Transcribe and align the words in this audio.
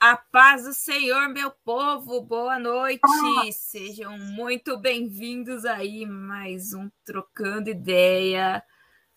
A 0.00 0.16
paz 0.16 0.64
do 0.64 0.72
Senhor, 0.72 1.28
meu 1.28 1.50
povo, 1.62 2.22
boa 2.22 2.58
noite. 2.58 3.02
Sejam 3.52 4.16
muito 4.18 4.78
bem-vindos 4.78 5.66
aí 5.66 6.06
mais 6.06 6.72
um 6.72 6.88
trocando 7.04 7.68
ideia, 7.68 8.62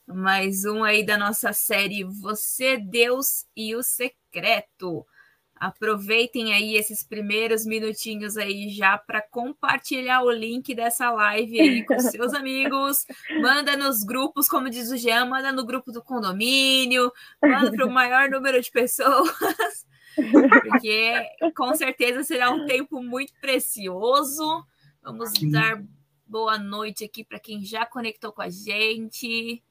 mais 0.05 0.65
um 0.65 0.83
aí 0.83 1.05
da 1.05 1.17
nossa 1.17 1.53
série 1.53 2.03
Você, 2.03 2.75
Deus 2.75 3.45
e 3.55 3.73
o 3.77 3.81
Secreto. 3.81 5.07
Aproveitem 5.55 6.53
aí 6.53 6.75
esses 6.75 7.01
primeiros 7.01 7.65
minutinhos 7.65 8.35
aí 8.35 8.67
já 8.67 8.97
para 8.97 9.21
compartilhar 9.21 10.21
o 10.21 10.31
link 10.31 10.75
dessa 10.75 11.09
live 11.11 11.61
aí 11.61 11.85
com 11.85 11.97
seus 12.11 12.33
amigos. 12.33 13.05
Manda 13.41 13.77
nos 13.77 14.03
grupos, 14.03 14.49
como 14.49 14.69
diz 14.69 14.91
o 14.91 14.97
Jean, 14.97 15.27
manda 15.27 15.49
no 15.49 15.65
grupo 15.65 15.93
do 15.93 16.03
condomínio, 16.03 17.09
manda 17.41 17.71
para 17.71 17.85
o 17.85 17.89
maior 17.89 18.29
número 18.29 18.61
de 18.61 18.69
pessoas 18.69 19.85
porque 20.15 21.51
com 21.55 21.73
certeza 21.75 22.23
será 22.23 22.51
um 22.51 22.65
tempo 22.65 23.01
muito 23.01 23.33
precioso. 23.39 24.65
Vamos 25.01 25.31
Sim. 25.31 25.51
dar 25.51 25.83
boa 26.25 26.57
noite 26.57 27.03
aqui 27.03 27.23
para 27.23 27.39
quem 27.39 27.63
já 27.63 27.85
conectou 27.85 28.31
com 28.31 28.41
a 28.41 28.49
gente. 28.49 29.63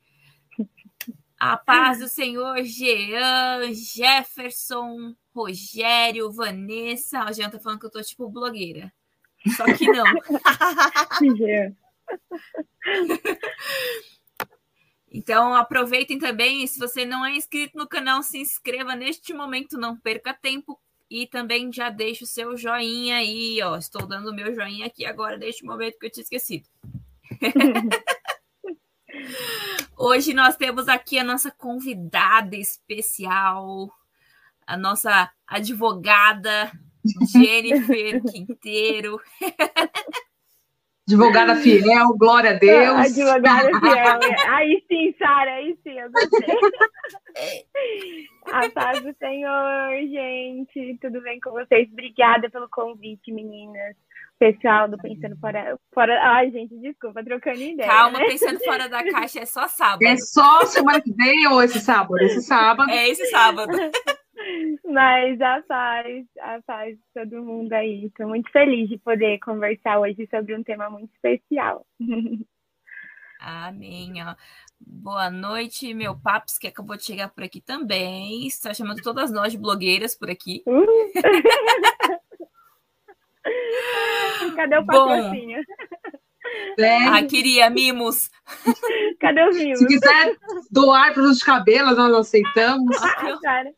A 1.39 1.57
paz 1.57 1.99
do 1.99 2.09
Senhor, 2.09 2.63
Jean, 2.63 3.73
Jefferson, 3.75 5.15
Rogério, 5.35 6.31
Vanessa. 6.31 7.25
O 7.25 7.33
Jean 7.33 7.51
tá 7.51 7.59
falando 7.59 7.81
que 7.81 7.87
eu 7.87 7.91
tô 7.91 8.01
tipo 8.03 8.29
blogueira. 8.29 8.93
Só 9.57 9.65
que 9.65 9.87
não. 9.89 10.05
Então 15.13 15.55
aproveitem 15.55 16.19
também, 16.19 16.67
se 16.67 16.79
você 16.79 17.05
não 17.05 17.25
é 17.25 17.37
inscrito 17.37 17.77
no 17.77 17.87
canal, 17.87 18.23
se 18.23 18.39
inscreva 18.39 18.97
neste 18.97 19.35
momento, 19.35 19.77
não 19.77 19.95
perca 19.95 20.33
tempo 20.33 20.81
e 21.11 21.27
também 21.27 21.71
já 21.71 21.91
deixa 21.91 22.25
o 22.25 22.27
seu 22.27 22.57
joinha 22.57 23.17
aí, 23.17 23.61
ó. 23.63 23.77
Estou 23.77 24.07
dando 24.07 24.31
o 24.31 24.35
meu 24.35 24.55
joinha 24.55 24.87
aqui 24.87 25.05
agora 25.05 25.37
neste 25.37 25.65
momento 25.65 25.99
que 25.99 26.07
eu 26.07 26.11
tinha 26.11 26.23
esquecido. 26.23 26.67
Hoje 29.95 30.33
nós 30.33 30.57
temos 30.57 30.89
aqui 30.89 31.19
a 31.19 31.25
nossa 31.25 31.51
convidada 31.51 32.57
especial, 32.57 33.93
a 34.67 34.75
nossa 34.79 35.31
advogada 35.47 36.73
Jennifer 37.31 38.23
Quinteiro. 38.23 39.21
Advogada 41.13 41.57
fiel, 41.57 42.17
glória 42.17 42.51
a 42.51 42.55
Deus. 42.55 43.19
Advogada 43.19 43.69
fiel. 43.81 44.19
Aí 44.49 44.85
sim, 44.89 45.15
Sara, 45.19 45.53
aí 45.53 45.77
sim, 45.83 45.99
eu 45.99 46.11
gostei. 46.11 46.57
a 48.51 48.71
paz 48.71 49.03
do 49.03 49.15
Senhor, 49.19 49.91
gente. 50.11 50.99
Tudo 51.01 51.21
bem 51.21 51.39
com 51.41 51.51
vocês? 51.51 51.89
Obrigada 51.93 52.49
pelo 52.49 52.69
convite, 52.71 53.31
meninas. 53.31 53.95
Pessoal 54.39 54.89
do 54.89 54.99
Pensando 54.99 55.37
Fora. 55.39 55.79
fora... 55.95 56.19
Ai, 56.35 56.51
gente, 56.51 56.77
desculpa, 56.79 57.23
trocando 57.23 57.61
ideia. 57.61 57.89
Calma, 57.89 58.19
né? 58.19 58.27
Pensando 58.27 58.59
Fora 58.61 58.89
da 58.89 59.05
Caixa 59.05 59.41
é 59.41 59.47
só 59.47 59.69
sábado. 59.69 60.03
É 60.05 60.17
só 60.17 60.65
semana 60.65 61.01
que 61.01 61.13
vem 61.13 61.47
ou 61.47 61.63
esse 61.63 61.79
sábado? 61.79 62.19
Esse 62.19 62.43
sábado. 62.43 62.91
É 62.91 63.09
esse 63.09 63.27
sábado. 63.27 63.71
Mas 64.85 65.41
a 65.41 65.63
paz, 65.63 66.27
a 66.41 66.61
paz 66.63 66.97
de 66.97 67.03
todo 67.15 67.43
mundo 67.43 67.73
aí. 67.73 68.05
Estou 68.07 68.29
muito 68.29 68.49
feliz 68.51 68.89
de 68.89 68.99
poder 68.99 69.39
conversar 69.41 69.99
hoje 69.99 70.29
sobre 70.31 70.57
um 70.57 70.63
tema 70.63 70.89
muito 70.91 71.13
especial. 71.13 71.85
Amém. 73.39 74.15
Boa 74.81 75.31
noite, 75.31 75.93
meu 75.95 76.19
Paps, 76.19 76.59
que 76.59 76.69
acabou 76.69 76.97
de 76.97 77.05
chegar 77.05 77.29
por 77.29 77.45
aqui 77.45 77.61
também. 77.61 78.47
Está 78.47 78.73
chamando 78.73 79.03
todas 79.03 79.31
nós 79.33 79.53
de 79.53 79.59
blogueiras 79.59 80.15
por 80.15 80.31
aqui. 80.31 80.63
Uh! 80.67 80.87
Cadê 84.57 84.79
o 84.79 84.87
patrocínio? 84.87 85.59
Bom, 85.59 85.65
é. 86.79 86.97
Ah, 87.07 87.25
queria 87.25 87.69
mimos. 87.71 88.31
Cadê 89.21 89.49
os 89.49 89.57
mimos? 89.57 89.79
Se 89.79 89.87
quiser 89.87 90.37
doar 90.71 91.13
para 91.15 91.23
os 91.23 91.43
cabelos, 91.43 91.97
nós 91.97 92.13
aceitamos. 92.15 92.97
Ah, 93.03 93.39
cara. 93.43 93.73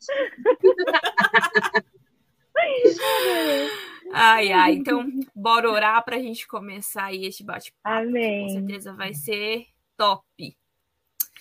ai, 4.13 4.53
ai. 4.53 4.73
Então, 4.75 5.07
bora 5.35 5.71
orar 5.71 6.05
para 6.05 6.17
a 6.17 6.21
gente 6.21 6.47
começar 6.47 7.05
aí 7.07 7.27
este 7.27 7.45
bate-papo. 7.45 7.99
Amém. 8.09 8.47
Com 8.47 8.55
certeza 8.55 8.93
vai 8.93 9.15
ser 9.15 9.67
top. 9.97 10.57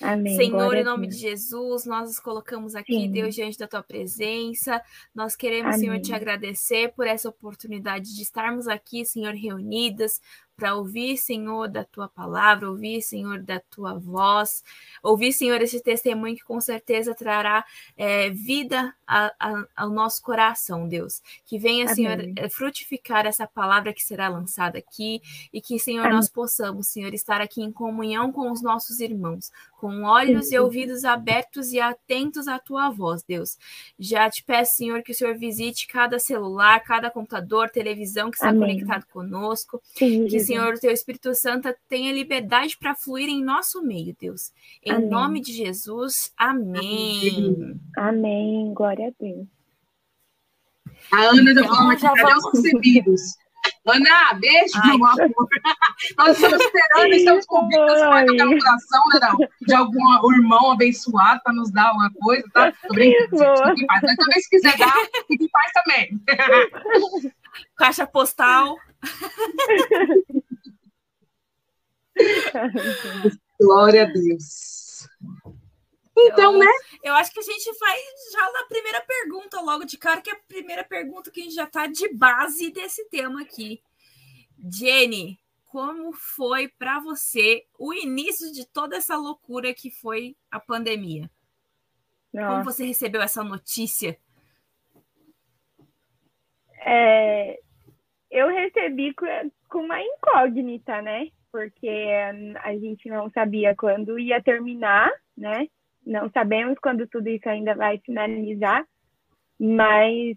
Amém. 0.01 0.35
Senhor, 0.35 0.75
em 0.75 0.83
nome 0.83 1.07
de 1.07 1.15
Jesus, 1.15 1.85
nós 1.85 2.07
nos 2.09 2.19
colocamos 2.19 2.75
aqui, 2.75 2.93
Sim. 2.93 3.11
Deus, 3.11 3.35
diante 3.35 3.57
da 3.57 3.67
tua 3.67 3.83
presença. 3.83 4.81
Nós 5.13 5.35
queremos, 5.35 5.75
Amém. 5.75 5.79
Senhor, 5.79 5.99
te 6.01 6.13
agradecer 6.13 6.91
por 6.93 7.05
essa 7.05 7.29
oportunidade 7.29 8.13
de 8.13 8.21
estarmos 8.21 8.67
aqui, 8.67 9.05
Senhor, 9.05 9.33
reunidas, 9.33 10.19
para 10.55 10.75
ouvir, 10.75 11.17
Senhor, 11.17 11.67
da 11.67 11.83
tua 11.83 12.07
palavra, 12.07 12.69
ouvir, 12.69 13.01
Senhor, 13.01 13.41
da 13.41 13.59
tua 13.59 13.97
voz, 13.97 14.63
ouvir, 15.01 15.33
Senhor, 15.33 15.61
esse 15.61 15.81
testemunho 15.81 16.35
que 16.35 16.43
com 16.43 16.59
certeza 16.61 17.15
trará 17.15 17.65
é, 17.97 18.29
vida 18.29 18.93
a, 19.07 19.33
a, 19.39 19.65
ao 19.75 19.89
nosso 19.89 20.21
coração, 20.21 20.87
Deus. 20.87 21.21
Que 21.45 21.57
venha, 21.57 21.85
Amém. 21.85 21.95
Senhor, 21.95 22.33
é, 22.35 22.49
frutificar 22.49 23.25
essa 23.25 23.47
palavra 23.47 23.93
que 23.93 24.03
será 24.03 24.27
lançada 24.27 24.77
aqui 24.77 25.21
e 25.51 25.59
que, 25.59 25.79
Senhor, 25.79 26.05
Amém. 26.05 26.15
nós 26.15 26.29
possamos, 26.29 26.87
Senhor, 26.87 27.13
estar 27.13 27.41
aqui 27.41 27.61
em 27.61 27.71
comunhão 27.71 28.31
com 28.31 28.51
os 28.51 28.61
nossos 28.61 28.99
irmãos, 28.99 29.51
com 29.77 30.03
olhos 30.03 30.47
Sim. 30.47 30.55
e 30.55 30.59
ouvidos 30.59 31.03
abertos 31.03 31.71
e 31.73 31.79
atentos 31.79 32.47
à 32.47 32.59
tua 32.59 32.89
voz, 32.89 33.23
Deus. 33.23 33.57
Já 33.99 34.29
te 34.29 34.43
peço, 34.43 34.77
Senhor, 34.77 35.01
que 35.03 35.11
o 35.11 35.15
Senhor 35.15 35.35
visite 35.37 35.87
cada 35.87 36.19
celular, 36.19 36.79
cada 36.81 37.09
computador, 37.09 37.69
televisão 37.69 38.29
que 38.31 38.37
está 38.37 38.49
Amém. 38.49 38.79
conectado 38.79 39.05
conosco. 39.11 39.81
Sim, 39.95 40.25
que, 40.25 40.42
Senhor, 40.45 40.73
o 40.73 40.79
teu 40.79 40.91
Espírito 40.91 41.33
Santo 41.35 41.73
tenha 41.87 42.13
liberdade 42.13 42.77
para 42.77 42.95
fluir 42.95 43.29
em 43.29 43.43
nosso 43.43 43.81
meio, 43.81 44.15
Deus. 44.19 44.51
Em 44.83 44.91
amém. 44.91 45.09
nome 45.09 45.41
de 45.41 45.53
Jesus, 45.53 46.31
amém. 46.37 47.79
Amém. 47.97 48.73
Glória 48.73 49.07
a 49.07 49.11
Deus. 49.19 49.47
A 51.11 51.21
Ana 51.21 51.53
já 51.53 51.67
falou 51.67 51.91
aqui, 51.91 52.01
cadê 52.01 52.33
os 52.35 52.53
recebidos? 52.53 53.21
Ana, 53.85 54.33
beijo, 54.39 54.73
Ai, 54.75 54.97
meu 54.97 55.05
amor. 55.05 55.47
Nós 56.17 56.35
estamos 56.35 56.61
esperando, 56.61 57.13
estamos 57.13 57.45
convindo 57.45 57.83
as 57.83 58.01
marcas 58.01 58.37
da 58.37 58.45
oração, 58.45 59.03
né, 59.13 59.47
de 59.61 59.73
algum 59.73 60.33
irmão 60.33 60.71
abençoado 60.71 61.41
para 61.43 61.53
nos 61.53 61.71
dar 61.71 61.87
alguma 61.87 62.11
coisa, 62.13 62.43
tá? 62.53 62.71
Tô 62.71 62.93
brincando, 62.93 63.37
gente, 63.37 63.85
Mas 63.87 64.01
também, 64.01 64.41
se 64.41 64.49
quiser 64.49 64.77
dar, 64.77 64.93
fique 65.27 65.45
em 65.45 65.49
paz 65.49 65.71
também. 65.73 66.21
Caixa 67.77 68.07
postal. 68.07 68.77
Glória 73.59 74.03
a 74.03 74.05
Deus. 74.05 75.07
Então, 76.15 76.57
né? 76.57 76.67
Eu 77.03 77.15
acho 77.15 77.31
que 77.31 77.39
a 77.39 77.43
gente 77.43 77.71
vai 77.79 77.97
já 78.31 78.51
na 78.51 78.65
primeira 78.65 79.01
pergunta, 79.01 79.59
logo 79.61 79.83
de 79.83 79.97
cara, 79.97 80.21
que 80.21 80.29
é 80.29 80.33
a 80.33 80.39
primeira 80.47 80.83
pergunta 80.83 81.31
que 81.31 81.41
a 81.41 81.43
gente 81.43 81.55
já 81.55 81.63
está 81.63 81.87
de 81.87 82.07
base 82.13 82.71
desse 82.71 83.05
tema 83.09 83.41
aqui. 83.41 83.81
Jenny, 84.71 85.39
como 85.65 86.13
foi 86.13 86.67
para 86.67 86.99
você 86.99 87.65
o 87.79 87.93
início 87.93 88.51
de 88.53 88.65
toda 88.65 88.95
essa 88.95 89.17
loucura 89.17 89.73
que 89.73 89.89
foi 89.89 90.37
a 90.51 90.59
pandemia? 90.59 91.29
Nossa. 92.31 92.47
Como 92.47 92.63
você 92.63 92.85
recebeu 92.85 93.21
essa 93.21 93.43
notícia? 93.43 94.17
É, 96.85 97.59
eu 98.33 98.47
recebi 98.49 99.13
com 99.69 99.79
uma 99.79 100.01
incógnita, 100.01 101.01
né? 101.03 101.27
Porque 101.51 102.09
a 102.63 102.73
gente 102.73 103.07
não 103.07 103.29
sabia 103.29 103.75
quando 103.75 104.17
ia 104.17 104.41
terminar, 104.41 105.11
né? 105.37 105.67
Não 106.03 106.29
sabemos 106.31 106.77
quando 106.79 107.07
tudo 107.07 107.29
isso 107.29 107.47
ainda 107.47 107.75
vai 107.75 107.99
finalizar, 107.99 108.83
mas 109.59 110.35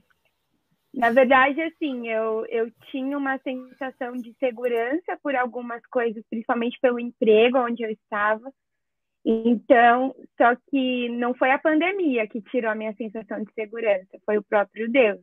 na 0.92 1.10
verdade, 1.10 1.60
assim, 1.60 2.08
eu, 2.08 2.46
eu 2.46 2.70
tinha 2.90 3.18
uma 3.18 3.38
sensação 3.38 4.12
de 4.12 4.32
segurança 4.38 5.18
por 5.22 5.34
algumas 5.34 5.84
coisas, 5.86 6.24
principalmente 6.30 6.78
pelo 6.80 7.00
emprego 7.00 7.58
onde 7.58 7.82
eu 7.82 7.90
estava. 7.90 8.50
Então, 9.24 10.14
só 10.38 10.54
que 10.70 11.08
não 11.10 11.34
foi 11.34 11.50
a 11.50 11.58
pandemia 11.58 12.26
que 12.26 12.40
tirou 12.42 12.70
a 12.70 12.74
minha 12.74 12.94
sensação 12.94 13.42
de 13.42 13.52
segurança, 13.52 14.18
foi 14.24 14.38
o 14.38 14.42
próprio 14.42 14.90
Deus. 14.90 15.20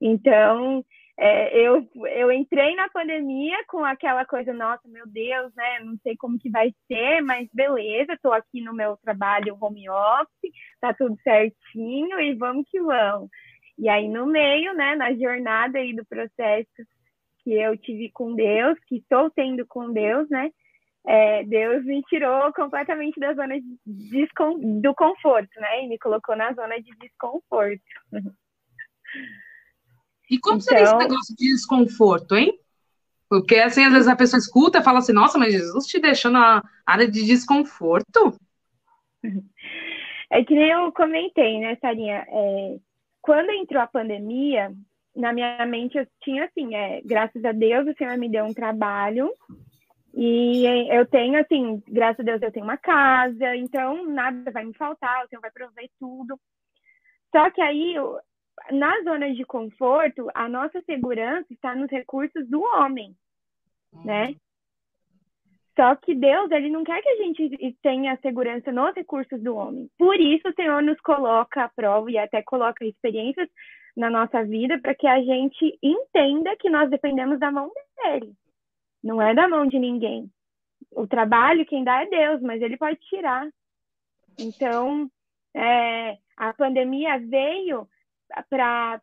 Então, 0.00 0.84
é, 1.18 1.58
eu, 1.58 1.88
eu 1.94 2.30
entrei 2.30 2.74
na 2.74 2.90
pandemia 2.90 3.56
com 3.68 3.82
aquela 3.82 4.26
coisa, 4.26 4.52
nossa, 4.52 4.86
meu 4.86 5.06
Deus, 5.06 5.54
né? 5.54 5.80
Não 5.80 5.96
sei 6.02 6.14
como 6.16 6.38
que 6.38 6.50
vai 6.50 6.74
ser, 6.86 7.22
mas 7.22 7.48
beleza, 7.54 8.12
estou 8.12 8.32
aqui 8.32 8.60
no 8.60 8.74
meu 8.74 8.98
trabalho 8.98 9.56
home 9.58 9.88
office, 9.88 10.52
tá 10.78 10.92
tudo 10.92 11.16
certinho 11.22 12.20
e 12.20 12.34
vamos 12.34 12.68
que 12.68 12.80
vamos. 12.82 13.30
E 13.78 13.88
aí, 13.88 14.08
no 14.08 14.26
meio, 14.26 14.74
né, 14.74 14.94
na 14.94 15.14
jornada 15.14 15.78
aí 15.78 15.94
do 15.94 16.04
processo 16.04 16.68
que 17.42 17.52
eu 17.52 17.76
tive 17.78 18.10
com 18.10 18.34
Deus, 18.34 18.78
que 18.86 18.96
estou 18.96 19.30
tendo 19.30 19.66
com 19.66 19.92
Deus, 19.92 20.28
né? 20.28 20.50
É, 21.06 21.44
Deus 21.44 21.84
me 21.84 22.02
tirou 22.02 22.52
completamente 22.52 23.20
da 23.20 23.32
zona 23.32 23.58
de 23.60 23.78
do 24.82 24.94
conforto, 24.94 25.60
né? 25.60 25.84
E 25.84 25.88
me 25.88 25.98
colocou 25.98 26.36
na 26.36 26.52
zona 26.52 26.80
de 26.80 26.90
desconforto. 26.98 27.80
E 30.30 30.38
como 30.38 30.56
então... 30.56 30.68
seria 30.68 30.84
esse 30.84 30.96
negócio 30.96 31.36
de 31.36 31.52
desconforto, 31.52 32.34
hein? 32.34 32.58
Porque, 33.28 33.56
assim, 33.56 33.84
às 33.84 33.92
vezes 33.92 34.08
a 34.08 34.16
pessoa 34.16 34.38
escuta 34.38 34.78
e 34.78 34.84
fala 34.84 34.98
assim, 34.98 35.12
nossa, 35.12 35.36
mas 35.38 35.52
Jesus 35.52 35.86
te 35.86 36.00
deixou 36.00 36.30
na 36.30 36.62
área 36.84 37.10
de 37.10 37.24
desconforto? 37.24 38.38
É 40.30 40.44
que 40.44 40.54
nem 40.54 40.70
eu 40.70 40.92
comentei, 40.92 41.58
né, 41.58 41.76
Sarinha? 41.80 42.24
É, 42.28 42.76
quando 43.20 43.50
entrou 43.50 43.82
a 43.82 43.86
pandemia, 43.86 44.72
na 45.14 45.32
minha 45.32 45.64
mente 45.66 45.98
eu 45.98 46.06
tinha 46.22 46.44
assim, 46.44 46.74
é, 46.74 47.00
graças 47.04 47.44
a 47.44 47.52
Deus 47.52 47.88
o 47.88 47.94
Senhor 47.96 48.16
me 48.18 48.28
deu 48.28 48.44
um 48.44 48.54
trabalho 48.54 49.32
e 50.14 50.64
eu 50.90 51.04
tenho 51.06 51.38
assim, 51.38 51.82
graças 51.88 52.20
a 52.20 52.22
Deus 52.22 52.42
eu 52.42 52.52
tenho 52.52 52.64
uma 52.64 52.76
casa, 52.76 53.56
então 53.56 54.06
nada 54.06 54.50
vai 54.50 54.64
me 54.64 54.74
faltar, 54.74 55.24
o 55.24 55.28
Senhor 55.28 55.40
vai 55.40 55.50
prover 55.50 55.90
tudo. 55.98 56.38
Só 57.34 57.50
que 57.50 57.60
aí, 57.60 57.96
na 58.70 59.02
zona 59.02 59.32
de 59.34 59.44
conforto, 59.44 60.28
a 60.34 60.48
nossa 60.48 60.80
segurança 60.82 61.46
está 61.52 61.74
nos 61.74 61.90
recursos 61.90 62.48
do 62.48 62.62
homem, 62.62 63.14
né? 64.04 64.34
Só 65.76 65.94
que 65.94 66.14
Deus, 66.14 66.50
ele 66.50 66.70
não 66.70 66.82
quer 66.82 67.02
que 67.02 67.08
a 67.08 67.16
gente 67.16 67.76
tenha 67.82 68.18
segurança 68.22 68.72
nos 68.72 68.94
recursos 68.94 69.40
do 69.42 69.54
homem. 69.54 69.90
Por 69.98 70.18
isso, 70.18 70.48
o 70.48 70.54
Senhor 70.54 70.82
nos 70.82 70.98
coloca 71.02 71.64
à 71.64 71.68
prova 71.68 72.10
e 72.10 72.16
até 72.16 72.42
coloca 72.42 72.84
experiências 72.84 73.48
na 73.94 74.08
nossa 74.08 74.42
vida 74.42 74.78
para 74.78 74.94
que 74.94 75.06
a 75.06 75.20
gente 75.22 75.78
entenda 75.82 76.56
que 76.56 76.70
nós 76.70 76.88
dependemos 76.88 77.38
da 77.38 77.50
mão 77.50 77.70
dele. 78.02 78.32
Não 79.02 79.20
é 79.20 79.34
da 79.34 79.46
mão 79.46 79.66
de 79.66 79.78
ninguém. 79.78 80.30
O 80.90 81.06
trabalho 81.06 81.66
quem 81.66 81.84
dá 81.84 82.02
é 82.02 82.06
Deus, 82.06 82.40
mas 82.40 82.62
ele 82.62 82.78
pode 82.78 82.98
tirar. 83.00 83.46
Então, 84.38 85.10
é, 85.54 86.16
a 86.36 86.54
pandemia 86.54 87.18
veio 87.18 87.86
para 88.48 89.00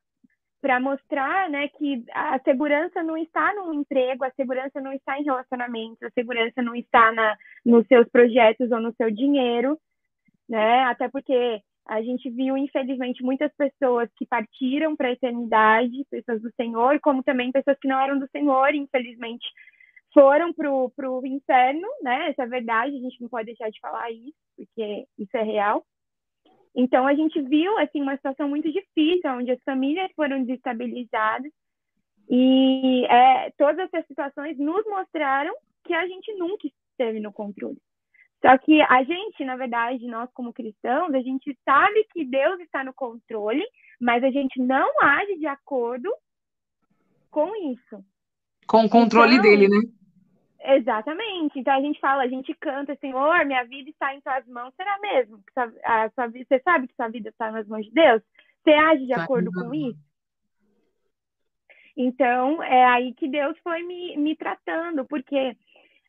para 0.62 0.80
mostrar 0.80 1.50
né, 1.50 1.68
que 1.68 2.06
a 2.14 2.40
segurança 2.40 3.04
não 3.04 3.18
está 3.18 3.54
no 3.54 3.74
emprego, 3.74 4.24
a 4.24 4.31
segurança 4.31 4.80
não 4.80 4.94
está 4.94 5.20
em 5.20 5.24
relacionamentos, 5.25 6.02
a 6.02 6.10
segurança 6.12 6.62
não 6.62 6.74
está 6.74 7.12
na, 7.12 7.38
nos 7.66 7.86
seus 7.86 8.08
projetos 8.08 8.72
ou 8.72 8.80
no 8.80 8.94
seu 8.94 9.12
dinheiro, 9.12 9.78
né? 10.48 10.84
Até 10.84 11.10
porque 11.10 11.62
a 11.86 12.02
gente 12.02 12.30
viu, 12.30 12.58
infelizmente, 12.58 13.22
muitas 13.22 13.54
pessoas 13.58 14.10
que 14.16 14.25
partiram 14.25 14.96
para 14.96 15.10
a 15.10 15.12
eternidade, 15.12 16.08
pessoas 16.10 16.42
do 16.42 16.50
Senhor, 16.56 16.98
como 17.02 17.22
também 17.24 17.52
pessoas 17.52 17.78
que 17.78 17.88
não 17.90 18.00
eram 18.00 18.18
do 18.18 18.30
Senhor, 18.30 18.74
infelizmente, 18.74 19.46
foram 20.14 20.54
para 20.54 20.72
o 20.72 21.25
inferno, 21.25 21.88
né? 22.02 22.30
Essa 22.30 22.44
é 22.44 22.48
verdade, 22.48 22.96
a 22.96 23.00
gente 23.00 23.22
não 23.22 23.28
pode 23.28 23.48
deixar 23.48 23.70
de 23.70 23.81
falar 23.81 24.10
isso, 24.12 24.38
porque 24.56 25.06
isso 25.18 25.36
é 25.36 25.44
real. 25.44 25.86
Então, 26.75 27.06
a 27.06 27.14
gente 27.14 27.40
viu 27.42 27.78
assim, 27.78 28.02
uma 28.02 28.16
situação 28.16 28.50
muito 28.50 28.72
difícil, 28.72 29.30
onde 29.31 29.52
as 29.52 29.62
famílias 29.64 30.12
foram 30.16 30.44
desestabilizadas. 30.44 31.52
E 32.30 33.06
é, 33.06 33.52
todas 33.58 33.88
essas 33.94 34.08
situações 34.08 34.58
nos 34.58 34.84
mostraram 34.86 35.54
que 35.84 35.94
a 35.94 36.08
gente 36.08 36.34
nunca 36.34 36.68
esteve 36.68 37.20
no 37.20 37.31
controle. 37.31 37.78
Só 38.42 38.58
que 38.58 38.81
a 38.81 39.04
gente, 39.04 39.46
na 39.46 39.56
verdade, 39.56 40.06
nós 40.06 40.30
como 40.34 40.52
cristãos, 40.52 41.14
a 41.14 41.22
gente 41.22 41.58
sabe 41.64 42.06
que 42.12 42.25
Deus 42.25 42.60
está 42.60 42.84
no 42.84 42.94
controle, 42.94 43.64
mas 44.02 44.24
a 44.24 44.31
gente 44.31 44.60
não 44.60 44.90
age 45.02 45.38
de 45.38 45.48
acordo 45.48 46.14
com 47.31 47.56
isso. 47.72 48.04
Com 48.68 48.86
o 48.86 48.90
controle 48.90 49.36
então, 49.36 49.44
dele, 49.44 49.68
né? 49.70 49.81
Exatamente. 50.63 51.60
Então 51.60 51.74
a 51.74 51.81
gente 51.81 52.00
fala, 52.00 52.24
a 52.24 52.27
gente 52.27 52.54
canta, 52.56 52.95
Senhor, 52.95 53.45
minha 53.45 53.63
vida 53.65 53.89
está 53.89 54.15
em 54.15 54.21
tuas 54.21 54.48
mãos. 54.48 54.74
Será 54.75 54.98
mesmo? 55.00 55.44
A 55.83 56.10
sua, 56.12 56.30
você 56.30 56.60
sabe 56.63 56.88
que 56.88 56.95
sua 56.95 57.10
vida 57.10 57.30
está 57.30 57.51
nas 57.51 57.68
mãos 57.68 57.86
de 57.86 57.92
Deus? 57.92 58.21
Você 58.63 58.71
age 58.71 59.06
de 59.06 59.13
tá 59.13 59.24
acordo 59.24 59.51
com 59.51 59.74
isso? 59.74 60.00
Então, 61.95 62.63
é 62.63 62.86
aí 62.86 63.13
que 63.13 63.27
Deus 63.27 63.57
foi 63.60 63.83
me, 63.83 64.18
me 64.18 64.36
tratando, 64.36 65.06
porque 65.06 65.56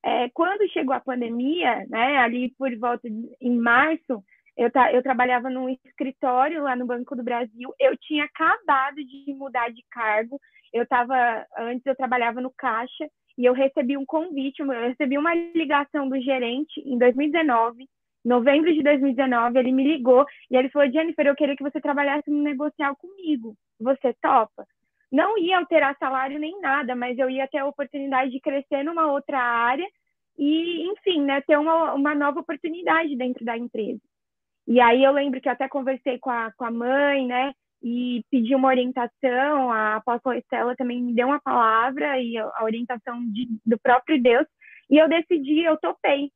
é, 0.03 0.29
quando 0.31 0.71
chegou 0.71 0.95
a 0.95 1.01
pandemia, 1.01 1.85
né, 1.89 2.17
ali 2.19 2.51
por 2.57 2.75
volta 2.79 3.11
de, 3.11 3.37
em 3.41 3.57
março, 3.57 4.25
eu, 4.57 4.71
eu 4.93 5.03
trabalhava 5.03 5.51
num 5.51 5.69
escritório 5.69 6.63
lá 6.63 6.75
no 6.77 6.87
Banco 6.87 7.15
do 7.17 7.23
Brasil, 7.23 7.75
eu 7.79 7.97
tinha 7.99 8.25
acabado 8.25 8.97
de 8.97 9.35
mudar 9.35 9.71
de 9.71 9.85
cargo, 9.91 10.41
eu 10.73 10.85
estava, 10.85 11.45
antes 11.59 11.85
eu 11.85 11.97
trabalhava 11.97 12.41
no 12.41 12.51
caixa, 12.51 13.09
e 13.37 13.45
eu 13.45 13.53
recebi 13.53 13.97
um 13.97 14.07
convite, 14.07 14.61
eu 14.61 14.69
recebi 14.69 15.19
uma 15.19 15.35
ligação 15.35 16.09
do 16.09 16.21
gerente 16.21 16.81
em 16.85 16.97
2019, 16.99 17.89
novembro 18.25 18.73
de 18.73 18.83
2019, 18.83 19.59
ele 19.59 19.73
me 19.73 19.85
ligou 19.85 20.25
e 20.51 20.57
ele 20.57 20.71
falou: 20.71 20.91
Jennifer, 20.91 21.27
eu 21.27 21.35
queria 21.35 21.57
que 21.57 21.63
você 21.63 21.81
trabalhasse 21.81 22.31
no 22.31 22.43
negocial 22.43 22.97
comigo. 22.97 23.55
Você 23.81 24.15
topa? 24.23 24.67
Não 25.13 25.39
ia 25.39 25.59
alterar 25.59 25.97
salário 25.99 26.39
nem 26.39 26.61
nada, 26.61 26.97
mas 26.97 27.19
eu 27.19 27.29
ia 27.29 27.47
ter 27.47 27.59
a 27.59 27.67
oportunidade 27.67 28.31
de 28.31 28.41
crescer 28.41 28.83
numa 28.83 29.13
outra 29.13 29.39
área 29.39 29.87
e, 30.37 30.91
enfim, 30.91 31.23
né, 31.23 31.41
ter 31.43 31.57
uma, 31.57 31.95
uma 31.95 32.15
nova 32.15 32.41
oportunidade 32.41 33.15
dentro 33.17 33.45
da 33.45 33.57
empresa. 33.57 34.01
E 34.67 34.81
aí 34.81 35.05
eu 35.05 35.13
lembro 35.13 35.41
que 35.41 35.49
até 35.49 35.69
conversei 35.69 36.19
com 36.19 36.31
a, 36.31 36.51
com 36.57 36.65
a 36.65 36.71
mãe, 36.71 37.27
né? 37.27 37.53
E 37.85 38.25
pedi 38.31 38.55
uma 38.55 38.69
orientação. 38.69 39.71
A 39.71 39.97
apóstola 39.97 40.39
Estela 40.39 40.75
também 40.75 41.03
me 41.03 41.15
deu 41.15 41.27
uma 41.27 41.41
palavra 41.41 42.19
e 42.19 42.39
a 42.39 42.65
orientação 42.65 43.21
de, 43.31 43.47
do 43.65 43.79
próprio 43.79 44.21
Deus. 44.21 44.47
E 44.89 44.97
eu 44.97 45.07
decidi, 45.07 45.63
eu 45.63 45.77
topei. 45.77 46.31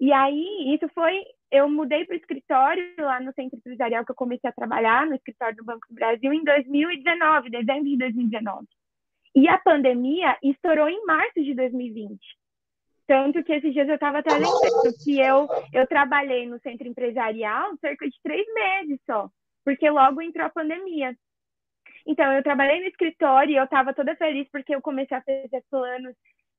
E 0.00 0.12
aí, 0.12 0.72
isso 0.72 0.88
foi. 0.94 1.20
Eu 1.50 1.68
mudei 1.68 2.04
para 2.04 2.14
o 2.14 2.18
escritório 2.18 2.84
lá 2.98 3.20
no 3.20 3.32
centro 3.32 3.58
empresarial 3.58 4.04
que 4.04 4.12
eu 4.12 4.16
comecei 4.16 4.48
a 4.48 4.52
trabalhar, 4.52 5.06
no 5.06 5.16
escritório 5.16 5.56
do 5.56 5.64
Banco 5.64 5.86
do 5.88 5.94
Brasil, 5.94 6.32
em 6.32 6.44
2019, 6.44 7.50
dezembro 7.50 7.84
de 7.84 7.98
2019. 7.98 8.66
E 9.34 9.48
a 9.48 9.58
pandemia 9.58 10.38
estourou 10.42 10.88
em 10.88 11.04
março 11.04 11.42
de 11.42 11.54
2020. 11.54 12.20
Tanto 13.06 13.42
que 13.42 13.52
esses 13.52 13.72
dias 13.72 13.88
eu 13.88 13.96
estava 13.96 14.18
até 14.18 14.32
lembrando 14.32 14.96
que 15.02 15.18
eu, 15.18 15.48
eu 15.72 15.86
trabalhei 15.86 16.46
no 16.46 16.60
centro 16.60 16.86
empresarial 16.86 17.76
cerca 17.78 18.08
de 18.08 18.16
três 18.22 18.46
meses 18.54 19.00
só 19.04 19.28
porque 19.64 19.88
logo 19.90 20.20
entrou 20.22 20.46
a 20.46 20.50
pandemia. 20.50 21.16
Então, 22.06 22.32
eu 22.32 22.42
trabalhei 22.42 22.80
no 22.80 22.86
escritório 22.86 23.52
e 23.52 23.56
eu 23.56 23.64
estava 23.64 23.94
toda 23.94 24.16
feliz 24.16 24.46
porque 24.52 24.74
eu 24.74 24.82
comecei 24.82 25.16
a 25.16 25.22
fazer 25.22 25.64
planos. 25.70 26.14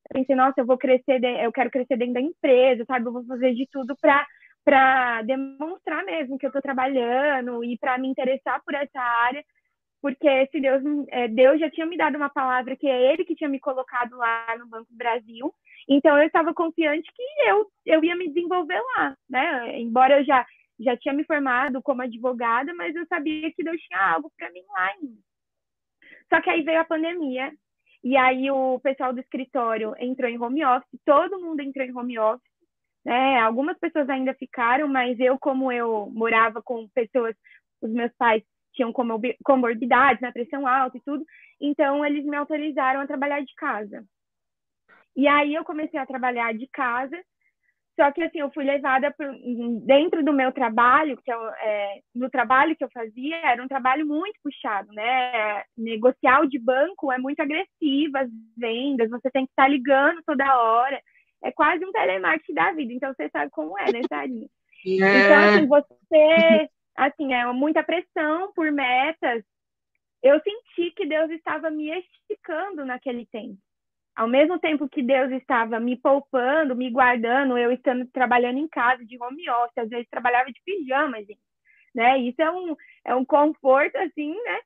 Eu 0.10 0.13
pensei, 0.13 0.36
nossa, 0.36 0.62
eu 0.62 0.66
vou 0.66 0.78
crescer, 0.78 1.24
eu 1.24 1.52
quero 1.52 1.69
crescer 1.69 1.98
dentro 1.98 2.16
da 2.16 2.22
empresa, 2.22 2.84
sabe? 2.86 3.06
Eu 3.06 3.13
vou 3.13 3.25
fazer 3.25 3.54
de 3.54 3.68
tudo 3.72 3.96
para 3.98 4.25
para 4.66 5.22
demonstrar 5.22 6.04
mesmo 6.04 6.40
que 6.40 6.46
eu 6.48 6.50
estou 6.50 6.62
trabalhando 6.62 7.63
e 7.63 7.78
para 7.78 8.00
me 8.00 8.07
interessar 8.07 8.60
por 8.66 8.74
essa 8.74 9.00
área, 9.00 9.46
porque 10.01 10.48
se 10.48 10.60
Deus, 10.60 10.81
é, 11.10 11.28
Deus 11.28 11.60
já 11.60 11.69
tinha 11.69 11.86
me 11.86 11.96
dado 11.96 12.15
uma 12.15 12.29
palavra 12.29 12.75
que 12.75 12.88
é 12.88 13.13
Ele 13.13 13.24
que 13.24 13.36
tinha 13.36 13.48
me 13.48 13.60
colocado 13.60 14.18
lá 14.18 14.56
no 14.58 14.68
Banco 14.68 14.88
Brasil, 14.89 15.53
então 15.88 16.18
eu 16.18 16.25
estava 16.25 16.51
confiante 16.51 17.12
que 17.13 17.24
eu 17.48 17.68
eu 17.86 18.03
ia 18.03 18.15
me 18.15 18.27
desenvolver 18.27 18.82
lá, 18.98 19.15
né? 19.29 19.79
Embora 19.79 20.20
eu 20.20 20.25
já 20.25 20.44
já 20.79 20.98
tinha 20.98 21.13
me 21.13 21.24
formado 21.25 21.82
como 21.82 22.01
advogada, 22.01 22.74
mas 22.74 22.96
eu 22.96 23.05
sabia 23.08 23.51
que 23.53 23.63
Deus 23.63 23.82
tinha 23.82 24.13
algo 24.13 24.32
para 24.38 24.51
mim 24.51 24.63
lá 24.70 24.88
ainda. 24.88 25.20
Só 26.29 26.41
que 26.41 26.50
aí 26.50 26.63
veio 26.63 26.82
a 26.82 26.86
pandemia, 26.86 27.51
e 28.03 28.15
aí 28.17 28.51
o 28.51 28.79
pessoal 28.79 29.13
do 29.13 29.20
escritório 29.20 29.96
entrou 30.00 30.29
em 30.29 30.39
home 30.39 30.63
office, 30.65 31.00
todo 31.05 31.39
mundo 31.39 31.62
entrou 31.62 31.86
em 31.86 31.96
home 31.96 32.20
office, 32.20 32.55
né? 33.05 33.39
Algumas 33.39 33.77
pessoas 33.77 34.10
ainda 34.10 34.34
ficaram, 34.34 34.88
mas 34.88 35.20
eu, 35.20 35.38
como 35.39 35.72
eu 35.72 36.10
morava 36.12 36.62
com 36.62 36.88
pessoas, 36.89 37.36
os 37.82 37.91
meus 37.91 38.12
pais 38.17 38.44
tinham 38.74 38.91
comorbidades, 38.91 40.22
né? 40.22 40.32
pressão 40.32 40.67
alta 40.67 40.98
e 40.98 41.01
tudo, 41.01 41.25
então 41.62 42.05
eles 42.05 42.25
me 42.25 42.36
autorizaram 42.36 43.00
a 43.00 43.08
trabalhar 43.08 43.41
de 43.41 43.53
casa. 43.55 44.03
E 45.15 45.27
aí 45.27 45.55
eu 45.55 45.63
comecei 45.63 45.98
a 45.98 46.05
trabalhar 46.05 46.53
de 46.53 46.67
casa, 46.67 47.17
só 47.96 48.12
que 48.12 48.22
assim, 48.22 48.40
eu 48.40 48.52
fui 48.52 48.66
levada 48.66 49.12
por, 49.12 49.25
dentro 49.86 50.24
do 50.24 50.34
meu 50.34 50.52
trabalho, 50.52 51.18
que 51.24 51.32
eu, 51.32 51.50
é, 51.50 52.02
no 52.14 52.30
trabalho 52.30 52.75
que 52.75 52.84
eu 52.84 52.90
fazia, 52.90 53.38
era 53.38 53.64
um 53.64 53.68
trabalho 53.68 54.06
muito 54.06 54.38
puxado, 54.44 54.92
né? 54.92 55.64
Negociar 55.78 56.46
de 56.48 56.60
banco 56.60 57.12
é 57.12 57.18
muito 57.18 57.40
agressivo, 57.40 58.18
as 58.18 58.30
vendas, 58.58 59.10
você 59.10 59.32
tem 59.32 59.46
que 59.46 59.52
estar 59.52 59.70
ligando 59.70 60.22
toda 60.25 60.60
hora. 60.60 61.02
É 61.42 61.52
quase 61.52 61.86
um 61.86 61.92
telemarketing 61.92 62.54
da 62.54 62.72
vida, 62.74 62.94
então 62.94 63.14
você 63.14 63.30
sabe 63.30 63.50
como 63.52 63.78
é, 63.80 63.92
né, 63.92 64.02
Sarinha? 64.08 64.48
É. 64.88 64.92
Então, 64.92 65.50
assim, 65.50 65.66
você, 65.66 66.70
assim, 66.96 67.34
é 67.34 67.52
muita 67.52 67.82
pressão 67.82 68.54
por 68.54 68.72
metas. 68.72 69.44
Eu 70.22 70.40
senti 70.42 70.92
que 70.92 71.08
Deus 71.08 71.32
estava 71.32 71.72
me 71.72 71.90
esticando 71.90 72.86
naquele 72.86 73.25
tempo 73.25 73.58
ao 74.15 74.27
mesmo 74.27 74.57
tempo 74.60 74.88
que 74.88 75.03
Deus 75.03 75.31
estava 75.31 75.79
me 75.79 75.98
poupando, 75.98 76.75
me 76.75 76.89
guardando, 76.89 77.57
eu 77.57 77.72
estando 77.72 78.05
trabalhando 78.07 78.57
em 78.57 78.67
casa, 78.67 79.05
de 79.05 79.22
home 79.22 79.50
office, 79.50 79.77
às 79.77 79.89
vezes 79.89 80.07
trabalhava 80.10 80.51
de 80.51 80.62
pijama, 80.63 81.17
gente, 81.17 81.39
né? 81.93 82.17
Isso 82.19 82.41
é 82.41 82.50
um, 82.50 82.75
é 83.03 83.15
um 83.15 83.25
conforto, 83.25 83.98
assim, 83.98 84.34
né? 84.34 84.60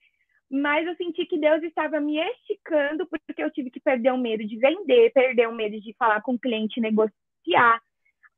Mas 0.52 0.86
eu 0.86 0.96
senti 0.96 1.26
que 1.26 1.40
Deus 1.40 1.64
estava 1.64 2.00
me 2.00 2.20
esticando, 2.20 3.08
porque 3.08 3.44
eu 3.44 3.52
tive 3.52 3.72
que 3.72 3.80
perder 3.80 4.12
o 4.14 4.18
medo 4.18 4.46
de 4.46 4.58
vender, 4.58 5.12
perder 5.14 5.48
o 5.48 5.56
medo 5.56 5.80
de 5.80 5.94
falar 5.98 6.22
com 6.22 6.34
o 6.34 6.40
cliente, 6.40 6.80
negociar. 6.80 7.82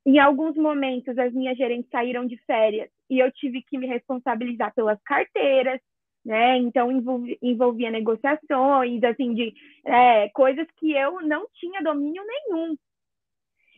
Em 0.06 0.18
alguns 0.18 0.56
momentos, 0.56 1.18
as 1.18 1.34
minhas 1.34 1.58
gerentes 1.58 1.90
saíram 1.92 2.26
de 2.26 2.38
férias 2.46 2.90
e 3.10 3.20
eu 3.20 3.32
tive 3.32 3.62
que 3.62 3.78
me 3.78 3.86
responsabilizar 3.86 4.74
pelas 4.74 5.02
carteiras, 5.04 5.80
né? 6.26 6.58
Então 6.58 6.92
envolvia, 6.92 7.38
envolvia 7.42 7.92
negociações, 7.92 9.04
assim, 9.04 9.34
de 9.34 9.54
é, 9.86 10.30
coisas 10.30 10.68
que 10.78 10.92
eu 10.94 11.22
não 11.22 11.48
tinha 11.54 11.82
domínio 11.82 12.24
nenhum. 12.26 12.76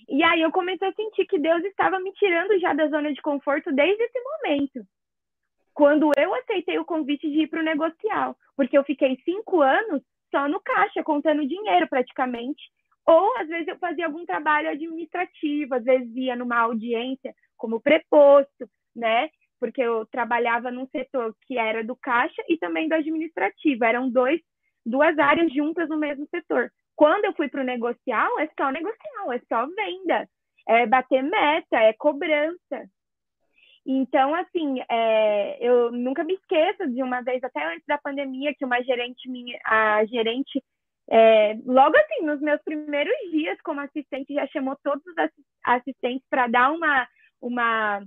E 0.09 0.21
aí 0.23 0.41
eu 0.41 0.51
comecei 0.51 0.88
a 0.88 0.93
sentir 0.93 1.25
que 1.25 1.39
Deus 1.39 1.63
estava 1.63 2.00
me 2.00 2.12
tirando 2.13 2.59
já 2.59 2.73
da 2.73 2.88
zona 2.88 3.13
de 3.13 3.21
conforto 3.21 3.71
desde 3.71 4.03
esse 4.03 4.19
momento. 4.19 4.85
Quando 5.73 6.12
eu 6.17 6.35
aceitei 6.35 6.77
o 6.77 6.85
convite 6.85 7.29
de 7.29 7.43
ir 7.43 7.47
para 7.47 7.62
o 7.62 7.63
negocial, 7.63 8.35
porque 8.55 8.77
eu 8.77 8.83
fiquei 8.83 9.17
cinco 9.23 9.62
anos 9.62 10.01
só 10.29 10.47
no 10.47 10.59
caixa, 10.59 11.03
contando 11.03 11.47
dinheiro 11.47 11.88
praticamente. 11.88 12.62
Ou 13.05 13.38
às 13.38 13.47
vezes 13.47 13.67
eu 13.67 13.77
fazia 13.77 14.05
algum 14.05 14.25
trabalho 14.25 14.69
administrativo, 14.69 15.75
às 15.75 15.83
vezes 15.83 16.15
ia 16.15 16.35
numa 16.35 16.59
audiência 16.59 17.33
como 17.57 17.79
preposto, 17.79 18.69
né? 18.95 19.29
Porque 19.63 19.82
eu 19.82 20.05
trabalhava 20.08 20.70
num 20.70 20.86
setor 20.88 21.34
que 21.48 21.58
era 21.58 21.86
do 21.86 21.96
caixa 21.96 22.43
e 22.50 22.58
também 22.58 22.89
do 22.89 22.96
administrativo. 22.96 23.86
Eram 23.86 24.10
dois, 24.10 24.41
duas 24.86 25.17
áreas 25.17 25.53
juntas 25.53 25.88
no 25.88 25.98
mesmo 25.98 26.27
setor. 26.27 26.70
Quando 26.98 27.24
eu 27.24 27.34
fui 27.34 27.48
para 27.48 27.62
o 27.62 27.63
negocial, 27.63 28.38
é 28.41 28.50
só 28.60 28.70
negocial, 28.72 29.32
é 29.32 29.39
só 29.48 29.65
venda, 29.67 30.27
é 30.67 30.86
bater 30.86 31.24
meta, 31.24 31.77
é 31.77 31.93
cobrança. 31.93 32.89
Então, 33.86 34.36
assim, 34.36 34.84
é, 34.91 35.65
eu 35.65 35.93
nunca 35.93 36.25
me 36.25 36.34
esqueço 36.34 36.86
de 36.89 37.01
uma 37.01 37.22
vez, 37.22 37.41
até 37.41 37.65
antes 37.65 37.86
da 37.88 37.98
pandemia, 37.98 38.53
que 38.53 38.65
uma 38.65 38.84
gerente 38.84 39.29
minha, 39.29 39.58
a 39.63 40.03
gerente, 40.03 40.62
é, 41.10 41.58
logo 41.65 41.96
assim, 41.96 42.25
nos 42.25 42.41
meus 42.41 42.62
primeiros 42.63 43.15
dias 43.32 43.58
como 43.63 43.79
assistente, 43.79 44.34
já 44.34 44.46
chamou 44.48 44.77
todos 44.84 45.01
os 45.05 45.15
assistentes 45.63 46.27
para 46.29 46.48
dar 46.48 46.70
uma, 46.70 47.08
uma, 47.41 48.03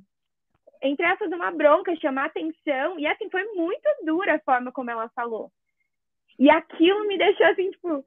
entre 0.82 1.06
essas, 1.06 1.30
uma 1.32 1.50
bronca, 1.50 1.96
chamar 1.96 2.26
atenção. 2.26 2.98
E, 2.98 3.06
assim, 3.06 3.30
foi 3.30 3.44
muito 3.54 3.88
dura 4.04 4.34
a 4.34 4.40
forma 4.40 4.72
como 4.72 4.90
ela 4.90 5.08
falou. 5.10 5.50
E 6.38 6.50
aquilo 6.50 7.06
me 7.06 7.16
deixou, 7.16 7.46
assim, 7.46 7.70
tipo, 7.70 8.04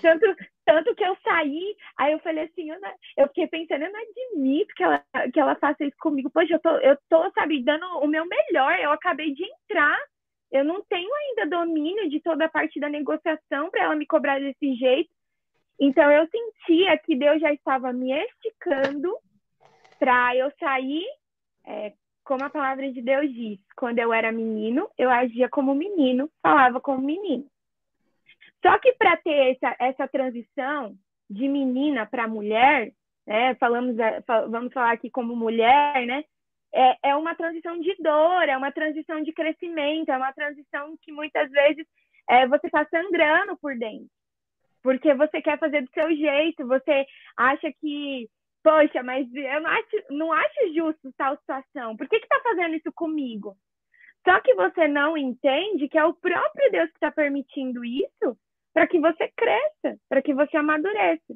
tanto, 0.00 0.36
tanto 0.64 0.94
que 0.94 1.04
eu 1.04 1.16
saí, 1.22 1.76
aí 1.98 2.12
eu 2.12 2.18
falei 2.20 2.44
assim, 2.44 2.70
eu, 2.70 2.80
não, 2.80 2.90
eu 3.18 3.28
fiquei 3.28 3.46
pensando, 3.48 3.84
eu 3.84 3.92
não 3.92 4.00
admito 4.00 4.74
que 4.74 4.82
ela, 4.82 5.04
que 5.32 5.40
ela 5.40 5.54
faça 5.56 5.84
isso 5.84 5.96
comigo. 5.98 6.30
Poxa, 6.30 6.54
eu 6.54 6.58
tô, 6.60 6.70
eu 6.78 6.96
tô, 7.08 7.30
sabe, 7.32 7.62
dando 7.62 7.84
o 7.98 8.06
meu 8.06 8.26
melhor. 8.26 8.78
Eu 8.78 8.92
acabei 8.92 9.34
de 9.34 9.44
entrar, 9.44 9.98
eu 10.50 10.64
não 10.64 10.82
tenho 10.84 11.10
ainda 11.14 11.58
domínio 11.58 12.08
de 12.08 12.20
toda 12.20 12.46
a 12.46 12.48
parte 12.48 12.80
da 12.80 12.88
negociação 12.88 13.70
para 13.70 13.84
ela 13.84 13.96
me 13.96 14.06
cobrar 14.06 14.38
desse 14.38 14.74
jeito. 14.74 15.10
Então 15.78 16.10
eu 16.10 16.26
sentia 16.28 16.96
que 16.98 17.16
Deus 17.16 17.40
já 17.40 17.52
estava 17.52 17.92
me 17.92 18.12
esticando 18.12 19.14
para 19.98 20.34
eu 20.36 20.50
sair, 20.58 21.04
é, 21.66 21.92
como 22.24 22.44
a 22.44 22.50
palavra 22.50 22.90
de 22.90 23.02
Deus 23.02 23.32
diz, 23.32 23.58
quando 23.76 23.98
eu 23.98 24.12
era 24.12 24.32
menino, 24.32 24.88
eu 24.98 25.10
agia 25.10 25.48
como 25.48 25.74
menino, 25.74 26.30
falava 26.42 26.80
como 26.80 27.00
menino. 27.00 27.46
Só 28.64 28.78
que 28.78 28.92
para 28.94 29.16
ter 29.18 29.56
essa, 29.56 29.76
essa 29.78 30.08
transição 30.08 30.96
de 31.28 31.48
menina 31.48 32.06
para 32.06 32.26
mulher, 32.28 32.92
né, 33.26 33.54
falamos, 33.56 33.98
é, 33.98 34.22
vamos 34.48 34.72
falar 34.72 34.92
aqui 34.92 35.10
como 35.10 35.36
mulher, 35.36 36.06
né, 36.06 36.24
é, 36.72 37.10
é 37.10 37.16
uma 37.16 37.34
transição 37.34 37.78
de 37.78 37.94
dor, 38.00 38.48
é 38.48 38.56
uma 38.56 38.72
transição 38.72 39.22
de 39.22 39.32
crescimento, 39.32 40.10
é 40.10 40.16
uma 40.16 40.32
transição 40.32 40.96
que 41.02 41.12
muitas 41.12 41.50
vezes 41.50 41.86
é, 42.28 42.46
você 42.46 42.66
está 42.66 42.84
sangrando 42.86 43.56
por 43.56 43.76
dentro. 43.78 44.08
Porque 44.82 45.14
você 45.14 45.40
quer 45.42 45.58
fazer 45.58 45.82
do 45.82 45.90
seu 45.92 46.14
jeito, 46.14 46.66
você 46.66 47.06
acha 47.36 47.72
que, 47.80 48.28
poxa, 48.66 49.00
mas 49.00 49.32
eu 49.32 49.60
não 49.60 49.70
acho, 49.70 50.02
não 50.10 50.32
acho 50.32 50.74
justo 50.74 51.14
tal 51.16 51.36
situação, 51.36 51.96
por 51.96 52.08
que 52.08 52.16
está 52.16 52.40
fazendo 52.42 52.74
isso 52.74 52.92
comigo? 52.92 53.56
Só 54.24 54.40
que 54.40 54.54
você 54.54 54.88
não 54.88 55.16
entende 55.16 55.88
que 55.88 55.96
é 55.96 56.04
o 56.04 56.14
próprio 56.14 56.72
Deus 56.72 56.88
que 56.88 56.96
está 56.96 57.12
permitindo 57.12 57.84
isso 57.84 58.36
para 58.74 58.88
que 58.88 58.98
você 58.98 59.30
cresça, 59.36 59.96
para 60.08 60.20
que 60.20 60.34
você 60.34 60.56
amadureça. 60.56 61.32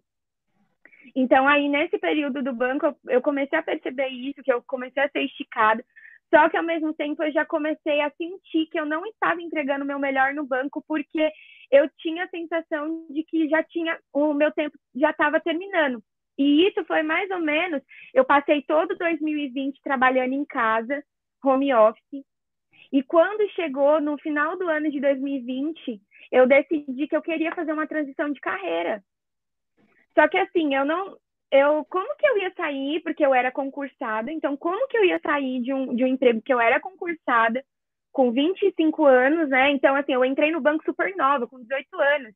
Então, 1.14 1.46
aí, 1.46 1.68
nesse 1.68 1.98
período 1.98 2.42
do 2.42 2.52
banco, 2.52 2.96
eu 3.08 3.22
comecei 3.22 3.56
a 3.56 3.62
perceber 3.62 4.08
isso, 4.08 4.42
que 4.42 4.52
eu 4.52 4.60
comecei 4.64 5.00
a 5.00 5.08
ser 5.08 5.22
esticada, 5.22 5.84
só 6.34 6.48
que, 6.48 6.56
ao 6.56 6.64
mesmo 6.64 6.92
tempo, 6.94 7.22
eu 7.22 7.30
já 7.30 7.46
comecei 7.46 8.00
a 8.00 8.10
sentir 8.10 8.66
que 8.66 8.78
eu 8.78 8.84
não 8.84 9.06
estava 9.06 9.40
entregando 9.40 9.84
o 9.84 9.86
meu 9.86 10.00
melhor 10.00 10.34
no 10.34 10.44
banco, 10.44 10.82
porque 10.86 11.30
eu 11.70 11.88
tinha 11.98 12.24
a 12.24 12.28
sensação 12.28 13.06
de 13.08 13.22
que 13.22 13.48
já 13.48 13.62
tinha, 13.62 13.96
o 14.12 14.34
meu 14.34 14.50
tempo 14.50 14.76
já 14.96 15.10
estava 15.10 15.38
terminando. 15.38 16.02
E 16.40 16.66
isso 16.66 16.82
foi 16.86 17.02
mais 17.02 17.30
ou 17.30 17.38
menos, 17.38 17.82
eu 18.14 18.24
passei 18.24 18.62
todo 18.62 18.96
2020 18.96 19.78
trabalhando 19.82 20.32
em 20.32 20.42
casa, 20.46 21.04
home 21.44 21.74
office, 21.74 22.24
e 22.90 23.02
quando 23.02 23.46
chegou 23.50 24.00
no 24.00 24.16
final 24.16 24.56
do 24.56 24.66
ano 24.66 24.90
de 24.90 24.98
2020, 25.00 26.00
eu 26.32 26.46
decidi 26.46 27.06
que 27.06 27.14
eu 27.14 27.20
queria 27.20 27.54
fazer 27.54 27.74
uma 27.74 27.86
transição 27.86 28.32
de 28.32 28.40
carreira. 28.40 29.04
Só 30.14 30.26
que 30.28 30.38
assim, 30.38 30.74
eu 30.74 30.82
não. 30.86 31.14
Eu, 31.52 31.84
como 31.84 32.16
que 32.16 32.26
eu 32.26 32.38
ia 32.38 32.54
sair, 32.54 33.00
porque 33.00 33.26
eu 33.26 33.34
era 33.34 33.52
concursada, 33.52 34.32
então 34.32 34.56
como 34.56 34.88
que 34.88 34.96
eu 34.96 35.04
ia 35.04 35.20
sair 35.20 35.60
de 35.60 35.74
um, 35.74 35.94
de 35.94 36.04
um 36.04 36.06
emprego 36.06 36.40
que 36.40 36.54
eu 36.54 36.60
era 36.60 36.80
concursada, 36.80 37.62
com 38.12 38.32
25 38.32 39.04
anos, 39.04 39.50
né? 39.50 39.70
Então, 39.72 39.94
assim, 39.94 40.14
eu 40.14 40.24
entrei 40.24 40.50
no 40.50 40.60
banco 40.62 40.84
super 40.86 41.14
nova, 41.16 41.46
com 41.46 41.60
18 41.60 42.00
anos. 42.00 42.34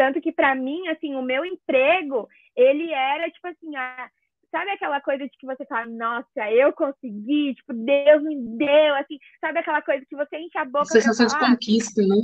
Tanto 0.00 0.18
que, 0.18 0.32
para 0.32 0.54
mim, 0.54 0.88
assim, 0.88 1.14
o 1.14 1.20
meu 1.20 1.44
emprego, 1.44 2.26
ele 2.56 2.90
era, 2.90 3.30
tipo 3.30 3.46
assim, 3.46 3.76
a, 3.76 4.10
sabe 4.50 4.70
aquela 4.70 4.98
coisa 4.98 5.24
de 5.24 5.36
que 5.36 5.44
você 5.44 5.62
fala, 5.66 5.84
nossa, 5.84 6.50
eu 6.50 6.72
consegui, 6.72 7.54
tipo, 7.54 7.74
Deus 7.74 8.22
me 8.22 8.56
deu, 8.56 8.94
assim, 8.94 9.18
sabe 9.42 9.58
aquela 9.58 9.82
coisa 9.82 10.02
que 10.06 10.16
você 10.16 10.38
enche 10.38 10.56
a 10.56 10.64
boca. 10.64 10.86
Sensação 10.86 11.26
de 11.26 11.38
conquista, 11.38 12.00
né? 12.00 12.16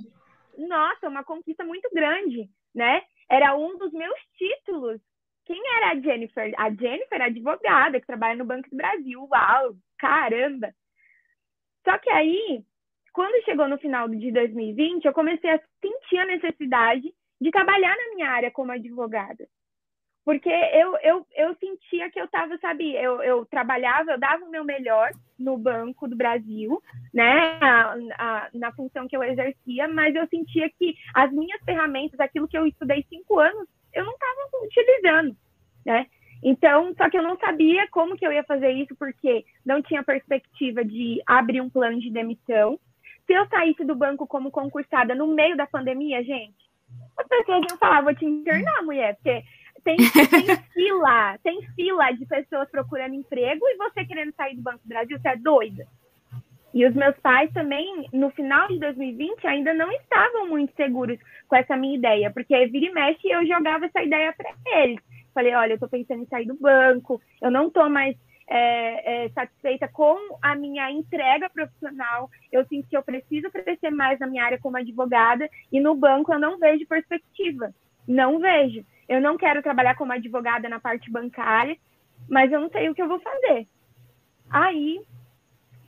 nossa, 0.66 1.06
uma 1.06 1.22
conquista 1.22 1.66
muito 1.66 1.90
grande, 1.92 2.48
né? 2.74 3.02
Era 3.28 3.54
um 3.54 3.76
dos 3.76 3.92
meus 3.92 4.18
títulos. 4.38 4.98
Quem 5.44 5.60
era 5.76 5.90
a 5.90 6.00
Jennifer? 6.00 6.54
A 6.56 6.70
Jennifer, 6.70 7.20
advogada, 7.20 8.00
que 8.00 8.06
trabalha 8.06 8.36
no 8.36 8.46
Banco 8.46 8.70
do 8.70 8.76
Brasil. 8.78 9.28
Uau, 9.30 9.76
caramba! 9.98 10.74
Só 11.84 11.98
que 11.98 12.08
aí, 12.08 12.64
quando 13.12 13.44
chegou 13.44 13.68
no 13.68 13.76
final 13.76 14.08
de 14.08 14.32
2020, 14.32 15.04
eu 15.04 15.12
comecei 15.12 15.50
a 15.50 15.60
sentir 15.82 16.16
a 16.16 16.24
necessidade 16.24 17.12
de 17.40 17.50
trabalhar 17.50 17.96
na 17.96 18.14
minha 18.14 18.30
área 18.30 18.50
como 18.50 18.72
advogada 18.72 19.46
porque 20.26 20.48
eu, 20.48 20.98
eu, 21.04 21.26
eu 21.36 21.54
sentia 21.54 22.10
que 22.10 22.20
eu 22.20 22.24
estava, 22.24 22.58
sabe, 22.58 22.96
eu, 22.96 23.22
eu 23.22 23.46
trabalhava, 23.46 24.10
eu 24.10 24.18
dava 24.18 24.44
o 24.44 24.50
meu 24.50 24.64
melhor 24.64 25.12
no 25.38 25.56
Banco 25.56 26.08
do 26.08 26.16
Brasil, 26.16 26.82
né, 27.14 27.60
a, 27.62 27.94
a, 28.18 28.48
na 28.52 28.72
função 28.72 29.06
que 29.06 29.16
eu 29.16 29.22
exercia, 29.22 29.86
mas 29.86 30.16
eu 30.16 30.26
sentia 30.26 30.68
que 30.70 30.96
as 31.14 31.30
minhas 31.30 31.62
ferramentas, 31.64 32.18
aquilo 32.18 32.48
que 32.48 32.58
eu 32.58 32.66
estudei 32.66 33.06
cinco 33.08 33.38
anos, 33.38 33.68
eu 33.94 34.04
não 34.04 34.12
estava 34.14 34.64
utilizando, 34.64 35.36
né? 35.86 36.06
Então, 36.42 36.92
só 36.96 37.08
que 37.08 37.16
eu 37.16 37.22
não 37.22 37.38
sabia 37.38 37.86
como 37.92 38.16
que 38.16 38.26
eu 38.26 38.32
ia 38.32 38.42
fazer 38.42 38.72
isso, 38.72 38.96
porque 38.96 39.44
não 39.64 39.80
tinha 39.80 40.02
perspectiva 40.02 40.84
de 40.84 41.22
abrir 41.24 41.60
um 41.60 41.70
plano 41.70 42.00
de 42.00 42.10
demissão. 42.10 42.80
Se 43.26 43.32
eu 43.32 43.46
saísse 43.46 43.84
do 43.84 43.94
banco 43.94 44.26
como 44.26 44.50
concursada 44.50 45.14
no 45.14 45.28
meio 45.28 45.56
da 45.56 45.68
pandemia, 45.68 46.22
gente, 46.24 46.65
as 47.18 47.26
pessoas 47.26 47.64
iam 47.68 47.78
falar, 47.78 48.02
vou 48.02 48.14
te 48.14 48.24
internar, 48.24 48.82
mulher, 48.82 49.14
porque 49.16 49.42
tem, 49.84 49.96
tem 49.96 50.56
fila, 50.74 51.38
tem 51.42 51.62
fila 51.74 52.10
de 52.12 52.26
pessoas 52.26 52.68
procurando 52.70 53.14
emprego 53.14 53.64
e 53.66 53.76
você 53.76 54.04
querendo 54.04 54.34
sair 54.34 54.56
do 54.56 54.62
Banco 54.62 54.80
do 54.82 54.88
Brasil, 54.88 55.18
você 55.18 55.28
é 55.28 55.36
doida. 55.36 55.86
E 56.74 56.84
os 56.84 56.94
meus 56.94 57.16
pais 57.20 57.50
também, 57.54 58.06
no 58.12 58.28
final 58.30 58.68
de 58.68 58.78
2020, 58.78 59.46
ainda 59.46 59.72
não 59.72 59.90
estavam 59.92 60.48
muito 60.48 60.74
seguros 60.74 61.18
com 61.48 61.56
essa 61.56 61.76
minha 61.76 61.96
ideia, 61.96 62.30
porque 62.30 62.66
vira 62.66 62.86
e 62.86 62.92
mexe 62.92 63.28
eu 63.28 63.46
jogava 63.46 63.86
essa 63.86 64.02
ideia 64.02 64.34
para 64.36 64.52
eles. 64.82 64.98
Falei, 65.32 65.54
olha, 65.54 65.72
eu 65.72 65.76
estou 65.76 65.88
pensando 65.88 66.22
em 66.22 66.26
sair 66.26 66.46
do 66.46 66.54
banco, 66.54 67.20
eu 67.40 67.50
não 67.50 67.68
estou 67.68 67.88
mais 67.88 68.16
é, 68.48 69.24
é, 69.24 69.28
satisfeita 69.30 69.88
com 69.88 70.16
a 70.40 70.54
minha 70.54 70.90
entrega 70.90 71.50
profissional, 71.50 72.30
eu 72.52 72.64
sinto 72.66 72.88
que 72.88 72.96
eu 72.96 73.02
preciso 73.02 73.50
crescer 73.50 73.90
mais 73.90 74.18
na 74.18 74.26
minha 74.26 74.44
área 74.44 74.58
como 74.58 74.76
advogada, 74.76 75.48
e 75.72 75.80
no 75.80 75.94
banco 75.94 76.32
eu 76.32 76.38
não 76.38 76.58
vejo 76.58 76.86
perspectiva, 76.86 77.74
não 78.06 78.38
vejo. 78.38 78.84
Eu 79.08 79.20
não 79.20 79.36
quero 79.36 79.62
trabalhar 79.62 79.96
como 79.96 80.12
advogada 80.12 80.68
na 80.68 80.80
parte 80.80 81.10
bancária, 81.10 81.76
mas 82.28 82.50
eu 82.50 82.60
não 82.60 82.70
sei 82.70 82.88
o 82.88 82.94
que 82.94 83.02
eu 83.02 83.08
vou 83.08 83.20
fazer. 83.20 83.66
Aí, 84.50 85.00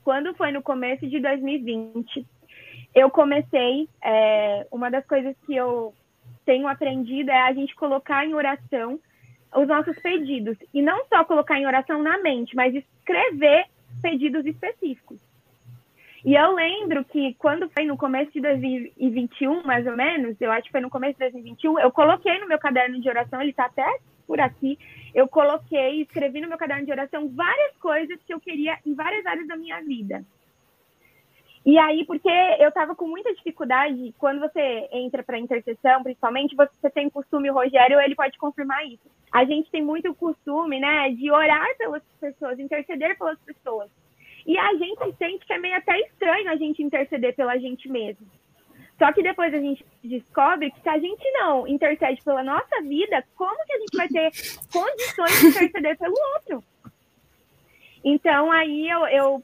quando 0.03 0.33
foi 0.35 0.51
no 0.51 0.61
começo 0.61 1.07
de 1.07 1.19
2020, 1.19 2.25
eu 2.95 3.09
comecei, 3.09 3.87
é, 4.03 4.67
uma 4.71 4.89
das 4.89 5.05
coisas 5.05 5.35
que 5.45 5.55
eu 5.55 5.93
tenho 6.45 6.67
aprendido 6.67 7.29
é 7.29 7.41
a 7.41 7.53
gente 7.53 7.75
colocar 7.75 8.25
em 8.25 8.33
oração 8.33 8.99
os 9.55 9.67
nossos 9.67 9.97
pedidos. 9.99 10.57
E 10.73 10.81
não 10.81 11.05
só 11.05 11.23
colocar 11.23 11.59
em 11.59 11.67
oração 11.67 12.01
na 12.01 12.17
mente, 12.19 12.55
mas 12.55 12.73
escrever 12.73 13.65
pedidos 14.01 14.45
específicos. 14.45 15.19
E 16.23 16.35
eu 16.35 16.51
lembro 16.53 17.05
que 17.05 17.33
quando 17.35 17.69
foi 17.69 17.85
no 17.85 17.97
começo 17.97 18.31
de 18.31 18.41
2021, 18.41 19.63
mais 19.63 19.87
ou 19.87 19.95
menos, 19.95 20.35
eu 20.41 20.51
acho 20.51 20.65
que 20.65 20.71
foi 20.71 20.81
no 20.81 20.89
começo 20.89 21.13
de 21.13 21.19
2021, 21.19 21.79
eu 21.79 21.91
coloquei 21.91 22.37
no 22.39 22.47
meu 22.47 22.59
caderno 22.59 22.99
de 22.99 23.07
oração, 23.07 23.41
ele 23.41 23.51
está 23.51 23.65
até 23.65 23.87
por 24.27 24.39
aqui, 24.39 24.77
eu 25.15 25.27
coloquei, 25.27 26.01
escrevi 26.01 26.41
no 26.41 26.49
meu 26.49 26.57
caderno 26.57 26.85
de 26.85 26.91
oração 26.91 27.29
várias 27.29 27.75
coisas 27.77 28.19
que 28.27 28.33
eu 28.33 28.39
queria 28.39 28.77
em 28.85 28.93
várias 28.93 29.25
áreas 29.25 29.47
da 29.47 29.55
minha 29.55 29.81
vida. 29.81 30.23
E 31.65 31.77
aí, 31.77 32.05
porque 32.05 32.29
eu 32.59 32.69
estava 32.69 32.95
com 32.95 33.07
muita 33.07 33.33
dificuldade, 33.33 34.13
quando 34.17 34.39
você 34.39 34.87
entra 34.91 35.21
para 35.21 35.37
intercessão, 35.37 36.01
principalmente, 36.03 36.55
você 36.55 36.89
tem 36.89 37.09
costume, 37.09 37.51
o 37.51 37.53
Rogério, 37.53 37.99
ele 37.99 38.15
pode 38.15 38.37
confirmar 38.37 38.85
isso. 38.85 39.03
A 39.31 39.43
gente 39.43 39.69
tem 39.69 39.83
muito 39.83 40.13
costume, 40.15 40.79
né, 40.79 41.09
de 41.11 41.29
orar 41.29 41.67
pelas 41.77 42.01
pessoas, 42.19 42.59
interceder 42.59 43.17
pelas 43.17 43.37
pessoas. 43.39 43.89
E 44.47 44.57
a 44.57 44.73
gente 44.75 45.15
sente 45.17 45.45
que 45.45 45.53
é 45.53 45.59
meio 45.59 45.75
até 45.75 45.99
estranho 45.99 46.49
a 46.49 46.55
gente 46.55 46.81
interceder 46.81 47.35
pela 47.35 47.57
gente 47.59 47.89
mesmo. 47.89 48.25
Só 48.97 49.13
que 49.13 49.21
depois 49.21 49.53
a 49.53 49.59
gente 49.59 49.85
descobre 50.03 50.71
que 50.71 50.81
se 50.81 50.89
a 50.89 50.97
gente 50.97 51.31
não 51.31 51.67
intercede 51.67 52.21
pela 52.21 52.43
nossa 52.43 52.81
vida, 52.81 53.23
como 53.35 53.65
que 53.65 53.73
a 53.73 53.79
gente 53.79 53.97
vai 53.97 54.07
ter 54.07 54.29
condições 54.71 55.39
de 55.39 55.47
interceder 55.47 55.97
pelo 55.97 56.15
outro? 56.35 56.63
Então 58.03 58.51
aí 58.51 58.89
eu, 58.89 59.07
eu 59.07 59.43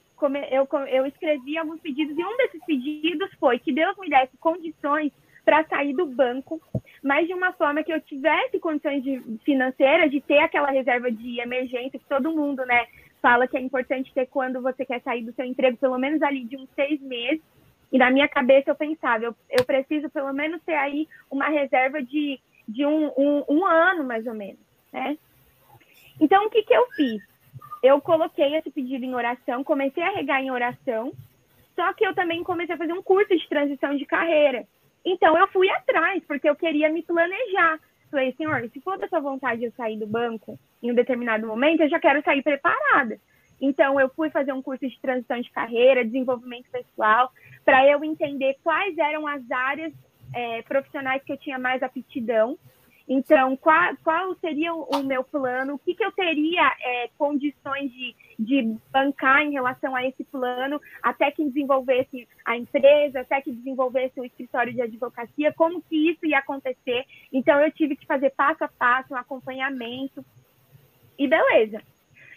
eu, 0.52 0.68
eu 0.88 1.06
escrevi 1.06 1.58
alguns 1.58 1.80
pedidos 1.80 2.18
e 2.18 2.24
um 2.24 2.38
desses 2.38 2.64
pedidos 2.66 3.30
foi 3.40 3.60
que 3.60 3.74
Deus 3.74 3.98
me 3.98 4.10
desse 4.10 4.38
condições 4.38 5.12
para 5.44 5.64
sair 5.66 5.94
do 5.94 6.08
banco, 6.08 6.60
mas 7.04 7.28
de 7.28 7.34
uma 7.34 7.54
forma 7.54 7.84
que 7.84 7.94
eu 7.94 8.02
tivesse 8.02 8.60
condições 8.60 9.04
de, 9.04 9.22
financeiras 9.44 10.10
de 10.10 10.20
ter 10.20 10.40
aquela 10.40 10.72
reserva 10.72 11.12
de 11.12 11.40
emergência 11.40 12.00
que 12.00 12.06
todo 12.06 12.36
mundo, 12.36 12.66
né, 12.66 12.88
fala 13.22 13.48
que 13.48 13.56
é 13.56 13.62
importante 13.62 14.14
ter 14.14 14.26
quando 14.26 14.62
você 14.62 14.86
quer 14.86 15.02
sair 15.02 15.24
do 15.24 15.34
seu 15.34 15.46
emprego, 15.46 15.78
pelo 15.78 16.00
menos 16.00 16.22
ali 16.24 16.44
de 16.46 16.58
uns 16.58 16.70
seis 16.76 17.00
meses. 17.02 17.42
E 17.92 17.98
na 17.98 18.10
minha 18.10 18.28
cabeça 18.28 18.72
eu 18.72 18.76
pensava, 18.76 19.24
eu, 19.24 19.36
eu 19.50 19.64
preciso 19.64 20.10
pelo 20.10 20.34
menos 20.34 20.62
ter 20.64 20.76
aí 20.76 21.08
uma 21.30 21.48
reserva 21.48 22.02
de, 22.02 22.40
de 22.68 22.86
um, 22.86 23.12
um, 23.16 23.44
um 23.48 23.66
ano, 23.66 24.04
mais 24.04 24.26
ou 24.26 24.34
menos, 24.34 24.60
né? 24.92 25.18
Então, 26.20 26.46
o 26.46 26.50
que, 26.50 26.64
que 26.64 26.74
eu 26.74 26.86
fiz? 26.92 27.22
Eu 27.86 28.02
coloquei 28.02 28.56
esse 28.56 28.72
pedido 28.72 29.06
em 29.06 29.14
oração, 29.14 29.64
comecei 29.64 30.02
a 30.02 30.12
regar 30.12 30.42
em 30.42 30.52
oração, 30.52 31.14
só 31.76 31.94
que 31.94 32.06
eu 32.06 32.16
também 32.16 32.44
comecei 32.44 32.74
a 32.74 32.78
fazer 32.78 32.94
um 32.94 33.04
curso 33.04 33.36
de 33.36 33.48
transição 33.48 33.96
de 33.96 34.06
carreira. 34.06 34.66
Então 35.06 35.38
eu 35.38 35.48
fui 35.50 35.70
atrás, 35.70 36.24
porque 36.26 36.50
eu 36.50 36.56
queria 36.56 36.90
me 36.90 37.04
planejar. 37.04 37.80
Falei, 38.10 38.34
senhor, 38.34 38.68
se 38.72 38.80
for 38.82 38.98
da 38.98 39.08
sua 39.08 39.20
vontade 39.20 39.64
eu 39.64 39.72
sair 39.74 39.98
do 39.98 40.08
banco 40.08 40.58
em 40.82 40.92
um 40.92 40.96
determinado 40.96 41.46
momento, 41.46 41.82
eu 41.82 41.90
já 41.90 42.00
quero 42.00 42.24
sair 42.24 42.42
preparada. 42.42 43.20
Então 43.60 44.00
eu 44.00 44.10
fui 44.10 44.30
fazer 44.30 44.54
um 44.54 44.62
curso 44.62 44.88
de 44.88 45.00
transição 45.00 45.40
de 45.40 45.50
carreira, 45.52 46.04
desenvolvimento 46.04 46.70
pessoal, 46.72 47.32
para 47.64 47.86
eu 47.88 48.04
entender 48.04 48.58
quais 48.64 48.98
eram 48.98 49.28
as 49.28 49.50
áreas 49.52 49.94
é, 50.34 50.62
profissionais 50.64 51.24
que 51.24 51.32
eu 51.32 51.38
tinha 51.38 51.60
mais 51.60 51.84
aptidão 51.84 52.58
então, 53.08 53.56
qual, 53.58 53.96
qual 54.04 54.36
seria 54.36 54.74
o, 54.74 55.04
meu 55.04 55.24
plano? 55.24 55.76
O 55.76 55.80
que, 55.80 55.94
que 55.94 56.04
eu 56.04 56.12
teria 56.12 56.76
é, 56.82 57.10
condições 57.18 57.92
de, 57.92 58.16
de 58.40 58.78
bancar 58.92 59.44
em 59.44 59.52
relação 59.52 59.96
a 59.96 60.04
esse 60.04 60.24
plano, 60.24 60.82
até 61.04 61.30
que 61.30 61.46
desenvolvesse 61.46 62.28
a 62.44 62.58
empresa, 62.58 63.22
até 63.22 63.42
que 63.42 63.52
desenvolvesse 63.52 64.20
o 64.20 64.26
escritório 64.26 64.74
de 64.74 64.82
advocacia, 64.82 65.54
como 65.54 65.84
que 65.84 66.12
isso 66.12 66.26
ia 66.26 66.40
acontecer? 66.40 67.06
Então, 67.32 67.60
eu 67.60 67.72
tive 67.72 67.96
que 67.96 68.08
fazer 68.08 68.32
passo 68.32 68.64
a 68.64 68.68
passo, 68.68 69.14
um 69.14 69.18
acompanhamento, 69.18 70.26
e 71.18 71.28
beleza. 71.28 71.82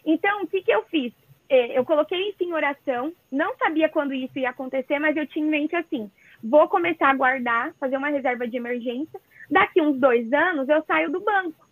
Então, 0.04 0.42
o 0.42 0.46
que, 0.46 0.62
que 0.62 0.70
eu 0.70 0.82
fiz? 0.84 1.12
É, 1.48 1.78
eu 1.78 1.84
coloquei 1.84 2.28
isso 2.28 2.44
em 2.44 2.52
oração, 2.52 3.10
não 3.32 3.56
sabia 3.56 3.88
quando 3.88 4.12
isso 4.12 4.38
ia 4.38 4.50
acontecer, 4.50 4.98
mas 4.98 5.16
eu 5.16 5.26
tinha 5.26 5.46
em 5.46 5.48
mente 5.48 5.74
assim: 5.74 6.10
vou 6.44 6.68
começar 6.68 7.08
a 7.08 7.14
guardar, 7.14 7.72
fazer 7.80 7.96
uma 7.96 8.10
reserva 8.10 8.46
de 8.46 8.58
emergência, 8.58 9.18
Daqui 9.50 9.80
uns 9.80 9.98
dois 9.98 10.32
anos 10.32 10.68
eu 10.68 10.82
saio 10.82 11.10
do 11.10 11.20
banco, 11.20 11.66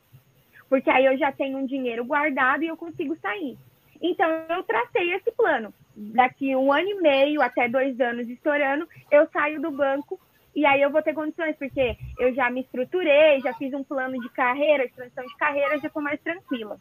porque 0.68 0.90
aí 0.90 1.04
eu 1.04 1.16
já 1.18 1.30
tenho 1.30 1.58
um 1.58 1.66
dinheiro 1.66 2.04
guardado 2.04 2.62
e 2.62 2.68
eu 2.68 2.76
consigo 2.76 3.16
sair. 3.16 3.56
Então 4.00 4.28
eu 4.48 4.62
tracei 4.62 5.12
esse 5.14 5.30
plano. 5.32 5.72
Daqui 5.94 6.54
um 6.54 6.72
ano 6.72 6.88
e 6.88 7.00
meio 7.00 7.40
até 7.40 7.68
dois 7.68 7.98
anos 8.00 8.28
estourando, 8.28 8.86
eu 9.10 9.26
saio 9.28 9.60
do 9.60 9.70
banco 9.70 10.20
e 10.54 10.64
aí 10.64 10.80
eu 10.80 10.90
vou 10.90 11.02
ter 11.02 11.12
condições, 11.12 11.54
porque 11.56 11.96
eu 12.18 12.34
já 12.34 12.50
me 12.50 12.62
estruturei, 12.62 13.40
já 13.40 13.52
fiz 13.54 13.74
um 13.74 13.84
plano 13.84 14.18
de 14.20 14.28
carreira, 14.30 14.86
de 14.86 14.94
transição 14.94 15.24
de 15.24 15.36
carreira, 15.36 15.78
já 15.78 15.86
estou 15.86 16.02
mais 16.02 16.20
tranquila. 16.20 16.78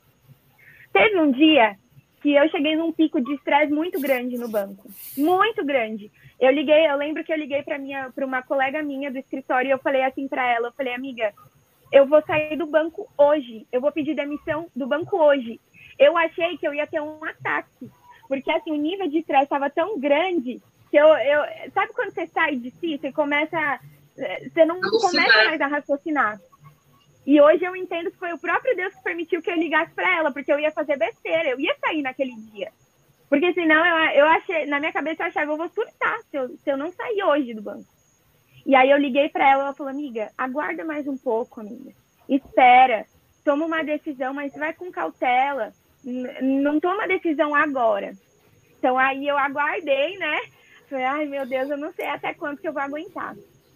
Teve 0.94 1.20
um 1.20 1.32
dia 1.32 1.76
que 2.22 2.34
eu 2.34 2.50
cheguei 2.50 2.76
num 2.76 2.94
pico 2.94 3.20
de 3.22 3.34
estresse 3.34 3.72
muito 3.72 4.00
grande 4.00 4.38
no 4.38 4.50
banco, 4.50 4.90
muito 5.18 5.64
grande. 5.66 6.10
Eu 6.40 6.52
liguei, 6.52 6.90
eu 6.90 6.98
lembro 6.98 7.24
que 7.24 7.32
eu 7.32 7.38
liguei 7.38 7.64
para 7.64 7.78
minha, 7.78 8.12
para 8.14 8.26
uma 8.26 8.42
colega 8.42 8.84
minha 8.84 9.10
do 9.10 9.18
escritório 9.18 9.70
e 9.70 9.72
eu 9.72 9.80
falei 9.80 10.04
assim 10.04 10.28
para 10.28 10.46
ela, 10.46 10.68
eu 10.68 10.74
falei, 10.74 10.94
amiga, 10.94 11.34
eu 11.92 12.06
vou 12.06 12.22
sair 12.24 12.58
do 12.58 12.66
banco 12.66 13.08
hoje, 13.18 13.66
eu 13.72 13.80
vou 13.80 13.92
pedir 13.92 14.16
demissão 14.16 14.68
do 14.76 14.86
banco 14.86 15.18
hoje. 15.18 15.60
Eu 15.98 16.18
achei 16.18 16.58
que 16.58 16.68
eu 16.68 16.74
ia 16.74 16.86
ter 16.86 17.02
um 17.02 17.24
ataque, 17.24 17.90
porque 18.28 18.52
assim 18.52 18.72
o 18.72 18.76
nível 18.76 19.08
de 19.08 19.20
estresse 19.20 19.46
estava 19.46 19.70
tão 19.70 19.98
grande 19.98 20.62
que 20.92 20.98
eu, 20.98 21.08
eu, 21.08 21.72
sabe 21.74 21.94
quando 21.94 22.12
você 22.12 22.28
sai 22.28 22.58
de 22.58 22.70
si, 22.72 22.98
você 22.98 23.12
começa, 23.12 23.80
você 24.16 24.66
não 24.66 24.80
começa 24.82 25.46
mais 25.46 25.62
a 25.62 25.68
raciocinar. 25.68 26.40
E 27.26 27.42
hoje 27.42 27.64
eu 27.64 27.76
entendo 27.76 28.12
que 28.12 28.18
foi 28.18 28.34
o 28.34 28.38
próprio 28.38 28.76
Deus 28.76 28.94
que 28.94 29.04
permitiu 29.04 29.42
que 29.42 29.50
eu 29.50 29.56
ligasse 29.56 29.94
para 29.94 30.18
ela, 30.18 30.32
porque 30.32 30.52
eu 30.52 30.60
ia 30.60 30.72
fazer 30.72 30.98
besteira, 30.98 31.50
eu 31.50 31.60
ia 31.60 31.76
sair 31.80 32.02
naquele 32.02 32.36
dia. 32.36 32.72
Porque 33.30 33.54
senão 33.54 33.86
eu, 33.86 34.20
eu 34.20 34.26
achei, 34.28 34.66
na 34.66 34.80
minha 34.80 34.94
cabeça 34.94 35.24
eu 35.24 35.28
achava, 35.28 35.52
eu 35.52 35.58
vou 35.58 35.70
surtar 35.70 36.20
se 36.30 36.38
eu, 36.38 36.50
se 36.50 36.70
eu 36.70 36.78
não 36.78 36.92
sair 36.92 37.24
hoje 37.24 37.54
do 37.54 37.62
banco. 37.62 37.86
E 38.66 38.76
aí 38.76 38.90
eu 38.90 38.98
liguei 38.98 39.30
para 39.30 39.50
ela, 39.50 39.64
ela 39.64 39.74
falou, 39.74 39.92
amiga, 39.92 40.32
aguarda 40.38 40.84
mais 40.84 41.08
um 41.08 41.18
pouco, 41.18 41.62
amiga. 41.62 41.92
Espera, 42.28 43.06
toma 43.44 43.66
uma 43.66 43.84
decisão, 43.84 44.34
mas 44.34 44.54
vai 44.56 44.74
com 44.74 44.92
cautela. 44.92 45.72
Não 46.42 46.80
toma 46.80 47.08
decisão 47.08 47.54
agora. 47.54 48.14
Então 48.78 48.98
aí 48.98 49.28
eu 49.28 49.38
aguardei, 49.38 50.18
né? 50.18 50.38
Falei, 50.90 51.06
ai 51.06 51.26
meu 51.26 51.46
Deus, 51.46 51.70
eu 51.70 51.78
não 51.78 51.92
sei 51.94 52.08
até 52.08 52.34
quanto 52.34 52.62
que 52.62 52.68
eu 52.68 52.74
vou 52.74 52.82
aguentar. 52.82 53.36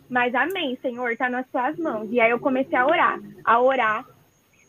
Mas 0.10 0.34
amém, 0.34 0.78
Senhor, 0.82 1.16
tá 1.16 1.30
nas 1.30 1.48
suas 1.50 1.78
mãos. 1.78 2.12
E 2.12 2.20
aí 2.20 2.32
eu 2.32 2.40
comecei 2.40 2.78
a 2.78 2.86
orar, 2.86 3.20
a 3.46 3.62
orar. 3.62 4.06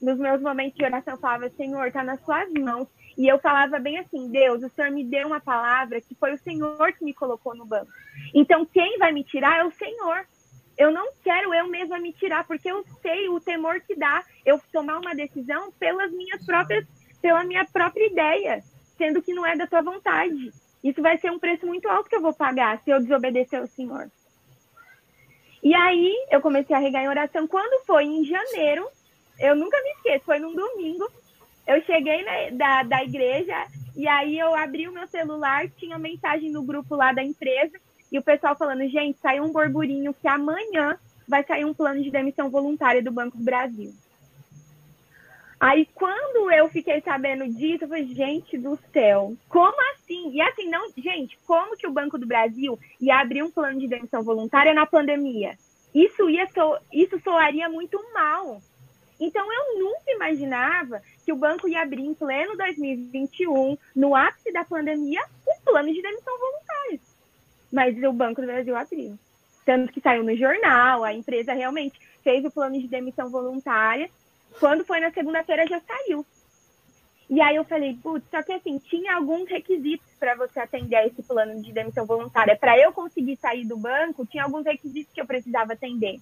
Nos 0.02 0.18
meus 0.18 0.40
momentos 0.40 0.76
de 0.76 0.84
oração 0.84 1.14
eu 1.14 1.20
falava, 1.20 1.48
Senhor, 1.50 1.90
tá 1.92 2.02
nas 2.02 2.22
suas 2.24 2.50
mãos. 2.52 2.88
E 3.16 3.28
eu 3.28 3.38
falava 3.38 3.78
bem 3.78 3.98
assim: 3.98 4.30
Deus, 4.30 4.62
o 4.62 4.68
Senhor 4.68 4.90
me 4.90 5.04
deu 5.04 5.26
uma 5.26 5.40
palavra 5.40 6.00
que 6.00 6.14
foi 6.14 6.32
o 6.34 6.38
Senhor 6.38 6.92
que 6.92 7.04
me 7.04 7.14
colocou 7.14 7.54
no 7.54 7.66
banco. 7.66 7.90
Então, 8.34 8.64
quem 8.64 8.98
vai 8.98 9.12
me 9.12 9.24
tirar 9.24 9.60
é 9.60 9.64
o 9.64 9.72
Senhor. 9.72 10.26
Eu 10.78 10.90
não 10.90 11.12
quero 11.22 11.52
eu 11.52 11.68
mesma 11.68 11.98
me 11.98 12.12
tirar, 12.12 12.46
porque 12.46 12.70
eu 12.70 12.82
sei 13.02 13.28
o 13.28 13.40
temor 13.40 13.80
que 13.80 13.94
dá 13.94 14.24
eu 14.46 14.58
tomar 14.72 14.98
uma 14.98 15.14
decisão 15.14 15.70
pelas 15.72 16.10
minhas 16.10 16.44
próprias, 16.46 16.86
pela 17.20 17.44
minha 17.44 17.66
própria 17.66 18.06
ideia, 18.06 18.62
sendo 18.96 19.20
que 19.20 19.34
não 19.34 19.44
é 19.44 19.56
da 19.56 19.66
tua 19.66 19.82
vontade. 19.82 20.50
Isso 20.82 21.02
vai 21.02 21.18
ser 21.18 21.30
um 21.30 21.38
preço 21.38 21.66
muito 21.66 21.86
alto 21.88 22.08
que 22.08 22.16
eu 22.16 22.22
vou 22.22 22.32
pagar 22.32 22.78
se 22.78 22.90
eu 22.90 23.00
desobedecer 23.00 23.60
ao 23.60 23.66
Senhor. 23.66 24.10
E 25.62 25.74
aí 25.74 26.26
eu 26.30 26.40
comecei 26.40 26.74
a 26.74 26.78
regar 26.78 27.02
em 27.02 27.08
oração. 27.08 27.46
Quando 27.46 27.84
foi 27.84 28.04
em 28.04 28.24
janeiro, 28.24 28.88
eu 29.38 29.54
nunca 29.54 29.76
me 29.82 29.90
esqueço, 29.90 30.24
foi 30.24 30.38
num 30.38 30.54
domingo, 30.54 31.10
eu 31.70 31.82
cheguei 31.82 32.24
na, 32.24 32.50
da, 32.56 32.82
da 32.82 33.04
igreja 33.04 33.66
e 33.96 34.08
aí 34.08 34.38
eu 34.38 34.54
abri 34.54 34.88
o 34.88 34.92
meu 34.92 35.06
celular, 35.06 35.68
tinha 35.70 35.98
mensagem 35.98 36.50
no 36.50 36.62
grupo 36.62 36.96
lá 36.96 37.12
da 37.12 37.22
empresa 37.22 37.78
e 38.10 38.18
o 38.18 38.22
pessoal 38.22 38.56
falando, 38.56 38.88
gente, 38.88 39.18
saiu 39.20 39.44
um 39.44 39.52
burburinho 39.52 40.12
que 40.12 40.26
amanhã 40.26 40.98
vai 41.28 41.44
sair 41.44 41.64
um 41.64 41.72
plano 41.72 42.02
de 42.02 42.10
demissão 42.10 42.50
voluntária 42.50 43.00
do 43.00 43.12
Banco 43.12 43.36
do 43.36 43.44
Brasil. 43.44 43.92
Aí, 45.60 45.86
quando 45.94 46.50
eu 46.50 46.68
fiquei 46.70 47.00
sabendo 47.02 47.46
disso, 47.46 47.84
eu 47.84 47.88
falei, 47.88 48.06
gente 48.08 48.56
do 48.58 48.76
céu, 48.92 49.34
como 49.48 49.76
assim? 49.92 50.30
E 50.32 50.40
assim, 50.40 50.68
não, 50.68 50.90
gente, 50.96 51.38
como 51.46 51.76
que 51.76 51.86
o 51.86 51.92
Banco 51.92 52.18
do 52.18 52.26
Brasil 52.26 52.78
ia 53.00 53.20
abrir 53.20 53.42
um 53.42 53.50
plano 53.50 53.78
de 53.78 53.86
demissão 53.86 54.22
voluntária 54.22 54.72
na 54.72 54.86
pandemia? 54.86 55.56
Isso 55.94 56.30
ia 56.30 56.46
so, 56.48 56.78
isso 56.90 57.20
soaria 57.20 57.68
muito 57.68 58.00
mal. 58.14 58.60
Então, 59.20 59.46
eu 59.52 59.78
nunca 59.78 60.10
imaginava 60.10 61.02
que 61.24 61.32
o 61.32 61.36
banco 61.36 61.68
ia 61.68 61.82
abrir 61.82 62.06
em 62.06 62.14
pleno 62.14 62.56
2021, 62.56 63.76
no 63.94 64.16
ápice 64.16 64.50
da 64.50 64.64
pandemia, 64.64 65.22
um 65.46 65.60
plano 65.62 65.92
de 65.92 66.00
demissão 66.00 66.38
voluntária. 66.38 67.00
Mas 67.70 68.02
o 68.02 68.12
Banco 68.12 68.40
do 68.40 68.46
Brasil 68.46 68.74
abriu. 68.74 69.18
Tanto 69.64 69.92
que 69.92 70.00
saiu 70.00 70.24
no 70.24 70.34
jornal, 70.34 71.04
a 71.04 71.12
empresa 71.12 71.52
realmente 71.52 72.00
fez 72.24 72.44
o 72.44 72.50
plano 72.50 72.80
de 72.80 72.88
demissão 72.88 73.30
voluntária. 73.30 74.10
Quando 74.58 74.84
foi 74.84 75.00
na 75.00 75.12
segunda-feira, 75.12 75.66
já 75.66 75.80
saiu. 75.80 76.24
E 77.28 77.40
aí 77.40 77.54
eu 77.54 77.64
falei, 77.64 77.96
putz, 78.02 78.26
só 78.28 78.42
que 78.42 78.52
assim, 78.52 78.78
tinha 78.78 79.14
alguns 79.14 79.48
requisitos 79.48 80.06
para 80.18 80.34
você 80.34 80.58
atender 80.58 80.96
a 80.96 81.06
esse 81.06 81.22
plano 81.22 81.62
de 81.62 81.72
demissão 81.72 82.04
voluntária. 82.04 82.56
Para 82.56 82.76
eu 82.76 82.92
conseguir 82.92 83.36
sair 83.36 83.64
do 83.64 83.76
banco, 83.76 84.26
tinha 84.26 84.42
alguns 84.42 84.64
requisitos 84.64 85.12
que 85.14 85.20
eu 85.20 85.26
precisava 85.26 85.74
atender. 85.74 86.18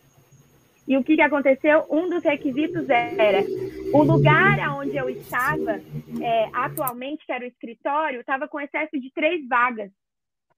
E 0.89 0.97
o 0.97 1.05
que, 1.05 1.17
que 1.17 1.23
aconteceu? 1.23 1.85
Um 1.91 2.09
dos 2.09 2.25
requisitos 2.25 2.89
era 2.89 3.45
o 3.93 4.03
lugar 4.03 4.59
onde 4.79 4.97
eu 4.97 5.11
estava 5.11 5.73
é, 5.73 6.49
atualmente, 6.51 7.27
que 7.27 7.33
era 7.33 7.45
o 7.45 7.47
escritório, 7.47 8.21
estava 8.21 8.49
com 8.49 8.59
excesso 8.59 8.99
de 8.99 9.13
três 9.13 9.47
vagas. 9.47 9.91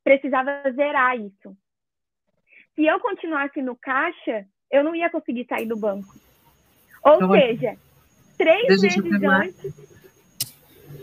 Precisava 0.04 0.62
zerar 0.70 1.18
isso. 1.18 1.56
Se 2.76 2.86
eu 2.86 3.00
continuasse 3.00 3.60
no 3.60 3.74
caixa, 3.74 4.46
eu 4.70 4.84
não 4.84 4.94
ia 4.94 5.10
conseguir 5.10 5.46
sair 5.48 5.66
do 5.66 5.76
banco. 5.76 6.14
Ou 7.02 7.16
então, 7.16 7.32
seja, 7.32 7.76
três 8.38 8.80
meses 8.80 9.22
antes, 9.24 9.96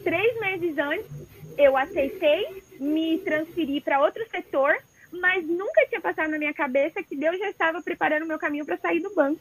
três 0.05 0.39
meses 0.39 0.77
antes, 0.77 1.57
eu 1.57 1.75
aceitei 1.75 2.63
me 2.79 3.17
transferir 3.19 3.83
para 3.83 4.01
outro 4.01 4.25
setor 4.29 4.73
mas 5.11 5.45
nunca 5.45 5.85
tinha 5.87 6.01
passado 6.01 6.29
na 6.29 6.37
minha 6.37 6.53
cabeça 6.53 7.03
que 7.03 7.15
Deus 7.15 7.37
já 7.37 7.49
estava 7.49 7.81
preparando 7.81 8.23
o 8.23 8.27
meu 8.27 8.39
caminho 8.39 8.65
para 8.65 8.77
sair 8.77 8.99
do 8.99 9.13
banco. 9.13 9.39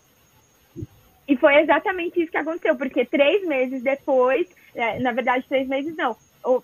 E 1.29 1.37
foi 1.37 1.57
exatamente 1.57 2.22
isso 2.22 2.31
que 2.31 2.38
aconteceu, 2.38 2.76
porque 2.76 3.05
três 3.05 3.44
meses 3.46 3.83
depois, 3.83 4.46
é, 4.74 5.00
na 5.00 5.12
verdade, 5.12 5.44
três 5.48 5.66
meses 5.66 5.96
não, 5.96 6.16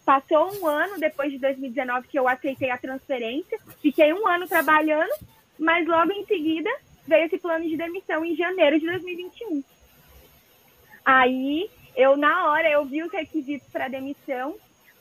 passou 0.04 0.52
um 0.60 0.66
ano 0.66 1.00
depois 1.00 1.32
de 1.32 1.38
2019 1.38 2.06
que 2.06 2.18
eu 2.18 2.28
aceitei 2.28 2.70
a 2.70 2.78
transferência, 2.78 3.58
fiquei 3.80 4.12
um 4.12 4.26
ano 4.26 4.46
trabalhando, 4.46 5.12
mas 5.58 5.86
logo 5.86 6.12
em 6.12 6.24
seguida 6.26 6.70
veio 7.06 7.26
esse 7.26 7.38
plano 7.38 7.68
de 7.68 7.76
demissão 7.76 8.24
em 8.24 8.36
janeiro 8.36 8.78
de 8.78 8.86
2021. 8.86 9.64
Aí, 11.04 11.68
eu, 11.96 12.16
na 12.16 12.48
hora, 12.48 12.70
eu 12.70 12.84
vi 12.84 13.02
os 13.02 13.12
requisitos 13.12 13.68
para 13.68 13.88
demissão, 13.88 14.54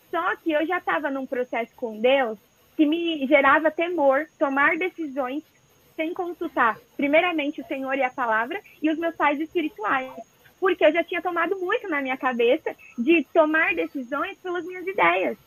só 0.09 0.35
que 0.37 0.51
eu 0.51 0.65
já 0.65 0.79
estava 0.79 1.11
num 1.11 1.27
processo 1.27 1.71
com 1.75 1.99
Deus 1.99 2.39
que 2.75 2.85
me 2.85 3.25
gerava 3.27 3.71
temor, 3.71 4.27
tomar 4.39 4.77
decisões 4.77 5.43
sem 5.95 6.13
consultar, 6.13 6.77
primeiramente, 6.95 7.61
o 7.61 7.67
Senhor 7.67 7.95
e 7.95 8.03
a 8.03 8.09
palavra 8.09 8.59
e 8.81 8.89
os 8.89 8.97
meus 8.97 9.15
pais 9.15 9.39
espirituais. 9.39 10.11
Porque 10.59 10.85
eu 10.85 10.91
já 10.91 11.03
tinha 11.03 11.21
tomado 11.21 11.59
muito 11.59 11.87
na 11.89 12.01
minha 12.01 12.17
cabeça 12.17 12.75
de 12.97 13.25
tomar 13.33 13.75
decisões 13.75 14.37
pelas 14.37 14.65
minhas 14.65 14.85
ideias, 14.87 15.37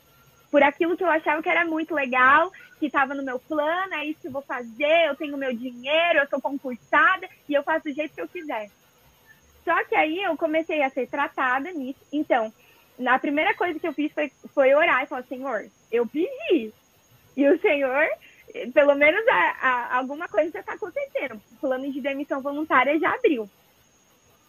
por 0.51 0.63
aquilo 0.63 0.95
que 0.95 1.03
eu 1.03 1.09
achava 1.09 1.41
que 1.43 1.49
era 1.49 1.65
muito 1.65 1.93
legal, 1.93 2.51
que 2.79 2.85
estava 2.85 3.13
no 3.13 3.23
meu 3.23 3.39
plano, 3.39 3.93
é 3.93 4.05
isso 4.05 4.21
que 4.21 4.27
eu 4.27 4.31
vou 4.31 4.41
fazer, 4.41 5.07
eu 5.07 5.15
tenho 5.15 5.37
meu 5.37 5.53
dinheiro, 5.53 6.19
eu 6.19 6.27
sou 6.27 6.41
concursada 6.41 7.27
e 7.49 7.53
eu 7.53 7.63
faço 7.63 7.85
do 7.85 7.93
jeito 7.93 8.13
que 8.15 8.21
eu 8.21 8.27
quiser. 8.27 8.69
Só 9.65 9.83
que 9.83 9.95
aí 9.95 10.21
eu 10.23 10.37
comecei 10.37 10.81
a 10.83 10.89
ser 10.89 11.07
tratada 11.07 11.71
nisso. 11.71 11.99
Então, 12.13 12.53
a 13.05 13.19
primeira 13.19 13.53
coisa 13.55 13.79
que 13.79 13.87
eu 13.87 13.93
fiz 13.93 14.13
foi, 14.13 14.31
foi 14.53 14.73
orar 14.73 15.03
e 15.03 15.07
falar, 15.07 15.23
Senhor, 15.23 15.65
eu 15.91 16.05
pedi. 16.07 16.71
E 17.35 17.47
o 17.47 17.59
Senhor 17.59 18.07
pelo 18.73 18.95
menos 18.95 19.27
a, 19.27 19.55
a, 19.61 19.97
alguma 19.97 20.27
coisa 20.27 20.51
já 20.51 20.59
está 20.59 20.73
acontecendo. 20.73 21.41
O 21.51 21.55
plano 21.59 21.91
de 21.91 22.01
demissão 22.01 22.41
voluntária 22.41 22.97
já 22.99 23.13
abriu. 23.13 23.49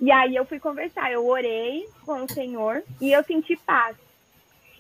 E 0.01 0.13
aí 0.13 0.37
eu 0.37 0.45
fui 0.45 0.61
conversar, 0.61 1.11
eu 1.11 1.27
orei 1.27 1.89
com 2.05 2.23
o 2.23 2.31
Senhor 2.31 2.83
e 3.01 3.13
eu 3.13 3.23
senti 3.25 3.57
paz. 3.57 3.97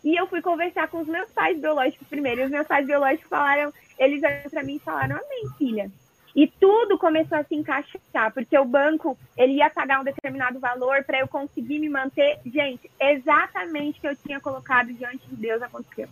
E 0.04 0.14
eu 0.14 0.26
fui 0.26 0.40
conversar 0.40 0.88
com 0.88 1.00
os 1.00 1.08
meus 1.08 1.30
pais 1.30 1.58
biológicos 1.58 2.06
primeiro. 2.06 2.42
E 2.42 2.44
os 2.44 2.50
meus 2.50 2.66
pais 2.66 2.86
biológicos 2.86 3.28
falaram, 3.28 3.72
eles 3.98 4.22
olharam 4.22 4.50
para 4.50 4.62
mim 4.62 4.76
e 4.76 4.80
falaram, 4.80 5.16
amém, 5.16 5.50
filha. 5.58 5.90
E 6.34 6.46
tudo 6.46 6.98
começou 6.98 7.38
a 7.38 7.44
se 7.44 7.54
encaixar, 7.54 8.30
porque 8.34 8.56
o 8.58 8.64
banco 8.64 9.18
ele 9.38 9.54
ia 9.54 9.70
pagar 9.70 10.00
um 10.00 10.04
determinado 10.04 10.60
valor 10.60 11.02
para 11.02 11.18
eu 11.18 11.26
conseguir 11.26 11.78
me 11.78 11.88
manter. 11.88 12.38
Gente, 12.44 12.90
exatamente 13.00 13.98
o 13.98 14.00
que 14.02 14.08
eu 14.08 14.16
tinha 14.16 14.38
colocado 14.38 14.92
diante 14.92 15.26
de 15.26 15.34
Deus 15.34 15.62
aconteceu. 15.62 16.08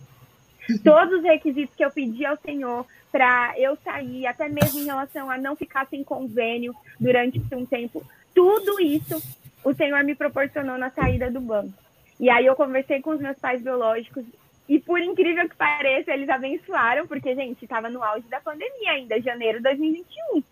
Todos 0.83 1.19
os 1.19 1.23
requisitos 1.23 1.75
que 1.75 1.85
eu 1.85 1.91
pedi 1.91 2.25
ao 2.25 2.37
Senhor 2.37 2.85
para 3.11 3.53
eu 3.57 3.77
sair, 3.83 4.25
até 4.27 4.49
mesmo 4.49 4.79
em 4.79 4.85
relação 4.85 5.29
a 5.29 5.37
não 5.37 5.55
ficar 5.55 5.87
sem 5.87 6.03
convênio 6.03 6.75
durante 6.99 7.41
um 7.53 7.65
tempo, 7.65 8.03
tudo 8.33 8.79
isso 8.81 9.21
o 9.63 9.73
Senhor 9.73 10.03
me 10.03 10.15
proporcionou 10.15 10.77
na 10.77 10.89
saída 10.89 11.31
do 11.31 11.39
banco. 11.39 11.73
E 12.19 12.29
aí 12.29 12.45
eu 12.45 12.55
conversei 12.55 13.01
com 13.01 13.11
os 13.11 13.19
meus 13.19 13.37
pais 13.37 13.61
biológicos 13.61 14.25
e 14.67 14.79
por 14.79 14.99
incrível 14.99 15.47
que 15.47 15.55
pareça, 15.55 16.11
eles 16.11 16.29
abençoaram, 16.29 17.07
porque, 17.07 17.35
gente, 17.35 17.63
estava 17.63 17.89
no 17.89 18.03
auge 18.03 18.27
da 18.27 18.41
pandemia 18.41 18.91
ainda, 18.91 19.21
janeiro 19.21 19.59
de 19.59 19.63
2021. 19.63 20.43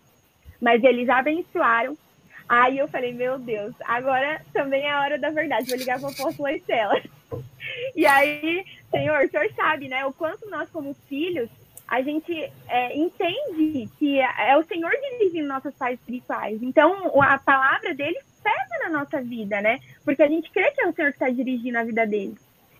Mas 0.60 0.82
eles 0.84 1.08
abençoaram. 1.08 1.96
Aí 2.48 2.78
eu 2.78 2.86
falei, 2.86 3.12
meu 3.12 3.38
Deus, 3.38 3.74
agora 3.84 4.40
também 4.52 4.84
é 4.84 4.90
a 4.90 5.00
hora 5.00 5.18
da 5.18 5.30
verdade. 5.30 5.68
Vou 5.68 5.78
ligar 5.78 5.98
para 5.98 6.08
o 6.08 6.12
apóstolo 6.12 6.48
Estela. 6.48 7.00
E 7.96 8.04
aí, 8.04 8.62
Senhor, 8.96 9.24
o 9.24 9.28
Senhor 9.28 9.52
sabe, 9.54 9.88
né, 9.88 10.04
o 10.06 10.12
quanto 10.12 10.48
nós, 10.48 10.68
como 10.70 10.94
filhos, 11.08 11.50
a 11.86 12.00
gente 12.00 12.32
é, 12.68 12.96
entende 12.96 13.88
que 13.98 14.18
é 14.20 14.56
o 14.56 14.64
Senhor 14.64 14.90
dirigindo 14.90 15.48
nossos 15.48 15.74
pais 15.74 15.98
espirituais. 15.98 16.62
Então, 16.62 17.20
a 17.20 17.38
palavra 17.38 17.94
dele 17.94 18.18
pesa 18.42 18.84
na 18.84 18.98
nossa 18.98 19.20
vida, 19.20 19.60
né? 19.60 19.80
Porque 20.04 20.22
a 20.22 20.28
gente 20.28 20.50
crê 20.50 20.70
que 20.70 20.80
é 20.80 20.88
o 20.88 20.94
Senhor 20.94 21.10
que 21.10 21.16
está 21.16 21.28
dirigindo 21.28 21.78
a 21.78 21.84
vida 21.84 22.06
dele. 22.06 22.36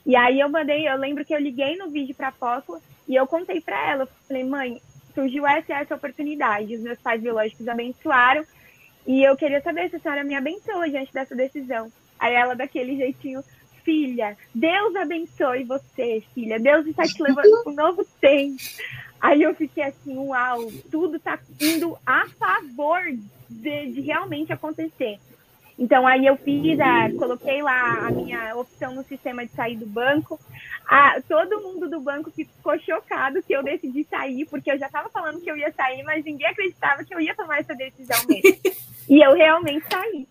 E 0.07 0.15
aí 0.17 0.41
eu 0.41 0.49
mandei, 0.49 0.89
eu 0.89 0.97
lembro 0.97 1.25
que 1.25 1.35
eu 1.35 1.41
liguei 1.41 1.77
no 1.77 1.91
vídeo 1.91 2.15
para 2.15 2.27
a 2.27 2.31
apóstola 2.31 2.81
e 3.09 3.15
eu 3.15 3.27
contei 3.27 3.61
para 3.61 3.91
ela, 3.91 4.07
falei, 4.29 4.45
mãe, 4.45 4.81
surgiu 5.15 5.47
essa 5.47 5.75
essa 5.75 5.95
oportunidade, 5.95 6.75
os 6.75 6.83
meus 6.83 6.99
pais 6.99 7.23
biológicos 7.23 7.67
abençoaram 7.69 8.45
e 9.07 9.23
eu 9.23 9.37
queria 9.37 9.61
saber 9.63 9.89
se 9.89 9.97
a 9.97 9.99
senhora 10.01 10.25
me 10.25 10.35
abençoa 10.35 10.89
diante 10.89 11.13
dessa 11.13 11.35
decisão. 11.35 11.91
Aí 12.19 12.35
ela 12.35 12.55
daquele 12.55 12.97
jeitinho, 12.97 13.43
filha, 13.85 14.37
Deus 14.55 14.97
abençoe 14.97 15.65
você, 15.65 16.23
filha, 16.35 16.59
Deus 16.59 16.87
está 16.87 17.05
te 17.05 17.23
levando 17.23 17.63
para 17.63 17.73
um 17.73 17.77
novo 17.77 18.05
tempo. 18.21 18.57
Aí 19.21 19.43
eu 19.43 19.55
fiquei 19.55 19.85
assim, 19.85 20.17
uau, 20.19 20.71
tudo 20.91 21.17
está 21.17 21.39
indo 21.61 21.97
a 22.05 22.27
favor 22.39 23.01
de, 23.49 23.93
de 23.93 24.01
realmente 24.01 24.53
acontecer. 24.53 25.19
Então 25.79 26.07
aí 26.07 26.25
eu 26.27 26.37
fiz, 26.37 26.79
a, 26.79 27.11
coloquei 27.19 27.63
lá 27.63 28.07
a 28.07 28.11
minha 28.11 28.57
opção 28.57 28.95
no 28.95 29.03
sistema 29.03 29.45
de 29.45 29.53
sair 29.53 29.77
do 29.77 29.87
banco. 29.87 30.39
A, 30.87 31.21
todo 31.23 31.61
mundo 31.63 31.89
do 31.89 32.01
banco 32.01 32.31
ficou 32.31 32.79
chocado 32.79 33.43
que 33.43 33.53
eu 33.53 33.63
decidi 33.63 34.05
sair, 34.05 34.45
porque 34.47 34.71
eu 34.71 34.79
já 34.79 34.87
estava 34.87 35.09
falando 35.09 35.41
que 35.41 35.51
eu 35.51 35.57
ia 35.57 35.73
sair, 35.73 36.03
mas 36.05 36.25
ninguém 36.25 36.47
acreditava 36.47 37.05
que 37.05 37.15
eu 37.15 37.21
ia 37.21 37.35
tomar 37.35 37.59
essa 37.59 37.75
decisão 37.75 38.19
mesmo. 38.29 38.61
e 39.09 39.25
eu 39.25 39.35
realmente 39.35 39.85
saí. 39.91 40.29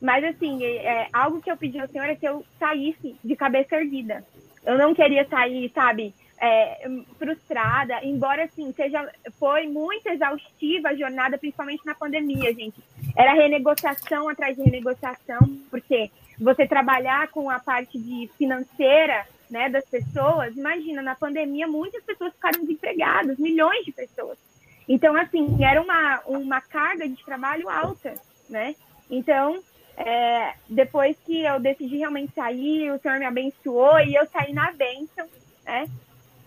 Mas 0.00 0.24
assim, 0.24 0.64
é, 0.64 0.76
é, 0.76 1.08
algo 1.12 1.40
que 1.40 1.50
eu 1.50 1.56
pedi 1.56 1.78
ao 1.78 1.88
Senhor 1.88 2.08
é 2.08 2.14
que 2.14 2.26
eu 2.26 2.44
saísse 2.58 3.16
de 3.22 3.36
cabeça 3.36 3.76
erguida. 3.76 4.24
Eu 4.64 4.76
não 4.76 4.94
queria 4.94 5.26
sair, 5.26 5.70
sabe, 5.74 6.14
é, 6.40 6.88
frustrada, 7.18 8.04
embora 8.04 8.44
assim 8.44 8.72
seja 8.72 9.10
foi 9.38 9.66
muito 9.66 10.06
exaustiva 10.08 10.90
a 10.90 10.94
jornada, 10.94 11.38
principalmente 11.38 11.84
na 11.84 11.94
pandemia, 11.94 12.54
gente. 12.54 12.76
Era 13.16 13.34
renegociação 13.34 14.28
atrás 14.28 14.56
de 14.56 14.62
renegociação, 14.62 15.40
porque 15.70 16.10
você 16.38 16.66
trabalhar 16.66 17.28
com 17.28 17.50
a 17.50 17.58
parte 17.58 17.98
de 17.98 18.30
financeira, 18.38 19.26
né, 19.50 19.68
das 19.68 19.84
pessoas, 19.86 20.54
imagina, 20.56 21.02
na 21.02 21.14
pandemia 21.14 21.66
muitas 21.66 22.02
pessoas 22.04 22.32
ficaram 22.34 22.60
desempregadas, 22.60 23.38
milhões 23.38 23.84
de 23.84 23.92
pessoas. 23.92 24.38
Então, 24.88 25.16
assim, 25.16 25.62
era 25.62 25.80
uma, 25.82 26.20
uma 26.26 26.60
carga 26.60 27.08
de 27.08 27.22
trabalho 27.24 27.68
alta, 27.68 28.14
né? 28.48 28.74
Então, 29.10 29.58
é, 29.98 30.54
depois 30.68 31.16
que 31.26 31.42
eu 31.42 31.58
decidi 31.58 31.96
realmente 31.96 32.32
sair, 32.32 32.90
o 32.92 33.00
Senhor 33.00 33.18
me 33.18 33.24
abençoou 33.24 33.98
e 33.98 34.14
eu 34.14 34.24
saí 34.26 34.52
na 34.52 34.70
bênção, 34.70 35.26
né? 35.64 35.88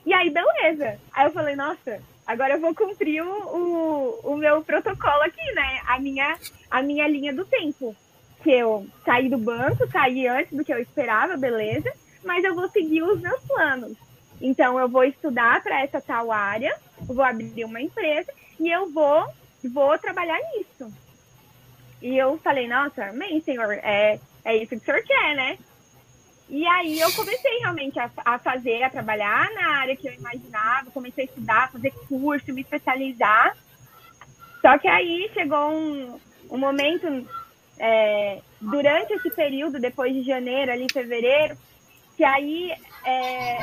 E 0.06 0.14
aí, 0.14 0.30
beleza. 0.30 0.98
Aí 1.12 1.26
eu 1.26 1.32
falei, 1.32 1.56
nossa, 1.56 2.02
agora 2.26 2.54
eu 2.54 2.62
vou 2.62 2.74
cumprir 2.74 3.22
o, 3.22 3.28
o, 3.28 4.20
o, 4.32 4.38
meu 4.38 4.64
protocolo 4.64 5.22
aqui, 5.24 5.52
né? 5.54 5.82
A 5.86 6.00
minha, 6.00 6.40
a 6.70 6.82
minha 6.82 7.06
linha 7.10 7.34
do 7.34 7.44
tempo. 7.44 7.94
Que 8.42 8.52
eu 8.52 8.88
saí 9.04 9.28
do 9.28 9.38
banco, 9.38 9.86
saí 9.92 10.28
antes 10.28 10.58
do 10.58 10.64
que 10.64 10.74
eu 10.74 10.80
esperava, 10.80 11.36
beleza. 11.36 11.92
Mas 12.24 12.46
eu 12.46 12.56
vou 12.56 12.70
seguir 12.70 13.04
os 13.04 13.20
meus 13.20 13.44
planos. 13.44 13.98
Então, 14.40 14.80
eu 14.80 14.88
vou 14.88 15.04
estudar 15.04 15.62
para 15.62 15.82
essa 15.82 16.00
tal 16.00 16.32
área, 16.32 16.74
vou 17.02 17.24
abrir 17.24 17.66
uma 17.66 17.82
empresa 17.82 18.32
e 18.60 18.72
eu 18.72 18.90
vou, 18.90 19.28
vou 19.72 19.98
trabalhar 20.00 20.40
nisso. 20.54 20.92
E 22.02 22.18
eu 22.18 22.38
falei, 22.40 22.68
nossa, 22.68 23.06
amém, 23.06 23.40
senhor, 23.42 23.72
é, 23.74 24.20
é 24.44 24.58
isso 24.58 24.70
que 24.70 24.78
o 24.78 24.80
senhor 24.80 25.04
quer, 25.04 25.36
né? 25.36 25.58
E 26.50 26.68
aí 26.68 27.00
eu 27.00 27.12
comecei 27.14 27.60
realmente 27.60 27.98
a, 28.00 28.12
a, 28.26 28.38
fazer, 28.38 28.84
a 28.84 28.90
trabalhar 28.90 29.50
na 29.54 29.78
área 29.78 29.96
que 29.96 30.08
eu 30.08 30.14
imaginava, 30.14 30.92
comecei 30.92 31.24
a 31.24 31.28
estudar, 31.28 31.72
fazer 31.72 31.92
curso, 32.10 32.52
me 32.54 32.62
especializar. 32.62 33.56
Só 34.62 34.78
que 34.78 34.88
aí 34.88 35.30
chegou 35.34 35.72
um, 35.72 36.20
um 36.50 36.58
momento, 36.58 37.08
é, 37.80 38.42
durante 38.60 39.14
esse 39.14 39.30
período, 39.32 39.80
depois 39.80 40.14
de 40.14 40.24
janeiro, 40.24 40.72
ali 40.72 40.88
fevereiro, 40.92 41.58
que 42.22 42.26
aí 42.26 42.72
é, 43.04 43.58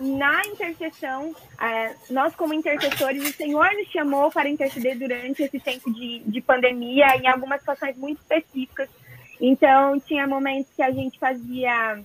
na 0.00 0.46
intercessão, 0.46 1.36
é, 1.60 1.94
nós 2.08 2.34
como 2.34 2.54
intercessores, 2.54 3.22
o 3.22 3.32
Senhor 3.34 3.70
nos 3.74 3.88
chamou 3.88 4.30
para 4.30 4.48
interceder 4.48 4.98
durante 4.98 5.42
esse 5.42 5.60
tempo 5.60 5.92
de, 5.92 6.20
de 6.20 6.40
pandemia, 6.40 7.14
em 7.18 7.26
algumas 7.26 7.60
situações 7.60 7.94
muito 7.98 8.18
específicas. 8.18 8.88
Então, 9.38 10.00
tinha 10.00 10.26
momentos 10.26 10.72
que 10.74 10.82
a 10.82 10.90
gente 10.90 11.18
fazia 11.18 12.00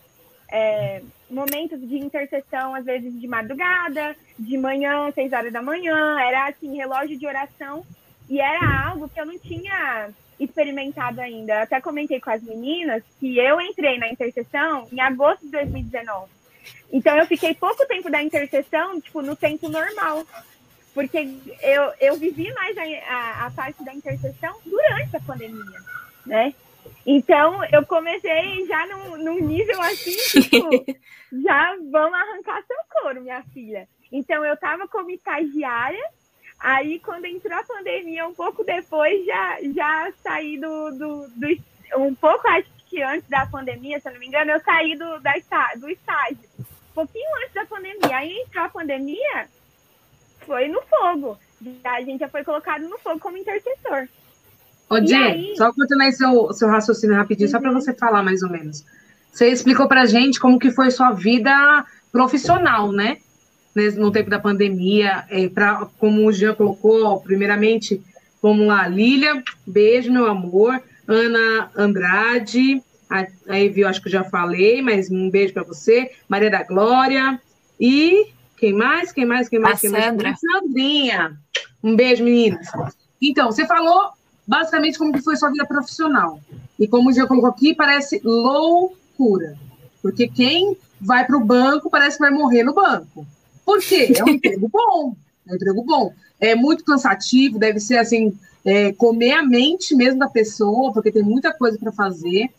é, 0.52 1.02
momentos 1.30 1.80
de 1.80 1.98
intercessão, 2.00 2.76
às 2.76 2.84
vezes 2.84 3.18
de 3.18 3.26
madrugada, 3.26 4.14
de 4.38 4.58
manhã, 4.58 5.10
seis 5.14 5.32
horas 5.32 5.54
da 5.54 5.62
manhã, 5.62 6.20
era 6.20 6.50
assim, 6.50 6.76
relógio 6.76 7.18
de 7.18 7.26
oração, 7.26 7.86
e 8.30 8.42
era 8.42 8.90
algo 8.90 9.08
que 9.08 9.22
eu 9.22 9.26
não 9.26 9.40
tinha 9.40 10.10
experimentado 10.44 11.22
ainda. 11.22 11.54
Eu 11.54 11.60
até 11.64 11.80
comentei 11.80 12.20
com 12.20 12.32
as 12.32 12.42
meninas 12.42 13.04
que 13.20 13.38
eu 13.38 13.60
entrei 13.62 13.98
na 13.98 14.10
intercessão 14.10 14.88
em 14.92 15.00
agosto 15.00 15.46
de 15.46 15.52
2019. 15.52 16.30
Então, 16.92 17.18
eu 17.18 17.26
fiquei 17.26 17.54
pouco 17.54 17.86
tempo 17.88 18.10
da 18.10 18.22
intercessão, 18.22 19.00
tipo, 19.00 19.22
no 19.22 19.36
tempo 19.36 19.70
normal. 19.70 20.26
Porque 20.94 21.18
eu, 21.62 21.94
eu 22.02 22.18
vivi 22.18 22.54
mais 22.54 22.78
a, 22.78 22.82
a, 22.82 23.46
a 23.46 23.52
parte 23.52 23.84
da 23.84 23.94
intercessão 23.94 24.54
durante 24.66 25.16
a 25.16 25.22
pandemia, 25.22 25.80
né? 26.26 26.54
Então, 27.06 27.64
eu 27.72 27.86
comecei 27.86 28.66
já 28.68 28.86
num, 28.88 29.18
num 29.24 29.40
nível 29.40 29.82
assim, 29.82 30.16
tipo, 30.42 30.70
já 31.44 31.78
vão 31.90 32.14
arrancar 32.14 32.62
seu 32.64 32.78
couro, 32.90 33.22
minha 33.22 33.42
filha. 33.54 33.88
Então, 34.12 34.44
eu 34.44 34.54
estava 34.54 34.88
como 34.88 35.10
estagiária, 35.10 36.04
aí 36.62 37.00
quando 37.00 37.26
entrou 37.26 37.58
a 37.58 37.64
pandemia, 37.64 38.28
um 38.28 38.34
pouco 38.34 38.64
depois, 38.64 39.26
já, 39.26 39.58
já 39.76 40.12
saí 40.24 40.60
do, 40.60 40.92
do, 40.92 41.28
do 41.30 41.48
um 41.98 42.16
pouco, 42.16 42.48
acho 42.48 42.70
que 42.88 43.02
antes 43.02 43.28
da 43.30 43.46
pandemia, 43.46 44.00
se 44.00 44.08
eu 44.08 44.14
não 44.14 44.20
me 44.20 44.28
engano, 44.28 44.52
eu 44.52 44.60
saí 44.62 44.96
do, 44.98 45.20
da, 45.20 45.34
do 45.76 45.90
estágio. 45.90 46.50
Um 46.60 46.94
pouquinho 46.94 47.30
antes 47.44 47.54
da 47.54 47.66
pandemia. 47.66 48.18
Aí 48.18 48.38
entrou 48.42 48.66
a 48.66 48.70
pandemia, 48.70 49.48
foi 50.46 50.68
no 50.68 50.82
fogo. 50.84 51.38
A 51.84 52.02
gente 52.02 52.20
já 52.20 52.30
foi 52.30 52.44
colocado 52.44 52.88
no 52.88 52.98
fogo 53.00 53.20
como 53.20 53.38
intercessor. 53.38 54.08
Ô, 54.90 55.06
Jê, 55.06 55.16
aí... 55.16 55.56
só 55.58 55.72
continuar 55.74 56.12
seu, 56.12 56.52
seu 56.54 56.68
raciocínio 56.68 57.16
rapidinho, 57.16 57.48
uhum. 57.48 57.52
só 57.52 57.60
para 57.60 57.72
você 57.72 57.94
falar 57.94 58.24
mais 58.24 58.44
ou 58.44 58.50
menos. 58.50 58.86
Você 59.32 59.48
explicou 59.48 59.88
pra 59.88 60.06
gente 60.06 60.40
como 60.40 60.60
que 60.60 60.72
foi 60.72 60.92
sua 60.92 61.12
vida 61.12 61.86
profissional, 62.12 62.92
né? 62.92 63.18
No 63.98 64.12
tempo 64.12 64.30
da 64.30 64.40
pandemia, 64.40 65.26
é, 65.30 65.48
pra, 65.48 65.88
como 65.98 66.26
o 66.26 66.32
Jean 66.32 66.54
colocou, 66.54 67.22
primeiramente, 67.22 68.02
vamos 68.42 68.68
lá, 68.68 68.88
Lília, 68.88 69.42
beijo, 69.66 70.12
meu 70.12 70.28
amor. 70.28 70.82
Ana 71.08 71.72
Andrade, 71.76 72.82
a, 73.10 73.28
a 73.50 73.60
Evi, 73.60 73.82
eu 73.82 73.88
acho 73.88 74.02
que 74.02 74.08
eu 74.08 74.12
já 74.12 74.24
falei, 74.24 74.82
mas 74.82 75.12
um 75.12 75.30
beijo 75.30 75.54
para 75.54 75.64
você. 75.64 76.12
Maria 76.30 76.50
da 76.50 76.64
Glória. 76.64 77.40
E 77.80 78.28
quem 78.58 78.74
mais? 78.74 79.12
Quem 79.12 79.26
mais? 79.26 79.50
Quem 79.50 79.60
mais? 79.60 79.78
A 79.78 79.82
quem 79.82 79.90
Sandra. 79.90 80.30
mais? 80.30 80.40
Sandrinha. 80.40 81.38
Um 81.84 81.96
beijo, 81.96 82.24
meninas. 82.24 82.68
Então, 83.22 83.52
você 83.52 83.66
falou 83.66 84.12
basicamente 84.48 84.98
como 84.98 85.14
que 85.14 85.22
foi 85.22 85.36
sua 85.36 85.52
vida 85.52 85.66
profissional. 85.66 86.40
E 86.80 86.88
como 86.88 87.10
o 87.10 87.14
Jean 87.14 87.28
colocou 87.28 87.50
aqui, 87.50 87.76
parece 87.76 88.22
loucura. 88.24 89.58
Porque 90.02 90.28
quem 90.28 90.78
vai 91.00 91.26
para 91.26 91.38
o 91.38 91.44
banco 91.44 91.90
parece 91.90 92.18
que 92.18 92.24
vai 92.24 92.32
morrer 92.32 92.64
no 92.64 92.74
banco. 92.74 93.26
Por 93.72 93.80
quê? 93.80 94.12
É 94.18 94.24
um 94.26 94.28
emprego 94.28 94.68
bom. 94.68 95.16
É 95.48 95.54
um 95.54 95.56
emprego 95.56 95.84
bom. 95.86 96.14
É 96.42 96.56
muito 96.56 96.84
cansativo, 96.84 97.58
deve 97.58 97.80
ser 97.80 97.98
assim, 97.98 98.38
é, 98.66 98.92
comer 98.92 99.32
a 99.32 99.44
mente 99.44 99.96
mesmo 99.96 100.20
da 100.20 100.28
pessoa, 100.28 100.92
porque 100.92 101.10
tem 101.10 101.24
muita 101.24 101.54
coisa 101.54 101.78
para 101.78 101.90
fazer. 101.94 102.50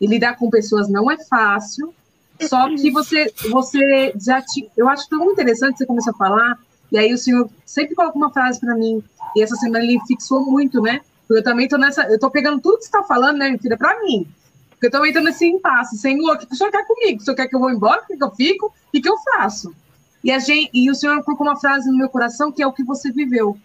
E 0.00 0.06
lidar 0.06 0.38
com 0.38 0.48
pessoas 0.48 0.88
não 0.88 1.10
é 1.10 1.22
fácil. 1.24 1.92
Só 2.40 2.74
que 2.74 2.90
você, 2.90 3.30
você 3.50 4.14
já 4.16 4.40
te, 4.40 4.66
eu 4.74 4.88
acho 4.88 5.06
tão 5.10 5.30
interessante 5.30 5.76
você 5.76 5.84
começar 5.84 6.12
a 6.12 6.14
falar. 6.14 6.58
E 6.90 6.96
aí 6.96 7.12
o 7.12 7.18
senhor 7.18 7.50
sempre 7.66 7.94
coloca 7.94 8.16
uma 8.16 8.30
frase 8.30 8.58
para 8.58 8.74
mim. 8.74 9.04
E 9.36 9.42
essa 9.42 9.54
semana 9.56 9.84
ele 9.84 10.00
fixou 10.08 10.40
muito, 10.40 10.80
né? 10.80 11.02
Eu 11.28 11.42
também 11.42 11.68
tô 11.68 11.76
nessa, 11.76 12.04
eu 12.04 12.18
tô 12.18 12.30
pegando 12.30 12.62
tudo 12.62 12.78
que 12.78 12.84
você 12.84 12.88
está 12.88 13.02
falando, 13.04 13.36
né, 13.36 13.48
minha 13.48 13.58
filha, 13.58 13.76
para 13.76 14.00
mim. 14.00 14.26
Porque 14.70 14.86
eu 14.86 14.90
tô 14.90 15.04
entrando 15.04 15.26
nesse 15.26 15.44
impasse. 15.44 15.98
Senhor, 15.98 16.34
o 16.34 16.38
que 16.38 16.50
o 16.50 16.56
senhor 16.56 16.70
quer 16.70 16.86
comigo? 16.86 17.20
O 17.20 17.24
senhor 17.24 17.36
quer 17.36 17.46
que 17.46 17.54
eu 17.54 17.60
vou 17.60 17.70
embora? 17.70 18.02
O 18.02 18.06
que, 18.06 18.24
eu 18.24 18.30
fico? 18.30 18.66
O 18.66 18.90
que 18.90 19.08
eu 19.08 19.18
faço? 19.18 19.74
E, 20.22 20.30
a 20.30 20.38
gente, 20.38 20.70
e 20.72 20.90
o 20.90 20.94
senhor 20.94 21.22
colocou 21.24 21.46
uma 21.46 21.58
frase 21.58 21.90
no 21.90 21.98
meu 21.98 22.08
coração 22.08 22.52
que 22.52 22.62
é 22.62 22.66
o 22.66 22.72
que 22.72 22.84
você 22.84 23.10
viveu 23.10 23.58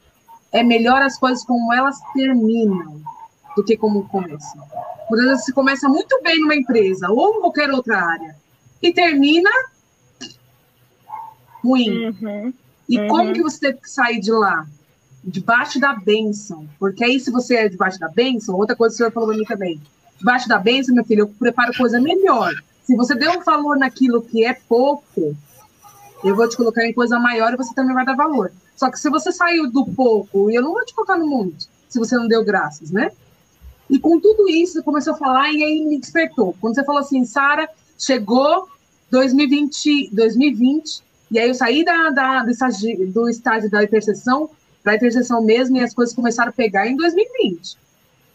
é 0.51 0.63
melhor 0.63 1.01
as 1.01 1.17
coisas 1.17 1.43
como 1.43 1.73
elas 1.73 1.97
terminam 2.13 3.01
do 3.55 3.63
que 3.63 3.75
como 3.75 4.07
começam. 4.07 4.63
Por 5.07 5.19
exemplo, 5.19 5.39
se 5.39 5.53
começa 5.53 5.87
muito 5.87 6.19
bem 6.21 6.39
numa 6.39 6.55
empresa 6.55 7.09
ou 7.09 7.35
em 7.35 7.41
qualquer 7.41 7.71
outra 7.71 7.99
área 7.99 8.35
e 8.81 8.93
termina 8.93 9.49
ruim. 11.63 12.07
Uhum. 12.07 12.53
E 12.87 12.99
uhum. 12.99 13.07
como 13.07 13.33
que 13.33 13.41
você 13.41 13.59
teve 13.59 13.79
que 13.79 13.89
sair 13.89 14.19
de 14.19 14.31
lá? 14.31 14.65
Debaixo 15.23 15.79
da 15.79 15.93
bênção. 15.93 16.67
Porque 16.79 17.03
aí, 17.03 17.19
se 17.19 17.31
você 17.31 17.55
é 17.55 17.69
debaixo 17.69 17.99
da 17.99 18.07
bênção, 18.07 18.55
outra 18.55 18.75
coisa 18.75 18.93
que 18.93 18.95
o 18.95 18.97
senhor 18.97 19.11
falou 19.11 19.29
para 19.29 19.37
mim 19.37 19.45
também. 19.45 19.81
Debaixo 20.17 20.47
da 20.47 20.57
bênção, 20.57 20.95
meu 20.95 21.03
filho, 21.03 21.21
eu 21.21 21.27
preparo 21.27 21.75
coisa 21.75 21.99
melhor. 21.99 22.53
Se 22.83 22.95
você 22.95 23.15
deu 23.15 23.31
um 23.31 23.43
valor 23.43 23.77
naquilo 23.77 24.21
que 24.21 24.45
é 24.45 24.53
pouco, 24.53 25.35
eu 26.23 26.35
vou 26.35 26.47
te 26.47 26.57
colocar 26.57 26.85
em 26.85 26.93
coisa 26.93 27.19
maior 27.19 27.53
e 27.53 27.57
você 27.57 27.73
também 27.73 27.93
vai 27.93 28.05
dar 28.05 28.15
valor. 28.15 28.51
Só 28.75 28.89
que 28.91 28.99
se 28.99 29.09
você 29.09 29.31
saiu 29.31 29.71
do 29.71 29.85
pouco, 29.85 30.49
e 30.49 30.55
eu 30.55 30.61
não 30.61 30.73
vou 30.73 30.85
te 30.85 30.93
colocar 30.93 31.17
no 31.17 31.27
muito, 31.27 31.67
se 31.89 31.99
você 31.99 32.15
não 32.15 32.27
deu 32.27 32.43
graças, 32.43 32.91
né? 32.91 33.11
E 33.89 33.99
com 33.99 34.19
tudo 34.19 34.49
isso, 34.49 34.83
começou 34.83 35.13
a 35.13 35.17
falar 35.17 35.51
e 35.51 35.63
aí 35.63 35.85
me 35.85 35.99
despertou. 35.99 36.55
Quando 36.59 36.75
você 36.75 36.83
falou 36.83 37.01
assim, 37.01 37.23
Sara, 37.23 37.69
chegou 37.97 38.67
2020, 39.09 40.09
2020, 40.11 41.01
e 41.31 41.39
aí 41.39 41.47
eu 41.47 41.55
saí 41.55 41.83
da, 41.83 42.09
da 42.09 42.43
do, 42.43 42.51
estágio, 42.51 43.11
do 43.11 43.29
estágio 43.29 43.69
da 43.69 43.83
intercessão 43.83 44.49
para 44.83 44.93
a 44.93 44.95
intercessão 44.95 45.41
mesmo, 45.41 45.77
e 45.77 45.81
as 45.81 45.93
coisas 45.93 46.15
começaram 46.15 46.49
a 46.49 46.53
pegar 46.53 46.87
em 46.87 46.95
2020. 46.95 47.77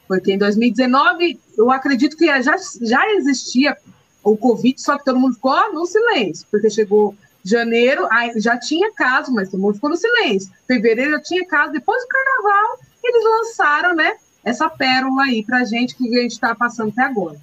Porque 0.08 0.32
em 0.32 0.38
2019, 0.38 1.38
eu 1.56 1.70
acredito 1.70 2.16
que 2.16 2.26
já, 2.42 2.56
já 2.80 3.14
existia 3.14 3.76
o 4.22 4.36
Covid, 4.36 4.80
só 4.80 4.98
que 4.98 5.04
todo 5.04 5.18
mundo 5.18 5.34
ficou 5.34 5.72
no 5.72 5.86
silêncio, 5.86 6.46
porque 6.50 6.70
chegou 6.70 7.14
Janeiro 7.44 8.08
já 8.36 8.56
tinha 8.58 8.92
caso, 8.92 9.32
mas 9.32 9.50
todo 9.50 9.60
mundo 9.60 9.74
ficou 9.74 9.90
no 9.90 9.96
silêncio. 9.96 10.52
Fevereiro 10.66 11.12
já 11.12 11.20
tinha 11.20 11.46
caso. 11.46 11.72
Depois 11.72 12.02
do 12.02 12.08
carnaval, 12.08 12.78
eles 13.02 13.24
lançaram, 13.24 13.94
né? 13.94 14.16
Essa 14.44 14.68
pérola 14.68 15.24
aí 15.24 15.44
pra 15.44 15.64
gente 15.64 15.96
que 15.96 16.18
a 16.18 16.22
gente 16.22 16.32
está 16.32 16.54
passando 16.54 16.90
até 16.90 17.02
agora. 17.02 17.38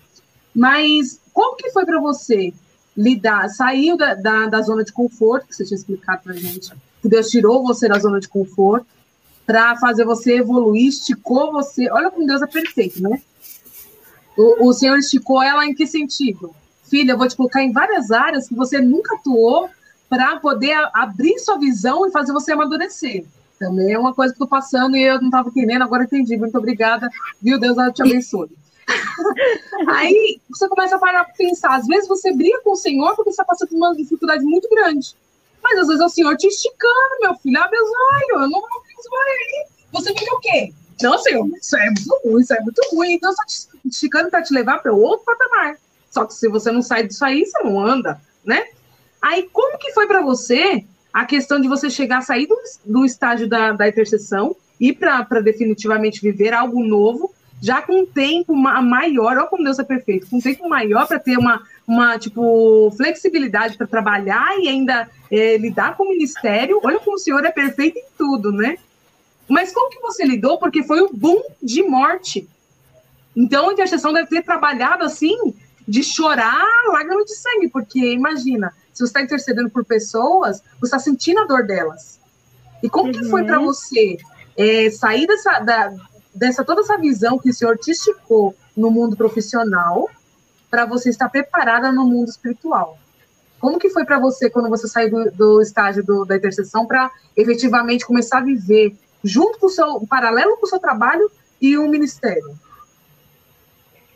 Mas 0.56 1.20
como 1.34 1.56
que 1.58 1.72
foi 1.72 1.86
para 1.86 2.00
você 2.00 2.54
lidar? 2.96 3.50
Saiu 3.50 3.98
da, 3.98 4.14
da, 4.14 4.48
da, 4.48 4.62
zona 4.62 4.84
de 4.84 4.92
conforto, 4.92 5.48
que 5.48 5.56
você 5.56 5.66
tinha 5.66 5.78
explicado 5.78 6.24
pra 6.24 6.34
gente, 6.34 6.72
que 7.02 7.08
Deus 7.08 7.30
tirou 7.30 7.64
você 7.64 7.88
da 7.88 8.00
zona 8.00 8.20
de 8.20 8.28
conforto 8.28 8.88
para 9.46 9.78
fazer 9.78 10.06
você 10.06 10.38
evoluir, 10.38 10.90
esticou 10.90 11.52
você. 11.52 11.90
Olha 11.92 12.12
como 12.12 12.28
Deus 12.28 12.42
é 12.42 12.48
perfeito, 12.48 13.02
né? 13.02 13.22
O, 14.38 14.68
o 14.68 14.74
Senhor 14.74 14.98
esticou 14.98 15.42
ela 15.42 15.66
em 15.66 15.74
que 15.74 15.88
sentido? 15.88 16.54
Filha, 16.84 17.14
eu 17.14 17.18
vou 17.18 17.28
te 17.28 17.36
colocar 17.36 17.62
em 17.64 17.72
várias 17.72 18.12
áreas 18.12 18.48
que 18.48 18.56
você 18.56 18.80
nunca 18.80 19.16
atuou, 19.16 19.70
para 20.10 20.40
poder 20.40 20.76
abrir 20.94 21.38
sua 21.40 21.58
visão 21.60 22.08
e 22.08 22.12
fazer 22.12 22.34
você 22.34 22.52
amadurecer. 22.52 23.26
Também 23.60 23.94
é 23.94 24.00
uma 24.00 24.14
coisa 24.14 24.34
que 24.34 24.36
estou 24.36 24.48
passando 24.48 24.96
e 24.96 25.04
eu 25.04 25.20
não 25.20 25.28
estava 25.28 25.50
entendendo, 25.50 25.84
agora 25.84 26.04
entendi. 26.04 26.36
Muito 26.38 26.58
obrigada, 26.58 27.10
viu? 27.42 27.60
Deus 27.60 27.76
te 27.94 28.02
abençoe. 28.02 28.50
Aí 29.90 30.40
você 30.50 30.68
começa 30.68 30.96
a 30.96 31.00
parar 31.00 31.26
para 31.26 31.34
pensar. 31.36 31.76
Às 31.76 31.86
vezes 31.86 32.08
você 32.08 32.34
briga 32.34 32.60
com 32.64 32.72
o 32.72 32.76
Senhor 32.76 33.16
porque 33.16 33.32
você 33.32 33.42
está 33.42 33.44
passando 33.44 33.70
por 33.70 33.78
uma 33.78 33.96
dificuldade 33.96 34.44
muito 34.44 34.68
grande. 34.70 35.16
Mas 35.62 35.78
às 35.78 35.88
vezes 35.88 36.02
é 36.02 36.06
o 36.06 36.10
Senhor 36.10 36.38
te 36.38 36.48
esticando, 36.48 37.20
meu 37.22 37.36
filho. 37.36 37.62
Abre 37.62 37.78
os 37.78 37.90
olhos, 37.90 38.44
eu 38.44 38.50
não 38.50 38.62
vou 38.62 39.20
aí. 39.20 39.66
Você 39.92 40.14
fica 40.14 40.36
o 40.36 40.40
quê? 40.40 40.74
Não, 41.02 41.18
Senhor, 41.18 41.48
isso 41.58 41.78
é 41.78 41.86
muito 41.86 42.22
ruim, 42.24 42.42
isso 42.42 42.54
é 42.54 42.62
muito 42.62 42.82
ruim. 42.92 43.14
Então, 43.14 43.34
só 43.34 43.46
te 43.46 43.68
esticando 43.86 44.30
para 44.30 44.42
te 44.42 44.54
levar 44.54 44.80
para 44.80 44.94
outro 44.94 45.26
patamar. 45.26 45.78
Só 46.10 46.26
que 46.26 46.34
se 46.34 46.48
você 46.48 46.72
não 46.72 46.82
sai 46.82 47.08
disso 47.08 47.24
aí, 47.24 47.46
você 47.46 47.64
não 47.64 47.80
anda, 47.80 48.20
né? 48.44 48.66
Aí, 49.22 49.50
como 49.52 49.78
que 49.78 49.94
foi 49.94 50.08
para 50.08 50.22
você 50.22 50.86
a 51.14 51.26
questão 51.26 51.60
de 51.60 51.68
você 51.68 51.90
chegar, 51.90 52.22
sair 52.22 52.48
do, 52.48 52.56
do 52.86 53.06
estágio 53.06 53.48
da, 53.48 53.72
da 53.74 53.88
intercessão 53.88 54.56
e 54.80 54.94
para 54.94 55.42
definitivamente 55.42 56.22
viver 56.22 56.54
algo 56.54 56.84
novo, 56.84 57.34
já 57.62 57.82
com 57.82 58.02
um 58.02 58.06
tempo 58.06 58.56
maior, 58.56 59.38
olha 59.38 59.48
como 59.48 59.64
Deus 59.64 59.80
é 59.80 59.84
perfeito, 59.84 60.28
com 60.30 60.38
um 60.38 60.42
tempo 60.42 60.70
maior 60.70 61.08
para 61.08 61.20
ter 61.20 61.38
uma, 61.38 61.62
uma 61.86 62.18
tipo 62.18 62.90
flexibilidade 62.96 63.78
para 63.78 63.86
trabalhar 63.86 64.58
e 64.60 64.70
ainda 64.70 65.10
é, 65.30 65.58
lidar 65.58 65.98
com 65.98 66.04
o 66.04 66.10
ministério. 66.10 66.80
Olha 66.84 67.00
como 67.00 67.18
o 67.18 67.20
Senhor 67.20 67.44
é 67.44 67.52
perfeito 67.52 67.98
em 67.98 68.06
tudo, 68.18 68.52
né? 68.52 68.78
Mas 69.50 69.74
como 69.74 69.90
que 69.90 70.00
você 70.00 70.24
lidou? 70.24 70.58
Porque 70.58 70.84
foi 70.84 71.02
o 71.02 71.10
boom 71.12 71.42
de 71.62 71.84
morte. 71.84 72.48
Então 73.36 73.70
a 73.70 73.74
intercessão 73.74 74.14
deve 74.14 74.30
ter 74.30 74.44
trabalhado 74.44 75.04
assim, 75.04 75.36
de 75.88 76.04
chorar 76.04 76.66
lágrimas 76.94 77.26
de 77.26 77.36
sangue, 77.36 77.68
porque 77.68 78.14
imagina, 78.14 78.74
se 79.00 79.04
você 79.04 79.12
está 79.12 79.22
intercedendo 79.22 79.70
por 79.70 79.86
pessoas, 79.86 80.62
você 80.78 80.88
está 80.88 81.00
sentindo 81.00 81.40
a 81.40 81.46
dor 81.46 81.66
delas. 81.66 82.20
E 82.84 82.90
como 82.90 83.06
uhum. 83.06 83.12
que 83.14 83.30
foi 83.30 83.46
para 83.46 83.58
uhum. 83.58 83.68
você 83.68 84.18
é, 84.58 84.90
sair 84.90 85.26
dessa, 85.26 85.60
da, 85.60 85.94
dessa 86.36 86.66
toda 86.66 86.82
essa 86.82 86.98
visão 86.98 87.40
que 87.40 87.50
o 87.50 87.54
Senhor 87.54 87.78
te 87.78 87.92
esticou 87.92 88.54
no 88.76 88.92
mundo 88.92 89.16
profissional 89.16 90.10
para 90.70 90.86
você 90.86 91.10
estar 91.10 91.30
preparada 91.30 91.94
no 91.94 92.06
mundo 92.06 92.28
espiritual? 92.28 92.98
Como 93.58 93.80
que 93.80 93.90
foi 93.90 94.04
para 94.04 94.20
você 94.20 94.50
quando 94.50 94.68
você 94.68 94.86
saiu 94.86 95.10
do, 95.10 95.32
do 95.32 95.62
estágio 95.62 96.04
do, 96.04 96.26
da 96.26 96.36
intercessão 96.36 96.86
para 96.86 97.10
efetivamente 97.38 98.06
começar 98.06 98.40
a 98.40 98.44
viver 98.44 98.98
junto 99.24 99.60
com 99.60 99.68
o 99.68 99.70
seu, 99.70 100.06
paralelo 100.08 100.58
com 100.58 100.66
o 100.66 100.70
seu 100.70 100.80
trabalho 100.80 101.32
e 101.62 101.78
o 101.78 101.88
ministério? 101.88 102.54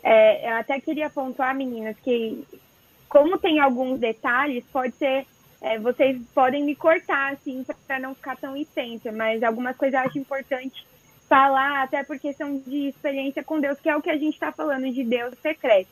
É, 0.03 0.51
eu 0.51 0.57
até 0.57 0.77
queria 0.81 1.09
pontuar, 1.09 1.55
meninas, 1.55 1.95
que 2.03 2.45
como 3.13 3.37
tem 3.37 3.59
alguns 3.59 3.99
detalhes, 3.99 4.65
pode 4.73 4.95
ser. 4.95 5.27
É, 5.61 5.77
vocês 5.77 6.19
podem 6.33 6.63
me 6.63 6.75
cortar, 6.75 7.33
assim, 7.33 7.63
para 7.85 7.99
não 7.99 8.15
ficar 8.15 8.35
tão 8.35 8.57
intensa, 8.57 9.11
mas 9.11 9.43
algumas 9.43 9.77
coisas 9.77 10.01
eu 10.01 10.07
acho 10.07 10.17
importante 10.17 10.83
falar, 11.29 11.83
até 11.83 12.03
porque 12.03 12.33
são 12.33 12.57
de 12.57 12.87
experiência 12.87 13.43
com 13.43 13.61
Deus, 13.61 13.79
que 13.79 13.87
é 13.87 13.95
o 13.95 14.01
que 14.01 14.09
a 14.09 14.17
gente 14.17 14.33
está 14.33 14.51
falando 14.51 14.91
de 14.91 15.03
Deus 15.03 15.35
secreto. 15.43 15.91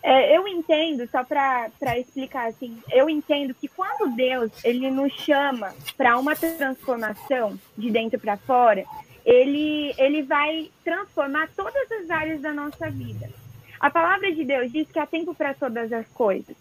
É, 0.00 0.36
eu 0.36 0.46
entendo, 0.46 1.08
só 1.10 1.24
para 1.24 1.98
explicar 1.98 2.48
assim, 2.48 2.80
eu 2.92 3.10
entendo 3.10 3.52
que 3.52 3.66
quando 3.66 4.14
Deus 4.14 4.52
ele 4.64 4.88
nos 4.92 5.12
chama 5.12 5.74
para 5.96 6.16
uma 6.16 6.36
transformação 6.36 7.58
de 7.76 7.90
dentro 7.90 8.20
para 8.20 8.36
fora, 8.36 8.84
ele, 9.24 9.92
ele 9.98 10.22
vai 10.22 10.70
transformar 10.84 11.48
todas 11.56 11.90
as 11.90 12.10
áreas 12.10 12.40
da 12.40 12.52
nossa 12.52 12.88
vida. 12.88 13.28
A 13.80 13.90
palavra 13.90 14.32
de 14.32 14.44
Deus 14.44 14.72
diz 14.72 14.90
que 14.90 14.98
há 14.98 15.06
tempo 15.06 15.34
para 15.34 15.54
todas 15.54 15.92
as 15.92 16.06
coisas. 16.08 16.56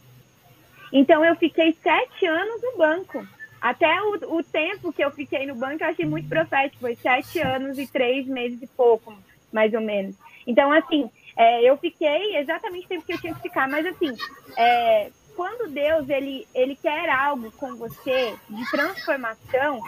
Então 0.91 1.23
eu 1.25 1.35
fiquei 1.35 1.75
sete 1.81 2.25
anos 2.25 2.61
no 2.61 2.77
banco. 2.77 3.25
Até 3.59 4.01
o, 4.01 4.37
o 4.37 4.43
tempo 4.43 4.91
que 4.91 5.03
eu 5.03 5.09
fiquei 5.09 5.47
no 5.47 5.55
banco, 5.55 5.83
eu 5.83 5.89
achei 5.89 6.05
muito 6.05 6.27
profético. 6.27 6.81
Foi 6.81 6.95
sete 6.95 7.39
anos 7.39 7.79
e 7.79 7.87
três 7.87 8.27
meses 8.27 8.61
e 8.61 8.67
pouco, 8.67 9.15
mais 9.51 9.73
ou 9.73 9.81
menos. 9.81 10.15
Então, 10.45 10.71
assim, 10.71 11.09
é, 11.37 11.63
eu 11.63 11.77
fiquei 11.77 12.37
exatamente 12.37 12.85
o 12.85 12.89
tempo 12.89 13.05
que 13.05 13.13
eu 13.13 13.21
tinha 13.21 13.33
que 13.33 13.41
ficar. 13.41 13.67
Mas, 13.69 13.85
assim, 13.85 14.15
é, 14.57 15.09
quando 15.35 15.71
Deus 15.71 16.09
ele, 16.09 16.47
ele 16.53 16.75
quer 16.75 17.09
algo 17.09 17.51
com 17.53 17.75
você 17.75 18.35
de 18.49 18.69
transformação, 18.69 19.81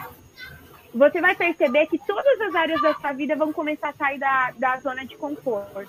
você 0.94 1.20
vai 1.20 1.34
perceber 1.34 1.86
que 1.86 1.98
todas 1.98 2.40
as 2.40 2.54
áreas 2.54 2.80
da 2.80 2.94
sua 2.94 3.12
vida 3.12 3.36
vão 3.36 3.52
começar 3.52 3.90
a 3.90 3.92
sair 3.92 4.18
da, 4.18 4.52
da 4.56 4.76
zona 4.78 5.04
de 5.04 5.16
conforto. 5.16 5.88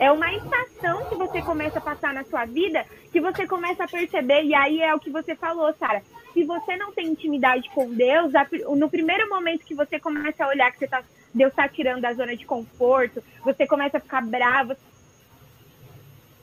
É 0.00 0.12
uma 0.12 0.32
estação 0.32 1.04
que 1.06 1.16
você 1.16 1.42
começa 1.42 1.78
a 1.78 1.82
passar 1.82 2.14
na 2.14 2.24
sua 2.24 2.44
vida 2.44 2.86
que 3.10 3.20
você 3.20 3.46
começa 3.46 3.84
a 3.84 3.88
perceber, 3.88 4.44
e 4.44 4.54
aí 4.54 4.80
é 4.80 4.94
o 4.94 5.00
que 5.00 5.10
você 5.10 5.34
falou, 5.34 5.72
Sara. 5.74 6.02
Se 6.32 6.44
você 6.44 6.76
não 6.76 6.92
tem 6.92 7.08
intimidade 7.08 7.68
com 7.70 7.92
Deus, 7.92 8.32
no 8.76 8.88
primeiro 8.88 9.28
momento 9.28 9.64
que 9.64 9.74
você 9.74 9.98
começa 9.98 10.44
a 10.44 10.48
olhar 10.48 10.70
que 10.70 10.86
tá, 10.86 11.02
Deus 11.34 11.50
está 11.50 11.68
tirando 11.68 12.02
da 12.02 12.12
zona 12.12 12.36
de 12.36 12.46
conforto, 12.46 13.22
você 13.42 13.66
começa 13.66 13.96
a 13.96 14.00
ficar 14.00 14.22
bravo, 14.24 14.76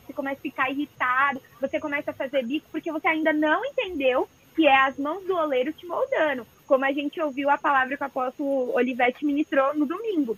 você 0.05 0.11
começa 0.13 0.39
a 0.39 0.41
ficar 0.41 0.69
irritado, 0.69 1.41
você 1.61 1.79
começa 1.79 2.11
a 2.11 2.13
fazer 2.13 2.43
bico 2.45 2.67
porque 2.71 2.91
você 2.91 3.07
ainda 3.07 3.31
não 3.31 3.63
entendeu 3.63 4.27
que 4.55 4.67
é 4.67 4.81
as 4.81 4.97
mãos 4.97 5.23
do 5.23 5.35
oleiro 5.35 5.71
te 5.71 5.85
moldando, 5.85 6.45
como 6.67 6.83
a 6.83 6.91
gente 6.91 7.21
ouviu 7.21 7.49
a 7.49 7.57
palavra 7.57 7.95
que 7.95 8.03
o 8.03 8.07
apóstolo 8.07 8.73
Olivete 8.73 9.25
ministrou 9.25 9.73
no 9.75 9.85
domingo. 9.85 10.37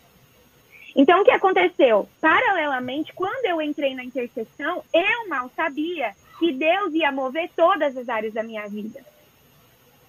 Então, 0.98 1.22
o 1.22 1.24
que 1.24 1.30
aconteceu? 1.30 2.10
Paralelamente, 2.20 3.14
quando 3.14 3.46
eu 3.46 3.62
entrei 3.62 3.94
na 3.94 4.04
intercessão, 4.04 4.84
eu 4.92 5.30
mal 5.30 5.52
sabia 5.56 6.16
que 6.40 6.52
Deus 6.52 6.92
ia 6.96 7.12
mover 7.12 7.52
todas 7.56 7.96
as 7.96 8.10
áreas 8.10 8.34
da 8.34 8.42
minha 8.42 8.68
vida. 8.68 9.00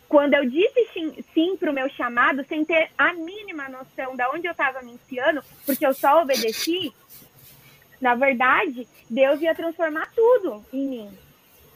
Quando 0.09 0.33
eu 0.33 0.49
disse 0.49 0.89
sim, 0.95 1.23
sim 1.35 1.57
para 1.59 1.71
o 1.71 1.75
meu 1.75 1.91
chamado, 1.91 2.43
sem 2.49 2.65
ter 2.65 2.91
a 2.97 3.13
mínima 3.13 3.69
noção 3.69 4.17
de 4.17 4.25
onde 4.29 4.47
eu 4.47 4.53
estava 4.53 4.81
me 4.81 4.93
enfiando, 4.93 5.45
porque 5.67 5.87
eu 5.87 5.93
só 5.93 6.23
obedeci, 6.23 6.91
na 8.01 8.15
verdade, 8.15 8.89
Deus 9.11 9.43
ia 9.43 9.55
transformar 9.55 10.11
tudo 10.17 10.65
em 10.73 10.87
mim. 10.87 11.19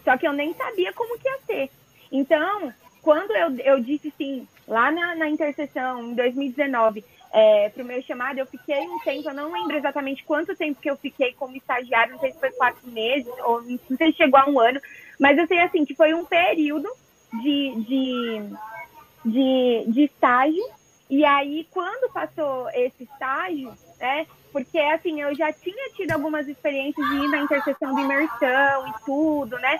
Só 0.02 0.16
que 0.16 0.26
eu 0.26 0.32
nem 0.32 0.54
sabia 0.54 0.90
como 0.94 1.18
que 1.18 1.28
ia 1.28 1.38
ser. 1.44 1.70
Então, 2.10 2.72
quando 3.02 3.32
eu, 3.32 3.56
eu 3.58 3.80
disse 3.80 4.10
sim, 4.16 4.48
lá 4.66 4.90
na, 4.90 5.14
na 5.14 5.28
intercessão, 5.28 6.02
em 6.02 6.14
2019, 6.14 7.04
é, 7.32 7.70
para 7.70 7.82
o 7.82 7.86
meu 7.86 8.02
chamado, 8.02 8.38
eu 8.38 8.46
fiquei 8.46 8.86
um 8.86 8.98
tempo, 9.00 9.28
eu 9.28 9.34
não 9.34 9.50
lembro 9.50 9.76
exatamente 9.76 10.22
quanto 10.22 10.54
tempo 10.54 10.80
que 10.80 10.90
eu 10.90 10.96
fiquei 10.96 11.32
como 11.32 11.56
estagiário, 11.56 12.12
não 12.12 12.20
sei 12.20 12.30
se 12.30 12.38
foi 12.38 12.50
quatro 12.52 12.86
meses, 12.90 13.32
ou 13.44 13.62
não 13.62 13.96
sei 13.96 14.12
se 14.12 14.18
chegou 14.18 14.38
a 14.38 14.48
um 14.48 14.60
ano, 14.60 14.78
mas 15.18 15.38
eu 15.38 15.46
sei 15.46 15.60
assim 15.60 15.84
que 15.84 15.94
foi 15.94 16.12
um 16.12 16.26
período 16.26 16.88
de, 17.40 17.74
de, 17.86 18.42
de, 19.24 19.84
de 19.88 20.04
estágio, 20.04 20.62
e 21.08 21.24
aí 21.24 21.66
quando 21.70 22.12
passou 22.12 22.68
esse 22.74 23.04
estágio, 23.04 23.72
né, 23.98 24.26
porque 24.52 24.78
assim, 24.78 25.22
eu 25.22 25.34
já 25.34 25.50
tinha 25.54 25.90
tido 25.96 26.10
algumas 26.12 26.46
experiências 26.46 27.08
de 27.08 27.16
ir 27.16 27.28
na 27.28 27.38
interseção 27.38 27.94
de 27.94 28.02
imersão 28.02 28.88
e 28.88 28.92
tudo, 29.06 29.58
né, 29.58 29.78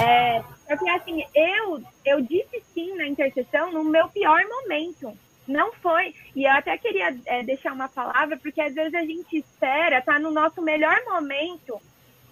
é, 0.00 0.40
porque 0.68 0.88
assim, 0.90 1.24
eu, 1.34 1.82
eu 2.04 2.20
disse 2.20 2.62
sim 2.72 2.94
na 2.94 3.08
interseção 3.08 3.72
no 3.72 3.82
meu 3.82 4.08
pior 4.08 4.40
momento, 4.46 5.12
não 5.46 5.72
foi. 5.74 6.14
E 6.34 6.44
eu 6.44 6.52
até 6.52 6.76
queria 6.78 7.16
é, 7.26 7.42
deixar 7.42 7.72
uma 7.72 7.88
palavra, 7.88 8.36
porque 8.36 8.60
às 8.60 8.74
vezes 8.74 8.94
a 8.94 9.04
gente 9.04 9.36
espera, 9.36 10.02
tá 10.02 10.18
no 10.18 10.30
nosso 10.30 10.62
melhor 10.62 10.96
momento 11.04 11.80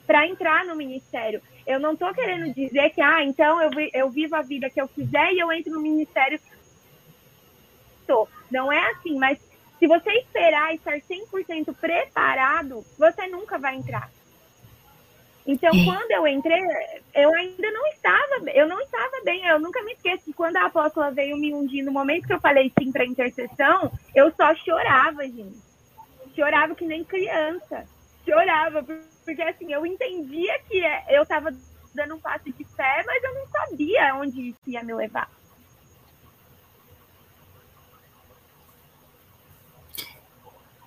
para 0.06 0.26
entrar 0.26 0.64
no 0.64 0.76
ministério. 0.76 1.40
Eu 1.66 1.78
não 1.78 1.92
estou 1.92 2.12
querendo 2.12 2.52
dizer 2.52 2.90
que, 2.90 3.00
ah, 3.00 3.22
então 3.22 3.60
eu, 3.62 3.70
eu 3.92 4.10
vivo 4.10 4.34
a 4.34 4.42
vida 4.42 4.70
que 4.70 4.80
eu 4.80 4.88
quiser 4.88 5.32
e 5.32 5.38
eu 5.38 5.52
entro 5.52 5.72
no 5.72 5.80
ministério. 5.80 6.40
Não 8.50 8.72
é 8.72 8.90
assim, 8.90 9.16
mas 9.16 9.38
se 9.78 9.86
você 9.86 10.10
esperar 10.18 10.74
estar 10.74 10.98
100% 10.98 11.74
preparado, 11.76 12.84
você 12.98 13.28
nunca 13.28 13.56
vai 13.56 13.76
entrar. 13.76 14.10
Então, 15.46 15.70
quando 15.84 16.10
eu 16.10 16.26
entrei, 16.26 16.60
eu 17.14 17.32
ainda 17.34 17.70
não 17.70 17.86
estava, 17.88 18.50
eu 18.54 18.68
não 18.68 18.80
estava 18.80 19.20
bem. 19.24 19.44
Eu 19.46 19.58
nunca 19.58 19.82
me 19.82 19.92
esqueço 19.92 20.24
que 20.24 20.32
quando 20.32 20.56
a 20.56 20.66
apóstola 20.66 21.10
veio 21.10 21.36
me 21.36 21.52
ungir, 21.52 21.84
no 21.84 21.92
momento 21.92 22.26
que 22.26 22.32
eu 22.32 22.40
falei 22.40 22.72
sim 22.78 22.92
para 22.92 23.06
intercessão, 23.06 23.90
eu 24.14 24.30
só 24.32 24.54
chorava, 24.54 25.22
gente. 25.22 25.58
Chorava 26.34 26.74
que 26.74 26.84
nem 26.84 27.02
criança. 27.02 27.84
Chorava, 28.24 28.84
porque 29.24 29.42
assim, 29.42 29.72
eu 29.72 29.84
entendia 29.86 30.58
que 30.68 30.84
é, 30.84 31.06
eu 31.08 31.22
estava 31.22 31.50
dando 31.94 32.14
um 32.14 32.20
passo 32.20 32.44
de 32.44 32.64
fé, 32.64 33.02
mas 33.06 33.22
eu 33.24 33.34
não 33.34 33.46
sabia 33.48 34.14
onde 34.16 34.50
isso 34.50 34.60
ia 34.66 34.82
me 34.82 34.94
levar. 34.94 35.28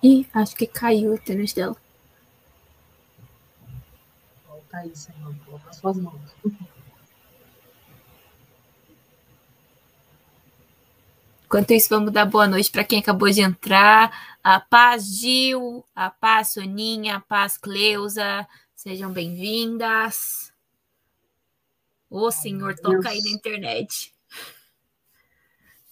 Ih, 0.02 0.26
acho 0.34 0.54
que 0.54 0.66
caiu 0.66 1.14
a 1.14 1.18
tênis 1.18 1.52
dela. 1.52 1.76
Aí, 4.74 4.94
Senhor. 4.94 5.34
Suas 5.72 5.96
mãos. 5.98 6.20
Enquanto 11.44 11.70
isso, 11.72 11.88
vamos 11.88 12.12
dar 12.12 12.24
boa 12.24 12.48
noite 12.48 12.70
para 12.70 12.84
quem 12.84 12.98
acabou 12.98 13.30
de 13.30 13.40
entrar. 13.40 14.36
A 14.42 14.58
paz 14.58 15.04
Gil, 15.06 15.84
a 15.94 16.10
paz 16.10 16.52
Soninha, 16.52 17.16
a 17.16 17.20
paz 17.20 17.56
Cleusa. 17.56 18.46
Sejam 18.74 19.12
bem-vindas. 19.12 20.52
Ô, 22.10 22.30
Senhor, 22.30 22.74
toca 22.74 23.08
aí 23.08 23.22
na 23.22 23.30
internet. 23.30 24.12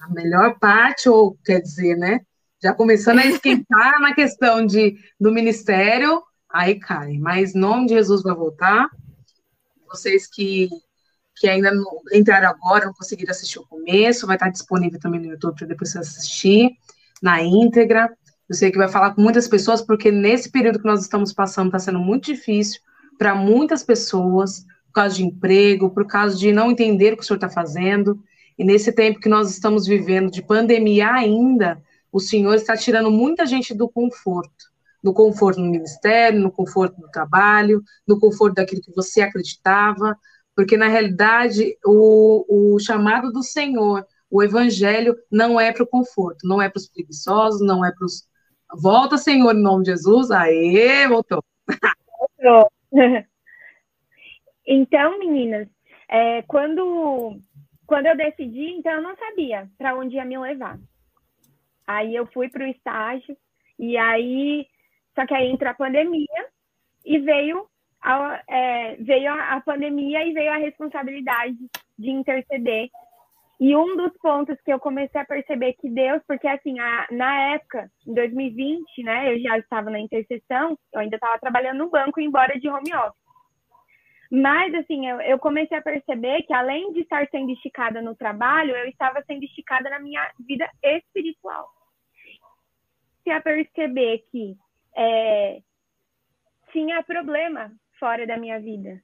A 0.01 0.09
melhor 0.11 0.59
parte, 0.59 1.09
ou 1.09 1.39
quer 1.45 1.61
dizer, 1.61 1.97
né? 1.97 2.27
Já 2.61 2.75
começando 2.75 3.21
a 3.21 3.27
esquentar 3.27 4.01
na 4.01 4.15
questão 4.15 4.67
de, 4.67 4.97
do 5.19 5.33
ministério, 5.33 6.23
aí 6.53 6.79
cai. 6.79 7.19
Mas 7.19 7.55
em 7.55 7.59
nome 7.59 7.87
de 7.87 7.95
Jesus 7.95 8.23
vai 8.23 8.35
voltar. 8.35 8.89
Vocês 9.89 10.27
que, 10.27 10.69
que 11.37 11.49
ainda 11.49 11.73
não 11.73 12.01
entraram 12.13 12.49
agora, 12.49 12.87
não 12.87 12.93
conseguiram 12.93 13.31
assistir 13.31 13.59
o 13.59 13.67
começo, 13.67 14.27
vai 14.27 14.37
estar 14.37 14.51
disponível 14.51 15.01
também 15.01 15.21
no 15.21 15.31
YouTube 15.31 15.57
para 15.57 15.67
depois 15.67 15.91
você 15.91 15.99
assistir 15.99 16.71
na 17.23 17.43
íntegra. 17.43 18.11
Eu 18.49 18.55
sei 18.55 18.71
que 18.71 18.79
vai 18.79 18.89
falar 18.89 19.15
com 19.15 19.23
muitas 19.23 19.49
pessoas, 19.49 19.81
porque 19.81 20.11
nesse 20.11 20.51
período 20.51 20.79
que 20.79 20.87
nós 20.87 21.01
estamos 21.01 21.33
passando 21.33 21.67
está 21.69 21.79
sendo 21.79 21.99
muito 21.99 22.27
difícil 22.27 22.81
para 23.19 23.35
muitas 23.35 23.83
pessoas, 23.83 24.65
por 24.87 24.95
causa 24.95 25.17
de 25.17 25.25
emprego, 25.25 25.91
por 25.91 26.07
causa 26.07 26.37
de 26.37 26.53
não 26.53 26.71
entender 26.71 27.13
o 27.13 27.17
que 27.17 27.23
o 27.23 27.27
senhor 27.27 27.37
está 27.37 27.49
fazendo. 27.49 28.23
E 28.59 28.65
nesse 28.65 28.93
tempo 28.93 29.21
que 29.21 29.29
nós 29.29 29.51
estamos 29.51 29.87
vivendo 29.87 30.31
de 30.31 30.43
pandemia 30.43 31.11
ainda, 31.11 31.83
o 32.11 32.21
Senhor 32.21 32.55
está 32.55 32.77
tirando 32.77 33.11
muita 33.11 33.47
gente 33.47 33.73
do 33.73 33.89
conforto 33.89 34.72
no 35.03 35.13
conforto 35.13 35.61
no 35.61 35.71
ministério, 35.71 36.41
no 36.41 36.51
conforto 36.51 37.01
no 37.01 37.11
trabalho, 37.11 37.83
no 38.07 38.19
conforto 38.19 38.55
daquilo 38.55 38.83
que 38.83 38.95
você 38.95 39.23
acreditava, 39.23 40.17
porque 40.55 40.77
na 40.77 40.89
realidade 40.89 41.77
o, 41.85 42.75
o 42.75 42.79
chamado 42.79 43.33
do 43.33 43.43
Senhor, 43.43 44.07
o 44.31 44.43
evangelho, 44.43 45.17
não 45.31 45.61
é 45.61 45.73
para 45.73 45.83
o 45.83 45.87
conforto, 45.87 46.47
não 46.47 46.61
é 46.61 46.69
para 46.69 46.79
os 46.79 46.89
preguiçosos, 46.89 47.67
não 47.67 47.85
é 47.85 47.93
para 47.93 48.05
os. 48.05 48.27
Volta, 48.75 49.19
Senhor, 49.19 49.55
em 49.55 49.63
nome 49.63 49.85
de 49.85 49.91
Jesus. 49.91 50.31
Aê, 50.31 51.07
voltou. 51.09 51.45
Voltou. 52.41 52.71
Então, 54.65 55.19
meninas, 55.19 55.67
é, 56.09 56.43
quando, 56.43 57.37
quando 57.85 58.07
eu 58.07 58.17
decidi, 58.17 58.71
então 58.75 58.93
eu 58.93 59.03
não 59.03 59.17
sabia 59.17 59.69
para 59.77 59.97
onde 59.97 60.15
ia 60.15 60.25
me 60.25 60.39
levar. 60.39 60.79
Aí 61.85 62.15
eu 62.15 62.27
fui 62.27 62.49
para 62.49 62.65
o 62.65 62.69
estágio, 62.69 63.37
e 63.77 63.97
aí 63.97 64.67
só 65.15 65.27
que 65.27 65.35
aí 65.35 65.49
entra 65.49 65.71
a 65.71 65.75
pandemia 65.75 66.47
e 67.05 67.19
veio 67.19 67.67
a, 68.03 68.43
é, 68.49 68.97
veio 68.97 69.33
a, 69.33 69.61
pandemia 69.61 70.25
e 70.25 70.33
veio 70.33 70.53
a 70.53 70.57
responsabilidade 70.57 71.57
de 71.99 72.11
interceder. 72.11 72.89
E 73.61 73.77
um 73.77 73.97
dos 73.97 74.13
pontos 74.19 74.61
que 74.65 74.73
eu 74.73 74.81
comecei 74.81 75.21
a 75.21 75.25
perceber 75.25 75.75
que 75.75 75.89
Deus, 75.89 76.21
porque 76.27 76.49
assim, 76.49 76.81
a, 76.81 77.07
na 77.13 77.55
época, 77.55 77.89
em 78.07 78.13
2020, 78.13 79.03
né, 79.05 79.33
eu 79.33 79.41
já 79.41 79.59
estava 79.59 79.89
na 79.89 80.01
intercessão, 80.01 80.77
eu 80.93 81.01
ainda 81.01 81.15
estava 81.15 81.39
trabalhando 81.39 81.79
no 81.79 81.91
banco, 81.91 82.21
embora 82.21 82.59
de 82.59 82.69
home 82.69 82.93
office. 82.93 83.23
Mas, 84.35 84.75
assim, 84.75 85.07
eu, 85.07 85.21
eu, 85.21 85.39
comecei 85.39 85.77
a 85.77 85.83
perceber 85.83 86.43
que, 86.45 86.55
além 86.55 86.91
de 86.95 87.01
estar 87.01 87.29
sendo 87.29 87.53
esticada 87.53 88.01
no 88.01 88.17
trabalho, 88.17 88.75
eu 88.75 88.89
estava 88.89 89.23
sendo 89.27 89.45
esticada 89.45 89.91
na 89.91 90.01
minha 90.01 90.27
vida 90.41 90.67
espiritual. 90.83 91.69
Se 93.23 93.31
a 93.31 93.43
perceber 93.43 94.25
que 94.31 94.57
é, 94.97 95.63
tinha 96.73 97.03
problema 97.03 97.73
fora 97.99 98.27
da 98.27 98.37
minha 98.37 98.59
vida. 98.61 99.03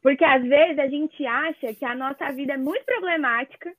Porque 0.00 0.24
às 0.24 0.42
vezes 0.42 0.78
a 0.78 0.88
gente 0.88 1.24
acha 1.24 1.74
que 1.74 1.84
a 1.84 1.94
nossa 1.94 2.30
vida 2.32 2.54
é 2.54 2.56
muito 2.56 2.84
problemática 2.84 3.72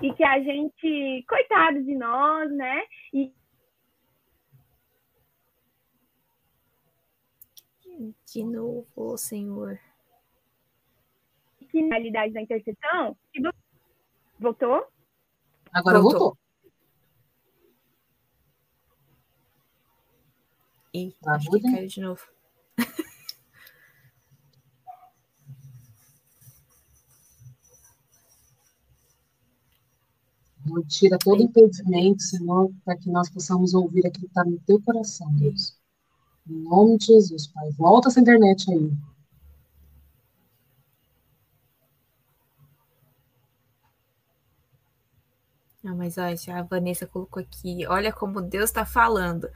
e 0.00 0.12
que 0.12 0.22
a 0.22 0.38
gente, 0.40 1.24
coitado 1.28 1.82
de 1.82 1.94
nós, 1.94 2.50
né? 2.50 2.82
E 3.12 3.32
de 8.32 8.44
novo, 8.44 9.16
Senhor. 9.16 9.78
Que 11.70 11.82
na 11.82 11.96
realidade 11.96 12.32
da 12.32 12.42
intercessão, 12.42 13.16
Voltou? 14.38 14.86
Agora 15.72 16.00
voltou. 16.00 16.20
voltou. 16.20 16.41
Ih, 20.94 21.14
tá 21.22 21.34
acho 21.36 21.50
que 21.50 21.60
caiu 21.62 21.86
de 21.86 22.00
novo. 22.00 22.22
Tira 30.88 31.18
todo 31.18 31.42
impedimento, 31.42 32.22
Senhor, 32.22 32.70
para 32.84 32.96
que 32.96 33.10
nós 33.10 33.28
possamos 33.28 33.74
ouvir 33.74 34.06
aquilo 34.06 34.26
que 34.26 34.30
está 34.30 34.44
no 34.44 34.58
teu 34.60 34.80
coração, 34.80 35.30
Deus. 35.34 35.76
Em 36.48 36.62
nome 36.62 36.98
de 36.98 37.06
Jesus, 37.06 37.46
Pai. 37.48 37.70
Volta 37.72 38.08
essa 38.08 38.20
internet 38.20 38.70
aí. 38.70 38.92
Não, 45.82 45.96
mas 45.96 46.16
olha, 46.16 46.36
a 46.56 46.62
Vanessa 46.62 47.06
colocou 47.06 47.42
aqui, 47.42 47.84
olha 47.86 48.12
como 48.12 48.40
Deus 48.40 48.70
está 48.70 48.86
falando. 48.86 49.48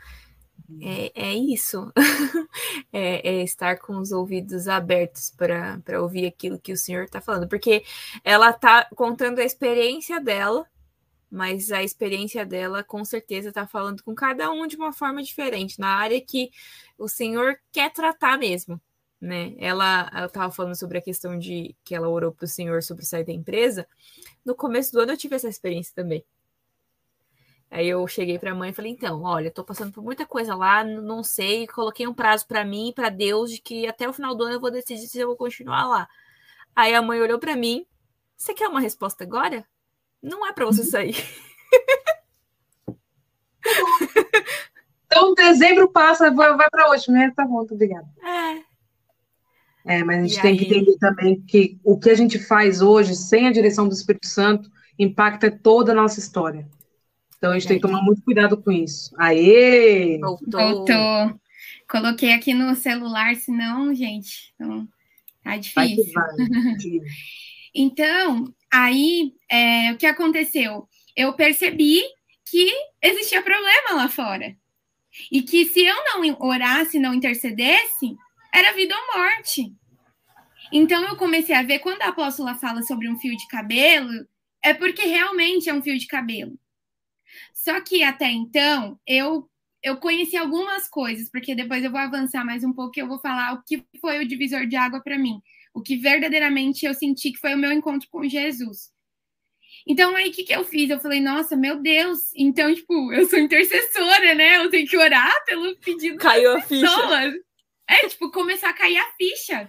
É, 0.80 1.12
é 1.14 1.34
isso. 1.34 1.92
é, 2.92 3.28
é, 3.28 3.42
estar 3.42 3.78
com 3.78 3.98
os 3.98 4.12
ouvidos 4.12 4.68
abertos 4.68 5.30
para 5.30 6.02
ouvir 6.02 6.26
aquilo 6.26 6.58
que 6.58 6.72
o 6.72 6.76
Senhor 6.76 7.04
está 7.04 7.20
falando. 7.20 7.48
Porque 7.48 7.84
ela 8.24 8.50
está 8.50 8.88
contando 8.96 9.38
a 9.38 9.44
experiência 9.44 10.20
dela, 10.20 10.66
mas 11.30 11.70
a 11.70 11.82
experiência 11.82 12.44
dela 12.44 12.82
com 12.82 13.04
certeza 13.04 13.48
está 13.48 13.66
falando 13.66 14.02
com 14.02 14.14
cada 14.14 14.50
um 14.50 14.66
de 14.66 14.76
uma 14.76 14.92
forma 14.92 15.22
diferente, 15.22 15.78
na 15.78 15.88
área 15.88 16.20
que 16.20 16.50
o 16.98 17.08
Senhor 17.08 17.58
quer 17.72 17.92
tratar 17.92 18.38
mesmo. 18.38 18.80
Né? 19.20 19.54
Ela 19.58 20.10
estava 20.26 20.52
falando 20.52 20.76
sobre 20.76 20.98
a 20.98 21.02
questão 21.02 21.38
de 21.38 21.74
que 21.84 21.94
ela 21.94 22.08
orou 22.08 22.32
para 22.32 22.44
o 22.44 22.48
Senhor 22.48 22.82
sobre 22.82 23.04
sair 23.04 23.24
da 23.24 23.32
empresa. 23.32 23.86
No 24.44 24.54
começo 24.54 24.92
do 24.92 25.00
ano 25.00 25.12
eu 25.12 25.16
tive 25.16 25.36
essa 25.36 25.48
experiência 25.48 25.92
também. 25.94 26.24
Aí 27.70 27.88
eu 27.88 28.06
cheguei 28.06 28.38
para 28.38 28.52
a 28.52 28.54
mãe 28.54 28.70
e 28.70 28.72
falei: 28.72 28.92
então, 28.92 29.22
olha, 29.22 29.48
estou 29.48 29.64
passando 29.64 29.92
por 29.92 30.02
muita 30.02 30.24
coisa 30.24 30.54
lá, 30.54 30.84
não 30.84 31.22
sei, 31.22 31.66
coloquei 31.66 32.06
um 32.06 32.14
prazo 32.14 32.46
para 32.46 32.64
mim 32.64 32.88
e 32.88 32.94
para 32.94 33.08
Deus 33.08 33.50
de 33.50 33.60
que 33.60 33.86
até 33.86 34.08
o 34.08 34.12
final 34.12 34.34
do 34.34 34.44
ano 34.44 34.54
eu 34.54 34.60
vou 34.60 34.70
decidir 34.70 35.08
se 35.08 35.18
eu 35.18 35.28
vou 35.28 35.36
continuar 35.36 35.86
lá. 35.86 36.08
Aí 36.74 36.94
a 36.94 37.02
mãe 37.02 37.20
olhou 37.20 37.38
para 37.38 37.56
mim: 37.56 37.84
você 38.36 38.54
quer 38.54 38.68
uma 38.68 38.80
resposta 38.80 39.24
agora? 39.24 39.66
Não 40.22 40.46
é 40.46 40.52
para 40.52 40.66
você 40.66 40.84
sair. 40.84 41.16
então, 45.06 45.34
dezembro 45.34 45.90
passa, 45.90 46.30
vai, 46.30 46.56
vai 46.56 46.70
para 46.70 46.90
hoje, 46.90 47.10
né? 47.10 47.32
Tá 47.34 47.44
bom, 47.44 47.56
muito 47.56 47.74
obrigada. 47.74 48.06
É. 48.22 48.76
É, 49.88 50.02
mas 50.02 50.18
a 50.18 50.22
gente 50.22 50.38
e 50.38 50.42
tem 50.42 50.52
aí... 50.52 50.58
que 50.58 50.64
entender 50.64 50.98
também 50.98 51.40
que 51.42 51.78
o 51.84 51.98
que 51.98 52.10
a 52.10 52.14
gente 52.14 52.38
faz 52.38 52.82
hoje, 52.82 53.14
sem 53.14 53.46
a 53.46 53.52
direção 53.52 53.88
do 53.88 53.94
Espírito 53.94 54.26
Santo, 54.26 54.70
impacta 54.98 55.50
toda 55.50 55.92
a 55.92 55.94
nossa 55.94 56.18
história. 56.18 56.66
Então 57.36 57.52
a 57.52 57.58
gente 57.58 57.68
tem 57.68 57.76
que 57.76 57.86
tomar 57.86 58.02
muito 58.02 58.22
cuidado 58.22 58.56
com 58.56 58.72
isso. 58.72 59.14
Aê! 59.18 60.18
Voltou. 60.18 60.60
Voltou. 60.60 61.40
Coloquei 61.88 62.32
aqui 62.32 62.52
no 62.52 62.74
celular, 62.74 63.36
senão, 63.36 63.94
gente, 63.94 64.52
então, 64.54 64.88
tá 65.42 65.56
difícil. 65.56 66.12
Vai 66.12 66.24
vai. 66.24 66.46
então, 67.74 68.52
aí, 68.72 69.32
é, 69.48 69.92
o 69.92 69.96
que 69.96 70.06
aconteceu? 70.06 70.88
Eu 71.16 71.32
percebi 71.34 72.02
que 72.44 72.70
existia 73.02 73.42
problema 73.42 73.94
lá 73.94 74.08
fora. 74.08 74.56
E 75.30 75.42
que 75.42 75.64
se 75.66 75.84
eu 75.84 75.96
não 76.04 76.36
orasse, 76.40 76.98
não 76.98 77.14
intercedesse, 77.14 78.16
era 78.52 78.74
vida 78.74 78.94
ou 78.94 79.20
morte. 79.20 79.72
Então 80.72 81.02
eu 81.04 81.16
comecei 81.16 81.54
a 81.54 81.62
ver 81.62 81.78
quando 81.78 82.02
a 82.02 82.08
apóstola 82.08 82.54
fala 82.54 82.82
sobre 82.82 83.08
um 83.08 83.18
fio 83.18 83.36
de 83.36 83.46
cabelo, 83.48 84.26
é 84.62 84.74
porque 84.74 85.06
realmente 85.06 85.68
é 85.68 85.74
um 85.74 85.82
fio 85.82 85.98
de 85.98 86.06
cabelo. 86.06 86.58
Só 87.54 87.80
que 87.80 88.02
até 88.02 88.30
então 88.30 88.98
eu 89.06 89.48
eu 89.82 89.98
conheci 89.98 90.36
algumas 90.36 90.88
coisas, 90.88 91.30
porque 91.30 91.54
depois 91.54 91.84
eu 91.84 91.90
vou 91.90 92.00
avançar 92.00 92.44
mais 92.44 92.64
um 92.64 92.72
pouco 92.72 92.98
e 92.98 93.00
eu 93.00 93.06
vou 93.06 93.20
falar 93.20 93.54
o 93.54 93.62
que 93.62 93.84
foi 94.00 94.18
o 94.18 94.26
divisor 94.26 94.66
de 94.66 94.74
água 94.74 95.00
para 95.00 95.16
mim, 95.16 95.40
o 95.72 95.80
que 95.80 95.96
verdadeiramente 95.96 96.84
eu 96.84 96.92
senti 96.92 97.30
que 97.30 97.38
foi 97.38 97.54
o 97.54 97.58
meu 97.58 97.70
encontro 97.70 98.08
com 98.10 98.28
Jesus. 98.28 98.90
Então, 99.86 100.16
aí, 100.16 100.30
o 100.30 100.32
que, 100.32 100.42
que 100.42 100.52
eu 100.52 100.64
fiz? 100.64 100.90
Eu 100.90 100.98
falei, 100.98 101.20
nossa, 101.20 101.54
meu 101.54 101.80
Deus. 101.80 102.32
Então, 102.34 102.74
tipo, 102.74 103.12
eu 103.12 103.28
sou 103.28 103.38
intercessora, 103.38 104.34
né? 104.34 104.56
Eu 104.56 104.68
tenho 104.68 104.88
que 104.88 104.96
orar 104.96 105.32
pelo 105.44 105.76
pedido 105.76 106.18
Caiu 106.18 106.54
das 106.54 106.66
pessoas. 106.66 107.34
É, 107.88 108.08
tipo, 108.08 108.32
começar 108.32 108.70
a 108.70 108.74
cair 108.74 108.98
a 108.98 109.12
ficha. 109.12 109.68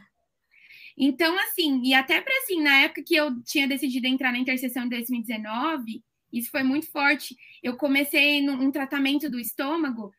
Então, 0.97 1.37
assim, 1.41 1.83
e 1.83 1.93
até 1.93 2.19
para 2.19 2.35
assim, 2.39 2.59
na 2.63 2.79
época 2.79 3.03
que 3.03 3.15
eu 3.15 3.31
tinha 3.43 3.67
decidido 3.67 4.07
entrar 4.07 4.31
na 4.31 4.39
intercessão 4.39 4.85
em 4.85 4.89
2019, 4.89 6.03
isso 6.31 6.49
foi 6.51 6.63
muito 6.63 6.91
forte. 6.91 7.35
Eu 7.63 7.75
comecei 7.77 8.41
num 8.41 8.61
um 8.67 8.71
tratamento 8.71 9.29
do 9.29 9.39
estômago, 9.39 10.11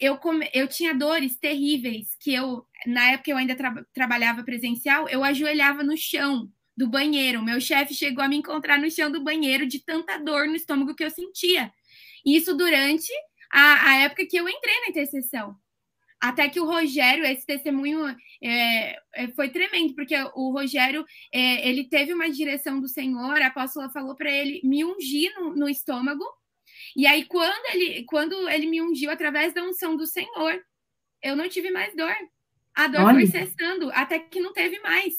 eu, 0.00 0.16
come, 0.16 0.48
eu 0.54 0.66
tinha 0.66 0.94
dores 0.94 1.36
terríveis, 1.38 2.16
que 2.18 2.32
eu, 2.32 2.66
na 2.86 3.12
época 3.12 3.30
eu 3.30 3.36
ainda 3.36 3.54
tra 3.54 3.84
trabalhava 3.92 4.42
presencial, 4.42 5.06
eu 5.08 5.22
ajoelhava 5.22 5.82
no 5.84 5.96
chão 5.96 6.50
do 6.74 6.88
banheiro. 6.88 7.42
Meu 7.44 7.60
chefe 7.60 7.92
chegou 7.94 8.24
a 8.24 8.28
me 8.28 8.36
encontrar 8.36 8.78
no 8.78 8.90
chão 8.90 9.10
do 9.10 9.22
banheiro 9.22 9.66
de 9.66 9.84
tanta 9.84 10.16
dor 10.16 10.46
no 10.46 10.56
estômago 10.56 10.94
que 10.94 11.04
eu 11.04 11.10
sentia. 11.10 11.70
Isso 12.24 12.56
durante 12.56 13.12
a, 13.52 13.90
a 13.90 13.96
época 13.98 14.26
que 14.26 14.36
eu 14.36 14.48
entrei 14.48 14.80
na 14.80 14.88
intercessão. 14.88 15.54
Até 16.20 16.50
que 16.50 16.60
o 16.60 16.66
Rogério, 16.66 17.24
esse 17.24 17.46
testemunho 17.46 18.04
é, 18.42 18.98
é, 19.14 19.28
foi 19.28 19.48
tremendo, 19.48 19.94
porque 19.94 20.14
o 20.34 20.52
Rogério, 20.52 21.04
é, 21.32 21.66
ele 21.66 21.88
teve 21.88 22.12
uma 22.12 22.30
direção 22.30 22.78
do 22.78 22.86
Senhor, 22.86 23.40
a 23.40 23.46
apóstola 23.46 23.88
falou 23.90 24.14
para 24.14 24.30
ele 24.30 24.60
me 24.62 24.84
ungir 24.84 25.32
no, 25.40 25.56
no, 25.56 25.68
estômago, 25.68 26.24
e 26.94 27.06
aí 27.06 27.24
quando 27.24 27.74
ele, 27.74 28.04
quando 28.04 28.48
ele 28.50 28.66
me 28.66 28.82
ungiu 28.82 29.10
através 29.10 29.54
da 29.54 29.62
unção 29.62 29.96
do 29.96 30.06
Senhor, 30.06 30.62
eu 31.22 31.34
não 31.34 31.48
tive 31.48 31.70
mais 31.70 31.96
dor. 31.96 32.14
A 32.74 32.86
dor 32.86 33.02
Olha. 33.02 33.14
foi 33.14 33.26
cessando, 33.26 33.90
até 33.92 34.18
que 34.18 34.40
não 34.40 34.52
teve 34.52 34.78
mais. 34.80 35.14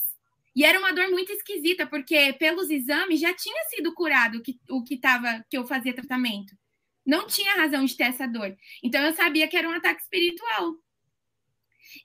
E 0.55 0.63
era 0.63 0.77
uma 0.77 0.93
dor 0.93 1.09
muito 1.09 1.31
esquisita, 1.31 1.87
porque 1.87 2.33
pelos 2.33 2.69
exames 2.69 3.19
já 3.19 3.33
tinha 3.33 3.63
sido 3.69 3.93
curado 3.93 4.41
que, 4.41 4.59
o 4.69 4.83
que 4.83 4.97
tava, 4.97 5.43
que 5.49 5.57
eu 5.57 5.65
fazia 5.65 5.93
tratamento. 5.93 6.53
Não 7.05 7.25
tinha 7.25 7.55
razão 7.55 7.83
de 7.85 7.95
ter 7.95 8.03
essa 8.03 8.27
dor. 8.27 8.55
Então 8.83 9.01
eu 9.01 9.13
sabia 9.13 9.47
que 9.47 9.57
era 9.57 9.67
um 9.67 9.73
ataque 9.73 10.01
espiritual. 10.01 10.75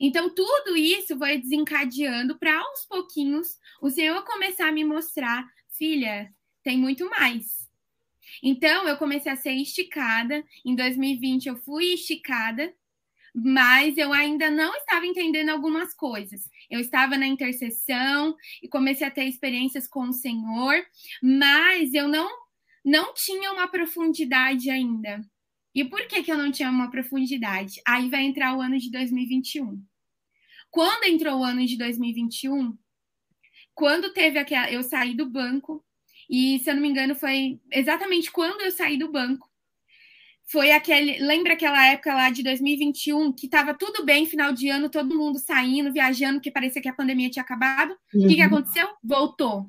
Então, 0.01 0.35
tudo 0.35 0.77
isso 0.77 1.17
vai 1.17 1.39
desencadeando 1.39 2.39
para 2.39 2.59
aos 2.59 2.85
pouquinhos 2.87 3.59
o 3.81 3.91
Senhor 3.91 4.23
começar 4.25 4.69
a 4.69 4.73
me 4.73 4.85
mostrar, 4.85 5.47
filha, 5.71 6.33
tem 6.63 6.79
muito 6.79 7.09
mais. 7.11 7.67
Então, 8.43 8.89
eu 8.89 8.97
comecei 8.97 9.31
a 9.31 9.37
ser 9.37 9.53
esticada. 9.53 10.45
Em 10.65 10.75
2020, 10.75 11.47
eu 11.47 11.57
fui 11.57 11.95
esticada, 11.95 12.75
mas 13.35 13.97
eu 13.97 14.13
ainda 14.13 14.51
não 14.51 14.75
estava 14.77 15.07
entendendo 15.07 15.51
algumas 15.51 15.95
coisas. 15.95 16.49
Eu 16.71 16.81
estava 16.81 17.17
na 17.17 17.27
intercessão 17.27 18.35
e 18.63 18.69
comecei 18.69 19.07
a 19.07 19.11
ter 19.11 19.25
experiências 19.25 19.87
com 19.87 20.09
o 20.09 20.13
Senhor, 20.13 20.75
mas 21.23 21.95
eu 21.95 22.09
não 22.09 22.29
não 22.85 23.13
tinha 23.13 23.53
uma 23.53 23.67
profundidade 23.67 24.71
ainda. 24.71 25.21
E 25.77 25.85
por 25.85 26.09
que, 26.09 26.22
que 26.22 26.33
eu 26.33 26.39
não 26.39 26.51
tinha 26.51 26.70
uma 26.70 26.91
profundidade? 26.91 27.83
Aí 27.87 28.09
vai 28.09 28.22
entrar 28.22 28.57
o 28.57 28.62
ano 28.62 28.79
de 28.79 28.91
2021. 28.91 29.79
Quando 30.70 31.05
entrou 31.05 31.41
o 31.41 31.45
ano 31.45 31.66
de 31.66 31.77
2021, 31.77 32.74
quando 33.74 34.11
teve 34.14 34.39
aquela. 34.39 34.72
Eu 34.72 34.83
saí 34.83 35.14
do 35.14 35.29
banco, 35.29 35.85
e 36.31 36.59
se 36.61 36.70
eu 36.70 36.74
não 36.74 36.81
me 36.81 36.89
engano, 36.89 37.14
foi 37.14 37.61
exatamente 37.70 38.33
quando 38.33 38.62
eu 38.62 38.72
saí 38.72 38.97
do 38.97 39.12
banco. 39.12 39.51
Foi 40.51 40.70
aquele. 40.70 41.18
Lembra 41.18 41.53
aquela 41.53 41.87
época 41.89 42.14
lá 42.14 42.31
de 42.31 42.43
2021 42.43 43.35
que 43.35 43.45
estava 43.45 43.74
tudo 43.74 44.03
bem, 44.03 44.24
final 44.24 44.55
de 44.55 44.70
ano, 44.70 44.89
todo 44.89 45.14
mundo 45.14 45.39
saindo, 45.39 45.93
viajando, 45.93 46.41
que 46.41 46.51
parecia 46.51 46.81
que 46.81 46.89
a 46.89 46.95
pandemia 46.95 47.29
tinha 47.29 47.43
acabado? 47.43 47.95
O 48.14 48.27
que, 48.27 48.35
que 48.35 48.41
uhum. 48.41 48.47
aconteceu? 48.47 48.89
Voltou 49.05 49.68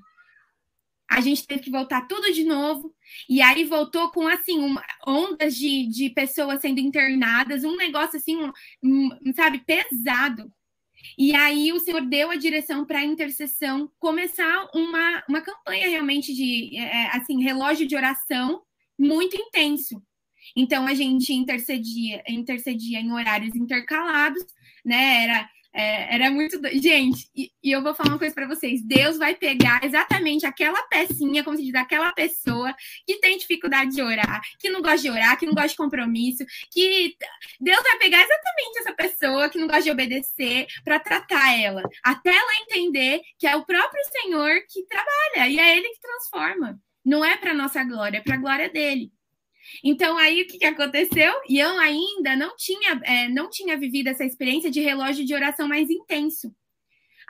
a 1.10 1.22
gente 1.22 1.48
teve 1.48 1.62
que 1.64 1.72
voltar 1.72 2.08
tudo 2.08 2.34
de 2.34 2.44
novo. 2.44 2.94
E 3.30 3.42
aí 3.42 3.64
voltou 3.64 4.12
com 4.12 4.28
assim 4.28 4.60
uma, 4.60 4.84
ondas 5.08 5.56
de, 5.56 5.88
de 5.88 6.10
pessoas 6.10 6.62
sendo 6.62 6.80
internadas, 6.80 7.64
um 7.64 7.78
negócio 7.78 8.18
assim, 8.18 8.38
um, 8.84 9.10
sabe, 9.34 9.60
pesado. 9.60 10.52
E 11.18 11.34
aí 11.36 11.72
o 11.72 11.80
Senhor 11.80 12.02
deu 12.02 12.30
a 12.30 12.36
direção 12.36 12.86
para 12.86 13.00
a 13.00 13.06
intercessão 13.06 13.90
começar 14.00 14.68
uma, 14.74 15.24
uma 15.30 15.42
campanha 15.42 15.88
realmente 15.88 16.34
de 16.34 16.78
é, 16.78 16.82
é, 16.82 17.18
assim 17.18 17.42
relógio 17.42 17.88
de 17.88 17.96
oração 17.96 18.62
muito 19.00 19.36
intenso. 19.36 20.02
Então 20.56 20.88
a 20.88 20.94
gente 20.94 21.34
intercedia, 21.34 22.24
intercedia 22.28 23.00
em 23.00 23.12
horários 23.12 23.56
intercalados, 23.56 24.44
né? 24.84 25.24
Era 25.24 25.50
é, 25.78 26.16
era 26.16 26.32
muito. 26.32 26.60
Gente, 26.82 27.30
e, 27.36 27.52
e, 27.64 27.72
eu 27.72 27.84
vou 27.84 27.94
falar 27.94 28.10
uma 28.10 28.18
coisa 28.18 28.34
para 28.34 28.48
vocês: 28.48 28.82
Deus 28.84 29.16
vai 29.20 29.36
pegar 29.36 29.80
exatamente 29.84 30.44
aquela 30.44 30.82
pecinha, 30.88 31.44
como 31.44 31.56
se 31.56 31.64
diz, 31.64 31.76
aquela 31.76 32.12
pessoa 32.14 32.76
que 33.06 33.20
tem 33.20 33.38
dificuldade 33.38 33.92
de 33.92 34.02
orar, 34.02 34.42
que 34.60 34.72
não 34.72 34.82
gosta 34.82 34.98
de 34.98 35.12
orar, 35.12 35.38
que 35.38 35.46
não 35.46 35.54
gosta 35.54 35.70
de 35.70 35.76
compromisso, 35.76 36.44
que 36.72 37.16
Deus 37.60 37.80
vai 37.84 38.00
pegar 38.00 38.24
exatamente 38.24 38.80
essa 38.80 38.94
pessoa 38.96 39.50
que 39.50 39.60
não 39.60 39.68
gosta 39.68 39.84
de 39.84 39.92
obedecer 39.92 40.66
para 40.84 41.00
tratar 41.00 41.56
ela, 41.56 41.84
até 42.04 42.32
ela 42.32 42.62
entender 42.64 43.22
que 43.38 43.46
é 43.46 43.56
o 43.56 43.64
próprio 43.64 44.02
Senhor 44.12 44.60
que 44.68 44.84
trabalha 44.88 45.48
e 45.48 45.60
é 45.60 45.78
Ele 45.78 45.90
que 45.90 46.02
transforma. 46.02 46.80
Não 47.06 47.24
é 47.24 47.38
para 47.38 47.54
nossa 47.54 47.84
glória, 47.84 48.18
é 48.18 48.22
para 48.22 48.34
a 48.34 48.40
glória 48.40 48.70
dele. 48.70 49.12
Então, 49.84 50.18
aí 50.18 50.42
o 50.42 50.48
que, 50.48 50.58
que 50.58 50.66
aconteceu? 50.66 51.34
Eu 51.50 51.78
ainda 51.80 52.36
não 52.36 52.56
tinha, 52.56 53.00
é, 53.04 53.30
não 53.30 53.50
tinha 53.50 53.78
vivido 53.78 54.08
essa 54.08 54.26
experiência 54.26 54.72
de 54.72 54.82
relógio 54.82 55.26
de 55.26 55.34
oração 55.34 55.68
mais 55.68 55.90
intenso. 55.90 56.54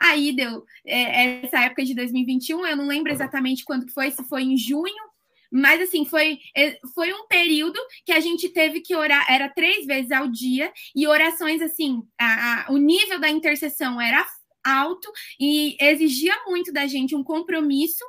Aí 0.00 0.32
deu 0.32 0.64
é, 0.86 1.44
essa 1.44 1.60
época 1.64 1.84
de 1.84 1.94
2021, 1.94 2.66
eu 2.66 2.76
não 2.76 2.86
lembro 2.86 3.12
exatamente 3.12 3.64
quando 3.64 3.90
foi, 3.92 4.10
se 4.12 4.22
foi 4.24 4.42
em 4.42 4.56
junho, 4.56 5.08
mas 5.50 5.80
assim, 5.80 6.04
foi, 6.04 6.38
é, 6.56 6.78
foi 6.94 7.12
um 7.12 7.26
período 7.26 7.78
que 8.04 8.12
a 8.12 8.20
gente 8.20 8.48
teve 8.50 8.80
que 8.80 8.94
orar, 8.94 9.26
era 9.28 9.48
três 9.48 9.86
vezes 9.86 10.10
ao 10.12 10.28
dia, 10.28 10.72
e 10.94 11.06
orações 11.06 11.60
assim, 11.60 12.02
a, 12.20 12.66
a, 12.68 12.72
o 12.72 12.76
nível 12.76 13.18
da 13.18 13.28
intercessão 13.28 14.00
era 14.00 14.24
alto 14.64 15.10
e 15.40 15.76
exigia 15.80 16.34
muito 16.46 16.72
da 16.72 16.86
gente 16.86 17.16
um 17.16 17.24
compromisso 17.24 18.04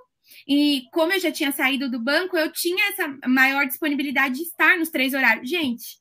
e 0.49 0.87
como 0.91 1.13
eu 1.13 1.19
já 1.19 1.31
tinha 1.31 1.51
saído 1.51 1.91
do 1.91 1.99
banco, 1.99 2.35
eu 2.35 2.51
tinha 2.51 2.89
essa 2.89 3.07
maior 3.27 3.67
disponibilidade 3.67 4.33
de 4.33 4.41
estar 4.41 4.79
nos 4.79 4.89
três 4.89 5.13
horários. 5.13 5.47
Gente, 5.47 5.99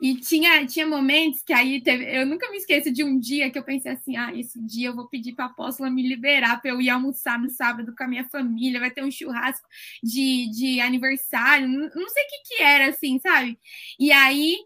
e 0.00 0.14
tinha, 0.14 0.64
tinha 0.64 0.86
momentos 0.86 1.42
que 1.42 1.52
aí 1.52 1.82
teve, 1.82 2.04
eu 2.16 2.24
nunca 2.24 2.50
me 2.50 2.56
esqueço 2.56 2.90
de 2.90 3.04
um 3.04 3.18
dia 3.18 3.50
que 3.50 3.58
eu 3.58 3.62
pensei 3.62 3.92
assim: 3.92 4.16
ah, 4.16 4.34
esse 4.34 4.58
dia 4.64 4.88
eu 4.88 4.96
vou 4.96 5.06
pedir 5.06 5.34
para 5.34 5.44
a 5.44 5.48
apóstola 5.48 5.90
me 5.90 6.08
liberar 6.08 6.62
para 6.62 6.70
eu 6.70 6.80
ir 6.80 6.88
almoçar 6.88 7.38
no 7.38 7.50
sábado 7.50 7.94
com 7.94 8.04
a 8.04 8.08
minha 8.08 8.24
família, 8.30 8.80
vai 8.80 8.90
ter 8.90 9.04
um 9.04 9.10
churrasco 9.10 9.68
de, 10.02 10.48
de 10.50 10.80
aniversário, 10.80 11.68
não, 11.68 12.08
sei 12.08 12.24
o 12.24 12.26
que, 12.26 12.56
que 12.56 12.62
era 12.62 12.88
assim, 12.88 13.18
sabe? 13.18 13.58
E 14.00 14.10
aí 14.10 14.56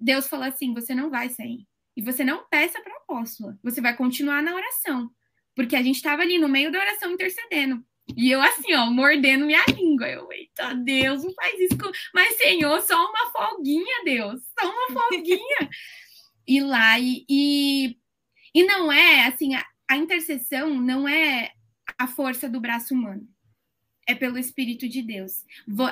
Deus 0.00 0.26
falou 0.26 0.46
assim: 0.46 0.74
você 0.74 0.96
não 0.96 1.10
vai 1.10 1.28
sair. 1.28 1.64
E 1.96 2.02
você 2.02 2.24
não 2.24 2.44
peça 2.48 2.80
para 2.80 2.92
a 2.92 2.96
apóstola, 2.98 3.56
você 3.62 3.80
vai 3.80 3.96
continuar 3.96 4.42
na 4.42 4.54
oração. 4.54 5.10
Porque 5.54 5.76
a 5.76 5.82
gente 5.82 5.96
estava 5.96 6.22
ali 6.22 6.38
no 6.38 6.48
meio 6.48 6.72
da 6.72 6.80
oração 6.80 7.12
intercedendo. 7.12 7.84
E 8.16 8.30
eu 8.30 8.40
assim, 8.40 8.74
ó, 8.74 8.86
mordendo 8.90 9.46
minha 9.46 9.64
língua. 9.68 10.08
Eu, 10.08 10.30
eita, 10.32 10.74
Deus, 10.74 11.24
não 11.24 11.32
faz 11.34 11.58
isso. 11.60 11.78
Com... 11.78 11.90
Mas, 12.14 12.36
Senhor, 12.36 12.80
só 12.82 12.96
uma 12.96 13.30
folguinha, 13.30 14.04
Deus. 14.04 14.40
Só 14.58 14.68
uma 14.68 15.00
folguinha. 15.00 15.70
e 16.46 16.60
lá, 16.60 16.98
e, 16.98 17.24
e, 17.28 17.98
e, 18.54 18.64
não 18.64 18.90
é, 18.90 19.26
assim, 19.26 19.54
a, 19.54 19.64
a 19.88 19.96
intercessão 19.96 20.74
não 20.74 21.06
é 21.06 21.52
a 21.98 22.06
força 22.06 22.48
do 22.48 22.60
braço 22.60 22.94
humano. 22.94 23.28
É 24.06 24.14
pelo 24.14 24.38
Espírito 24.38 24.88
de 24.88 25.02
Deus. 25.02 25.44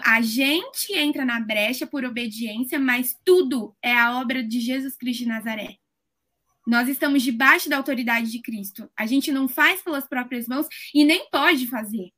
A 0.02 0.22
gente 0.22 0.94
entra 0.94 1.24
na 1.24 1.38
brecha 1.38 1.86
por 1.86 2.02
obediência, 2.02 2.78
mas 2.78 3.14
tudo 3.22 3.76
é 3.82 3.94
a 3.94 4.18
obra 4.18 4.42
de 4.42 4.58
Jesus 4.58 4.96
Cristo 4.96 5.24
de 5.24 5.28
Nazaré. 5.28 5.76
Nós 6.66 6.88
estamos 6.88 7.22
debaixo 7.22 7.68
da 7.68 7.76
autoridade 7.76 8.30
de 8.30 8.40
Cristo. 8.42 8.90
A 8.96 9.06
gente 9.06 9.30
não 9.30 9.46
faz 9.48 9.82
pelas 9.82 10.06
próprias 10.06 10.48
mãos 10.48 10.66
e 10.92 11.04
nem 11.04 11.28
pode 11.30 11.66
fazer, 11.68 12.10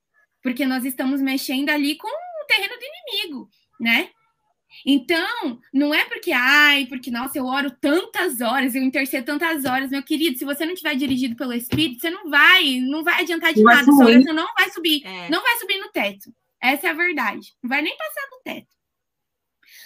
porque 0.43 0.65
nós 0.65 0.85
estamos 0.85 1.21
mexendo 1.21 1.69
ali 1.69 1.97
com 1.97 2.09
o 2.09 2.47
terreno 2.47 2.75
do 2.75 2.85
inimigo, 2.85 3.51
né? 3.79 4.11
Então, 4.87 5.59
não 5.73 5.95
é 5.95 6.05
porque, 6.05 6.31
ai, 6.33 6.87
porque, 6.87 7.11
nossa, 7.11 7.39
eu 7.39 7.47
oro 7.47 7.71
tantas 7.81 8.41
horas, 8.41 8.75
eu 8.75 8.83
intercedo 8.83 9.27
tantas 9.27 9.65
horas, 9.65 9.91
meu 9.91 10.03
querido, 10.03 10.39
se 10.39 10.45
você 10.45 10.65
não 10.65 10.75
tiver 10.75 10.95
dirigido 10.95 11.37
pelo 11.37 11.53
Espírito, 11.53 12.01
você 12.01 12.11
não 12.11 12.31
vai, 12.31 12.81
não 12.81 13.03
vai 13.03 13.23
adiantar 13.23 13.53
de 13.53 13.63
nada, 13.63 13.85
sua 13.85 14.07
oração 14.07 14.35
não 14.35 14.47
vai 14.57 14.71
subir, 14.71 15.05
é. 15.05 15.29
não 15.31 15.43
vai 15.43 15.57
subir 15.59 15.79
no 15.79 15.91
teto. 15.91 16.33
Essa 16.61 16.89
é 16.89 16.91
a 16.91 16.95
verdade. 16.95 17.55
Não 17.63 17.69
vai 17.69 17.83
nem 17.83 17.97
passar 17.97 18.29
do 18.31 18.43
teto. 18.45 18.69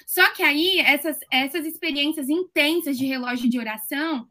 Só 0.07 0.31
que 0.31 0.43
aí, 0.43 0.79
essas, 0.81 1.19
essas 1.31 1.65
experiências 1.65 2.29
intensas 2.29 2.99
de 2.99 3.07
relógio 3.07 3.49
de 3.49 3.59
oração, 3.59 4.27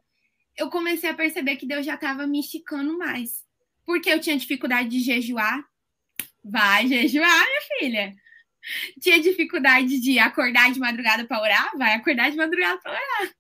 eu 0.58 0.70
comecei 0.70 1.10
a 1.10 1.14
perceber 1.14 1.56
que 1.56 1.66
Deus 1.66 1.86
já 1.86 1.96
estava 1.96 2.28
me 2.28 2.40
esticando 2.40 2.98
mais. 2.98 3.44
Porque 3.86 4.10
eu 4.10 4.20
tinha 4.20 4.38
dificuldade 4.38 4.90
de 4.90 5.00
jejuar. 5.00 5.64
Vai 6.44 6.88
jejuar, 6.88 7.46
minha 7.46 7.62
filha. 7.80 8.16
Tinha 9.00 9.20
dificuldade 9.20 10.00
de 10.00 10.20
acordar 10.20 10.72
de 10.72 10.80
madrugada 10.80 11.26
para 11.26 11.42
orar. 11.42 11.78
Vai 11.78 11.94
acordar 11.94 12.30
de 12.30 12.38
madrugada 12.38 12.80
para 12.80 12.92
orar. 12.92 13.34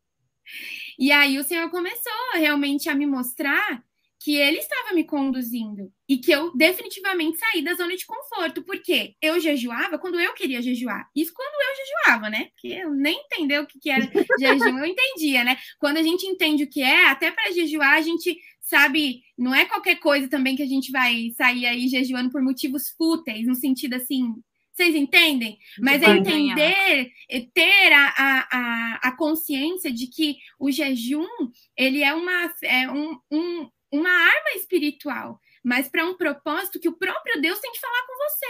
E 0.98 1.12
aí 1.12 1.38
o 1.38 1.44
Senhor 1.44 1.70
começou 1.70 2.34
realmente 2.36 2.90
a 2.90 2.96
me 2.96 3.06
mostrar 3.06 3.84
que 4.22 4.36
ele 4.36 4.60
estava 4.60 4.94
me 4.94 5.04
conduzindo 5.04 5.92
e 6.08 6.18
que 6.18 6.32
eu 6.32 6.56
definitivamente 6.56 7.40
saí 7.40 7.64
da 7.64 7.74
zona 7.74 7.98
de 7.98 8.06
conforto, 8.06 8.62
porque 8.64 9.16
eu 9.20 9.40
jejuava 9.40 9.98
quando 9.98 10.20
eu 10.20 10.34
queria 10.36 10.62
jejuar. 10.62 11.10
Isso 11.16 11.34
quando 11.34 11.50
eu 11.50 11.86
jejuava, 11.86 12.30
né? 12.30 12.50
Porque 12.54 12.68
eu 12.68 12.92
nem 12.92 13.20
entendeu 13.20 13.64
o 13.64 13.68
que, 13.68 13.90
era 13.90 14.06
jejum, 14.40 14.78
eu 14.78 14.86
entendia, 14.86 15.44
né? 15.44 15.58
Quando 15.80 15.98
a 15.98 16.04
gente 16.04 16.28
entende 16.28 16.64
o 16.64 16.70
que 16.70 16.84
é, 16.84 17.08
até 17.08 17.32
para 17.32 17.52
jejuar 17.52 17.94
a 17.94 18.02
gente 18.02 18.38
sabe, 18.62 19.24
não 19.36 19.56
é 19.56 19.66
qualquer 19.66 19.96
coisa 19.96 20.30
também 20.30 20.56
que 20.56 20.64
a 20.64 20.68
gente 20.68 20.92
vai 20.92 21.32
sair 21.36 21.66
aí 21.66 21.88
jejuando 21.88 22.30
por 22.30 22.44
motivos 22.44 22.90
fúteis, 22.96 23.48
no 23.48 23.56
sentido 23.56 23.96
assim, 23.96 24.36
vocês 24.72 24.96
entendem? 24.96 25.58
Mas 25.80 26.02
é 26.02 26.12
entender, 26.12 27.12
é 27.28 27.40
ter 27.54 27.92
a, 27.92 28.14
a, 28.18 29.00
a, 29.10 29.18
consciência 29.18 29.92
de 29.92 30.08
que 30.08 30.38
o 30.60 30.72
jejum, 30.72 31.28
ele 31.76 32.04
é, 32.04 32.14
uma, 32.14 32.54
é 32.64 32.90
um, 32.90 33.20
um 33.30 33.70
uma 33.92 34.10
arma 34.10 34.52
espiritual, 34.56 35.40
mas 35.64 35.88
para 35.88 36.06
um 36.06 36.16
propósito 36.16 36.80
que 36.80 36.90
o 36.90 36.98
próprio 36.98 37.42
Deus 37.42 37.60
tem 37.60 37.72
que 37.72 37.80
falar 37.80 38.02
com 38.08 38.18
você. 38.18 38.46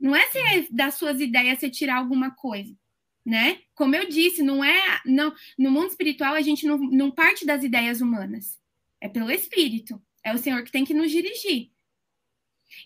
Não 0.00 0.16
é 0.16 0.26
ser 0.26 0.66
das 0.70 0.94
suas 0.94 1.20
ideias 1.20 1.60
você 1.60 1.70
tirar 1.70 1.96
alguma 1.96 2.34
coisa, 2.34 2.76
né? 3.24 3.60
Como 3.74 3.94
eu 3.94 4.08
disse, 4.08 4.42
não 4.42 4.64
é 4.64 5.00
não 5.06 5.34
no 5.56 5.70
mundo 5.70 5.88
espiritual 5.88 6.34
a 6.34 6.42
gente 6.42 6.66
não, 6.66 6.78
não 6.78 7.10
parte 7.10 7.46
das 7.46 7.62
ideias 7.62 8.00
humanas, 8.00 8.58
é 9.00 9.08
pelo 9.08 9.30
Espírito, 9.30 10.02
é 10.22 10.34
o 10.34 10.38
Senhor 10.38 10.62
que 10.64 10.72
tem 10.72 10.84
que 10.84 10.94
nos 10.94 11.10
dirigir. 11.10 11.70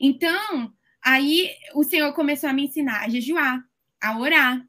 Então, 0.00 0.72
aí 1.02 1.50
o 1.74 1.82
Senhor 1.82 2.12
começou 2.12 2.50
a 2.50 2.52
me 2.52 2.66
ensinar 2.66 3.04
a 3.04 3.08
jejuar, 3.08 3.64
a 4.00 4.18
orar, 4.18 4.62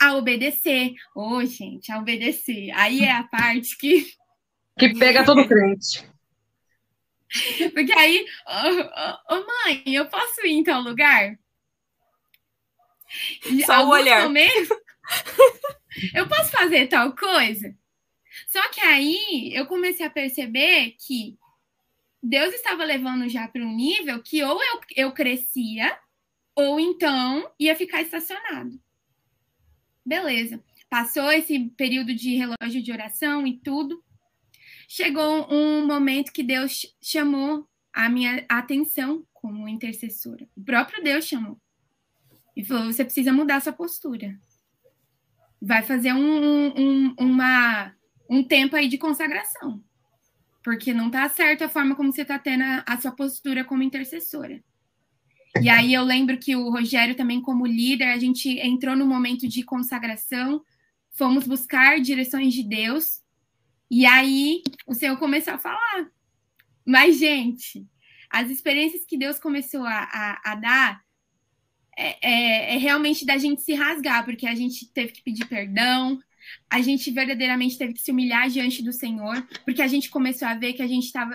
a 0.00 0.16
obedecer. 0.16 0.94
Ô, 1.14 1.36
oh, 1.36 1.44
gente, 1.44 1.92
a 1.92 1.98
obedecer. 1.98 2.70
Aí 2.72 3.00
é 3.00 3.12
a 3.12 3.24
parte 3.24 3.76
que 3.76 4.06
que 4.78 4.92
pega 4.94 5.24
todo 5.24 5.46
crente. 5.46 6.04
Porque 7.74 7.92
aí, 7.92 8.24
ô, 9.28 9.34
mãe, 9.34 9.82
eu 9.86 10.06
posso 10.06 10.46
ir 10.46 10.52
em 10.52 10.64
tal 10.64 10.80
lugar? 10.80 11.38
Só 13.66 13.84
o 13.84 13.90
olhar. 13.90 14.24
Momentos, 14.24 14.68
eu 16.14 16.28
posso 16.28 16.50
fazer 16.50 16.88
tal 16.88 17.14
coisa? 17.14 17.76
Só 18.46 18.68
que 18.70 18.80
aí 18.80 19.52
eu 19.52 19.66
comecei 19.66 20.04
a 20.04 20.10
perceber 20.10 20.96
que 20.98 21.36
Deus 22.22 22.54
estava 22.54 22.84
levando 22.84 23.28
já 23.28 23.46
para 23.46 23.62
um 23.62 23.74
nível 23.74 24.22
que 24.22 24.42
ou 24.42 24.60
eu, 24.62 24.80
eu 24.96 25.12
crescia, 25.12 25.96
ou 26.54 26.78
então 26.80 27.50
ia 27.58 27.76
ficar 27.76 28.02
estacionado. 28.02 28.80
Beleza. 30.04 30.62
Passou 30.88 31.32
esse 31.32 31.58
período 31.70 32.14
de 32.14 32.36
relógio 32.36 32.82
de 32.82 32.92
oração 32.92 33.46
e 33.46 33.58
tudo 33.58 34.02
chegou 34.94 35.52
um 35.52 35.84
momento 35.84 36.32
que 36.32 36.44
Deus 36.44 36.86
chamou 37.02 37.68
a 37.92 38.08
minha 38.08 38.46
atenção 38.48 39.26
como 39.32 39.68
intercessora. 39.68 40.48
O 40.56 40.62
próprio 40.62 41.02
Deus 41.02 41.24
chamou. 41.24 41.60
E 42.56 42.64
falou: 42.64 42.92
você 42.92 43.04
precisa 43.04 43.32
mudar 43.32 43.60
sua 43.60 43.72
postura. 43.72 44.38
Vai 45.60 45.82
fazer 45.82 46.12
um, 46.12 46.78
um, 46.78 47.14
uma, 47.18 47.92
um 48.30 48.44
tempo 48.44 48.76
aí 48.76 48.86
de 48.86 48.96
consagração. 48.96 49.82
Porque 50.62 50.94
não 50.94 51.08
está 51.08 51.28
certa 51.28 51.64
a 51.64 51.68
forma 51.68 51.96
como 51.96 52.12
você 52.12 52.22
está 52.22 52.38
tendo 52.38 52.62
a, 52.62 52.84
a 52.86 53.00
sua 53.00 53.10
postura 53.10 53.64
como 53.64 53.82
intercessora. 53.82 54.62
E 55.60 55.68
aí 55.68 55.92
eu 55.92 56.04
lembro 56.04 56.38
que 56.38 56.54
o 56.54 56.70
Rogério 56.70 57.16
também, 57.16 57.42
como 57.42 57.66
líder, 57.66 58.12
a 58.12 58.18
gente 58.18 58.48
entrou 58.60 58.94
no 58.94 59.06
momento 59.06 59.48
de 59.48 59.64
consagração, 59.64 60.62
fomos 61.10 61.48
buscar 61.48 62.00
direções 62.00 62.54
de 62.54 62.62
Deus 62.62 63.23
e 63.96 64.04
aí 64.04 64.60
o 64.88 64.92
Senhor 64.92 65.16
começou 65.16 65.54
a 65.54 65.58
falar. 65.58 66.10
Mas, 66.84 67.16
gente, 67.16 67.86
as 68.28 68.50
experiências 68.50 69.04
que 69.06 69.16
Deus 69.16 69.38
começou 69.38 69.84
a, 69.84 70.08
a, 70.12 70.52
a 70.52 70.54
dar 70.56 71.00
é, 71.96 72.28
é, 72.28 72.74
é, 72.74 72.76
realmente 72.76 73.24
da 73.24 73.38
gente 73.38 73.62
se 73.62 73.72
rasgar, 73.72 74.24
porque 74.24 74.48
a 74.48 74.54
gente 74.56 74.92
teve 74.92 75.12
que 75.12 75.22
pedir 75.22 75.46
perdão, 75.46 76.18
a 76.68 76.80
gente 76.80 77.08
verdadeiramente 77.12 77.78
teve 77.78 77.92
que 77.92 78.00
se 78.00 78.10
humilhar 78.10 78.48
diante 78.48 78.82
do 78.82 78.92
Senhor, 78.92 79.46
porque 79.64 79.80
a 79.80 79.86
gente 79.86 80.10
começou 80.10 80.48
a 80.48 80.54
ver 80.54 80.72
que 80.72 80.82
a 80.82 80.88
gente 80.88 81.04
estava. 81.04 81.32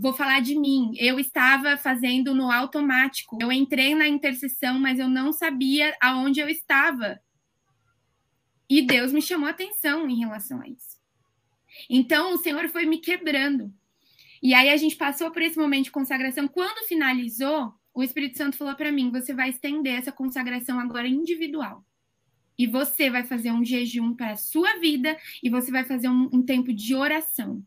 Vou 0.00 0.12
falar 0.12 0.40
de 0.42 0.56
mim, 0.56 0.92
eu 0.96 1.18
estava 1.18 1.76
fazendo 1.76 2.36
no 2.36 2.52
automático. 2.52 3.36
Eu 3.40 3.50
entrei 3.50 3.96
na 3.96 4.06
intercessão, 4.06 4.78
mas 4.78 5.00
eu 5.00 5.08
não 5.08 5.32
sabia 5.32 5.92
aonde 6.00 6.38
eu 6.38 6.48
estava. 6.48 7.18
E 8.68 8.80
Deus 8.80 9.12
me 9.12 9.20
chamou 9.20 9.48
a 9.48 9.50
atenção 9.50 10.08
em 10.08 10.20
relação 10.20 10.62
a 10.62 10.68
isso. 10.68 10.89
Então, 11.88 12.34
o 12.34 12.38
Senhor 12.38 12.68
foi 12.68 12.86
me 12.86 12.98
quebrando. 12.98 13.72
E 14.42 14.54
aí 14.54 14.70
a 14.70 14.76
gente 14.76 14.96
passou 14.96 15.30
por 15.30 15.42
esse 15.42 15.58
momento 15.58 15.84
de 15.84 15.90
consagração. 15.90 16.48
Quando 16.48 16.86
finalizou, 16.86 17.74
o 17.92 18.02
Espírito 18.02 18.38
Santo 18.38 18.56
falou 18.56 18.74
para 18.74 18.92
mim: 18.92 19.10
você 19.10 19.34
vai 19.34 19.50
estender 19.50 19.98
essa 19.98 20.12
consagração 20.12 20.80
agora 20.80 21.06
individual. 21.08 21.84
E 22.58 22.66
você 22.66 23.10
vai 23.10 23.24
fazer 23.24 23.52
um 23.52 23.64
jejum 23.64 24.14
para 24.14 24.32
a 24.32 24.36
sua 24.36 24.78
vida 24.78 25.16
e 25.42 25.48
você 25.48 25.70
vai 25.70 25.84
fazer 25.84 26.08
um, 26.08 26.28
um 26.32 26.42
tempo 26.42 26.72
de 26.72 26.94
oração. 26.94 27.62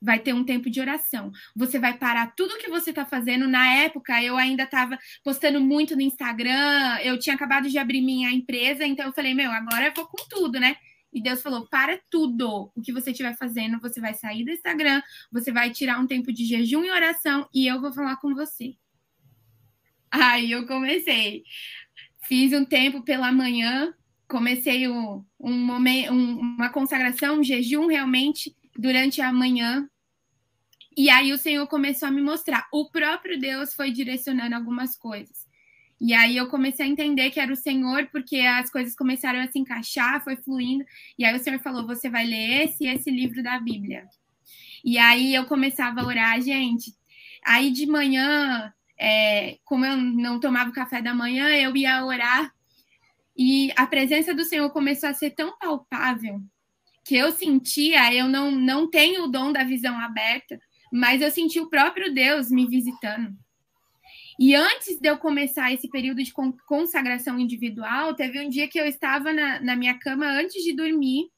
vai 0.00 0.18
ter 0.18 0.34
um 0.34 0.44
tempo 0.44 0.68
de 0.68 0.80
oração. 0.80 1.32
Você 1.56 1.78
vai 1.78 1.96
parar 1.96 2.34
tudo 2.36 2.58
que 2.58 2.68
você 2.68 2.90
está 2.90 3.06
fazendo. 3.06 3.48
Na 3.48 3.66
época, 3.74 4.22
eu 4.22 4.36
ainda 4.36 4.64
estava 4.64 4.98
postando 5.22 5.60
muito 5.60 5.96
no 5.96 6.02
Instagram, 6.02 6.98
eu 7.02 7.18
tinha 7.18 7.34
acabado 7.34 7.68
de 7.70 7.78
abrir 7.78 8.02
minha 8.02 8.30
empresa, 8.30 8.86
então 8.86 9.06
eu 9.06 9.12
falei, 9.12 9.32
meu, 9.34 9.50
agora 9.50 9.86
eu 9.86 9.94
vou 9.94 10.06
com 10.06 10.28
tudo, 10.28 10.60
né? 10.60 10.76
E 11.14 11.22
Deus 11.22 11.40
falou: 11.40 11.66
para 11.68 11.98
tudo 12.10 12.72
o 12.74 12.82
que 12.82 12.92
você 12.92 13.12
estiver 13.12 13.36
fazendo, 13.36 13.80
você 13.80 14.00
vai 14.00 14.12
sair 14.12 14.44
do 14.44 14.50
Instagram, 14.50 15.00
você 15.30 15.52
vai 15.52 15.70
tirar 15.70 16.00
um 16.00 16.06
tempo 16.08 16.32
de 16.32 16.44
jejum 16.44 16.82
e 16.82 16.90
oração 16.90 17.48
e 17.54 17.66
eu 17.68 17.80
vou 17.80 17.92
falar 17.92 18.16
com 18.16 18.34
você. 18.34 18.74
Aí 20.10 20.50
eu 20.50 20.66
comecei. 20.66 21.44
Fiz 22.22 22.52
um 22.52 22.64
tempo 22.64 23.02
pela 23.02 23.30
manhã, 23.30 23.94
comecei 24.26 24.88
um, 24.88 25.24
momento, 25.40 26.12
um, 26.12 26.40
uma 26.40 26.70
consagração, 26.70 27.38
um 27.38 27.44
jejum 27.44 27.86
realmente 27.86 28.56
durante 28.76 29.20
a 29.20 29.32
manhã. 29.32 29.88
E 30.96 31.10
aí 31.10 31.32
o 31.32 31.38
Senhor 31.38 31.66
começou 31.66 32.08
a 32.08 32.10
me 32.10 32.22
mostrar. 32.22 32.66
O 32.72 32.90
próprio 32.90 33.38
Deus 33.38 33.74
foi 33.74 33.92
direcionando 33.92 34.54
algumas 34.54 34.96
coisas. 34.96 35.43
E 36.00 36.12
aí 36.12 36.36
eu 36.36 36.48
comecei 36.48 36.84
a 36.84 36.88
entender 36.88 37.30
que 37.30 37.40
era 37.40 37.52
o 37.52 37.56
Senhor, 37.56 38.08
porque 38.10 38.38
as 38.40 38.70
coisas 38.70 38.94
começaram 38.94 39.40
a 39.40 39.48
se 39.48 39.58
encaixar, 39.58 40.22
foi 40.22 40.36
fluindo. 40.36 40.84
E 41.18 41.24
aí 41.24 41.34
o 41.34 41.42
Senhor 41.42 41.60
falou: 41.60 41.86
você 41.86 42.10
vai 42.10 42.26
ler 42.26 42.64
esse 42.64 42.84
e 42.84 42.88
esse 42.88 43.10
livro 43.10 43.42
da 43.42 43.58
Bíblia. 43.58 44.06
E 44.84 44.98
aí 44.98 45.34
eu 45.34 45.46
começava 45.46 46.00
a 46.00 46.06
orar, 46.06 46.40
gente. 46.42 46.92
Aí 47.44 47.70
de 47.70 47.86
manhã, 47.86 48.72
é, 48.98 49.58
como 49.64 49.84
eu 49.86 49.96
não 49.96 50.40
tomava 50.40 50.72
café 50.72 51.00
da 51.00 51.14
manhã, 51.14 51.48
eu 51.56 51.74
ia 51.76 52.04
orar. 52.04 52.52
E 53.36 53.72
a 53.76 53.86
presença 53.86 54.34
do 54.34 54.44
Senhor 54.44 54.70
começou 54.70 55.08
a 55.08 55.14
ser 55.14 55.30
tão 55.30 55.56
palpável 55.58 56.40
que 57.04 57.16
eu 57.16 57.32
sentia, 57.32 58.14
eu 58.14 58.26
não, 58.26 58.50
não 58.50 58.88
tenho 58.88 59.24
o 59.24 59.28
dom 59.28 59.52
da 59.52 59.62
visão 59.62 59.98
aberta, 59.98 60.58
mas 60.90 61.20
eu 61.20 61.30
senti 61.30 61.60
o 61.60 61.68
próprio 61.68 62.12
Deus 62.14 62.50
me 62.50 62.66
visitando. 62.66 63.36
E 64.38 64.54
antes 64.54 64.98
de 64.98 65.08
eu 65.08 65.16
começar 65.18 65.72
esse 65.72 65.88
período 65.88 66.22
de 66.22 66.32
consagração 66.66 67.38
individual, 67.38 68.14
teve 68.14 68.40
um 68.40 68.48
dia 68.48 68.68
que 68.68 68.78
eu 68.78 68.86
estava 68.86 69.32
na, 69.32 69.60
na 69.60 69.76
minha 69.76 69.98
cama 69.98 70.26
antes 70.26 70.62
de 70.62 70.74
dormir 70.74 71.30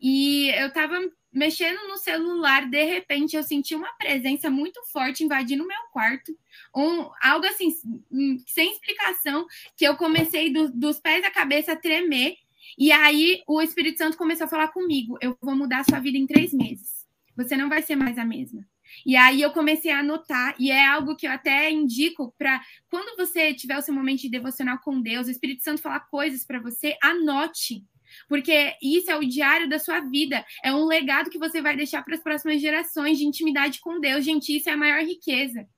e 0.00 0.48
eu 0.50 0.68
estava 0.68 0.98
mexendo 1.32 1.86
no 1.88 1.98
celular, 1.98 2.68
de 2.68 2.84
repente 2.84 3.36
eu 3.36 3.42
senti 3.42 3.74
uma 3.74 3.92
presença 3.94 4.48
muito 4.48 4.82
forte 4.90 5.22
invadindo 5.22 5.62
o 5.62 5.66
meu 5.66 5.82
quarto, 5.92 6.32
um, 6.74 7.10
algo 7.22 7.46
assim, 7.46 7.68
hum, 8.10 8.38
sem 8.46 8.72
explicação, 8.72 9.46
que 9.76 9.86
eu 9.86 9.96
comecei 9.96 10.52
do, 10.52 10.70
dos 10.72 10.98
pés 10.98 11.24
à 11.24 11.30
cabeça 11.30 11.72
a 11.72 11.76
tremer, 11.76 12.36
e 12.78 12.90
aí 12.90 13.42
o 13.46 13.60
Espírito 13.60 13.98
Santo 13.98 14.16
começou 14.16 14.46
a 14.46 14.48
falar 14.48 14.68
comigo: 14.68 15.18
eu 15.20 15.36
vou 15.42 15.54
mudar 15.54 15.80
a 15.80 15.84
sua 15.84 16.00
vida 16.00 16.16
em 16.16 16.26
três 16.26 16.52
meses, 16.52 17.06
você 17.36 17.56
não 17.56 17.68
vai 17.68 17.82
ser 17.82 17.96
mais 17.96 18.16
a 18.18 18.24
mesma. 18.24 18.64
E 19.04 19.16
aí 19.16 19.40
eu 19.42 19.50
comecei 19.50 19.90
a 19.90 20.00
anotar, 20.00 20.54
e 20.58 20.70
é 20.70 20.86
algo 20.86 21.16
que 21.16 21.26
eu 21.26 21.30
até 21.30 21.70
indico 21.70 22.34
para 22.38 22.60
quando 22.90 23.16
você 23.16 23.54
tiver 23.54 23.78
o 23.78 23.82
seu 23.82 23.94
momento 23.94 24.20
de 24.20 24.28
devocional 24.28 24.78
com 24.78 25.00
Deus, 25.00 25.26
o 25.26 25.30
Espírito 25.30 25.62
Santo 25.62 25.82
falar 25.82 26.00
coisas 26.00 26.44
para 26.44 26.60
você, 26.60 26.96
anote. 27.02 27.84
Porque 28.28 28.74
isso 28.82 29.10
é 29.10 29.16
o 29.16 29.26
diário 29.26 29.68
da 29.68 29.78
sua 29.78 30.00
vida, 30.00 30.44
é 30.64 30.72
um 30.72 30.84
legado 30.84 31.30
que 31.30 31.38
você 31.38 31.60
vai 31.60 31.76
deixar 31.76 32.02
para 32.02 32.14
as 32.14 32.22
próximas 32.22 32.60
gerações 32.60 33.18
de 33.18 33.26
intimidade 33.26 33.80
com 33.80 34.00
Deus. 34.00 34.24
Gente, 34.24 34.56
isso 34.56 34.68
é 34.68 34.72
a 34.72 34.76
maior 34.76 35.02
riqueza. 35.02 35.68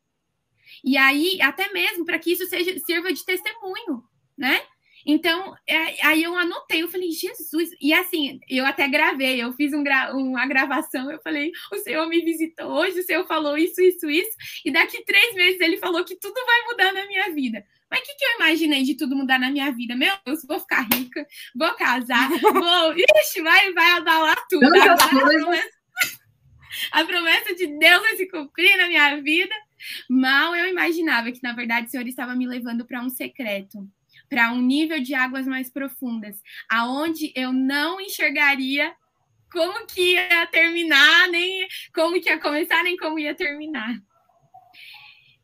E 0.84 0.96
aí, 0.96 1.40
até 1.42 1.72
mesmo 1.72 2.04
para 2.04 2.18
que 2.18 2.32
isso 2.32 2.46
seja 2.46 2.78
sirva 2.78 3.12
de 3.12 3.24
testemunho, 3.24 4.04
né? 4.36 4.60
Então, 5.06 5.54
é, 5.66 6.06
aí 6.06 6.22
eu 6.22 6.36
anotei, 6.36 6.82
eu 6.82 6.88
falei, 6.88 7.10
Jesus, 7.10 7.70
e 7.80 7.92
assim, 7.92 8.38
eu 8.48 8.66
até 8.66 8.86
gravei, 8.88 9.42
eu 9.42 9.52
fiz 9.52 9.72
um 9.72 9.82
gra 9.82 10.14
uma 10.14 10.46
gravação, 10.46 11.10
eu 11.10 11.20
falei, 11.22 11.50
o 11.72 11.76
Senhor 11.78 12.06
me 12.08 12.20
visitou 12.20 12.66
hoje, 12.66 13.00
o 13.00 13.02
Senhor 13.02 13.26
falou 13.26 13.56
isso, 13.56 13.80
isso, 13.80 14.08
isso, 14.08 14.30
e 14.64 14.70
daqui 14.70 15.02
três 15.04 15.34
meses 15.34 15.60
ele 15.60 15.78
falou 15.78 16.04
que 16.04 16.16
tudo 16.16 16.34
vai 16.34 16.62
mudar 16.66 16.92
na 16.92 17.06
minha 17.06 17.32
vida. 17.32 17.64
Mas 17.90 18.00
o 18.00 18.02
que, 18.04 18.14
que 18.14 18.24
eu 18.24 18.36
imaginei 18.36 18.82
de 18.84 18.94
tudo 18.94 19.16
mudar 19.16 19.38
na 19.38 19.50
minha 19.50 19.72
vida? 19.72 19.96
Meu 19.96 20.14
Deus, 20.24 20.44
vou 20.46 20.60
ficar 20.60 20.86
rica, 20.92 21.26
vou 21.56 21.74
casar, 21.74 22.28
vou. 22.40 22.94
Ixi, 22.94 23.42
vai, 23.42 23.72
vai 23.72 24.00
lá 24.04 24.36
tudo. 24.48 24.64
Agora, 24.64 24.94
a, 24.94 25.08
promessa, 25.08 25.70
a 26.92 27.04
promessa 27.04 27.54
de 27.56 27.66
Deus 27.66 28.00
vai 28.00 28.16
se 28.16 28.30
cumprir 28.30 28.76
na 28.76 28.86
minha 28.86 29.20
vida. 29.20 29.54
Mal 30.08 30.54
eu 30.54 30.68
imaginava 30.68 31.32
que, 31.32 31.42
na 31.42 31.52
verdade, 31.52 31.88
o 31.88 31.90
Senhor 31.90 32.06
estava 32.06 32.36
me 32.36 32.46
levando 32.46 32.86
para 32.86 33.02
um 33.02 33.08
secreto 33.08 33.84
para 34.30 34.52
um 34.52 34.62
nível 34.62 35.00
de 35.00 35.12
águas 35.12 35.46
mais 35.46 35.68
profundas, 35.68 36.40
aonde 36.70 37.32
eu 37.34 37.52
não 37.52 38.00
enxergaria 38.00 38.94
como 39.52 39.84
que 39.86 40.14
ia 40.14 40.46
terminar, 40.46 41.28
nem 41.28 41.66
como 41.92 42.20
que 42.20 42.30
ia 42.30 42.38
começar, 42.38 42.82
nem 42.84 42.96
como 42.96 43.18
ia 43.18 43.34
terminar. 43.34 44.00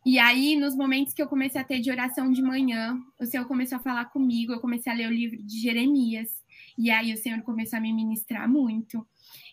E 0.06 0.20
aí, 0.20 0.54
nos 0.54 0.76
momentos 0.76 1.12
que 1.12 1.20
eu 1.20 1.26
comecei 1.26 1.60
a 1.60 1.64
ter 1.64 1.80
de 1.80 1.90
oração 1.90 2.30
de 2.30 2.40
manhã, 2.40 2.96
o 3.20 3.26
Senhor 3.26 3.44
começou 3.44 3.78
a 3.78 3.82
falar 3.82 4.04
comigo, 4.04 4.52
eu 4.52 4.60
comecei 4.60 4.92
a 4.92 4.94
ler 4.94 5.08
o 5.08 5.12
livro 5.12 5.42
de 5.42 5.60
Jeremias, 5.60 6.30
e 6.78 6.92
aí 6.92 7.12
o 7.12 7.16
Senhor 7.16 7.42
começou 7.42 7.78
a 7.78 7.80
me 7.80 7.92
ministrar 7.92 8.48
muito. 8.48 9.04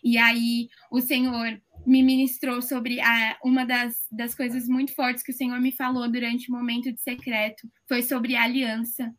E 0.02 0.16
aí 0.16 0.68
o 0.92 1.00
Senhor 1.00 1.60
me 1.84 2.02
ministrou 2.04 2.62
sobre 2.62 3.00
a, 3.00 3.36
uma 3.42 3.64
das, 3.64 4.06
das 4.12 4.32
coisas 4.32 4.68
muito 4.68 4.94
fortes 4.94 5.24
que 5.24 5.32
o 5.32 5.34
Senhor 5.34 5.60
me 5.60 5.72
falou 5.72 6.08
durante 6.08 6.48
o 6.48 6.52
momento 6.52 6.92
de 6.92 7.00
secreto, 7.00 7.68
foi 7.88 8.02
sobre 8.02 8.36
a 8.36 8.44
aliança. 8.44 9.12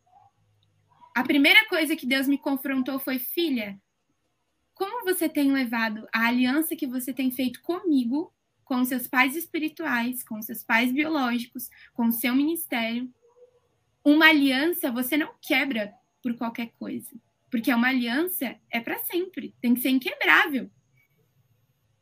A 1.16 1.24
primeira 1.24 1.66
coisa 1.66 1.96
que 1.96 2.04
Deus 2.04 2.28
me 2.28 2.36
confrontou 2.36 2.98
foi: 2.98 3.18
filha, 3.18 3.80
como 4.74 5.02
você 5.02 5.26
tem 5.30 5.50
levado 5.50 6.06
a 6.12 6.26
aliança 6.26 6.76
que 6.76 6.86
você 6.86 7.10
tem 7.10 7.30
feito 7.30 7.62
comigo, 7.62 8.30
com 8.62 8.84
seus 8.84 9.06
pais 9.06 9.34
espirituais, 9.34 10.22
com 10.22 10.42
seus 10.42 10.62
pais 10.62 10.92
biológicos, 10.92 11.70
com 11.94 12.12
seu 12.12 12.34
ministério? 12.34 13.10
Uma 14.04 14.28
aliança 14.28 14.92
você 14.92 15.16
não 15.16 15.32
quebra 15.40 15.90
por 16.22 16.36
qualquer 16.36 16.72
coisa, 16.78 17.10
porque 17.50 17.72
uma 17.72 17.88
aliança 17.88 18.54
é 18.70 18.78
para 18.78 18.98
sempre, 18.98 19.54
tem 19.58 19.72
que 19.72 19.80
ser 19.80 19.88
inquebrável. 19.88 20.70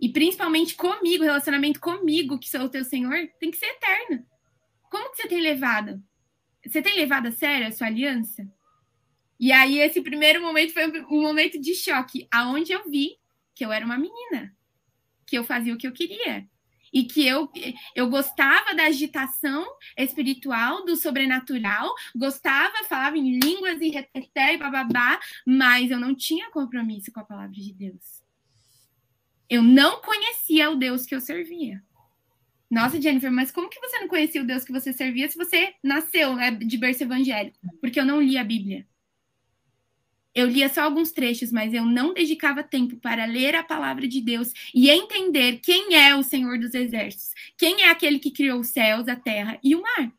E 0.01 0.09
principalmente 0.09 0.75
comigo, 0.75 1.23
relacionamento 1.23 1.79
comigo, 1.79 2.37
que 2.37 2.51
sou 2.51 2.63
o 2.63 2.69
teu 2.69 2.85
Senhor, 2.85 3.29
tem 3.39 3.53
que 3.53 3.59
ser 3.59 3.67
eterno. 3.67 4.27
Como 4.91 5.09
que 5.13 5.19
você 5.19 5.29
tem 5.29 5.41
levado? 5.41 6.03
Você 6.67 6.83
tem 6.83 6.97
levado 6.97 7.29
a 7.29 7.33
sério 7.33 7.69
a 7.69 7.71
sua 7.71 7.87
aliança? 7.87 8.45
E 9.39 9.53
aí, 9.53 9.79
esse 9.79 10.01
primeiro 10.01 10.41
momento 10.41 10.73
foi 10.73 10.87
um 11.11 11.23
momento 11.23 11.61
de 11.61 11.75
choque, 11.75 12.27
aonde 12.31 12.73
eu 12.73 12.89
vi 12.89 13.19
que 13.55 13.65
eu 13.65 13.73
era 13.73 13.85
uma 13.85 13.99
menina, 13.99 14.55
que 15.27 15.37
eu 15.37 15.45
fazia 15.45 15.75
o 15.75 15.79
que 15.79 15.87
eu 15.87 15.93
queria. 15.93 16.47
E 16.93 17.03
que 17.03 17.27
eu, 17.27 17.51
eu 17.97 18.09
gostava 18.09 18.73
da 18.73 18.85
agitação 18.85 19.67
espiritual, 19.99 20.85
do 20.85 20.95
sobrenatural, 20.95 21.93
gostava, 22.15 22.85
falava 22.89 23.19
em 23.19 23.37
línguas 23.41 23.81
e 23.81 23.89
reteté 23.89 24.55
e 24.55 24.59
bababá, 24.59 25.19
mas 25.45 25.91
eu 25.91 25.99
não 25.99 26.15
tinha 26.15 26.51
compromisso 26.51 27.11
com 27.13 27.19
a 27.19 27.25
palavra 27.25 27.51
de 27.51 27.73
Deus. 27.73 28.23
Eu 29.51 29.61
não 29.61 30.01
conhecia 30.01 30.71
o 30.71 30.77
Deus 30.77 31.05
que 31.05 31.15
eu 31.15 31.21
servia. 31.21 31.83
Nossa, 32.71 33.01
Jennifer, 33.01 33.31
mas 33.31 33.51
como 33.51 33.69
que 33.69 33.81
você 33.81 33.99
não 33.99 34.09
conhecia 34.09 34.43
o 34.43 34.47
Deus 34.47 34.65
que 34.65 34.73
você 34.73 34.93
servia 34.93 35.29
se 35.29 35.37
você 35.37 35.75
nasceu 35.83 36.35
né, 36.35 36.53
de 36.53 36.79
berço 36.79 37.03
evangélico? 37.03 37.59
Porque 37.81 37.99
eu 37.99 38.05
não 38.05 38.23
li 38.23 38.39
a 38.39 38.45
Bíblia. 38.45 38.87
Eu 40.35 40.49
lia 40.49 40.69
só 40.69 40.83
alguns 40.83 41.13
trechos, 41.13 41.53
mas 41.53 41.73
eu 41.73 41.85
não 41.85 42.13
dedicava 42.13 42.63
tempo 42.63 42.97
para 42.97 43.25
ler 43.25 43.55
a 43.55 43.63
palavra 43.63 44.09
de 44.09 44.21
Deus 44.21 44.53
e 44.75 44.91
entender 44.91 45.61
quem 45.63 45.95
é 45.95 46.17
o 46.17 46.25
Senhor 46.25 46.59
dos 46.59 46.75
Exércitos, 46.75 47.31
quem 47.57 47.83
é 47.83 47.91
aquele 47.91 48.19
que 48.19 48.33
criou 48.33 48.59
os 48.59 48.69
céus, 48.69 49.07
a 49.07 49.15
terra 49.15 49.59
e 49.63 49.77
o 49.77 49.83
mar. 49.83 50.13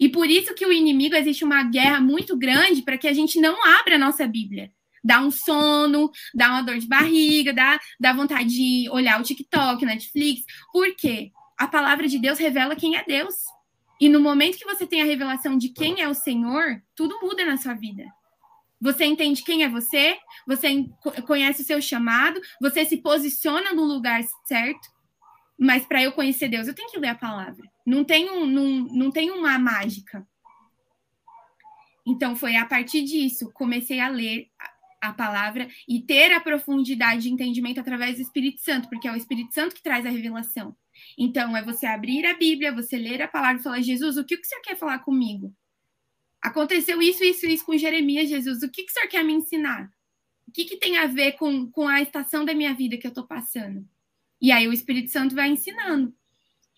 E 0.00 0.08
por 0.08 0.28
isso 0.28 0.54
que 0.54 0.64
o 0.64 0.72
inimigo 0.72 1.14
existe 1.14 1.44
uma 1.44 1.62
guerra 1.62 2.00
muito 2.00 2.34
grande 2.34 2.80
para 2.80 2.96
que 2.96 3.06
a 3.06 3.12
gente 3.12 3.38
não 3.38 3.62
abra 3.64 3.96
a 3.96 3.98
nossa 3.98 4.26
Bíblia. 4.26 4.72
Dá 5.04 5.20
um 5.20 5.30
sono, 5.30 6.10
dá 6.34 6.48
uma 6.48 6.62
dor 6.62 6.78
de 6.78 6.86
barriga, 6.86 7.52
dá, 7.52 7.78
dá 8.00 8.12
vontade 8.14 8.48
de 8.48 8.88
olhar 8.90 9.20
o 9.20 9.22
TikTok, 9.22 9.84
Netflix. 9.84 10.44
Por 10.72 10.94
quê? 10.96 11.30
A 11.58 11.68
palavra 11.68 12.08
de 12.08 12.18
Deus 12.18 12.38
revela 12.38 12.74
quem 12.74 12.96
é 12.96 13.04
Deus. 13.04 13.34
E 14.00 14.08
no 14.08 14.18
momento 14.18 14.58
que 14.58 14.64
você 14.64 14.86
tem 14.86 15.02
a 15.02 15.06
revelação 15.06 15.56
de 15.56 15.68
quem 15.68 16.00
é 16.00 16.08
o 16.08 16.14
Senhor, 16.14 16.82
tudo 16.94 17.20
muda 17.20 17.44
na 17.44 17.56
sua 17.56 17.74
vida. 17.74 18.04
Você 18.86 19.04
entende 19.04 19.42
quem 19.42 19.64
é 19.64 19.68
você, 19.68 20.16
você 20.46 20.88
conhece 21.26 21.62
o 21.62 21.64
seu 21.64 21.82
chamado, 21.82 22.40
você 22.60 22.84
se 22.84 22.98
posiciona 22.98 23.72
no 23.72 23.82
lugar 23.82 24.22
certo. 24.44 24.88
Mas 25.58 25.84
para 25.84 26.00
eu 26.04 26.12
conhecer 26.12 26.48
Deus, 26.48 26.68
eu 26.68 26.74
tenho 26.74 26.88
que 26.88 26.98
ler 27.00 27.08
a 27.08 27.14
palavra. 27.16 27.68
Não 27.84 28.04
tem, 28.04 28.30
um, 28.30 28.46
não, 28.46 28.68
não 28.92 29.10
tem 29.10 29.32
uma 29.32 29.58
mágica. 29.58 30.24
Então, 32.06 32.36
foi 32.36 32.54
a 32.54 32.64
partir 32.64 33.02
disso, 33.02 33.50
comecei 33.52 33.98
a 33.98 34.06
ler 34.06 34.48
a, 35.00 35.12
palavra 35.12 35.66
e 35.88 36.00
ter 36.00 36.32
a 36.32 36.40
profundidade 36.40 37.22
de 37.22 37.30
entendimento 37.30 37.80
através 37.80 38.16
do 38.16 38.22
Espírito 38.22 38.60
Santo, 38.60 38.88
porque 38.88 39.08
é 39.08 39.12
o 39.12 39.16
Espírito 39.16 39.52
Santo 39.52 39.74
que 39.74 39.82
traz 39.82 40.06
a 40.06 40.10
revelação. 40.10 40.76
Então, 41.18 41.56
é 41.56 41.62
você 41.62 41.86
abrir 41.86 42.24
a 42.24 42.34
Bíblia, 42.34 42.72
você 42.72 42.96
ler 42.96 43.20
a 43.20 43.26
palavra 43.26 43.60
e 43.60 43.64
falar: 43.64 43.80
Jesus, 43.80 44.16
o 44.16 44.24
que 44.24 44.36
o 44.36 44.44
senhor 44.44 44.62
quer 44.62 44.76
falar 44.76 45.00
comigo? 45.00 45.52
Aconteceu 46.46 47.02
isso, 47.02 47.24
isso, 47.24 47.44
isso 47.44 47.66
com 47.66 47.76
Jeremias, 47.76 48.28
Jesus. 48.28 48.62
O 48.62 48.70
que, 48.70 48.84
que 48.84 48.90
o 48.90 48.94
senhor 48.94 49.08
quer 49.08 49.24
me 49.24 49.32
ensinar? 49.32 49.90
O 50.46 50.52
que, 50.52 50.64
que 50.64 50.76
tem 50.76 50.96
a 50.96 51.08
ver 51.08 51.32
com, 51.32 51.68
com 51.72 51.88
a 51.88 52.00
estação 52.00 52.44
da 52.44 52.54
minha 52.54 52.72
vida 52.72 52.96
que 52.96 53.04
eu 53.04 53.08
estou 53.08 53.26
passando? 53.26 53.84
E 54.40 54.52
aí 54.52 54.68
o 54.68 54.72
Espírito 54.72 55.10
Santo 55.10 55.34
vai 55.34 55.48
ensinando. 55.48 56.14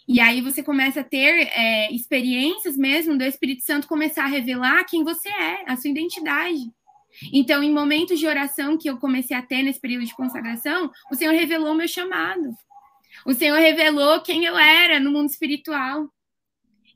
E 0.08 0.20
aí 0.20 0.40
você 0.40 0.62
começa 0.62 1.00
a 1.00 1.04
ter 1.04 1.50
é, 1.52 1.92
experiências 1.92 2.78
mesmo 2.78 3.18
do 3.18 3.24
Espírito 3.24 3.62
Santo 3.62 3.86
começar 3.86 4.24
a 4.24 4.28
revelar 4.28 4.84
quem 4.84 5.04
você 5.04 5.28
é, 5.28 5.70
a 5.70 5.76
sua 5.76 5.90
identidade. 5.90 6.72
Então, 7.30 7.62
em 7.62 7.70
momentos 7.70 8.18
de 8.18 8.26
oração 8.26 8.78
que 8.78 8.88
eu 8.88 8.96
comecei 8.96 9.36
a 9.36 9.42
ter 9.42 9.62
nesse 9.62 9.80
período 9.80 10.06
de 10.06 10.16
consagração, 10.16 10.90
o 11.12 11.14
Senhor 11.14 11.34
revelou 11.34 11.72
o 11.72 11.76
meu 11.76 11.88
chamado. 11.88 12.54
O 13.26 13.34
Senhor 13.34 13.58
revelou 13.58 14.22
quem 14.22 14.46
eu 14.46 14.56
era 14.56 14.98
no 14.98 15.10
mundo 15.10 15.28
espiritual. 15.28 16.10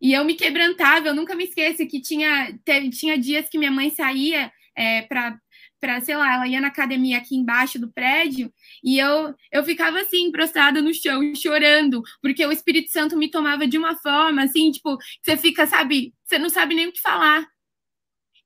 E 0.03 0.12
eu 0.12 0.24
me 0.24 0.34
quebrantava, 0.34 1.09
eu 1.09 1.14
nunca 1.14 1.36
me 1.36 1.44
esqueço 1.44 1.86
que 1.86 2.00
tinha, 2.03 2.53
tinha 2.90 3.16
dias 3.16 3.48
que 3.48 3.59
minha 3.59 3.70
mãe 3.70 3.88
saía 3.90 4.53
é, 4.76 5.03
para 5.03 5.38
para, 5.82 6.00
sei 6.00 6.16
lá, 6.16 6.34
ela 6.34 6.46
ia 6.46 6.61
na 6.61 6.68
academia 6.68 7.18
aqui 7.18 7.34
embaixo 7.34 7.76
do 7.76 7.92
prédio 7.92 8.53
e 8.84 9.00
eu, 9.00 9.34
eu 9.50 9.64
ficava 9.64 10.00
assim, 10.00 10.30
prostrada 10.30 10.80
no 10.80 10.94
chão, 10.94 11.20
chorando, 11.34 12.00
porque 12.22 12.46
o 12.46 12.53
Espírito 12.53 12.92
Santo 12.92 13.16
me 13.16 13.28
tomava 13.28 13.66
de 13.66 13.76
uma 13.76 13.96
forma, 13.96 14.44
assim, 14.44 14.70
tipo, 14.70 14.96
você 15.20 15.36
fica, 15.36 15.66
sabe, 15.66 16.14
você 16.24 16.38
não 16.38 16.48
sabe 16.48 16.76
nem 16.76 16.86
o 16.86 16.92
que 16.92 17.00
falar. 17.00 17.44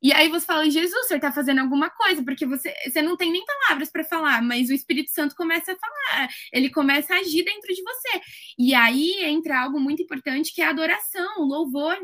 E 0.07 0.13
aí 0.13 0.29
você 0.29 0.47
fala, 0.47 0.71
Jesus, 0.71 1.09
você 1.09 1.17
está 1.17 1.33
fazendo 1.33 1.61
alguma 1.61 1.91
coisa, 1.91 2.23
porque 2.23 2.47
você, 2.47 2.73
você 2.89 3.03
não 3.03 3.17
tem 3.17 3.33
nem 3.33 3.45
palavras 3.45 3.91
para 3.91 4.05
falar, 4.05 4.41
mas 4.41 4.71
o 4.71 4.73
Espírito 4.73 5.11
Santo 5.11 5.35
começa 5.35 5.73
a 5.73 5.77
falar, 5.77 6.29
ele 6.53 6.71
começa 6.71 7.13
a 7.13 7.19
agir 7.19 7.43
dentro 7.43 7.75
de 7.75 7.83
você. 7.83 8.21
E 8.57 8.73
aí 8.73 9.25
entra 9.25 9.63
algo 9.63 9.81
muito 9.81 10.01
importante 10.01 10.55
que 10.55 10.63
é 10.63 10.67
a 10.67 10.71
adoração, 10.71 11.41
o 11.41 11.45
louvor 11.45 11.99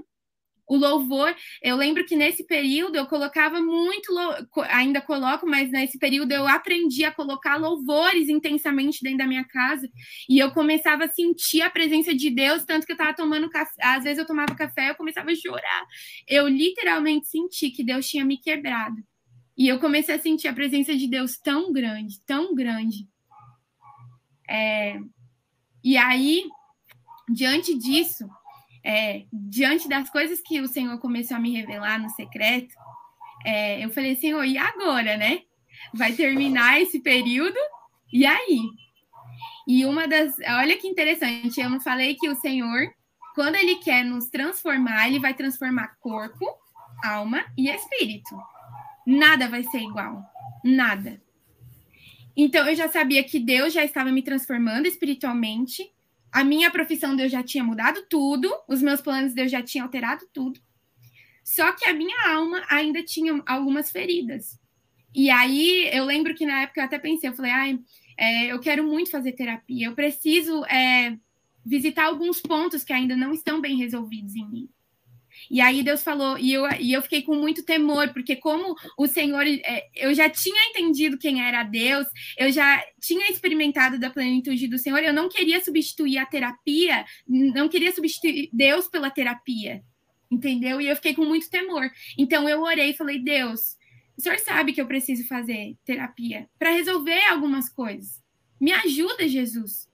o 0.73 0.77
louvor. 0.77 1.35
Eu 1.63 1.77
lembro 1.77 2.07
que 2.07 2.17
nesse 2.17 2.47
período 2.47 2.97
eu 2.97 3.07
colocava 3.07 3.61
muito, 3.61 4.11
ainda 4.69 5.03
coloco, 5.03 5.47
mas 5.47 5.71
nesse 5.71 5.99
período 5.99 6.33
eu 6.33 6.49
aprendi 6.49 7.05
a 7.05 7.13
colocar 7.13 7.57
louvores 7.57 8.29
intensamente 8.31 9.03
dentro 9.03 9.19
da 9.19 9.27
minha 9.27 9.45
casa 9.45 9.87
e 10.29 10.39
eu 10.39 10.51
começava 10.51 11.05
a 11.05 11.09
sentir 11.09 11.61
a 11.61 11.69
presença 11.69 12.15
de 12.15 12.31
Deus, 12.31 12.65
tanto 12.65 12.87
que 12.87 12.93
eu 12.93 12.97
estava 12.97 13.15
tomando 13.15 13.51
café, 13.51 13.83
às 13.83 14.05
vezes 14.05 14.19
eu 14.19 14.27
tomava 14.27 14.55
café, 14.55 14.89
eu 14.89 14.95
começava 14.95 15.31
a 15.31 15.35
chorar. 15.35 15.87
Eu 16.27 16.49
literalmente 16.49 17.29
senti 17.29 17.71
que 17.71 17.85
Deus 17.85 18.09
tinha 18.09 18.25
me 18.25 18.39
quebrado. 18.39 18.97
E 19.57 19.69
eu 19.69 19.79
comecei 19.79 20.15
a 20.15 20.19
sentir 20.19 20.49
a 20.49 20.55
presença 20.55 20.97
de 20.97 21.07
Deus 21.07 21.37
tão 21.37 21.71
grande, 21.71 22.19
tão 22.25 22.55
grande. 22.55 23.07
É... 24.49 24.99
E 25.85 25.99
aí, 25.99 26.45
diante 27.29 27.77
disso, 27.77 28.25
é, 28.85 29.25
diante 29.33 29.89
das 29.89 30.11
coisas 30.11 30.41
que 30.41 30.61
o 30.61 30.69
Senhor 30.69 30.99
começou 30.99 31.37
a 31.37 31.41
me 31.41 31.53
revelar 31.53 32.01
no 32.01 32.11
secreto, 32.11 32.75
é, 33.45 33.85
eu 33.85 33.91
falei, 33.91 34.17
Senhor, 34.17 34.45
e 34.45 34.57
agora, 34.59 35.17
né? 35.17 35.43
Vai 35.95 36.13
terminar 36.13 36.81
esse 36.81 37.01
período, 37.01 37.59
e 38.13 38.25
aí? 38.25 38.61
E 39.67 39.85
uma 39.85 40.07
das. 40.07 40.35
Olha 40.59 40.77
que 40.77 40.87
interessante, 40.87 41.61
eu 41.61 41.71
não 41.71 41.81
falei 41.81 42.15
que 42.15 42.29
o 42.29 42.37
Senhor, 42.37 42.93
quando 43.35 43.57
Ele 43.57 43.77
quer 43.77 44.05
nos 44.05 44.29
transformar, 44.29 45.09
Ele 45.09 45.19
vai 45.19 45.35
transformar 45.35 45.97
corpo, 46.01 46.45
alma 47.05 47.45
e 47.57 47.69
espírito. 47.69 48.37
Nada 49.07 49.49
vai 49.49 49.63
ser 49.65 49.79
igual. 49.79 50.25
Nada. 50.65 51.21
Então 52.37 52.67
eu 52.67 52.75
já 52.75 52.89
sabia 52.89 53.23
que 53.23 53.39
Deus 53.39 53.73
já 53.73 53.85
estava 53.85 54.11
me 54.11 54.23
transformando 54.23 54.87
espiritualmente, 54.87 55.91
a 56.33 56.43
minha 56.43 56.71
profissão 56.71 57.15
Deus 57.15 57.31
já 57.31 57.43
tinha 57.43 57.63
mudado 57.63 58.07
tudo, 58.09 58.51
os 58.67 58.81
meus 58.81 59.03
planos 59.03 59.35
Deus 59.35 59.51
já 59.51 59.63
tinha 59.63 59.85
alterado 59.85 60.27
tudo. 60.33 60.59
Só 61.45 61.73
que 61.73 61.85
a 61.85 61.93
minha 61.93 62.17
alma 62.31 62.65
ainda 62.69 63.03
tinha 63.03 63.43
algumas 63.47 63.91
feridas. 63.91 64.59
E 65.15 65.29
aí 65.29 65.91
eu 65.93 66.05
lembro 66.05 66.35
que 66.35 66.47
na 66.47 66.63
época 66.63 66.81
eu 66.81 66.85
até 66.85 66.99
pensei, 66.99 67.29
eu 67.29 67.35
falei, 67.35 67.51
ai, 67.51 67.79
é, 68.17 68.47
eu 68.47 68.59
quero 68.59 68.83
muito 68.83 69.11
fazer 69.11 69.33
terapia, 69.33 69.89
eu 69.89 69.95
preciso 69.95 70.65
é, 70.65 71.19
visitar 71.65 72.07
alguns 72.07 72.41
pontos 72.41 72.83
que 72.83 72.93
ainda 72.93 73.15
não 73.15 73.33
estão 73.33 73.61
bem 73.61 73.77
resolvidos 73.77 74.35
em 74.35 74.49
mim. 74.49 74.69
E 75.51 75.61
aí 75.61 75.83
Deus 75.83 76.03
falou, 76.03 76.39
e 76.39 76.53
eu, 76.53 76.65
e 76.81 76.93
eu 76.93 77.03
fiquei 77.03 77.23
com 77.23 77.35
muito 77.35 77.65
temor, 77.65 78.13
porque 78.13 78.37
como 78.37 78.75
o 78.99 79.07
Senhor, 79.07 79.47
é, 79.47 79.89
eu 79.95 80.15
já 80.15 80.29
tinha 80.29 80.71
entendido 80.71 81.19
quem 81.19 81.43
era 81.43 81.63
Deus, 81.63 82.07
eu 82.39 82.51
já 82.51 82.83
tinha 83.01 83.31
experimentado 83.31 83.99
da 83.99 84.11
plenitude 84.11 84.69
do 84.69 84.79
Senhor, 84.79 85.03
eu 85.03 85.13
não 85.13 85.29
queria 85.29 85.63
substituir 85.63 86.19
a 86.19 86.27
terapia, 86.27 87.05
não 87.27 87.69
queria 87.69 87.93
substituir 87.93 88.49
Deus 88.53 88.89
pela 88.89 89.11
terapia, 89.11 89.83
entendeu? 90.31 90.81
E 90.81 90.89
eu 90.89 90.97
fiquei 90.97 91.15
com 91.15 91.25
muito 91.25 91.51
temor. 91.51 91.91
Então 92.17 92.49
eu 92.49 92.63
orei 92.63 92.91
e 92.91 92.97
falei, 92.97 93.19
Deus, 93.19 93.77
o 94.17 94.21
Senhor 94.21 94.39
sabe 94.39 94.73
que 94.73 94.81
eu 94.81 94.87
preciso 94.87 95.27
fazer 95.27 95.77
terapia 95.85 96.49
para 96.59 96.71
resolver 96.71 97.21
algumas 97.29 97.69
coisas. 97.69 98.23
Me 98.61 98.73
ajuda, 98.73 99.27
Jesus. 99.27 99.89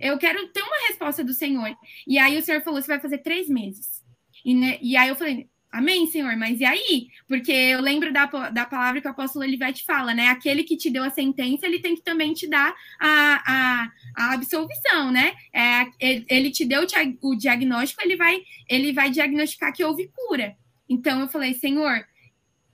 Eu 0.00 0.18
quero 0.18 0.48
ter 0.48 0.62
uma 0.62 0.88
resposta 0.88 1.22
do 1.22 1.34
Senhor. 1.34 1.74
E 2.06 2.18
aí 2.18 2.38
o 2.38 2.42
Senhor 2.42 2.62
falou: 2.62 2.80
você 2.80 2.88
vai 2.88 3.00
fazer 3.00 3.18
três 3.18 3.48
meses. 3.48 4.02
E, 4.44 4.54
né, 4.54 4.78
e 4.80 4.96
aí 4.96 5.08
eu 5.08 5.16
falei, 5.16 5.48
Amém, 5.72 6.08
Senhor, 6.08 6.36
mas 6.36 6.58
e 6.58 6.64
aí? 6.64 7.08
Porque 7.28 7.52
eu 7.52 7.80
lembro 7.80 8.12
da, 8.12 8.26
da 8.26 8.66
palavra 8.66 9.00
que 9.00 9.06
o 9.06 9.10
apóstolo 9.10 9.44
Olivete 9.44 9.84
fala, 9.84 10.12
né? 10.12 10.26
Aquele 10.26 10.64
que 10.64 10.76
te 10.76 10.90
deu 10.90 11.04
a 11.04 11.10
sentença, 11.10 11.64
ele 11.64 11.78
tem 11.78 11.94
que 11.94 12.02
também 12.02 12.34
te 12.34 12.48
dar 12.48 12.74
a, 12.98 13.42
a, 13.46 13.92
a 14.16 14.32
absolvição, 14.32 15.12
né? 15.12 15.32
É, 15.54 15.86
ele, 16.00 16.26
ele 16.28 16.50
te 16.50 16.64
deu 16.64 16.84
o 17.22 17.36
diagnóstico, 17.36 18.02
ele 18.02 18.16
vai, 18.16 18.42
ele 18.68 18.92
vai 18.92 19.10
diagnosticar 19.10 19.72
que 19.72 19.84
houve 19.84 20.10
cura. 20.12 20.56
Então 20.88 21.20
eu 21.20 21.28
falei, 21.28 21.54
Senhor, 21.54 22.04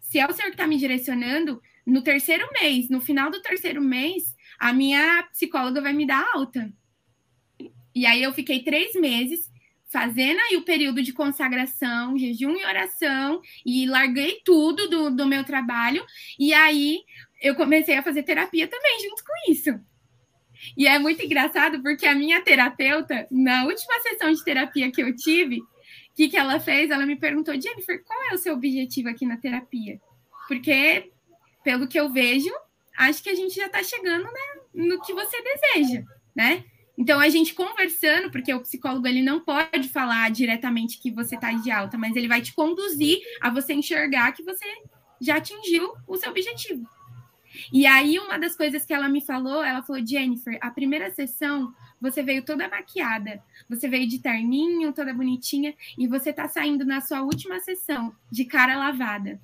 se 0.01 0.19
é 0.19 0.27
o 0.27 0.33
Senhor 0.33 0.49
que 0.49 0.55
está 0.55 0.67
me 0.67 0.79
direcionando, 0.79 1.61
no 1.85 2.01
terceiro 2.01 2.49
mês, 2.61 2.89
no 2.89 3.03
final 3.03 3.31
do 3.31 3.43
terceiro 3.43 3.83
mês, 3.83 4.35
a 4.59 4.73
minha 4.73 5.23
psicóloga 5.25 5.83
vai 5.83 5.93
me 5.93 6.07
dar 6.07 6.27
alta. 6.35 6.73
E 7.95 8.07
aí 8.07 8.23
eu 8.23 8.33
fiquei 8.33 8.63
três 8.63 8.95
meses 8.95 9.51
fazendo 9.97 10.39
aí 10.41 10.59
o 10.59 10.63
período 10.63 11.03
de 11.03 11.11
consagração, 11.11 12.19
jejum 12.19 12.55
e 12.55 12.67
oração, 12.67 13.41
e 13.65 13.87
larguei 13.87 14.43
tudo 14.45 14.91
do, 14.91 15.11
do 15.11 15.27
meu 15.27 15.43
trabalho, 15.43 16.05
e 16.39 16.53
aí 16.53 17.01
eu 17.41 17.55
comecei 17.55 17.97
a 17.97 18.03
fazer 18.03 18.23
terapia 18.23 18.69
também 18.69 19.01
junto 19.01 19.25
com 19.25 19.51
isso. 19.51 19.71
E 20.77 20.87
é 20.87 20.99
muito 20.99 21.25
engraçado 21.25 21.81
porque 21.81 22.05
a 22.05 22.15
minha 22.15 22.43
terapeuta, 22.43 23.27
na 23.31 23.65
última 23.65 23.99
sessão 24.01 24.31
de 24.31 24.45
terapia 24.45 24.93
que 24.93 25.03
eu 25.03 25.17
tive, 25.17 25.61
o 25.61 25.67
que, 26.15 26.29
que 26.29 26.37
ela 26.37 26.61
fez? 26.61 26.91
Ela 26.91 27.07
me 27.07 27.17
perguntou, 27.17 27.59
Jennifer, 27.59 28.05
qual 28.05 28.23
é 28.31 28.35
o 28.35 28.39
seu 28.39 28.53
objetivo 28.53 29.09
aqui 29.09 29.25
na 29.25 29.39
terapia? 29.39 29.99
Porque, 30.47 31.11
pelo 31.65 31.89
que 31.89 31.99
eu 31.99 32.13
vejo, 32.13 32.51
acho 32.99 33.23
que 33.23 33.31
a 33.31 33.35
gente 33.35 33.55
já 33.55 33.65
está 33.65 33.83
chegando 33.83 34.25
né, 34.25 34.61
no 34.75 35.01
que 35.01 35.15
você 35.15 35.39
deseja, 35.43 36.03
né? 36.35 36.67
Então, 36.99 37.21
a 37.21 37.29
gente 37.29 37.55
conversando, 37.55 38.31
porque 38.31 38.53
o 38.55 38.61
psicólogo 38.61 39.07
ele 39.07 39.23
não 39.23 39.41
pode 39.41 39.89
falar 39.89 40.31
diretamente 40.31 40.99
que 40.99 41.11
você 41.11 41.35
está 41.35 41.53
de 41.53 41.71
alta, 41.71 41.99
mas 41.99 42.17
ele 42.17 42.29
vai 42.29 42.41
te 42.41 42.55
conduzir 42.55 43.19
a 43.41 43.51
você 43.51 43.75
enxergar 43.75 44.33
que 44.33 44.43
você 44.43 44.65
já 45.21 45.37
atingiu 45.37 45.95
o 46.07 46.17
seu 46.17 46.31
objetivo. 46.31 46.89
E 47.73 47.87
aí, 47.87 48.19
uma 48.19 48.39
das 48.39 48.57
coisas 48.57 48.85
que 48.85 48.93
ela 48.93 49.09
me 49.09 49.21
falou, 49.21 49.63
ela 49.63 49.83
falou: 49.83 50.05
Jennifer, 50.05 50.59
a 50.61 50.71
primeira 50.71 51.11
sessão 51.11 51.75
você 52.01 52.23
veio 52.23 52.45
toda 52.45 52.69
maquiada, 52.69 53.43
você 53.69 53.89
veio 53.89 54.07
de 54.07 54.19
terninho, 54.19 54.93
toda 54.93 55.15
bonitinha, 55.15 55.75
e 55.97 56.07
você 56.07 56.31
está 56.31 56.47
saindo 56.47 56.85
na 56.85 57.01
sua 57.01 57.23
última 57.23 57.59
sessão 57.61 58.15
de 58.31 58.45
cara 58.45 58.77
lavada. 58.77 59.41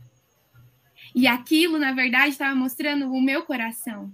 E 1.14 1.26
aquilo, 1.26 1.78
na 1.78 1.92
verdade, 1.92 2.30
estava 2.30 2.55
mostrando 2.55 3.11
o 3.11 3.20
meu 3.20 3.42
coração 3.42 4.12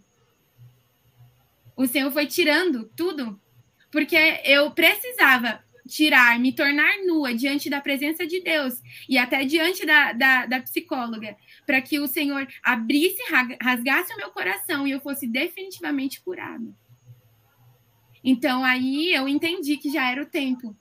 o 1.79 1.87
Senhor 1.87 2.11
foi 2.11 2.26
tirando 2.26 2.91
tudo, 2.97 3.41
porque 3.89 4.16
eu 4.45 4.72
precisava 4.72 5.62
tirar, 5.87 6.37
me 6.41 6.53
tornar 6.53 6.99
nua 7.07 7.33
diante 7.33 7.70
da 7.70 7.81
presença 7.81 8.26
de 8.26 8.41
Deus 8.41 8.83
e 9.09 9.16
até 9.16 9.45
diante 9.45 9.87
da, 9.87 10.12
da, 10.12 10.47
da 10.47 10.61
psicóloga, 10.61 11.37
para 11.64 11.81
que 11.81 12.01
o 12.01 12.09
Senhor 12.09 12.49
abrisse, 12.64 13.22
rasgasse 13.62 14.12
o 14.12 14.16
meu 14.16 14.31
coração 14.31 14.89
e 14.89 14.91
eu 14.91 15.01
fosse 15.01 15.24
definitivamente 15.24 16.20
curado. 16.20 16.74
Então 18.24 18.64
aí 18.64 19.14
eu 19.14 19.29
entendi 19.29 19.76
que 19.76 19.89
já 19.89 20.11
era 20.11 20.20
o 20.20 20.26
tempo. 20.26 20.76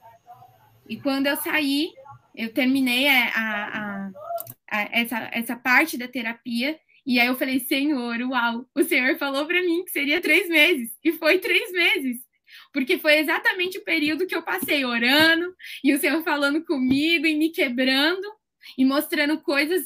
E 0.89 0.99
quando 0.99 1.27
eu 1.27 1.37
saí, 1.37 1.91
eu 2.35 2.51
terminei 2.51 3.07
a, 3.07 3.27
a, 3.35 4.11
a, 4.71 4.81
essa, 4.91 5.29
essa 5.31 5.55
parte 5.55 5.95
da 5.95 6.07
terapia 6.07 6.79
e 7.07 7.21
aí 7.21 7.27
eu 7.27 7.37
falei, 7.37 7.57
Senhor, 7.61 8.19
uau, 8.23 8.69
o 8.75 8.83
Senhor 8.83 9.17
falou 9.17 9.45
para 9.45 9.61
mim 9.61 9.85
que 9.85 9.91
seria 9.91 10.19
três 10.19 10.49
meses. 10.49 10.91
E 11.01 11.13
foi 11.13 11.39
três 11.39 11.71
meses. 11.71 12.17
Porque 12.73 12.97
foi 12.97 13.19
exatamente 13.19 13.77
o 13.77 13.83
período 13.85 14.27
que 14.27 14.35
eu 14.35 14.43
passei 14.43 14.83
orando, 14.83 15.55
e 15.81 15.93
o 15.93 15.99
Senhor 15.99 16.21
falando 16.21 16.65
comigo 16.65 17.25
e 17.25 17.33
me 17.33 17.49
quebrando, 17.49 18.27
e 18.77 18.83
mostrando 18.83 19.39
coisas, 19.39 19.85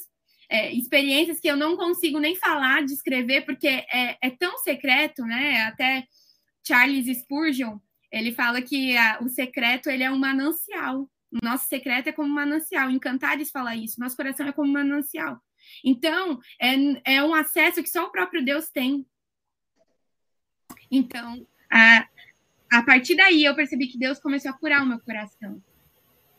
é, 0.49 0.74
experiências 0.74 1.39
que 1.39 1.47
eu 1.47 1.55
não 1.55 1.78
consigo 1.78 2.17
nem 2.17 2.36
falar, 2.36 2.84
descrever, 2.84 3.41
porque 3.41 3.67
é, 3.67 4.17
é 4.19 4.30
tão 4.32 4.57
secreto, 4.57 5.22
né? 5.24 5.61
Até 5.61 6.07
Charles 6.65 7.05
Spurgeon, 7.19 7.78
ele 8.11 8.32
fala 8.32 8.63
que 8.63 8.97
a, 8.97 9.19
o 9.22 9.30
secreto 9.30 9.91
ele 9.91 10.03
é 10.03 10.09
um 10.09 10.17
manancial. 10.17 11.07
O 11.32 11.38
nosso 11.43 11.67
secreto 11.67 12.09
é 12.09 12.11
como 12.11 12.30
um 12.30 12.34
manancial. 12.34 12.89
Em 12.89 12.97
Cantares 12.97 13.51
fala 13.51 13.76
isso. 13.76 13.99
Nosso 13.99 14.17
coração 14.17 14.47
é 14.47 14.51
como 14.51 14.69
um 14.69 14.74
manancial. 14.74 15.39
Então, 15.84 16.39
é, 16.59 17.15
é 17.15 17.24
um 17.24 17.34
acesso 17.34 17.82
que 17.82 17.89
só 17.89 18.05
o 18.05 18.11
próprio 18.11 18.43
Deus 18.43 18.69
tem. 18.69 19.05
Então, 20.89 21.45
a, 21.72 22.07
a 22.72 22.84
partir 22.84 23.15
daí 23.15 23.43
eu 23.43 23.55
percebi 23.55 23.88
que 23.88 23.97
Deus 23.97 24.19
começou 24.19 24.51
a 24.51 24.57
curar 24.57 24.84
o 24.84 24.86
meu 24.86 24.99
coração. 24.99 25.61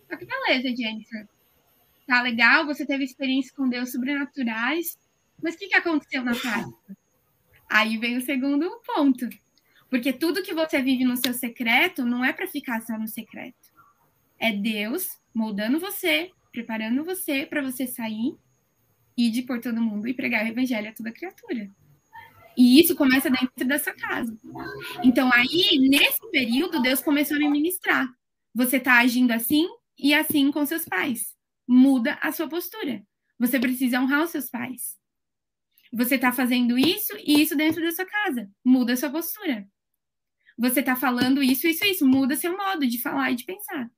Só 0.09 0.17
que 0.17 0.27
beleza, 0.27 0.77
Jennifer. 0.77 1.29
Tá 2.07 2.21
legal, 2.21 2.67
você 2.67 2.85
teve 2.85 3.05
experiências 3.05 3.55
com 3.55 3.69
Deus 3.69 3.93
sobrenaturais, 3.93 4.99
mas 5.43 5.55
o 5.55 5.59
que, 5.59 5.69
que 5.69 5.77
aconteceu 5.77 6.23
na 6.23 6.35
prática? 6.35 6.97
Aí 7.71 7.97
vem 7.97 8.19
o 8.19 8.21
segundo 8.21 8.81
ponto. 8.85 9.29
Porque 9.89 10.13
tudo 10.13 10.43
que 10.43 10.55
você 10.55 10.83
vive 10.83 11.05
no 11.05 11.17
seu 11.17 11.33
secreto 11.33 12.05
não 12.05 12.25
é 12.25 12.33
para 12.33 12.47
ficar 12.47 12.81
só 12.83 12.99
no 12.99 13.09
secreto. 13.09 13.73
É 14.39 14.53
Deus 14.53 15.19
moldando 15.35 15.79
você, 15.79 16.31
preparando 16.51 17.05
você 17.05 17.47
para 17.47 17.63
você 17.63 17.87
sair 17.87 18.37
e 19.17 19.31
de 19.31 19.43
por 19.43 19.61
todo 19.61 19.81
mundo 19.81 20.09
e 20.09 20.15
pregar 20.15 20.45
o 20.45 20.49
evangelho 20.49 20.89
a 20.89 20.93
toda 20.93 21.13
criatura. 21.13 21.71
E 22.57 22.81
isso 22.81 22.95
começa 22.95 23.31
dentro 23.31 23.67
dessa 23.67 23.93
casa. 23.93 24.37
Então, 25.03 25.33
aí, 25.33 25.79
nesse 25.79 26.21
período, 26.31 26.83
Deus 26.83 27.01
começou 27.01 27.37
a 27.37 27.41
me 27.41 27.49
ministrar. 27.49 28.07
Você 28.55 28.77
está 28.77 28.99
agindo 28.99 29.33
assim 29.33 29.67
e 29.99 30.13
assim 30.13 30.51
com 30.51 30.65
seus 30.67 30.85
pais. 30.85 31.35
Muda 31.67 32.19
a 32.21 32.31
sua 32.33 32.49
postura. 32.49 33.03
Você 33.39 33.59
precisa 33.59 34.01
honrar 34.01 34.23
os 34.23 34.31
seus 34.31 34.51
pais. 34.51 34.99
Você 35.93 36.17
está 36.17 36.33
fazendo 36.33 36.79
isso 36.79 37.17
e 37.25 37.43
isso 37.43 37.57
dentro 37.57 37.83
da 37.83 37.93
sua 37.93 38.05
casa. 38.05 38.51
Muda 38.65 38.93
a 38.93 38.97
sua 38.97 39.11
postura. 39.11 39.67
Você 40.59 40.81
está 40.81 40.95
falando 40.95 41.43
isso, 41.43 41.67
isso, 41.67 41.85
isso. 41.85 42.07
Muda 42.07 42.37
seu 42.37 42.57
modo 42.57 42.87
de 42.87 43.01
falar 43.01 43.31
e 43.31 43.37
de 43.37 43.45
pensar. 43.45 43.91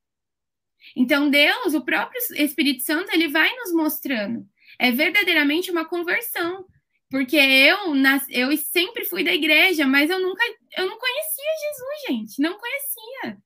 Então, 0.95 1.31
Deus, 1.31 1.75
o 1.75 1.85
próprio 1.85 2.21
Espírito 2.37 2.83
Santo, 2.83 3.12
ele 3.12 3.29
vai 3.29 3.51
nos 3.57 3.73
mostrando. 3.73 4.49
É 4.79 4.91
verdadeiramente 4.91 5.70
uma 5.70 5.85
conversão. 5.85 6.64
Porque 7.11 7.37
eu, 7.37 7.95
nas, 7.95 8.25
eu 8.29 8.57
sempre 8.57 9.05
fui 9.05 9.22
da 9.22 9.33
igreja, 9.33 9.87
mas 9.87 10.11
eu 10.11 10.20
nunca, 10.20 10.43
eu 10.77 10.87
não 10.87 10.99
conhecia 10.99 11.45
Jesus, 11.61 12.03
gente. 12.09 12.43
Não 12.43 12.59
conhecia. 12.59 13.39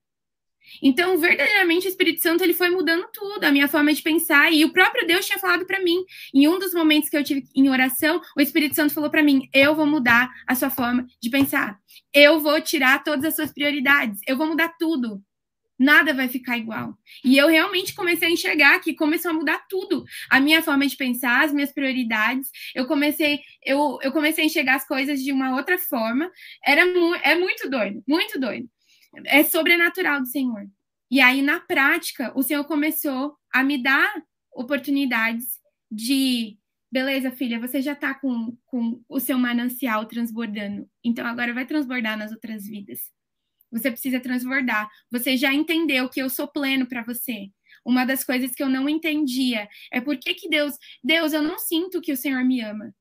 Então, 0.81 1.17
verdadeiramente, 1.17 1.87
o 1.87 1.89
Espírito 1.89 2.21
Santo 2.21 2.43
ele 2.43 2.53
foi 2.53 2.69
mudando 2.69 3.07
tudo, 3.13 3.43
a 3.43 3.51
minha 3.51 3.67
forma 3.67 3.93
de 3.93 4.01
pensar. 4.01 4.51
E 4.51 4.63
o 4.63 4.71
próprio 4.71 5.05
Deus 5.05 5.25
tinha 5.25 5.39
falado 5.39 5.65
para 5.65 5.83
mim, 5.83 6.03
em 6.33 6.47
um 6.47 6.59
dos 6.59 6.73
momentos 6.73 7.09
que 7.09 7.17
eu 7.17 7.23
tive 7.23 7.43
em 7.55 7.69
oração, 7.69 8.21
o 8.35 8.41
Espírito 8.41 8.75
Santo 8.75 8.93
falou 8.93 9.09
para 9.09 9.23
mim: 9.23 9.49
eu 9.53 9.75
vou 9.75 9.85
mudar 9.85 10.31
a 10.47 10.55
sua 10.55 10.69
forma 10.69 11.05
de 11.21 11.29
pensar. 11.29 11.77
Eu 12.13 12.39
vou 12.39 12.59
tirar 12.61 13.03
todas 13.03 13.25
as 13.25 13.35
suas 13.35 13.51
prioridades. 13.51 14.19
Eu 14.27 14.37
vou 14.37 14.47
mudar 14.47 14.69
tudo 14.79 15.21
nada 15.79 16.13
vai 16.13 16.27
ficar 16.27 16.57
igual. 16.57 16.97
E 17.23 17.37
eu 17.37 17.47
realmente 17.47 17.95
comecei 17.95 18.27
a 18.27 18.31
enxergar 18.31 18.79
que 18.79 18.93
começou 18.93 19.31
a 19.31 19.33
mudar 19.33 19.65
tudo. 19.69 20.03
A 20.29 20.39
minha 20.39 20.61
forma 20.61 20.85
de 20.85 20.97
pensar, 20.97 21.45
as 21.45 21.53
minhas 21.53 21.71
prioridades. 21.71 22.51
Eu 22.75 22.85
comecei, 22.85 23.39
eu, 23.63 23.97
eu 24.01 24.11
comecei 24.11 24.43
a 24.43 24.47
enxergar 24.47 24.75
as 24.75 24.87
coisas 24.87 25.23
de 25.23 25.31
uma 25.31 25.55
outra 25.55 25.77
forma. 25.77 26.29
Era 26.65 26.85
mu 26.85 27.15
é 27.23 27.35
muito 27.35 27.69
doido, 27.69 28.03
muito 28.05 28.37
doido. 28.37 28.69
É 29.25 29.43
sobrenatural 29.43 30.19
do 30.19 30.27
Senhor. 30.27 30.67
E 31.09 31.21
aí, 31.21 31.41
na 31.41 31.59
prática, 31.59 32.31
o 32.35 32.43
Senhor 32.43 32.63
começou 32.65 33.35
a 33.51 33.63
me 33.63 33.81
dar 33.81 34.13
oportunidades 34.53 35.59
de 35.89 36.59
beleza, 36.91 37.31
filha, 37.31 37.59
você 37.59 37.81
já 37.81 37.93
está 37.93 38.13
com, 38.15 38.57
com 38.65 39.01
o 39.07 39.19
seu 39.19 39.37
manancial 39.37 40.05
transbordando, 40.05 40.89
então 41.03 41.25
agora 41.25 41.53
vai 41.53 41.65
transbordar 41.65 42.17
nas 42.17 42.31
outras 42.31 42.65
vidas. 42.65 42.99
Você 43.71 43.91
precisa 43.91 44.19
transbordar. 44.19 44.89
Você 45.11 45.37
já 45.37 45.53
entendeu 45.53 46.09
que 46.09 46.21
eu 46.21 46.29
sou 46.29 46.47
pleno 46.47 46.85
para 46.85 47.03
você. 47.03 47.49
Uma 47.85 48.05
das 48.05 48.23
coisas 48.23 48.53
que 48.53 48.61
eu 48.61 48.69
não 48.69 48.89
entendia 48.89 49.67
é 49.91 50.01
por 50.01 50.17
que, 50.17 50.33
que 50.33 50.49
Deus, 50.49 50.75
Deus, 51.03 51.33
eu 51.33 51.41
não 51.41 51.57
sinto 51.57 52.01
que 52.01 52.11
o 52.11 52.17
Senhor 52.17 52.43
me 52.43 52.61
ama. 52.61 52.93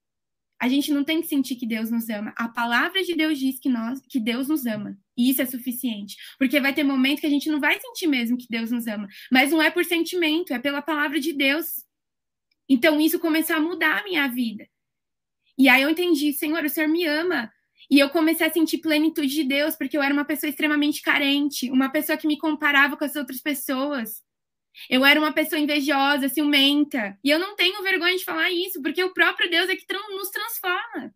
A 0.60 0.68
gente 0.68 0.92
não 0.92 1.04
tem 1.04 1.20
que 1.20 1.28
sentir 1.28 1.54
que 1.54 1.66
Deus 1.66 1.90
nos 1.90 2.08
ama. 2.08 2.32
A 2.36 2.48
palavra 2.48 3.02
de 3.04 3.14
Deus 3.14 3.38
diz 3.38 3.60
que 3.60 3.68
nós, 3.68 4.00
que 4.08 4.18
Deus 4.18 4.48
nos 4.48 4.66
ama. 4.66 4.98
E 5.16 5.30
isso 5.30 5.40
é 5.40 5.46
suficiente. 5.46 6.16
Porque 6.36 6.60
vai 6.60 6.74
ter 6.74 6.82
momento 6.82 7.20
que 7.20 7.26
a 7.26 7.30
gente 7.30 7.48
não 7.48 7.60
vai 7.60 7.78
sentir 7.80 8.08
mesmo 8.08 8.36
que 8.36 8.48
Deus 8.48 8.72
nos 8.72 8.86
ama. 8.86 9.06
Mas 9.30 9.52
não 9.52 9.62
é 9.62 9.70
por 9.70 9.84
sentimento, 9.84 10.52
é 10.52 10.58
pela 10.58 10.82
palavra 10.82 11.20
de 11.20 11.32
Deus. 11.32 11.84
Então 12.68 13.00
isso 13.00 13.20
começou 13.20 13.56
a 13.56 13.60
mudar 13.60 14.00
a 14.00 14.04
minha 14.04 14.26
vida. 14.26 14.68
E 15.56 15.68
aí 15.68 15.82
eu 15.82 15.90
entendi, 15.90 16.32
Senhor, 16.32 16.64
o 16.64 16.68
Senhor 16.68 16.88
me 16.88 17.04
ama. 17.04 17.52
E 17.90 17.98
eu 17.98 18.10
comecei 18.10 18.46
a 18.46 18.52
sentir 18.52 18.78
plenitude 18.78 19.34
de 19.34 19.44
Deus, 19.44 19.74
porque 19.74 19.96
eu 19.96 20.02
era 20.02 20.12
uma 20.12 20.24
pessoa 20.24 20.50
extremamente 20.50 21.00
carente, 21.00 21.70
uma 21.70 21.88
pessoa 21.88 22.18
que 22.18 22.26
me 22.26 22.36
comparava 22.36 22.96
com 22.96 23.04
as 23.04 23.16
outras 23.16 23.40
pessoas. 23.40 24.22
Eu 24.88 25.04
era 25.04 25.18
uma 25.18 25.32
pessoa 25.32 25.58
invejosa, 25.58 26.28
ciumenta. 26.28 27.18
E 27.24 27.30
eu 27.30 27.38
não 27.38 27.56
tenho 27.56 27.82
vergonha 27.82 28.16
de 28.16 28.24
falar 28.24 28.50
isso, 28.50 28.82
porque 28.82 29.02
o 29.02 29.14
próprio 29.14 29.50
Deus 29.50 29.68
é 29.68 29.76
que 29.76 29.86
nos 30.10 30.30
transforma. 30.30 31.14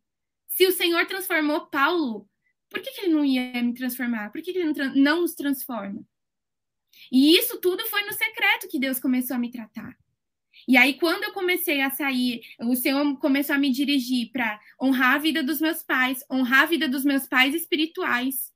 Se 0.48 0.66
o 0.66 0.72
Senhor 0.72 1.06
transformou 1.06 1.66
Paulo, 1.66 2.28
por 2.70 2.80
que, 2.80 2.90
que 2.90 3.02
ele 3.02 3.12
não 3.12 3.24
ia 3.24 3.62
me 3.62 3.74
transformar? 3.74 4.30
Por 4.30 4.40
que, 4.42 4.52
que 4.52 4.58
ele 4.58 4.72
não, 4.72 4.94
não 4.94 5.20
nos 5.22 5.34
transforma? 5.34 6.02
E 7.10 7.36
isso 7.36 7.60
tudo 7.60 7.86
foi 7.86 8.02
no 8.04 8.12
secreto 8.12 8.68
que 8.68 8.78
Deus 8.78 8.98
começou 8.98 9.36
a 9.36 9.38
me 9.38 9.50
tratar. 9.50 9.96
E 10.66 10.76
aí, 10.76 10.94
quando 10.94 11.24
eu 11.24 11.32
comecei 11.32 11.80
a 11.80 11.90
sair, 11.90 12.40
o 12.60 12.74
Senhor 12.76 13.16
começou 13.18 13.56
a 13.56 13.58
me 13.58 13.70
dirigir 13.70 14.30
para 14.32 14.60
honrar 14.80 15.16
a 15.16 15.18
vida 15.18 15.42
dos 15.42 15.60
meus 15.60 15.82
pais, 15.82 16.24
honrar 16.30 16.62
a 16.62 16.66
vida 16.66 16.88
dos 16.88 17.04
meus 17.04 17.26
pais 17.26 17.54
espirituais. 17.54 18.52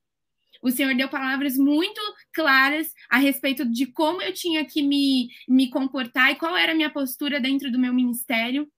O 0.62 0.70
Senhor 0.70 0.94
deu 0.94 1.08
palavras 1.08 1.56
muito 1.56 2.00
claras 2.32 2.92
a 3.10 3.18
respeito 3.18 3.64
de 3.64 3.86
como 3.86 4.22
eu 4.22 4.32
tinha 4.32 4.64
que 4.64 4.82
me, 4.82 5.28
me 5.48 5.68
comportar 5.68 6.32
e 6.32 6.36
qual 6.36 6.56
era 6.56 6.72
a 6.72 6.74
minha 6.74 6.90
postura 6.90 7.40
dentro 7.40 7.70
do 7.70 7.78
meu 7.78 7.92
ministério. 7.92 8.68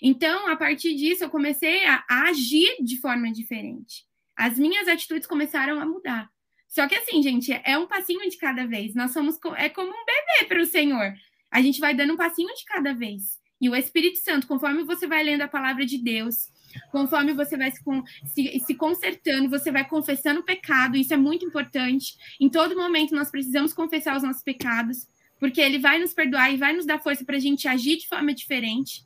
Então, 0.00 0.48
a 0.48 0.56
partir 0.56 0.94
disso, 0.94 1.24
eu 1.24 1.30
comecei 1.30 1.84
a, 1.84 2.04
a 2.08 2.28
agir 2.28 2.76
de 2.82 2.98
forma 3.00 3.30
diferente. 3.32 4.04
As 4.36 4.58
minhas 4.58 4.88
atitudes 4.88 5.26
começaram 5.26 5.80
a 5.80 5.86
mudar. 5.86 6.28
Só 6.68 6.86
que 6.86 6.94
assim, 6.94 7.22
gente, 7.22 7.52
é 7.64 7.78
um 7.78 7.86
passinho 7.86 8.28
de 8.28 8.36
cada 8.36 8.66
vez. 8.66 8.94
Nós 8.94 9.12
somos 9.12 9.38
é 9.56 9.68
como 9.68 9.90
um 9.90 10.04
bebê 10.04 10.48
para 10.48 10.60
o 10.60 10.66
Senhor 10.66 11.14
a 11.50 11.62
gente 11.62 11.80
vai 11.80 11.94
dando 11.94 12.14
um 12.14 12.16
passinho 12.16 12.54
de 12.54 12.64
cada 12.64 12.92
vez. 12.92 13.38
E 13.60 13.68
o 13.68 13.74
Espírito 13.74 14.18
Santo, 14.18 14.46
conforme 14.46 14.84
você 14.84 15.06
vai 15.06 15.22
lendo 15.22 15.42
a 15.42 15.48
palavra 15.48 15.86
de 15.86 15.98
Deus, 15.98 16.50
conforme 16.90 17.32
você 17.32 17.56
vai 17.56 17.70
se, 17.70 17.80
se, 18.26 18.62
se, 18.64 18.74
consertando, 18.74 19.48
você 19.48 19.70
vai 19.70 19.88
confessando 19.88 20.40
o 20.40 20.44
pecado, 20.44 20.96
isso 20.96 21.14
é 21.14 21.16
muito 21.16 21.44
importante. 21.44 22.16
Em 22.40 22.48
todo 22.48 22.76
momento 22.76 23.14
nós 23.14 23.30
precisamos 23.30 23.72
confessar 23.72 24.16
os 24.16 24.22
nossos 24.22 24.42
pecados, 24.42 25.08
porque 25.38 25.60
ele 25.60 25.78
vai 25.78 25.98
nos 25.98 26.12
perdoar 26.12 26.52
e 26.52 26.56
vai 26.56 26.74
nos 26.74 26.86
dar 26.86 26.98
força 26.98 27.24
para 27.24 27.36
a 27.36 27.40
gente 27.40 27.66
agir 27.66 27.96
de 27.96 28.08
forma 28.08 28.34
diferente. 28.34 29.04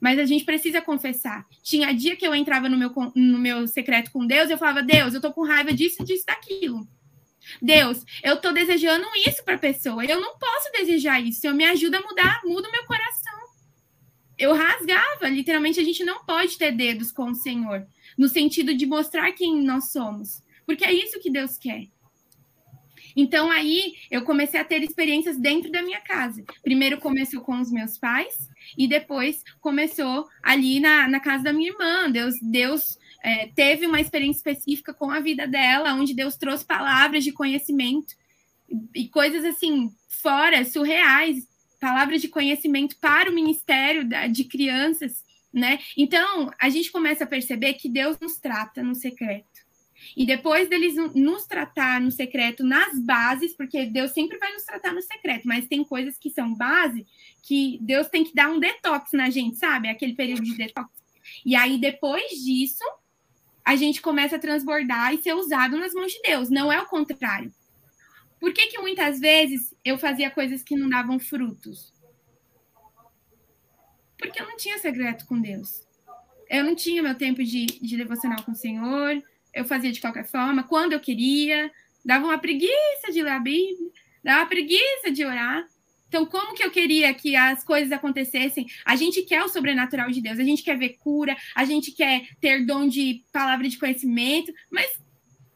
Mas 0.00 0.18
a 0.18 0.24
gente 0.24 0.44
precisa 0.44 0.80
confessar. 0.80 1.46
Tinha 1.62 1.92
dia 1.92 2.16
que 2.16 2.26
eu 2.26 2.34
entrava 2.34 2.68
no 2.68 2.76
meu, 2.76 2.92
no 3.14 3.38
meu 3.38 3.68
secreto 3.68 4.10
com 4.10 4.26
Deus, 4.26 4.50
eu 4.50 4.58
falava, 4.58 4.82
Deus, 4.82 5.14
eu 5.14 5.20
tô 5.20 5.32
com 5.32 5.44
raiva 5.44 5.72
disso, 5.72 6.04
disso, 6.04 6.26
daquilo. 6.26 6.86
Deus, 7.60 8.04
eu 8.22 8.40
tô 8.40 8.52
desejando 8.52 9.06
isso 9.26 9.44
para 9.44 9.54
a 9.54 9.58
pessoa. 9.58 10.04
Eu 10.04 10.20
não 10.20 10.38
posso 10.38 10.70
desejar 10.72 11.20
isso. 11.20 11.46
Eu 11.46 11.54
me 11.54 11.64
ajuda 11.64 11.98
a 11.98 12.02
mudar, 12.02 12.40
muda 12.44 12.68
o 12.68 12.72
meu 12.72 12.84
coração. 12.84 13.42
Eu 14.38 14.54
rasgava, 14.54 15.28
literalmente 15.28 15.78
a 15.78 15.84
gente 15.84 16.04
não 16.04 16.24
pode 16.24 16.58
ter 16.58 16.72
dedos 16.72 17.12
com 17.12 17.30
o 17.30 17.34
Senhor, 17.34 17.86
no 18.18 18.28
sentido 18.28 18.74
de 18.74 18.86
mostrar 18.86 19.30
quem 19.32 19.62
nós 19.62 19.92
somos, 19.92 20.42
porque 20.66 20.84
é 20.84 20.92
isso 20.92 21.20
que 21.20 21.30
Deus 21.30 21.56
quer. 21.56 21.86
Então 23.14 23.50
aí 23.50 23.94
eu 24.10 24.22
comecei 24.24 24.58
a 24.58 24.64
ter 24.64 24.82
experiências 24.82 25.38
dentro 25.38 25.70
da 25.70 25.82
minha 25.82 26.00
casa. 26.00 26.42
Primeiro 26.62 26.98
começou 26.98 27.40
com 27.42 27.60
os 27.60 27.70
meus 27.70 27.98
pais 27.98 28.48
e 28.76 28.88
depois 28.88 29.44
começou 29.60 30.26
ali 30.42 30.80
na, 30.80 31.08
na 31.08 31.20
casa 31.20 31.44
da 31.44 31.52
minha 31.52 31.70
irmã. 31.70 32.10
Deus, 32.10 32.34
Deus 32.40 32.98
é, 33.22 33.46
teve 33.46 33.86
uma 33.86 34.00
experiência 34.00 34.38
específica 34.38 34.92
com 34.92 35.10
a 35.10 35.20
vida 35.20 35.46
dela, 35.46 35.94
onde 35.94 36.14
Deus 36.14 36.36
trouxe 36.36 36.64
palavras 36.64 37.22
de 37.22 37.32
conhecimento 37.32 38.14
e 38.94 39.08
coisas 39.08 39.44
assim, 39.44 39.90
fora, 40.08 40.64
surreais, 40.64 41.46
palavras 41.80 42.20
de 42.20 42.28
conhecimento 42.28 42.96
para 42.96 43.30
o 43.30 43.34
ministério 43.34 44.08
de 44.30 44.44
crianças, 44.44 45.22
né? 45.52 45.78
Então, 45.96 46.50
a 46.60 46.68
gente 46.68 46.90
começa 46.90 47.24
a 47.24 47.26
perceber 47.26 47.74
que 47.74 47.88
Deus 47.88 48.18
nos 48.20 48.38
trata 48.38 48.82
no 48.82 48.94
secreto. 48.94 49.62
E 50.16 50.26
depois 50.26 50.68
deles 50.68 50.94
nos 51.14 51.46
tratar 51.46 52.00
no 52.00 52.10
secreto 52.10 52.64
nas 52.64 52.98
bases, 52.98 53.54
porque 53.54 53.86
Deus 53.86 54.10
sempre 54.10 54.38
vai 54.38 54.52
nos 54.52 54.64
tratar 54.64 54.92
no 54.92 55.02
secreto, 55.02 55.46
mas 55.46 55.68
tem 55.68 55.84
coisas 55.84 56.18
que 56.18 56.30
são 56.30 56.54
base 56.54 57.06
que 57.42 57.78
Deus 57.80 58.08
tem 58.08 58.24
que 58.24 58.34
dar 58.34 58.50
um 58.50 58.58
detox 58.58 59.12
na 59.12 59.30
gente, 59.30 59.58
sabe? 59.58 59.88
Aquele 59.88 60.14
período 60.14 60.42
de 60.42 60.56
detox. 60.56 60.90
E 61.44 61.54
aí, 61.54 61.78
depois 61.78 62.30
disso, 62.42 62.82
a 63.64 63.76
gente 63.76 64.02
começa 64.02 64.36
a 64.36 64.38
transbordar 64.38 65.14
e 65.14 65.22
ser 65.22 65.34
usado 65.34 65.76
nas 65.76 65.92
mãos 65.92 66.12
de 66.12 66.20
Deus, 66.22 66.50
não 66.50 66.72
é 66.72 66.80
o 66.80 66.86
contrário. 66.86 67.52
Por 68.40 68.52
que, 68.52 68.66
que 68.66 68.78
muitas 68.78 69.20
vezes 69.20 69.74
eu 69.84 69.96
fazia 69.96 70.30
coisas 70.30 70.62
que 70.62 70.76
não 70.76 70.88
davam 70.88 71.18
frutos? 71.20 71.92
Porque 74.18 74.40
eu 74.40 74.46
não 74.46 74.56
tinha 74.56 74.78
segredo 74.78 75.24
com 75.26 75.40
Deus. 75.40 75.86
Eu 76.48 76.64
não 76.64 76.74
tinha 76.74 77.02
meu 77.02 77.14
tempo 77.14 77.42
de, 77.42 77.66
de 77.66 77.96
devocional 77.96 78.42
com 78.42 78.52
o 78.52 78.56
Senhor, 78.56 79.22
eu 79.54 79.64
fazia 79.64 79.92
de 79.92 80.00
qualquer 80.00 80.24
forma, 80.24 80.62
quando 80.64 80.92
eu 80.92 81.00
queria, 81.00 81.70
dava 82.04 82.24
uma 82.24 82.38
preguiça 82.38 83.12
de 83.12 83.22
ler 83.22 83.30
a 83.30 83.38
Bíblia, 83.38 83.90
dava 84.24 84.40
uma 84.40 84.46
preguiça 84.46 85.10
de 85.12 85.24
orar. 85.24 85.66
Então, 86.12 86.26
como 86.26 86.52
que 86.52 86.62
eu 86.62 86.70
queria 86.70 87.14
que 87.14 87.34
as 87.34 87.64
coisas 87.64 87.90
acontecessem? 87.90 88.66
A 88.84 88.94
gente 88.96 89.22
quer 89.22 89.42
o 89.42 89.48
sobrenatural 89.48 90.10
de 90.10 90.20
Deus, 90.20 90.38
a 90.38 90.44
gente 90.44 90.62
quer 90.62 90.76
ver 90.76 90.98
cura, 90.98 91.34
a 91.56 91.64
gente 91.64 91.90
quer 91.90 92.28
ter 92.38 92.66
dom 92.66 92.86
de 92.86 93.24
palavra 93.32 93.66
de 93.66 93.78
conhecimento, 93.78 94.52
mas 94.70 94.92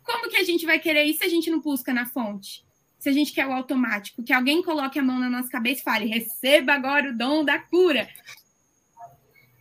como 0.03 0.31
que 0.31 0.37
a 0.39 0.43
gente 0.43 0.65
vai 0.65 0.79
querer 0.79 1.05
isso 1.05 1.19
se 1.19 1.27
a 1.27 1.29
gente 1.29 1.51
não 1.51 1.61
busca 1.61 1.93
na 1.93 2.07
fonte? 2.07 2.65
Se 2.99 3.11
a 3.11 3.13
gente 3.13 3.35
quer 3.35 3.47
o 3.47 3.53
automático, 3.53 4.23
que 4.23 4.33
alguém 4.33 4.63
coloque 4.63 4.99
a 4.99 5.03
mão 5.03 5.19
na 5.19 5.29
nossa 5.29 5.51
cabeça 5.51 5.83
e 5.83 5.85
fale: 5.85 6.07
receba 6.07 6.73
agora 6.73 7.11
o 7.11 7.19
dom 7.19 7.45
da 7.45 7.59
cura. 7.59 8.09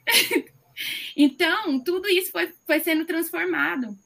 então, 1.13 1.77
tudo 1.77 2.07
isso 2.07 2.31
foi, 2.31 2.53
foi 2.65 2.79
sendo 2.79 3.03
transformado. 3.03 3.97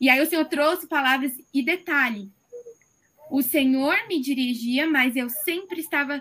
E 0.00 0.10
aí 0.10 0.20
o 0.20 0.26
Senhor 0.26 0.44
trouxe 0.46 0.88
palavras 0.88 1.30
e 1.54 1.62
detalhe. 1.62 2.32
O 3.30 3.42
Senhor 3.42 3.96
me 4.08 4.20
dirigia, 4.20 4.86
mas 4.86 5.16
eu 5.16 5.30
sempre 5.30 5.80
estava 5.80 6.20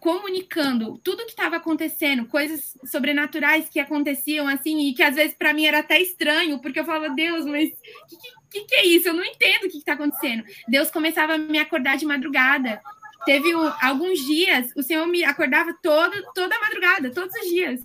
comunicando 0.00 0.98
tudo 0.98 1.24
que 1.24 1.30
estava 1.30 1.56
acontecendo, 1.56 2.26
coisas 2.26 2.76
sobrenaturais 2.84 3.68
que 3.68 3.80
aconteciam 3.80 4.46
assim, 4.46 4.88
e 4.88 4.94
que 4.94 5.02
às 5.02 5.16
vezes 5.16 5.34
para 5.34 5.52
mim 5.52 5.66
era 5.66 5.80
até 5.80 6.00
estranho, 6.00 6.60
porque 6.60 6.80
eu 6.80 6.84
falava, 6.84 7.14
Deus, 7.14 7.44
mas 7.44 7.70
que, 8.08 8.16
que, 8.50 8.64
que, 8.64 8.74
é 8.76 8.86
isso? 8.86 9.08
Eu 9.08 9.14
não 9.14 9.24
entendo 9.24 9.64
o 9.64 9.70
que 9.70 9.78
está 9.78 9.94
acontecendo. 9.94 10.44
Deus 10.68 10.90
começava 10.90 11.34
a 11.34 11.38
me 11.38 11.58
acordar 11.58 11.96
de 11.96 12.06
madrugada. 12.06 12.80
Teve 13.24 13.54
um, 13.54 13.72
alguns 13.82 14.20
dias, 14.20 14.72
o 14.76 14.82
Senhor 14.82 15.06
me 15.06 15.24
acordava 15.24 15.76
todo, 15.82 16.14
toda 16.32 16.60
madrugada, 16.60 17.12
todos 17.12 17.34
os 17.34 17.48
dias. 17.48 17.80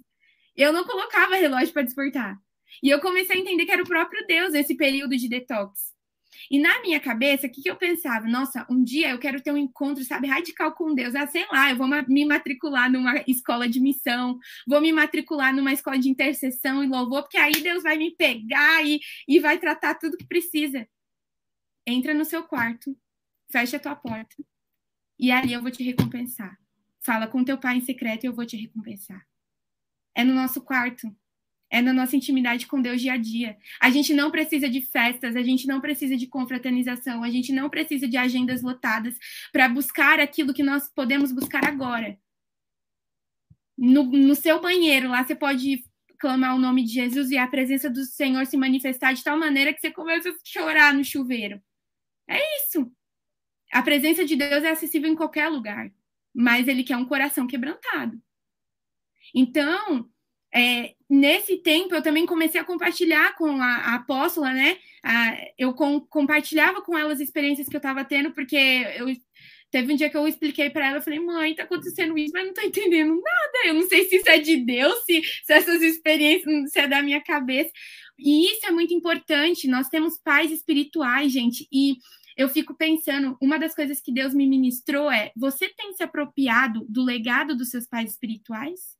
Eu 0.55 0.71
não 0.71 0.83
colocava 0.83 1.35
relógio 1.35 1.73
para 1.73 1.81
despertar. 1.81 2.37
E 2.81 2.89
eu 2.89 2.99
comecei 3.01 3.37
a 3.37 3.39
entender 3.39 3.65
que 3.65 3.71
era 3.71 3.83
o 3.83 3.87
próprio 3.87 4.25
Deus 4.27 4.51
nesse 4.51 4.75
período 4.75 5.17
de 5.17 5.27
detox. 5.27 5.92
E 6.49 6.59
na 6.59 6.81
minha 6.81 6.99
cabeça, 6.99 7.47
o 7.47 7.49
que, 7.49 7.61
que 7.61 7.69
eu 7.69 7.75
pensava? 7.75 8.27
Nossa, 8.27 8.65
um 8.69 8.83
dia 8.83 9.09
eu 9.11 9.19
quero 9.19 9.41
ter 9.41 9.51
um 9.51 9.57
encontro, 9.57 10.03
sabe, 10.03 10.27
radical 10.27 10.73
com 10.73 10.93
Deus. 10.93 11.15
Ah, 11.15 11.27
sei 11.27 11.45
lá, 11.51 11.71
eu 11.71 11.77
vou 11.77 11.87
me 12.07 12.25
matricular 12.25 12.91
numa 12.91 13.23
escola 13.27 13.67
de 13.67 13.79
missão, 13.79 14.37
vou 14.67 14.81
me 14.81 14.91
matricular 14.91 15.55
numa 15.55 15.73
escola 15.73 15.97
de 15.97 16.09
intercessão 16.09 16.83
e 16.83 16.87
louvor, 16.87 17.23
porque 17.23 17.37
aí 17.37 17.53
Deus 17.53 17.83
vai 17.83 17.97
me 17.97 18.15
pegar 18.15 18.83
e, 18.85 18.99
e 19.27 19.39
vai 19.39 19.57
tratar 19.59 19.95
tudo 19.95 20.17
que 20.17 20.27
precisa. 20.27 20.87
Entra 21.85 22.13
no 22.13 22.25
seu 22.25 22.43
quarto, 22.43 22.97
fecha 23.51 23.77
a 23.77 23.79
tua 23.79 23.95
porta, 23.95 24.35
e 25.19 25.31
ali 25.31 25.53
eu 25.53 25.61
vou 25.61 25.71
te 25.71 25.83
recompensar. 25.83 26.57
Fala 27.05 27.27
com 27.27 27.43
teu 27.43 27.57
pai 27.57 27.77
em 27.77 27.81
secreto 27.81 28.23
e 28.23 28.27
eu 28.27 28.33
vou 28.33 28.45
te 28.45 28.55
recompensar. 28.55 29.25
É 30.15 30.23
no 30.23 30.33
nosso 30.33 30.61
quarto 30.61 31.13
é 31.73 31.81
na 31.81 31.91
nossa 31.91 32.15
intimidade 32.15 32.67
com 32.67 32.79
Deus 32.79 33.01
dia 33.01 33.13
a 33.13 33.17
dia. 33.17 33.57
A 33.81 33.89
gente 33.89 34.13
não 34.13 34.29
precisa 34.29 34.69
de 34.69 34.79
festas, 34.79 35.35
a 35.35 35.41
gente 35.41 35.65
não 35.65 35.81
precisa 35.81 36.15
de 36.15 36.27
confraternização, 36.27 37.23
a 37.23 37.31
gente 37.31 37.51
não 37.51 37.67
precisa 37.67 38.07
de 38.07 38.15
agendas 38.15 38.61
lotadas 38.61 39.17
para 39.51 39.67
buscar 39.67 40.19
aquilo 40.19 40.53
que 40.53 40.61
nós 40.61 40.87
podemos 40.87 41.31
buscar 41.31 41.65
agora. 41.65 42.15
No, 43.75 44.03
no 44.03 44.35
seu 44.35 44.61
banheiro, 44.61 45.09
lá 45.09 45.23
você 45.23 45.33
pode 45.33 45.83
clamar 46.19 46.55
o 46.55 46.59
nome 46.59 46.83
de 46.83 46.93
Jesus 46.93 47.31
e 47.31 47.39
a 47.39 47.47
presença 47.47 47.89
do 47.89 48.05
Senhor 48.05 48.45
se 48.45 48.55
manifestar 48.55 49.13
de 49.13 49.23
tal 49.23 49.35
maneira 49.35 49.73
que 49.73 49.81
você 49.81 49.89
começa 49.89 50.29
a 50.29 50.33
chorar 50.45 50.93
no 50.93 51.03
chuveiro. 51.03 51.59
É 52.29 52.37
isso. 52.61 52.91
A 53.71 53.81
presença 53.81 54.23
de 54.23 54.35
Deus 54.35 54.63
é 54.63 54.69
acessível 54.69 55.11
em 55.11 55.15
qualquer 55.15 55.49
lugar, 55.49 55.91
mas 56.31 56.67
ele 56.67 56.83
quer 56.83 56.97
um 56.97 57.05
coração 57.05 57.47
quebrantado. 57.47 58.21
Então, 59.33 60.07
é, 60.53 60.93
nesse 61.09 61.57
tempo, 61.57 61.95
eu 61.95 62.01
também 62.01 62.25
comecei 62.25 62.61
a 62.61 62.63
compartilhar 62.63 63.35
com 63.35 63.49
a, 63.61 63.65
a 63.65 63.95
apóstola, 63.95 64.53
né? 64.53 64.77
A, 65.03 65.37
eu 65.57 65.73
com, 65.73 65.99
compartilhava 66.01 66.81
com 66.81 66.97
ela 66.97 67.11
as 67.11 67.19
experiências 67.19 67.67
que 67.67 67.75
eu 67.75 67.79
estava 67.79 68.05
tendo, 68.05 68.31
porque 68.31 68.55
eu 68.95 69.07
teve 69.71 69.91
um 69.91 69.95
dia 69.95 70.09
que 70.09 70.15
eu 70.15 70.27
expliquei 70.27 70.69
para 70.69 70.87
ela, 70.87 70.97
eu 70.97 71.01
falei, 71.01 71.19
mãe, 71.19 71.55
tá 71.55 71.63
acontecendo 71.63 72.15
isso, 72.15 72.31
mas 72.31 72.45
não 72.45 72.53
tô 72.53 72.61
entendendo 72.61 73.15
nada. 73.15 73.67
Eu 73.67 73.73
não 73.73 73.87
sei 73.87 74.07
se 74.07 74.17
isso 74.17 74.29
é 74.29 74.37
de 74.37 74.57
Deus, 74.57 75.03
se, 75.05 75.23
se 75.43 75.51
essas 75.51 75.81
experiências 75.81 76.71
se 76.71 76.79
é 76.79 76.87
da 76.87 77.01
minha 77.01 77.21
cabeça. 77.21 77.71
E 78.19 78.51
isso 78.51 78.67
é 78.67 78.71
muito 78.71 78.93
importante. 78.93 79.67
Nós 79.67 79.89
temos 79.89 80.19
pais 80.19 80.51
espirituais, 80.51 81.31
gente, 81.31 81.67
e 81.71 81.95
eu 82.37 82.47
fico 82.47 82.75
pensando, 82.75 83.35
uma 83.41 83.57
das 83.57 83.73
coisas 83.73 83.99
que 83.99 84.13
Deus 84.13 84.35
me 84.35 84.45
ministrou 84.45 85.11
é: 85.11 85.31
você 85.35 85.67
tem 85.69 85.93
se 85.93 86.03
apropriado 86.03 86.85
do 86.87 87.03
legado 87.03 87.55
dos 87.55 87.71
seus 87.71 87.87
pais 87.87 88.11
espirituais? 88.11 88.95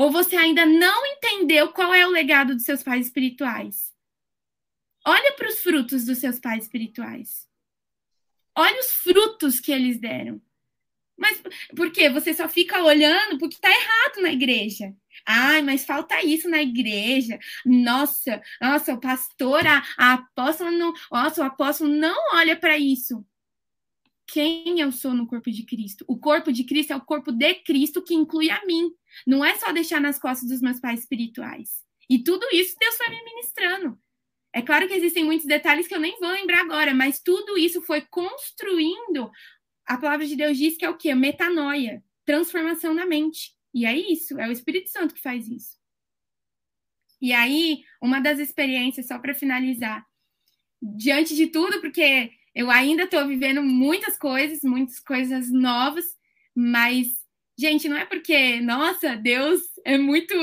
Ou 0.00 0.10
você 0.10 0.34
ainda 0.34 0.64
não 0.64 1.04
entendeu 1.04 1.74
qual 1.74 1.92
é 1.92 2.06
o 2.06 2.10
legado 2.10 2.54
dos 2.54 2.64
seus 2.64 2.82
pais 2.82 3.04
espirituais? 3.04 3.92
Olha 5.06 5.34
para 5.34 5.46
os 5.46 5.58
frutos 5.58 6.06
dos 6.06 6.16
seus 6.16 6.40
pais 6.40 6.62
espirituais. 6.64 7.46
Olha 8.56 8.80
os 8.80 8.92
frutos 8.92 9.60
que 9.60 9.70
eles 9.70 10.00
deram. 10.00 10.40
Mas 11.18 11.42
por 11.76 11.92
quê? 11.92 12.08
Você 12.08 12.32
só 12.32 12.48
fica 12.48 12.82
olhando 12.82 13.36
porque 13.36 13.56
está 13.56 13.68
errado 13.68 14.22
na 14.22 14.32
igreja. 14.32 14.96
Ai, 15.26 15.60
mas 15.60 15.84
falta 15.84 16.24
isso 16.24 16.48
na 16.48 16.62
igreja. 16.62 17.38
Nossa, 17.66 18.40
nossa, 18.58 18.94
o 18.94 19.00
pastor, 19.00 19.66
a, 19.66 19.84
a 19.98 20.14
apóstola 20.14 20.70
não, 20.70 20.94
nossa, 21.12 21.42
o 21.42 21.44
apóstolo 21.44 21.90
não 21.90 22.16
olha 22.38 22.56
para 22.56 22.78
isso. 22.78 23.22
Quem 24.32 24.80
eu 24.80 24.92
sou 24.92 25.12
no 25.12 25.26
corpo 25.26 25.50
de 25.50 25.64
Cristo? 25.64 26.04
O 26.06 26.18
corpo 26.18 26.52
de 26.52 26.64
Cristo 26.64 26.92
é 26.92 26.96
o 26.96 27.00
corpo 27.00 27.32
de 27.32 27.54
Cristo 27.54 28.02
que 28.02 28.14
inclui 28.14 28.48
a 28.48 28.64
mim. 28.64 28.92
Não 29.26 29.44
é 29.44 29.56
só 29.56 29.72
deixar 29.72 30.00
nas 30.00 30.18
costas 30.18 30.48
dos 30.48 30.60
meus 30.60 30.78
pais 30.78 31.00
espirituais. 31.00 31.84
E 32.08 32.18
tudo 32.22 32.46
isso 32.52 32.76
Deus 32.78 32.96
foi 32.96 33.08
me 33.10 33.24
ministrando. 33.24 33.98
É 34.52 34.62
claro 34.62 34.86
que 34.88 34.94
existem 34.94 35.24
muitos 35.24 35.46
detalhes 35.46 35.86
que 35.86 35.94
eu 35.94 36.00
nem 36.00 36.18
vou 36.18 36.30
lembrar 36.30 36.60
agora, 36.60 36.94
mas 36.94 37.20
tudo 37.20 37.58
isso 37.58 37.82
foi 37.82 38.02
construindo. 38.02 39.30
A 39.86 39.96
palavra 39.96 40.26
de 40.26 40.36
Deus 40.36 40.56
diz 40.56 40.76
que 40.76 40.84
é 40.84 40.90
o 40.90 40.96
quê? 40.96 41.14
Metanoia, 41.14 42.02
transformação 42.24 42.94
na 42.94 43.06
mente. 43.06 43.52
E 43.72 43.86
é 43.86 43.96
isso, 43.96 44.38
é 44.38 44.48
o 44.48 44.52
Espírito 44.52 44.90
Santo 44.90 45.14
que 45.14 45.20
faz 45.20 45.48
isso. 45.48 45.78
E 47.20 47.32
aí, 47.32 47.84
uma 48.00 48.20
das 48.20 48.38
experiências, 48.38 49.06
só 49.06 49.18
para 49.18 49.34
finalizar, 49.34 50.04
diante 50.82 51.36
de 51.36 51.48
tudo, 51.48 51.80
porque 51.80 52.32
eu 52.54 52.70
ainda 52.70 53.04
estou 53.04 53.26
vivendo 53.26 53.62
muitas 53.62 54.18
coisas, 54.18 54.60
muitas 54.62 54.98
coisas 55.00 55.50
novas, 55.50 56.04
mas 56.54 57.20
Gente, 57.60 57.90
não 57.90 57.96
é 57.98 58.06
porque, 58.06 58.58
nossa, 58.62 59.16
Deus 59.16 59.60
é 59.84 59.98
muito. 59.98 60.34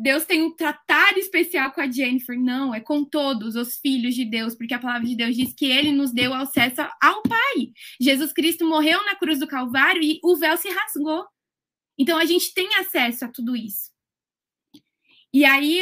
Deus 0.00 0.24
tem 0.24 0.40
um 0.40 0.54
tratado 0.54 1.18
especial 1.18 1.72
com 1.72 1.80
a 1.80 1.90
Jennifer. 1.90 2.38
Não, 2.38 2.72
é 2.72 2.78
com 2.78 3.04
todos 3.04 3.56
os 3.56 3.76
filhos 3.78 4.14
de 4.14 4.24
Deus, 4.24 4.54
porque 4.54 4.72
a 4.72 4.78
palavra 4.78 5.04
de 5.04 5.16
Deus 5.16 5.34
diz 5.34 5.52
que 5.52 5.66
ele 5.66 5.90
nos 5.90 6.12
deu 6.12 6.32
acesso 6.32 6.80
ao 7.02 7.22
Pai. 7.22 7.72
Jesus 8.00 8.32
Cristo 8.32 8.64
morreu 8.64 9.04
na 9.04 9.16
cruz 9.16 9.40
do 9.40 9.48
Calvário 9.48 10.00
e 10.00 10.20
o 10.22 10.36
véu 10.36 10.56
se 10.56 10.68
rasgou. 10.68 11.26
Então 11.98 12.16
a 12.16 12.24
gente 12.24 12.54
tem 12.54 12.72
acesso 12.76 13.24
a 13.24 13.28
tudo 13.28 13.56
isso. 13.56 13.90
E 15.32 15.44
aí, 15.44 15.80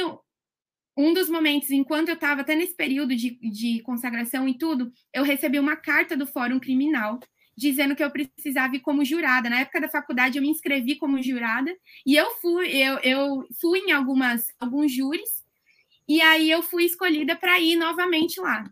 um 0.96 1.14
dos 1.14 1.28
momentos, 1.28 1.70
enquanto 1.70 2.08
eu 2.08 2.14
estava 2.14 2.42
até 2.42 2.54
nesse 2.54 2.74
período 2.74 3.16
de, 3.16 3.30
de 3.50 3.80
consagração 3.82 4.48
e 4.48 4.56
tudo, 4.56 4.92
eu 5.12 5.22
recebi 5.22 5.58
uma 5.58 5.76
carta 5.76 6.16
do 6.16 6.26
Fórum 6.26 6.60
Criminal 6.60 7.18
dizendo 7.56 7.94
que 7.94 8.02
eu 8.02 8.10
precisava 8.10 8.76
ir 8.76 8.80
como 8.80 9.04
jurada. 9.04 9.48
Na 9.48 9.60
época 9.60 9.80
da 9.80 9.88
faculdade 9.88 10.38
eu 10.38 10.42
me 10.42 10.50
inscrevi 10.50 10.96
como 10.96 11.22
jurada 11.22 11.74
e 12.04 12.16
eu 12.16 12.30
fui, 12.36 12.68
eu, 12.68 12.98
eu 12.98 13.48
fui 13.60 13.80
em 13.80 13.92
algumas 13.92 14.46
alguns 14.58 14.92
júris 14.92 15.42
e 16.08 16.20
aí 16.20 16.50
eu 16.50 16.62
fui 16.62 16.84
escolhida 16.84 17.36
para 17.36 17.58
ir 17.60 17.76
novamente 17.76 18.40
lá. 18.40 18.70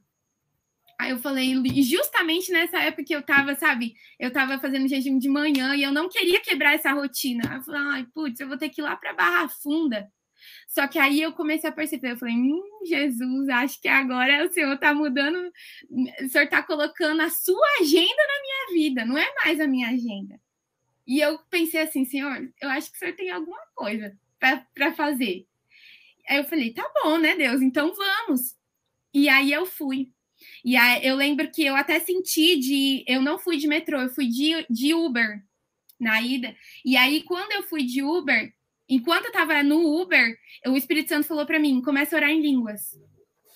Aí 0.98 1.12
eu 1.12 1.18
falei, 1.18 1.54
justamente 1.82 2.52
nessa 2.52 2.78
época 2.78 3.04
que 3.04 3.14
eu 3.14 3.22
tava, 3.22 3.54
sabe, 3.54 3.94
eu 4.18 4.30
tava 4.30 4.58
fazendo 4.58 4.86
jejum 4.86 5.18
de 5.18 5.30
manhã 5.30 5.74
e 5.74 5.82
eu 5.82 5.90
não 5.90 6.10
queria 6.10 6.42
quebrar 6.42 6.74
essa 6.74 6.92
rotina. 6.92 7.54
Eu 7.54 7.62
falei, 7.62 7.80
ai, 7.80 8.06
putz, 8.12 8.38
eu 8.38 8.46
vou 8.46 8.58
ter 8.58 8.68
que 8.68 8.82
ir 8.82 8.84
lá 8.84 8.94
para 8.94 9.14
Barra 9.14 9.48
Funda. 9.48 10.06
Só 10.68 10.86
que 10.86 10.98
aí 10.98 11.20
eu 11.20 11.32
comecei 11.32 11.68
a 11.68 11.72
perceber, 11.72 12.12
eu 12.12 12.16
falei, 12.16 12.34
hum, 12.34 12.62
Jesus, 12.86 13.48
acho 13.48 13.80
que 13.80 13.88
agora 13.88 14.44
o 14.44 14.53
Senhor 14.53 14.74
está 14.74 14.94
mudando, 14.94 15.53
o 15.90 16.28
Senhor 16.28 16.44
está 16.44 16.62
colocando 16.62 17.20
a 17.20 17.30
sua 17.30 17.66
agenda 17.80 18.16
na 18.16 18.42
minha 18.42 18.82
vida, 18.82 19.05
não 19.05 19.18
é 19.18 19.26
mais 19.44 19.61
a 19.61 19.66
minha 19.66 19.88
agenda. 19.88 20.40
E 21.07 21.20
eu 21.20 21.38
pensei 21.51 21.80
assim, 21.80 22.05
Senhor, 22.05 22.53
eu 22.61 22.68
acho 22.70 22.90
que 22.90 22.96
o 22.96 22.98
Senhor 22.98 23.14
tem 23.14 23.30
alguma 23.30 23.61
coisa 23.74 24.16
para 24.74 24.92
fazer. 24.94 25.46
Aí 26.28 26.36
eu 26.38 26.44
falei, 26.44 26.72
tá 26.72 26.88
bom, 27.03 27.18
né, 27.18 27.34
Deus, 27.34 27.61
então 27.61 27.92
vamos. 27.94 28.57
E 29.12 29.28
aí 29.28 29.53
eu 29.53 29.66
fui. 29.66 30.12
E 30.64 30.76
aí 30.76 31.05
eu 31.05 31.16
lembro 31.16 31.51
que 31.51 31.64
eu 31.64 31.74
até 31.74 31.98
senti 31.98 32.57
de. 32.59 33.05
Eu 33.07 33.20
não 33.20 33.38
fui 33.38 33.57
de 33.57 33.66
metrô, 33.66 34.01
eu 34.01 34.09
fui 34.11 34.26
de, 34.28 34.66
de 34.70 34.94
Uber 34.94 35.42
na 36.01 36.20
ida. 36.22 36.57
E 36.84 36.96
aí, 36.96 37.22
quando 37.22 37.53
eu 37.53 37.62
fui 37.64 37.84
de 37.84 38.03
Uber, 38.03 38.53
Enquanto 38.91 39.26
eu 39.26 39.32
tava 39.32 39.62
no 39.62 40.03
Uber, 40.03 40.36
o 40.66 40.76
Espírito 40.76 41.09
Santo 41.09 41.28
falou 41.28 41.47
para 41.47 41.61
mim: 41.61 41.80
começa 41.80 42.16
a 42.16 42.18
orar 42.18 42.30
em 42.30 42.43
línguas. 42.43 42.99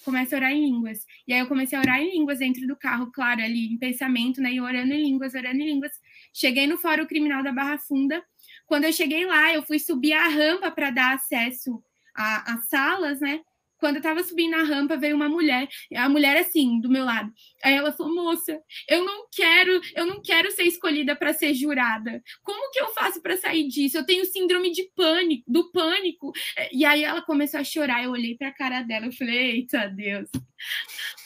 Começa 0.05 0.37
a 0.37 0.39
orar 0.39 0.53
em 0.53 0.65
línguas. 0.65 1.05
E 1.27 1.33
aí 1.33 1.41
eu 1.41 1.49
comecei 1.49 1.77
a 1.77 1.81
orar 1.81 2.01
em 2.01 2.13
línguas 2.13 2.39
dentro 2.39 2.65
do 2.67 2.77
carro, 2.77 3.11
claro, 3.11 3.43
ali 3.43 3.73
em 3.73 3.79
pensamento, 3.79 4.41
né? 4.41 4.53
E 4.53 4.61
orando 4.61 4.93
em 4.93 5.03
línguas, 5.03 5.35
orando 5.35 5.61
em 5.61 5.67
línguas. 5.67 5.93
Cheguei 6.33 6.67
no 6.69 6.79
Fórum 6.79 7.07
Criminal 7.07 7.43
da 7.43 7.51
Barra 7.51 7.79
Funda. 7.79 8.23
Quando 8.67 8.85
eu 8.85 8.93
cheguei 8.93 9.27
lá, 9.27 9.53
eu 9.53 9.63
fui 9.63 9.79
subir 9.79 10.13
a 10.13 10.29
rampa 10.29 10.71
para 10.71 10.91
dar 10.91 11.15
acesso 11.15 11.83
às 12.15 12.69
salas, 12.69 13.21
né? 13.21 13.41
Quando 13.79 13.97
eu 13.97 14.03
tava 14.03 14.23
subindo 14.23 14.55
a 14.55 14.63
rampa, 14.63 14.97
veio 14.97 15.17
uma 15.17 15.29
mulher, 15.29 15.69
a 15.95 16.09
mulher 16.09 16.37
assim, 16.37 16.81
do 16.81 16.89
meu 16.89 17.05
lado. 17.05 17.31
Aí 17.63 17.75
ela 17.75 17.93
falou: 17.93 18.15
"Moça, 18.15 18.61
eu 18.89 19.05
não 19.05 19.27
quero, 19.33 19.81
eu 19.95 20.07
não 20.07 20.23
quero 20.23 20.51
ser 20.53 20.65
escolhida 20.65 21.15
para 21.17 21.33
ser 21.33 21.55
jurada. 21.55 22.23
Como 22.43 22.71
que 22.71 22.81
eu 22.81 22.89
faço 22.95 23.21
para 23.23 23.37
sair 23.37 23.69
disso? 23.69 23.99
Eu 23.99 24.07
tenho 24.07 24.25
síndrome 24.25 24.73
de 24.73 24.91
pânico, 24.97 25.45
do 25.47 25.71
pânico". 25.73 26.33
E 26.73 26.85
aí 26.85 27.05
ela 27.05 27.23
começou 27.23 27.61
a 27.61 27.65
chorar, 27.65 28.05
eu 28.05 28.13
olhei 28.13 28.37
para 28.37 28.49
a 28.49 28.55
cara 28.55 28.83
dela, 28.83 29.07
eu 29.07 29.13
falei: 29.13 29.37
"Eita, 29.57 29.89
Deus". 29.89 30.29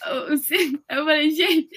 Eu 0.89 1.05
falei: 1.05 1.31
"Gente, 1.31 1.69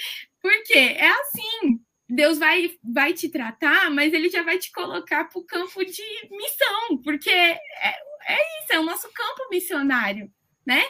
por 0.41 0.51
quê? 0.63 0.95
É 0.97 1.07
assim, 1.07 1.79
Deus 2.09 2.37
vai, 2.37 2.71
vai 2.83 3.13
te 3.13 3.29
tratar, 3.29 3.89
mas 3.91 4.13
ele 4.13 4.29
já 4.29 4.43
vai 4.43 4.57
te 4.57 4.71
colocar 4.71 5.25
para 5.25 5.39
o 5.39 5.45
campo 5.45 5.83
de 5.85 6.03
missão, 6.29 7.01
porque 7.03 7.29
é, 7.29 7.59
é 8.27 8.63
isso, 8.63 8.73
é 8.73 8.79
o 8.79 8.83
nosso 8.83 9.11
campo 9.13 9.49
missionário 9.49 10.31
né? 10.65 10.83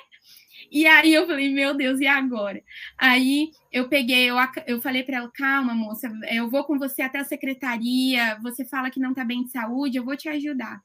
E 0.71 0.85
aí 0.87 1.13
eu 1.13 1.27
falei, 1.27 1.49
meu 1.49 1.73
Deus, 1.73 1.99
e 1.99 2.07
agora? 2.07 2.63
Aí 2.97 3.51
eu 3.71 3.89
peguei, 3.89 4.29
eu, 4.29 4.37
eu 4.65 4.81
falei 4.81 5.03
para 5.03 5.17
ela, 5.17 5.31
calma, 5.31 5.73
moça, 5.73 6.09
eu 6.29 6.49
vou 6.49 6.63
com 6.63 6.79
você 6.79 7.01
até 7.01 7.19
a 7.19 7.25
secretaria, 7.25 8.39
você 8.41 8.63
fala 8.63 8.89
que 8.89 8.99
não 8.99 9.13
tá 9.13 9.25
bem 9.25 9.43
de 9.43 9.51
saúde, 9.51 9.97
eu 9.97 10.05
vou 10.05 10.15
te 10.15 10.29
ajudar. 10.29 10.81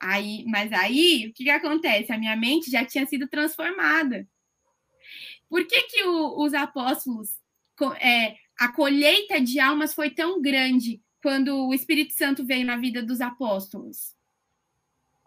Aí, 0.00 0.44
mas 0.46 0.72
aí, 0.72 1.28
o 1.28 1.32
que, 1.34 1.44
que 1.44 1.50
acontece? 1.50 2.10
A 2.12 2.18
minha 2.18 2.34
mente 2.34 2.70
já 2.70 2.84
tinha 2.84 3.06
sido 3.06 3.28
transformada. 3.28 4.26
Por 5.48 5.66
que, 5.66 5.82
que 5.82 6.04
o, 6.04 6.42
os 6.42 6.54
apóstolos, 6.54 7.38
é, 8.00 8.36
a 8.58 8.72
colheita 8.72 9.40
de 9.40 9.60
almas 9.60 9.92
foi 9.92 10.10
tão 10.10 10.40
grande 10.40 11.02
quando 11.22 11.68
o 11.68 11.74
Espírito 11.74 12.14
Santo 12.14 12.44
veio 12.44 12.64
na 12.64 12.76
vida 12.78 13.02
dos 13.02 13.20
apóstolos? 13.20 14.16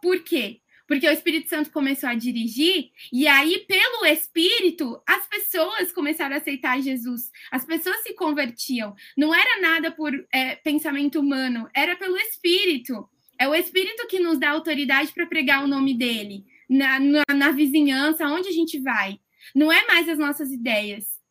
Por 0.01 0.23
quê? 0.23 0.59
Porque 0.87 1.07
o 1.07 1.11
Espírito 1.11 1.49
Santo 1.49 1.71
começou 1.71 2.09
a 2.09 2.15
dirigir, 2.15 2.91
e 3.11 3.27
aí, 3.27 3.65
pelo 3.67 4.05
Espírito, 4.05 5.01
as 5.07 5.27
pessoas 5.27 5.91
começaram 5.91 6.35
a 6.35 6.39
aceitar 6.39 6.81
Jesus, 6.81 7.31
as 7.51 7.65
pessoas 7.65 8.03
se 8.03 8.13
convertiam. 8.13 8.95
Não 9.17 9.33
era 9.33 9.61
nada 9.61 9.91
por 9.91 10.13
é, 10.31 10.55
pensamento 10.57 11.19
humano, 11.19 11.69
era 11.73 11.95
pelo 11.95 12.17
Espírito. 12.17 13.07
É 13.39 13.47
o 13.47 13.55
Espírito 13.55 14.07
que 14.07 14.19
nos 14.19 14.37
dá 14.37 14.51
autoridade 14.51 15.11
para 15.13 15.25
pregar 15.25 15.63
o 15.63 15.67
nome 15.67 15.93
dele, 15.93 16.45
na, 16.69 16.99
na, 16.99 17.23
na 17.33 17.51
vizinhança, 17.51 18.27
onde 18.27 18.49
a 18.49 18.53
gente 18.53 18.79
vai. 18.79 19.19
Não 19.55 19.71
é 19.71 19.85
mais 19.87 20.07
as 20.09 20.17
nossas 20.17 20.51
ideias. 20.51 21.21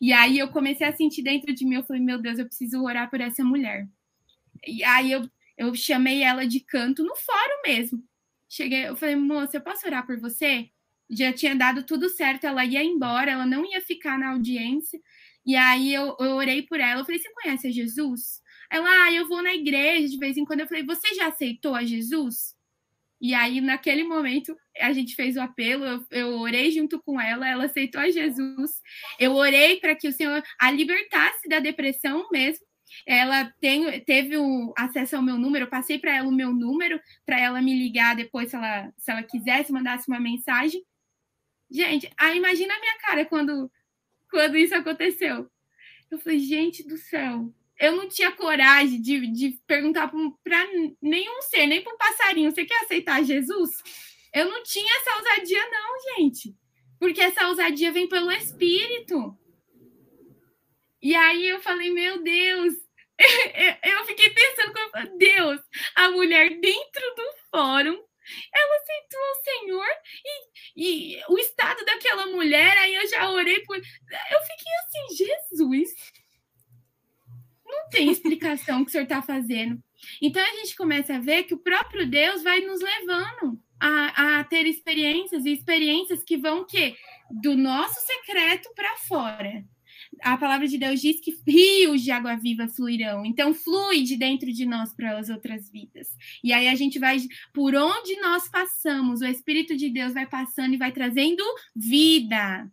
E 0.00 0.12
aí 0.12 0.38
eu 0.38 0.48
comecei 0.48 0.86
a 0.86 0.92
sentir 0.92 1.22
dentro 1.22 1.52
de 1.54 1.64
mim, 1.64 1.76
eu 1.76 1.84
falei, 1.84 2.02
meu 2.02 2.20
Deus, 2.20 2.38
eu 2.38 2.46
preciso 2.46 2.82
orar 2.82 3.10
por 3.10 3.20
essa 3.20 3.42
mulher. 3.44 3.88
E 4.66 4.84
aí 4.84 5.10
eu, 5.10 5.28
eu 5.56 5.74
chamei 5.74 6.22
ela 6.22 6.46
de 6.46 6.60
canto 6.60 7.02
no 7.04 7.16
fórum 7.16 7.62
mesmo. 7.64 8.09
Cheguei, 8.52 8.88
eu 8.88 8.96
falei, 8.96 9.14
moça, 9.14 9.56
eu 9.56 9.60
posso 9.60 9.86
orar 9.86 10.04
por 10.04 10.18
você? 10.18 10.68
Já 11.08 11.32
tinha 11.32 11.54
dado 11.54 11.84
tudo 11.84 12.08
certo, 12.08 12.44
ela 12.44 12.64
ia 12.64 12.82
embora, 12.82 13.30
ela 13.30 13.46
não 13.46 13.64
ia 13.64 13.80
ficar 13.80 14.18
na 14.18 14.30
audiência. 14.30 15.00
E 15.46 15.54
aí 15.54 15.94
eu, 15.94 16.16
eu 16.18 16.32
orei 16.32 16.62
por 16.62 16.80
ela. 16.80 17.00
Eu 17.00 17.04
falei, 17.04 17.20
você 17.20 17.32
conhece 17.32 17.68
a 17.68 17.70
Jesus? 17.70 18.42
Ela, 18.70 19.04
ah, 19.04 19.12
eu 19.12 19.28
vou 19.28 19.40
na 19.40 19.54
igreja 19.54 20.08
de 20.08 20.18
vez 20.18 20.36
em 20.36 20.44
quando. 20.44 20.60
Eu 20.60 20.66
falei, 20.66 20.84
você 20.84 21.14
já 21.14 21.28
aceitou 21.28 21.76
a 21.76 21.84
Jesus? 21.84 22.56
E 23.20 23.34
aí, 23.34 23.60
naquele 23.60 24.02
momento, 24.02 24.56
a 24.78 24.92
gente 24.92 25.14
fez 25.14 25.36
o 25.36 25.40
apelo, 25.40 25.84
eu, 25.84 26.06
eu, 26.10 26.28
orei 26.40 26.70
junto 26.70 26.98
com 27.02 27.20
ela, 27.20 27.46
ela 27.48 27.66
aceitou 27.66 28.00
a 28.00 28.10
Jesus. 28.10 28.70
Eu 29.18 29.34
orei 29.34 29.78
para 29.78 29.94
que 29.94 30.08
o 30.08 30.12
Senhor 30.12 30.42
a 30.58 30.70
libertasse 30.70 31.48
da 31.48 31.60
depressão 31.60 32.28
mesmo, 32.32 32.64
ela 33.06 33.44
tem, 33.60 34.00
teve 34.00 34.36
acesso 34.76 35.16
ao 35.16 35.22
meu 35.22 35.36
número, 35.36 35.64
eu 35.64 35.70
passei 35.70 35.98
para 35.98 36.16
ela 36.16 36.28
o 36.28 36.32
meu 36.32 36.52
número, 36.52 37.00
para 37.24 37.40
ela 37.40 37.62
me 37.62 37.74
ligar 37.76 38.16
depois 38.16 38.50
se 38.50 38.56
ela, 38.56 38.92
se 38.96 39.10
ela 39.10 39.22
quisesse, 39.22 39.72
mandasse 39.72 40.08
uma 40.08 40.20
mensagem. 40.20 40.84
Gente, 41.70 42.10
aí 42.18 42.36
imagina 42.36 42.74
a 42.74 42.80
minha 42.80 42.98
cara 42.98 43.24
quando, 43.24 43.70
quando 44.30 44.56
isso 44.56 44.74
aconteceu. 44.74 45.50
Eu 46.10 46.18
falei, 46.18 46.40
gente 46.40 46.86
do 46.86 46.96
céu, 46.96 47.52
eu 47.78 47.96
não 47.96 48.08
tinha 48.08 48.32
coragem 48.32 49.00
de, 49.00 49.26
de 49.28 49.58
perguntar 49.66 50.12
para 50.42 50.66
nenhum 51.00 51.40
ser, 51.42 51.66
nem 51.66 51.82
para 51.82 51.94
um 51.94 51.98
passarinho, 51.98 52.50
você 52.50 52.64
quer 52.64 52.84
aceitar 52.84 53.22
Jesus? 53.22 53.70
Eu 54.34 54.48
não 54.48 54.62
tinha 54.62 54.96
essa 54.96 55.16
ousadia, 55.16 55.62
não, 55.70 56.16
gente. 56.16 56.54
Porque 56.98 57.20
essa 57.20 57.48
ousadia 57.48 57.90
vem 57.90 58.08
pelo 58.08 58.30
Espírito. 58.30 59.36
E 61.02 61.14
aí 61.14 61.48
eu 61.48 61.60
falei, 61.60 61.90
meu 61.90 62.22
Deus, 62.22 62.74
eu 63.84 64.04
fiquei 64.06 64.30
pensando, 64.30 65.18
Deus, 65.18 65.60
a 65.94 66.10
mulher 66.10 66.50
dentro 66.60 67.14
do 67.16 67.32
fórum, 67.50 67.98
ela 68.54 68.76
aceitou 68.76 69.20
o 69.20 69.42
Senhor 69.44 69.86
e, 70.76 71.16
e 71.16 71.22
o 71.28 71.38
estado 71.38 71.84
daquela 71.84 72.26
mulher, 72.26 72.76
aí 72.78 72.94
eu 72.94 73.08
já 73.08 73.30
orei 73.30 73.60
por. 73.60 73.76
Eu 73.76 74.40
fiquei 74.42 74.72
assim, 74.84 75.16
Jesus, 75.16 75.90
não 77.64 77.88
tem 77.88 78.10
explicação 78.10 78.80
o 78.80 78.84
que 78.84 78.90
o 78.90 78.92
senhor 78.92 79.04
está 79.04 79.22
fazendo. 79.22 79.82
Então 80.20 80.42
a 80.42 80.56
gente 80.56 80.76
começa 80.76 81.16
a 81.16 81.20
ver 81.20 81.44
que 81.44 81.54
o 81.54 81.58
próprio 81.58 82.06
Deus 82.06 82.42
vai 82.42 82.60
nos 82.60 82.80
levando 82.80 83.60
a, 83.80 84.40
a 84.40 84.44
ter 84.44 84.66
experiências 84.66 85.44
e 85.44 85.52
experiências 85.52 86.22
que 86.22 86.36
vão 86.36 86.64
que 86.64 86.96
do 87.30 87.56
nosso 87.56 88.00
secreto 88.00 88.72
para 88.74 88.96
fora 88.96 89.64
a 90.22 90.36
palavra 90.36 90.66
de 90.66 90.78
Deus 90.78 91.00
diz 91.00 91.20
que 91.20 91.36
rios 91.46 92.02
de 92.02 92.10
água 92.10 92.36
viva 92.36 92.68
fluirão. 92.68 93.24
Então, 93.24 93.54
flui 93.54 94.02
de 94.02 94.16
dentro 94.16 94.52
de 94.52 94.66
nós 94.66 94.92
para 94.94 95.18
as 95.18 95.28
outras 95.28 95.70
vidas. 95.70 96.08
E 96.42 96.52
aí 96.52 96.68
a 96.68 96.74
gente 96.74 96.98
vai, 96.98 97.18
por 97.52 97.74
onde 97.74 98.20
nós 98.20 98.48
passamos, 98.48 99.20
o 99.20 99.26
Espírito 99.26 99.76
de 99.76 99.90
Deus 99.90 100.14
vai 100.14 100.26
passando 100.26 100.74
e 100.74 100.78
vai 100.78 100.92
trazendo 100.92 101.42
vida. 101.74 102.70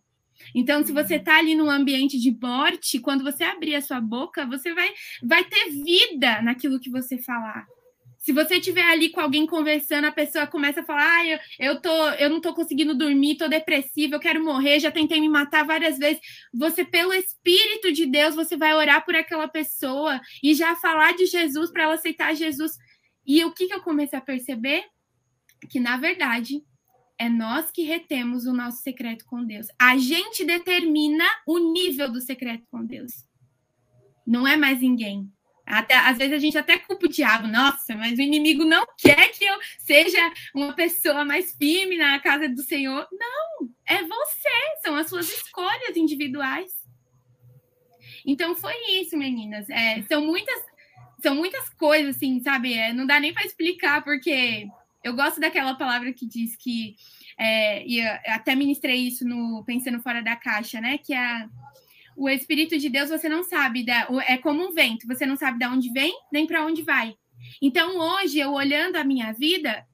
Então, 0.53 0.85
se 0.85 0.91
você 0.91 1.15
está 1.15 1.37
ali 1.37 1.55
num 1.55 1.69
ambiente 1.69 2.19
de 2.19 2.31
morte, 2.31 2.99
quando 2.99 3.23
você 3.23 3.43
abrir 3.43 3.75
a 3.75 3.81
sua 3.81 3.99
boca, 3.99 4.45
você 4.45 4.73
vai, 4.73 4.93
vai 5.23 5.43
ter 5.43 5.71
vida 5.71 6.41
naquilo 6.41 6.79
que 6.79 6.89
você 6.89 7.17
falar. 7.17 7.65
Se 8.17 8.33
você 8.33 8.55
estiver 8.55 8.83
ali 8.83 9.09
com 9.09 9.21
alguém 9.21 9.45
conversando, 9.45 10.05
a 10.05 10.11
pessoa 10.11 10.47
começa 10.47 10.81
a 10.81 10.83
falar: 10.83 11.19
ah, 11.19 11.25
eu, 11.25 11.39
eu, 11.59 11.81
tô, 11.81 12.09
eu 12.11 12.29
não 12.29 12.41
tô 12.41 12.53
conseguindo 12.53 12.95
dormir, 12.95 13.37
tô 13.37 13.47
depressiva, 13.47 14.15
eu 14.15 14.19
quero 14.19 14.43
morrer, 14.43 14.79
já 14.79 14.91
tentei 14.91 15.21
me 15.21 15.29
matar 15.29 15.65
várias 15.65 15.97
vezes. 15.97 16.19
Você, 16.53 16.83
pelo 16.83 17.13
Espírito 17.13 17.91
de 17.91 18.05
Deus, 18.05 18.35
você 18.35 18.57
vai 18.57 18.73
orar 18.73 19.05
por 19.05 19.15
aquela 19.15 19.47
pessoa 19.47 20.19
e 20.43 20.53
já 20.53 20.75
falar 20.75 21.13
de 21.15 21.25
Jesus 21.25 21.71
para 21.71 21.83
ela 21.83 21.93
aceitar 21.93 22.35
Jesus. 22.35 22.73
E 23.25 23.43
o 23.45 23.53
que, 23.53 23.67
que 23.67 23.73
eu 23.73 23.81
comecei 23.81 24.17
a 24.17 24.21
perceber? 24.21 24.85
Que, 25.69 25.79
na 25.79 25.97
verdade, 25.97 26.63
é 27.17 27.27
nós 27.29 27.71
que 27.71 27.83
retemos 27.83 28.45
o 28.45 28.53
nosso 28.53 28.81
secreto 28.81 29.25
com 29.25 29.43
Deus. 29.43 29.67
A 29.79 29.97
gente 29.97 30.45
determina 30.45 31.25
o 31.45 31.57
nível 31.73 32.11
do 32.11 32.21
secreto 32.21 32.65
com 32.69 32.85
Deus. 32.85 33.25
Não 34.25 34.47
é 34.47 34.55
mais 34.55 34.81
ninguém. 34.81 35.31
Até, 35.67 35.95
às 35.95 36.17
vezes 36.17 36.33
a 36.33 36.39
gente 36.39 36.57
até 36.57 36.77
culpa 36.77 37.07
o 37.07 37.09
diabo, 37.09 37.45
nossa, 37.45 37.93
mas 37.93 38.17
o 38.17 38.21
inimigo 38.21 38.63
não 38.63 38.87
quer 38.97 39.29
que 39.33 39.43
eu 39.43 39.59
seja 39.79 40.31
uma 40.55 40.73
pessoa 40.73 41.25
mais 41.25 41.53
firme 41.53 41.97
na 41.97 42.17
casa 42.21 42.47
do 42.47 42.63
Senhor. 42.63 43.05
Não, 43.11 43.69
é 43.85 44.01
você, 44.01 44.81
são 44.81 44.95
as 44.95 45.09
suas 45.09 45.29
escolhas 45.29 45.97
individuais. 45.97 46.71
Então 48.25 48.55
foi 48.55 48.75
isso, 49.01 49.17
meninas. 49.17 49.69
É, 49.69 50.01
são 50.03 50.25
muitas, 50.25 50.63
são 51.21 51.35
muitas 51.35 51.67
coisas, 51.71 52.15
assim, 52.15 52.39
sabe? 52.39 52.73
É, 52.73 52.93
não 52.93 53.05
dá 53.05 53.19
nem 53.19 53.33
para 53.33 53.45
explicar, 53.45 54.01
porque 54.05 54.67
eu 55.03 55.13
gosto 55.15 55.41
daquela 55.41 55.75
palavra 55.75 56.13
que 56.13 56.25
diz 56.25 56.55
que 56.55 56.95
é, 57.37 57.85
e 57.85 58.01
até 58.01 58.55
ministrei 58.55 59.07
isso 59.07 59.27
no 59.27 59.63
Pensando 59.65 60.01
Fora 60.01 60.23
da 60.23 60.35
Caixa, 60.35 60.79
né? 60.79 60.97
Que 60.97 61.13
é 61.13 61.45
o 62.17 62.27
Espírito 62.27 62.77
de 62.77 62.89
Deus 62.89 63.09
você 63.09 63.29
não 63.29 63.43
sabe, 63.43 63.85
é 64.27 64.37
como 64.37 64.67
um 64.67 64.73
vento, 64.73 65.05
você 65.05 65.25
não 65.25 65.37
sabe 65.37 65.59
de 65.59 65.67
onde 65.67 65.91
vem 65.91 66.13
nem 66.31 66.47
para 66.47 66.65
onde 66.65 66.81
vai. 66.81 67.15
Então 67.61 67.97
hoje 67.97 68.39
eu 68.39 68.51
olhando 68.53 68.95
a 68.95 69.03
minha 69.03 69.31
vida, 69.31 69.85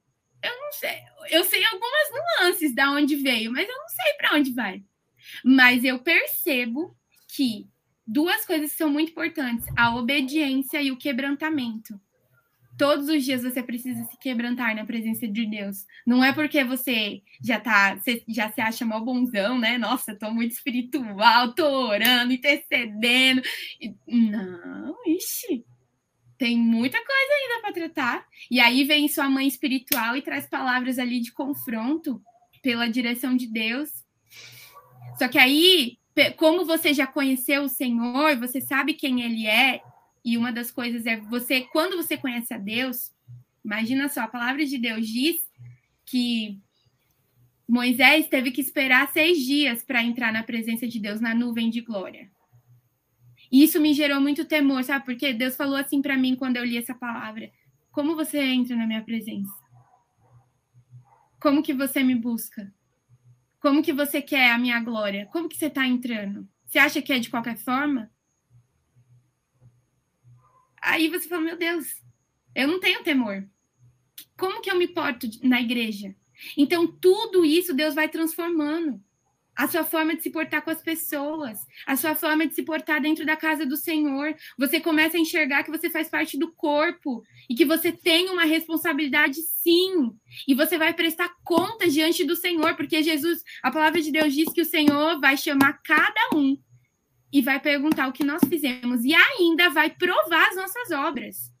eu 0.42 0.56
não 0.58 0.72
sei, 0.72 0.98
eu 1.30 1.44
sei 1.44 1.62
algumas 1.64 2.10
nuances 2.40 2.74
da 2.74 2.90
onde 2.90 3.14
veio, 3.16 3.52
mas 3.52 3.68
eu 3.68 3.76
não 3.76 3.88
sei 3.88 4.12
para 4.14 4.36
onde 4.36 4.52
vai. 4.52 4.82
Mas 5.44 5.84
eu 5.84 5.98
percebo 5.98 6.96
que 7.28 7.68
duas 8.06 8.44
coisas 8.46 8.72
são 8.72 8.88
muito 8.88 9.10
importantes: 9.10 9.66
a 9.76 9.94
obediência 9.94 10.80
e 10.80 10.90
o 10.90 10.96
quebrantamento. 10.96 12.00
Todos 12.76 13.08
os 13.08 13.24
dias 13.24 13.42
você 13.42 13.62
precisa 13.62 14.04
se 14.04 14.16
quebrantar 14.18 14.74
na 14.74 14.84
presença 14.84 15.28
de 15.28 15.46
Deus. 15.46 15.86
Não 16.04 16.24
é 16.24 16.32
porque 16.32 16.64
você 16.64 17.22
já 17.40 17.60
tá, 17.60 17.96
você 17.96 18.24
já 18.28 18.50
se 18.50 18.60
acha 18.60 18.84
mal 18.84 19.04
bonzão, 19.04 19.58
né? 19.58 19.78
Nossa, 19.78 20.14
tô 20.14 20.30
muito 20.30 20.52
espiritual, 20.52 21.54
tô 21.54 21.66
orando, 21.88 22.32
intercedendo. 22.32 23.42
Não, 24.08 24.96
ixi. 25.06 25.64
Tem 26.36 26.58
muita 26.58 26.98
coisa 26.98 27.32
ainda 27.32 27.60
para 27.62 27.72
tratar. 27.72 28.26
E 28.50 28.58
aí 28.58 28.84
vem 28.84 29.06
sua 29.06 29.28
mãe 29.30 29.46
espiritual 29.46 30.16
e 30.16 30.22
traz 30.22 30.46
palavras 30.46 30.98
ali 30.98 31.20
de 31.20 31.32
confronto 31.32 32.20
pela 32.60 32.88
direção 32.88 33.36
de 33.36 33.46
Deus. 33.46 33.90
Só 35.16 35.28
que 35.28 35.38
aí, 35.38 35.96
como 36.36 36.64
você 36.64 36.92
já 36.92 37.06
conheceu 37.06 37.62
o 37.62 37.68
Senhor, 37.68 38.36
você 38.36 38.60
sabe 38.60 38.94
quem 38.94 39.22
ele 39.22 39.46
é, 39.46 39.80
e 40.24 40.38
uma 40.38 40.50
das 40.50 40.70
coisas 40.70 41.04
é 41.04 41.20
você, 41.20 41.62
quando 41.62 41.96
você 41.96 42.16
conhece 42.16 42.54
a 42.54 42.58
Deus, 42.58 43.12
imagina 43.64 44.08
só, 44.08 44.22
a 44.22 44.28
palavra 44.28 44.64
de 44.64 44.78
Deus 44.78 45.06
diz 45.06 45.36
que 46.06 46.58
Moisés 47.68 48.28
teve 48.28 48.50
que 48.50 48.60
esperar 48.60 49.12
seis 49.12 49.38
dias 49.38 49.82
para 49.82 50.02
entrar 50.02 50.32
na 50.32 50.42
presença 50.42 50.88
de 50.88 50.98
Deus 50.98 51.20
na 51.20 51.34
nuvem 51.34 51.68
de 51.68 51.80
glória. 51.80 52.30
E 53.52 53.62
isso 53.62 53.80
me 53.80 53.92
gerou 53.92 54.20
muito 54.20 54.44
temor, 54.44 54.82
sabe? 54.82 55.04
Porque 55.04 55.32
Deus 55.32 55.56
falou 55.56 55.76
assim 55.76 56.00
para 56.00 56.16
mim 56.16 56.34
quando 56.34 56.56
eu 56.56 56.64
li 56.64 56.76
essa 56.76 56.94
palavra: 56.94 57.50
Como 57.92 58.16
você 58.16 58.38
entra 58.42 58.74
na 58.74 58.86
minha 58.86 59.02
presença? 59.02 59.52
Como 61.40 61.62
que 61.62 61.74
você 61.74 62.02
me 62.02 62.14
busca? 62.14 62.72
Como 63.60 63.82
que 63.82 63.92
você 63.92 64.20
quer 64.20 64.50
a 64.50 64.58
minha 64.58 64.80
glória? 64.80 65.26
Como 65.32 65.48
que 65.48 65.56
você 65.56 65.66
está 65.66 65.86
entrando? 65.86 66.48
Você 66.66 66.78
acha 66.78 67.00
que 67.00 67.12
é 67.12 67.18
de 67.18 67.30
qualquer 67.30 67.56
forma? 67.56 68.10
Aí 70.84 71.08
você 71.08 71.26
fala, 71.26 71.40
meu 71.40 71.56
Deus, 71.56 71.86
eu 72.54 72.68
não 72.68 72.78
tenho 72.78 73.02
temor. 73.02 73.42
Como 74.36 74.60
que 74.60 74.70
eu 74.70 74.76
me 74.76 74.86
porto 74.86 75.26
na 75.42 75.60
igreja? 75.60 76.14
Então, 76.58 76.86
tudo 76.86 77.42
isso 77.42 77.72
Deus 77.72 77.94
vai 77.94 78.06
transformando 78.06 79.02
a 79.56 79.66
sua 79.66 79.84
forma 79.84 80.14
de 80.14 80.22
se 80.22 80.30
portar 80.30 80.62
com 80.62 80.70
as 80.70 80.82
pessoas, 80.82 81.60
a 81.86 81.96
sua 81.96 82.14
forma 82.14 82.46
de 82.46 82.54
se 82.54 82.62
portar 82.64 83.00
dentro 83.00 83.24
da 83.24 83.36
casa 83.36 83.64
do 83.64 83.76
Senhor. 83.76 84.34
Você 84.58 84.78
começa 84.78 85.16
a 85.16 85.20
enxergar 85.20 85.62
que 85.62 85.70
você 85.70 85.88
faz 85.88 86.08
parte 86.08 86.36
do 86.36 86.52
corpo 86.52 87.24
e 87.48 87.54
que 87.54 87.64
você 87.64 87.90
tem 87.90 88.28
uma 88.28 88.44
responsabilidade 88.44 89.40
sim. 89.40 90.12
E 90.46 90.54
você 90.54 90.76
vai 90.76 90.92
prestar 90.92 91.32
conta 91.44 91.88
diante 91.88 92.24
do 92.24 92.36
Senhor, 92.36 92.74
porque 92.76 93.02
Jesus, 93.02 93.42
a 93.62 93.70
palavra 93.70 94.02
de 94.02 94.12
Deus 94.12 94.34
diz 94.34 94.52
que 94.52 94.60
o 94.60 94.66
Senhor 94.66 95.18
vai 95.18 95.36
chamar 95.36 95.80
cada 95.82 96.36
um 96.36 96.58
e 97.34 97.42
vai 97.42 97.58
perguntar 97.58 98.06
o 98.06 98.12
que 98.12 98.22
nós 98.22 98.40
fizemos 98.48 99.04
e 99.04 99.12
ainda 99.12 99.68
vai 99.68 99.90
provar 99.90 100.50
as 100.50 100.56
nossas 100.56 100.92
obras. 100.92 101.52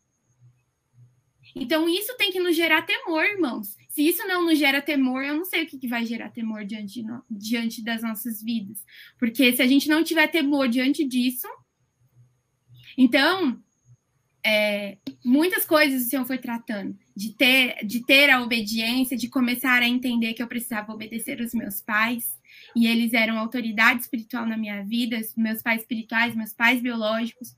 Então, 1.52 1.88
isso 1.88 2.16
tem 2.16 2.30
que 2.30 2.38
nos 2.38 2.54
gerar 2.54 2.82
temor, 2.82 3.24
irmãos. 3.24 3.76
Se 3.88 4.06
isso 4.06 4.24
não 4.26 4.44
nos 4.44 4.56
gera 4.56 4.80
temor, 4.80 5.24
eu 5.24 5.34
não 5.34 5.44
sei 5.44 5.64
o 5.64 5.66
que, 5.66 5.76
que 5.76 5.88
vai 5.88 6.06
gerar 6.06 6.30
temor 6.30 6.64
diante, 6.64 7.02
no, 7.02 7.24
diante 7.28 7.82
das 7.82 8.02
nossas 8.02 8.40
vidas. 8.40 8.84
Porque 9.18 9.52
se 9.52 9.62
a 9.62 9.66
gente 9.66 9.88
não 9.88 10.04
tiver 10.04 10.28
temor 10.28 10.68
diante 10.68 11.04
disso. 11.04 11.48
Então, 12.96 13.60
é, 14.46 14.98
muitas 15.24 15.64
coisas 15.64 16.06
o 16.06 16.08
Senhor 16.08 16.24
foi 16.24 16.38
tratando. 16.38 16.96
De 17.16 17.32
ter, 17.32 17.84
de 17.84 18.04
ter 18.04 18.30
a 18.30 18.42
obediência, 18.42 19.16
de 19.16 19.28
começar 19.28 19.82
a 19.82 19.88
entender 19.88 20.34
que 20.34 20.42
eu 20.42 20.48
precisava 20.48 20.92
obedecer 20.92 21.40
os 21.40 21.52
meus 21.52 21.80
pais. 21.80 22.33
E 22.76 22.86
eles 22.86 23.12
eram 23.12 23.38
autoridade 23.38 24.02
espiritual 24.02 24.46
na 24.46 24.56
minha 24.56 24.82
vida, 24.84 25.20
meus 25.36 25.62
pais 25.62 25.82
espirituais, 25.82 26.34
meus 26.34 26.52
pais 26.52 26.80
biológicos. 26.80 27.56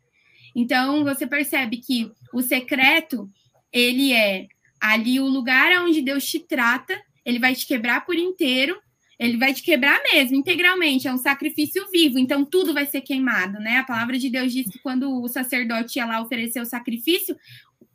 Então, 0.55 1.05
você 1.05 1.27
percebe 1.27 1.79
que 1.79 2.11
o 2.33 2.43
secreto 2.43 3.31
ele 3.73 4.13
é 4.13 4.47
ali 4.81 5.21
o 5.21 5.27
lugar 5.27 5.71
onde 5.85 6.01
Deus 6.01 6.25
te 6.27 6.41
trata, 6.41 6.99
ele 7.25 7.39
vai 7.39 7.55
te 7.55 7.67
quebrar 7.67 8.05
por 8.07 8.15
inteiro, 8.15 8.79
ele 9.19 9.37
vai 9.37 9.53
te 9.55 9.63
quebrar 9.63 10.01
mesmo, 10.13 10.37
integralmente, 10.37 11.09
é 11.09 11.13
um 11.13 11.19
sacrifício 11.19 11.87
vivo, 11.91 12.19
então 12.19 12.45
tudo 12.45 12.75
vai 12.75 12.85
ser 12.87 13.01
queimado, 13.01 13.59
né? 13.59 13.79
A 13.79 13.85
palavra 13.85 14.19
de 14.19 14.29
Deus 14.29 14.53
diz 14.53 14.71
que 14.71 14.79
quando 14.79 15.23
o 15.23 15.29
sacerdote 15.29 15.99
ia 15.99 16.05
lá 16.05 16.21
oferecer 16.21 16.61
o 16.61 16.67
sacrifício, 16.67 17.37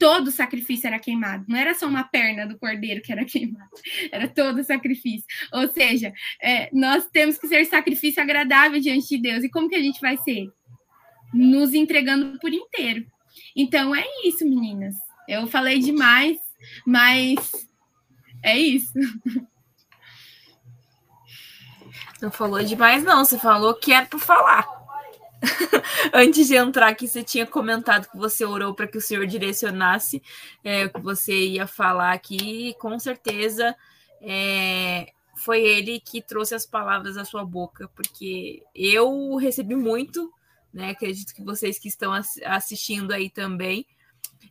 todo 0.01 0.29
o 0.29 0.31
sacrifício 0.31 0.87
era 0.87 0.97
queimado, 0.97 1.45
não 1.47 1.55
era 1.55 1.75
só 1.75 1.85
uma 1.85 2.03
perna 2.03 2.47
do 2.47 2.57
cordeiro 2.57 3.03
que 3.03 3.11
era 3.11 3.23
queimada, 3.23 3.69
era 4.11 4.27
todo 4.27 4.57
o 4.57 4.63
sacrifício. 4.63 5.27
Ou 5.53 5.67
seja, 5.67 6.11
é, 6.41 6.71
nós 6.73 7.05
temos 7.05 7.37
que 7.37 7.47
ser 7.47 7.63
sacrifício 7.65 8.19
agradável 8.19 8.79
diante 8.79 9.07
de 9.09 9.21
Deus, 9.21 9.43
e 9.43 9.49
como 9.49 9.69
que 9.69 9.75
a 9.75 9.81
gente 9.81 10.01
vai 10.01 10.17
ser? 10.17 10.51
Nos 11.31 11.75
entregando 11.75 12.39
por 12.39 12.51
inteiro. 12.51 13.05
Então 13.55 13.95
é 13.95 14.03
isso, 14.25 14.43
meninas. 14.43 14.95
Eu 15.29 15.45
falei 15.45 15.77
demais, 15.77 16.39
mas 16.83 17.37
é 18.41 18.57
isso. 18.57 18.91
Não 22.19 22.31
falou 22.31 22.63
demais, 22.63 23.03
não. 23.03 23.23
Você 23.23 23.37
falou 23.37 23.75
que 23.75 23.93
era 23.93 24.07
para 24.07 24.19
falar. 24.19 24.80
Antes 26.13 26.47
de 26.47 26.55
entrar 26.55 26.89
aqui, 26.89 27.07
você 27.07 27.23
tinha 27.23 27.45
comentado 27.45 28.09
que 28.09 28.17
você 28.17 28.45
orou 28.45 28.73
para 28.73 28.87
que 28.87 28.97
o 28.97 29.01
Senhor 29.01 29.25
direcionasse 29.25 30.21
é, 30.63 30.85
o 30.85 30.93
que 30.93 31.01
você 31.01 31.33
ia 31.33 31.67
falar 31.67 32.13
aqui. 32.13 32.69
E 32.69 32.73
com 32.75 32.97
certeza 32.99 33.75
é, 34.21 35.11
foi 35.35 35.61
ele 35.61 35.99
que 35.99 36.21
trouxe 36.21 36.53
as 36.53 36.65
palavras 36.65 37.17
à 37.17 37.25
sua 37.25 37.43
boca, 37.43 37.89
porque 37.95 38.63
eu 38.75 39.35
recebi 39.35 39.75
muito, 39.75 40.31
né? 40.73 40.91
Acredito 40.91 41.33
que 41.33 41.43
vocês 41.43 41.79
que 41.79 41.87
estão 41.87 42.13
assistindo 42.45 43.11
aí 43.11 43.29
também 43.29 43.85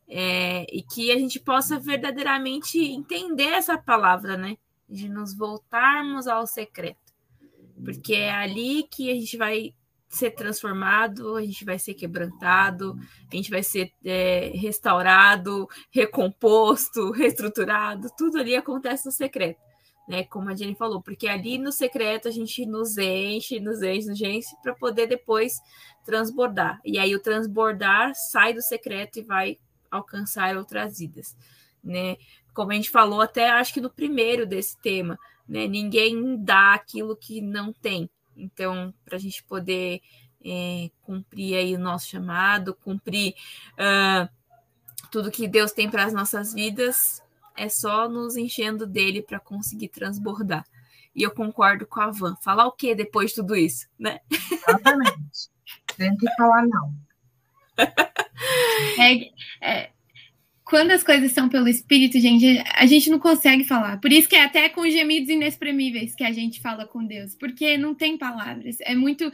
é, 0.08 0.66
e 0.74 0.82
que 0.82 1.12
a 1.12 1.16
gente 1.16 1.38
possa 1.38 1.78
verdadeiramente 1.78 2.78
entender 2.78 3.52
essa 3.52 3.78
palavra, 3.78 4.36
né? 4.36 4.56
De 4.88 5.08
nos 5.08 5.32
voltarmos 5.36 6.26
ao 6.26 6.48
secreto, 6.48 7.14
porque 7.84 8.14
é 8.14 8.32
ali 8.32 8.82
que 8.90 9.08
a 9.08 9.14
gente 9.14 9.36
vai 9.36 9.72
ser 10.10 10.32
transformado, 10.32 11.36
a 11.36 11.42
gente 11.42 11.64
vai 11.64 11.78
ser 11.78 11.94
quebrantado, 11.94 12.98
a 13.30 13.36
gente 13.36 13.48
vai 13.48 13.62
ser 13.62 13.92
é, 14.04 14.50
restaurado, 14.54 15.68
recomposto, 15.88 17.12
reestruturado, 17.14 18.08
tudo 18.18 18.38
ali 18.38 18.56
acontece 18.56 19.06
no 19.06 19.12
secreto, 19.12 19.60
né? 20.08 20.24
Como 20.24 20.50
a 20.50 20.56
Jenny 20.56 20.74
falou, 20.74 21.00
porque 21.00 21.28
ali 21.28 21.58
no 21.58 21.70
secreto 21.70 22.26
a 22.26 22.30
gente 22.32 22.66
nos 22.66 22.98
enche, 22.98 23.60
nos 23.60 23.80
enche, 23.82 24.08
nos 24.08 24.20
enche 24.20 24.56
para 24.64 24.74
poder 24.74 25.06
depois 25.06 25.54
transbordar. 26.04 26.80
E 26.84 26.98
aí 26.98 27.14
o 27.14 27.22
transbordar 27.22 28.12
sai 28.16 28.52
do 28.52 28.62
secreto 28.62 29.20
e 29.20 29.22
vai 29.22 29.58
alcançar 29.88 30.56
outras 30.56 30.98
vidas, 30.98 31.36
né? 31.84 32.16
Como 32.52 32.72
a 32.72 32.74
gente 32.74 32.90
falou 32.90 33.20
até 33.20 33.48
acho 33.48 33.72
que 33.72 33.80
no 33.80 33.88
primeiro 33.88 34.44
desse 34.44 34.76
tema, 34.80 35.16
né? 35.48 35.68
Ninguém 35.68 36.36
dá 36.42 36.74
aquilo 36.74 37.16
que 37.16 37.40
não 37.40 37.72
tem. 37.72 38.10
Então, 38.42 38.94
para 39.04 39.16
a 39.16 39.20
gente 39.20 39.42
poder 39.44 40.00
é, 40.44 40.90
cumprir 41.02 41.56
aí 41.56 41.74
o 41.74 41.78
nosso 41.78 42.06
chamado, 42.06 42.74
cumprir 42.74 43.34
uh, 43.72 44.28
tudo 45.10 45.30
que 45.30 45.46
Deus 45.46 45.72
tem 45.72 45.90
para 45.90 46.04
as 46.04 46.12
nossas 46.12 46.52
vidas, 46.54 47.22
é 47.56 47.68
só 47.68 48.08
nos 48.08 48.36
enchendo 48.36 48.86
dele 48.86 49.22
para 49.22 49.38
conseguir 49.38 49.88
transbordar. 49.88 50.64
E 51.14 51.22
eu 51.22 51.30
concordo 51.30 51.86
com 51.86 52.00
a 52.00 52.10
Van. 52.10 52.36
Falar 52.36 52.66
o 52.66 52.72
que 52.72 52.94
depois 52.94 53.30
de 53.30 53.36
tudo 53.36 53.56
isso, 53.56 53.88
né? 53.98 54.20
Exatamente. 54.30 55.50
Tem 55.96 56.16
que 56.16 56.26
falar 56.36 56.66
não. 56.66 56.94
É, 58.98 59.30
é, 59.60 59.90
quando 60.70 60.92
as 60.92 61.02
coisas 61.02 61.32
são 61.32 61.48
pelo 61.48 61.66
Espírito, 61.66 62.16
gente, 62.20 62.62
a 62.76 62.86
gente 62.86 63.10
não 63.10 63.18
consegue 63.18 63.64
falar. 63.64 64.00
Por 64.00 64.12
isso 64.12 64.28
que 64.28 64.36
é 64.36 64.44
até 64.44 64.68
com 64.68 64.88
gemidos 64.88 65.28
inexprimíveis 65.28 66.14
que 66.14 66.22
a 66.22 66.30
gente 66.30 66.60
fala 66.60 66.86
com 66.86 67.04
Deus, 67.04 67.34
porque 67.34 67.76
não 67.76 67.92
tem 67.92 68.16
palavras. 68.16 68.76
É 68.82 68.94
muito. 68.94 69.32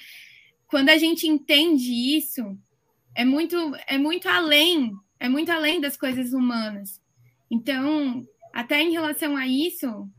Quando 0.66 0.88
a 0.88 0.96
gente 0.96 1.28
entende 1.28 1.92
isso, 2.16 2.58
é 3.14 3.22
muito, 3.22 3.54
é 3.86 3.98
muito 3.98 4.26
além, 4.26 4.90
é 5.20 5.28
muito 5.28 5.52
além 5.52 5.78
das 5.78 5.94
coisas 5.94 6.32
humanas. 6.32 7.02
Então, 7.50 8.26
até 8.50 8.80
em 8.80 8.92
relação 8.92 9.36
a 9.36 9.46
isso, 9.46 10.10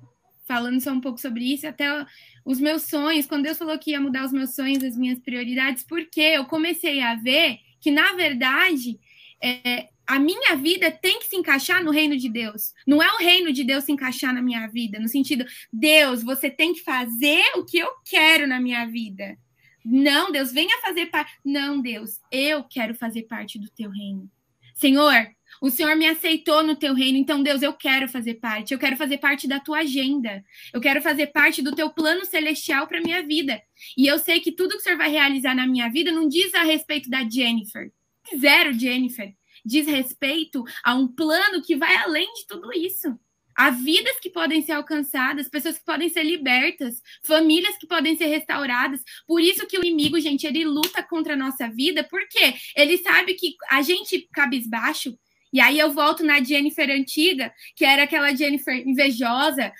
falando 0.45 0.80
só 0.80 0.91
um 0.91 1.02
pouco 1.02 1.19
sobre 1.19 1.52
isso, 1.52 1.68
até 1.68 2.06
os 2.45 2.60
meus 2.60 2.84
sonhos, 2.84 3.26
quando 3.26 3.45
Deus 3.45 3.57
falou 3.57 3.77
que 3.80 3.89
ia 3.89 3.99
mudar 3.99 4.23
os 4.23 4.31
meus 4.31 4.53
sonhos, 4.53 4.84
as 4.84 4.95
minhas 4.95 5.18
prioridades, 5.18 5.84
porque 5.84 6.22
eu 6.22 6.45
comecei 6.45 7.02
a 7.02 7.15
ver 7.15 7.57
que, 7.81 7.89
na 7.89 8.14
verdade, 8.14 8.99
é, 9.41 9.89
a 10.08 10.18
minha 10.18 10.56
vida 10.56 10.90
tem 10.90 11.20
que 11.20 11.28
se 11.28 11.36
encaixar 11.36 11.84
no 11.84 11.92
reino 11.92 12.18
de 12.18 12.30
Deus. 12.30 12.74
Não 12.88 13.04
é 13.04 13.12
o 13.12 13.18
reino 13.18 13.52
de 13.52 13.64
Deus 13.64 13.84
se 13.84 13.92
encaixar 13.92 14.34
na 14.34 14.42
minha 14.42 14.66
vida, 14.68 15.00
no 15.00 15.10
sentido, 15.10 15.46
Deus, 15.72 16.24
você 16.24 16.50
tem 16.50 16.74
que 16.74 16.82
fazer 16.82 17.44
o 17.56 17.66
que 17.66 17.78
eu 17.78 17.90
quero 18.10 18.48
na 18.48 18.60
minha 18.60 18.86
vida. 18.86 19.38
Não, 19.86 20.32
Deus, 20.32 20.52
venha 20.52 20.82
fazer 20.82 21.08
parte. 21.08 21.34
Não, 21.44 21.82
Deus, 21.82 22.20
eu 22.32 22.64
quero 22.64 22.96
fazer 22.96 23.24
parte 23.24 23.60
do 23.60 23.70
teu 23.70 23.90
reino. 23.90 24.30
Senhor, 24.74 25.28
o 25.62 25.70
Senhor 25.70 25.96
me 25.96 26.06
aceitou 26.06 26.62
no 26.62 26.76
teu 26.76 26.94
reino, 26.94 27.18
então, 27.18 27.42
Deus, 27.42 27.62
eu 27.62 27.74
quero 27.74 28.08
fazer 28.08 28.36
parte. 28.36 28.74
Eu 28.74 28.80
quero 28.80 28.96
fazer 28.96 29.18
parte 29.18 29.48
da 29.48 29.60
tua 29.60 29.80
agenda. 29.80 30.44
Eu 30.74 30.80
quero 30.80 31.02
fazer 31.02 31.28
parte 31.28 31.62
do 31.62 31.74
teu 31.74 31.90
plano 31.90 32.26
celestial 32.26 32.88
para 32.88 33.02
minha 33.02 33.26
vida. 33.26 33.62
E 33.98 34.06
eu 34.08 34.20
sei 34.20 34.40
que 34.40 34.52
tudo 34.52 34.72
que 34.72 34.78
o 34.78 34.82
Senhor 34.82 34.98
vai 34.98 35.10
realizar 35.10 35.56
na 35.56 35.66
minha 35.66 35.90
vida 35.90 36.12
não 36.12 36.28
diz 36.28 36.54
a 36.54 36.64
respeito 36.64 37.10
da 37.10 37.28
Jennifer. 37.28 37.92
Zero, 38.38 38.74
Jennifer. 38.74 39.34
Diz 39.68 39.85
respeito 39.85 40.64
a 40.81 40.95
um 40.95 41.07
plano 41.07 41.61
que 41.61 41.76
vai 41.76 41.94
além 41.98 42.31
de 42.34 42.48
tudo 42.48 42.72
isso. 42.72 43.19
Há 43.53 43.72
vidas 43.72 44.18
que 44.19 44.30
podem 44.30 44.61
ser 44.61 44.73
alcançadas, 44.73 45.49
pessoas 45.49 45.77
que 45.77 45.84
podem 45.84 46.07
ser 46.07 46.23
libertas, 46.23 47.02
famílias 47.23 47.76
que 47.77 47.88
podem 47.88 48.15
ser 48.15 48.27
restauradas. 48.27 49.02
Por 49.27 49.41
isso 49.41 49.68
que 49.68 49.77
o 49.77 49.84
inimigo, 49.84 50.19
gente, 50.22 50.48
ele 50.48 50.64
luta 50.64 51.03
contra 51.03 51.34
a 51.34 51.38
nossa 51.38 51.68
vida, 51.68 52.03
porque 52.03 52.53
ele 52.76 52.98
sabe 52.99 53.34
que 53.34 53.56
a 53.69 53.81
gente 53.81 54.30
cabisbaixo, 54.31 55.18
e 55.52 55.60
aí 55.60 55.80
eu 55.80 55.91
volto 55.91 56.23
na 56.23 56.44
Jennifer 56.44 56.89
antiga, 56.89 57.53
que 57.76 57.84
era 57.84 58.03
aquela 58.03 58.35
Jennifer 58.35 58.76
invejosa, 58.88 59.73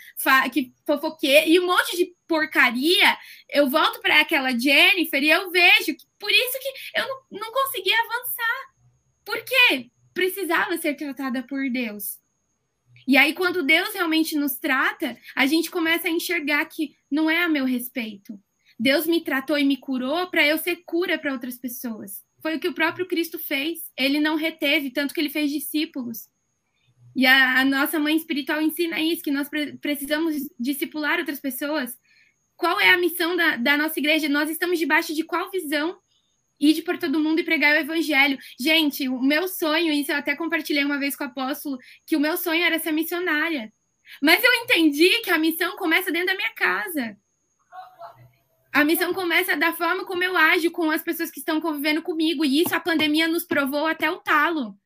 que 0.52 0.74
fofoqueira, 0.86 1.48
e 1.48 1.60
um 1.60 1.66
monte 1.66 1.96
de 1.96 2.14
porcaria. 2.28 3.18
Eu 3.50 3.70
volto 3.70 4.02
para 4.02 4.22
aquela 4.22 4.58
Jennifer 4.58 5.22
e 5.22 5.30
eu 5.30 5.52
vejo 5.52 5.96
que 5.96 6.06
por 6.18 6.32
isso 6.32 6.60
que 6.60 7.00
eu 7.00 7.08
não, 7.08 7.40
não 7.40 7.52
conseguia 7.52 7.96
avançar. 7.96 8.77
Por 9.28 9.44
quê? 9.44 9.92
Precisava 10.14 10.78
ser 10.78 10.96
tratada 10.96 11.44
por 11.44 11.70
Deus. 11.70 12.18
E 13.06 13.18
aí, 13.18 13.34
quando 13.34 13.62
Deus 13.62 13.94
realmente 13.94 14.38
nos 14.38 14.58
trata, 14.58 15.18
a 15.36 15.46
gente 15.46 15.70
começa 15.70 16.08
a 16.08 16.12
enxergar 16.12 16.64
que 16.66 16.96
não 17.12 17.30
é 17.30 17.44
a 17.44 17.50
meu 17.50 17.66
respeito. 17.66 18.40
Deus 18.80 19.06
me 19.06 19.20
tratou 19.20 19.58
e 19.58 19.66
me 19.66 19.76
curou 19.76 20.28
para 20.28 20.48
eu 20.48 20.58
ser 20.58 20.78
cura 20.86 21.20
para 21.20 21.34
outras 21.34 21.58
pessoas. 21.58 22.24
Foi 22.42 22.56
o 22.56 22.60
que 22.60 22.70
o 22.70 22.74
próprio 22.74 23.06
Cristo 23.06 23.38
fez. 23.38 23.92
Ele 23.98 24.22
não 24.22 24.38
reteve, 24.38 24.92
tanto 24.92 25.14
que 25.14 25.20
ele 25.20 25.30
fez 25.30 25.52
discípulos. 25.52 26.30
E 27.14 27.26
a, 27.26 27.60
a 27.60 27.66
nossa 27.66 28.00
mãe 28.00 28.16
espiritual 28.16 28.62
ensina 28.62 28.98
isso, 29.02 29.24
que 29.24 29.32
nós 29.32 29.50
pre 29.50 29.76
precisamos 29.78 30.38
discipular 30.58 31.20
outras 31.20 31.42
pessoas. 31.42 31.98
Qual 32.56 32.80
é 32.80 32.92
a 32.92 32.98
missão 32.98 33.36
da, 33.36 33.58
da 33.58 33.78
nossa 33.78 34.00
igreja? 34.00 34.30
Nós 34.30 34.50
estamos 34.50 34.80
debaixo 34.80 35.14
de 35.14 35.24
qual 35.24 35.52
visão? 35.52 36.00
Ir 36.60 36.82
por 36.84 36.98
todo 36.98 37.20
mundo 37.20 37.40
e 37.40 37.44
pregar 37.44 37.76
o 37.76 37.80
evangelho. 37.80 38.38
Gente, 38.60 39.08
o 39.08 39.22
meu 39.22 39.48
sonho, 39.48 39.92
isso 39.94 40.12
eu 40.12 40.18
até 40.18 40.36
compartilhei 40.36 40.84
uma 40.84 41.00
vez 41.00 41.16
com 41.16 41.24
o 41.24 41.28
apóstolo, 41.28 41.78
que 42.06 42.16
o 42.16 42.20
meu 42.20 42.38
sonho 42.38 42.64
era 42.64 42.80
ser 42.80 42.92
missionária. 42.92 43.72
Mas 44.22 44.44
eu 44.44 44.54
entendi 44.64 45.22
que 45.22 45.30
a 45.30 45.38
missão 45.38 45.76
começa 45.76 46.12
dentro 46.12 46.28
da 46.28 46.36
minha 46.36 46.54
casa. 46.54 47.18
A 48.72 48.84
missão 48.84 49.14
começa 49.14 49.56
da 49.58 49.74
forma 49.74 50.06
como 50.06 50.24
eu 50.24 50.38
ajo 50.38 50.70
com 50.72 50.92
as 50.92 51.02
pessoas 51.02 51.32
que 51.32 51.40
estão 51.40 51.60
convivendo 51.60 52.02
comigo. 52.02 52.46
E 52.46 52.62
isso 52.62 52.76
a 52.76 52.80
pandemia 52.80 53.28
nos 53.28 53.44
provou 53.44 53.88
até 53.88 54.10
o 54.10 54.18
talo. 54.18 54.78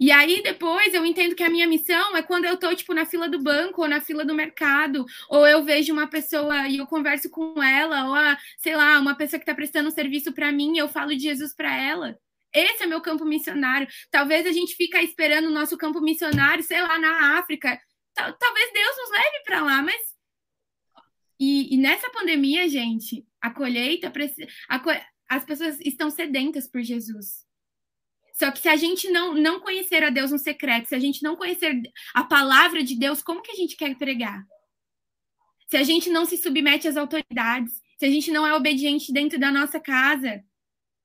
E 0.00 0.12
aí 0.12 0.42
depois 0.42 0.94
eu 0.94 1.04
entendo 1.04 1.34
que 1.34 1.42
a 1.42 1.50
minha 1.50 1.66
missão 1.66 2.16
é 2.16 2.22
quando 2.22 2.44
eu 2.44 2.56
tô 2.56 2.72
tipo 2.74 2.94
na 2.94 3.04
fila 3.04 3.28
do 3.28 3.42
banco 3.42 3.82
ou 3.82 3.88
na 3.88 4.00
fila 4.00 4.24
do 4.24 4.34
mercado, 4.34 5.04
ou 5.28 5.46
eu 5.46 5.64
vejo 5.64 5.92
uma 5.92 6.06
pessoa 6.06 6.68
e 6.68 6.78
eu 6.78 6.86
converso 6.86 7.28
com 7.30 7.60
ela, 7.62 8.06
ou 8.06 8.14
a, 8.14 8.38
sei 8.58 8.76
lá, 8.76 8.98
uma 9.00 9.16
pessoa 9.16 9.38
que 9.38 9.44
está 9.44 9.54
prestando 9.54 9.88
um 9.88 9.92
serviço 9.92 10.32
para 10.32 10.52
mim, 10.52 10.76
e 10.76 10.78
eu 10.78 10.88
falo 10.88 11.10
de 11.10 11.22
Jesus 11.22 11.54
para 11.54 11.76
ela. 11.76 12.16
Esse 12.54 12.84
é 12.84 12.86
meu 12.86 13.00
campo 13.00 13.24
missionário. 13.24 13.88
Talvez 14.10 14.46
a 14.46 14.52
gente 14.52 14.74
fique 14.74 14.96
esperando 14.98 15.48
o 15.48 15.52
nosso 15.52 15.76
campo 15.76 16.00
missionário, 16.00 16.62
sei 16.62 16.80
lá, 16.80 16.98
na 16.98 17.38
África. 17.38 17.78
Talvez 18.14 18.72
Deus 18.72 18.96
nos 18.96 19.10
leve 19.10 19.42
para 19.44 19.62
lá, 19.62 19.82
mas 19.82 20.18
e, 21.40 21.74
e, 21.74 21.78
nessa 21.78 22.10
pandemia, 22.10 22.68
gente, 22.68 23.24
a 23.40 23.50
colheita, 23.50 24.12
a, 24.68 25.06
as 25.28 25.44
pessoas 25.44 25.78
estão 25.80 26.10
sedentas 26.10 26.66
por 26.68 26.82
Jesus. 26.82 27.47
Só 28.38 28.52
que 28.52 28.60
se 28.60 28.68
a 28.68 28.76
gente 28.76 29.10
não, 29.10 29.34
não 29.34 29.58
conhecer 29.58 30.04
a 30.04 30.10
Deus 30.10 30.30
no 30.30 30.38
secreto, 30.38 30.88
se 30.88 30.94
a 30.94 30.98
gente 31.00 31.24
não 31.24 31.34
conhecer 31.34 31.82
a 32.14 32.22
palavra 32.22 32.84
de 32.84 32.94
Deus, 32.94 33.20
como 33.20 33.42
que 33.42 33.50
a 33.50 33.54
gente 33.56 33.76
quer 33.76 33.96
pregar? 33.96 34.46
Se 35.68 35.76
a 35.76 35.82
gente 35.82 36.08
não 36.08 36.24
se 36.24 36.36
submete 36.36 36.86
às 36.86 36.96
autoridades, 36.96 37.72
se 37.98 38.06
a 38.06 38.10
gente 38.10 38.30
não 38.30 38.46
é 38.46 38.54
obediente 38.54 39.12
dentro 39.12 39.40
da 39.40 39.50
nossa 39.50 39.80
casa, 39.80 40.40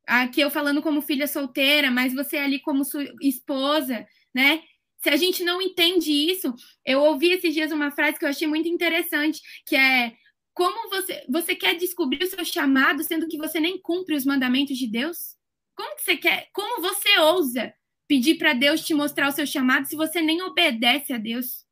aqui 0.05 0.41
eu 0.41 0.51
falando 0.51 0.81
como 0.81 1.01
filha 1.01 1.27
solteira, 1.27 1.89
mas 1.89 2.14
você 2.14 2.38
ali 2.38 2.60
como 2.60 2.85
sua 2.85 3.03
esposa, 3.19 4.05
né? 4.34 4.61
Se 4.99 5.10
a 5.10 5.18
gente 5.18 5.43
não 5.43 5.60
entende 5.60 6.11
isso, 6.11 6.53
eu 6.85 7.01
ouvi 7.01 7.31
esses 7.31 7.53
dias 7.53 7.72
uma 7.72 7.91
frase 7.91 8.19
que 8.19 8.26
eu 8.26 8.30
achei 8.30 8.47
muito 8.47 8.69
interessante, 8.69 9.41
que 9.65 9.76
é 9.76 10.14
como 10.53 10.88
você 10.89 11.26
você 11.27 11.55
quer 11.55 11.73
descobrir 11.76 12.23
o 12.23 12.27
seu 12.27 12.45
chamado 12.45 13.03
sendo 13.03 13.27
que 13.27 13.38
você 13.38 13.60
nem 13.60 13.81
cumpre 13.81 14.15
os 14.15 14.23
mandamentos 14.23 14.77
de 14.77 14.88
Deus? 14.88 15.35
Como 15.75 15.95
que 15.95 16.03
você 16.03 16.17
quer? 16.17 16.49
Como 16.53 16.81
você 16.81 17.19
ousa 17.19 17.73
pedir 18.07 18.35
para 18.35 18.53
Deus 18.53 18.85
te 18.85 18.93
mostrar 18.93 19.27
o 19.27 19.31
seu 19.31 19.45
chamado 19.45 19.87
se 19.87 19.95
você 19.95 20.21
nem 20.21 20.41
obedece 20.41 21.13
a 21.13 21.17
Deus? 21.17 21.65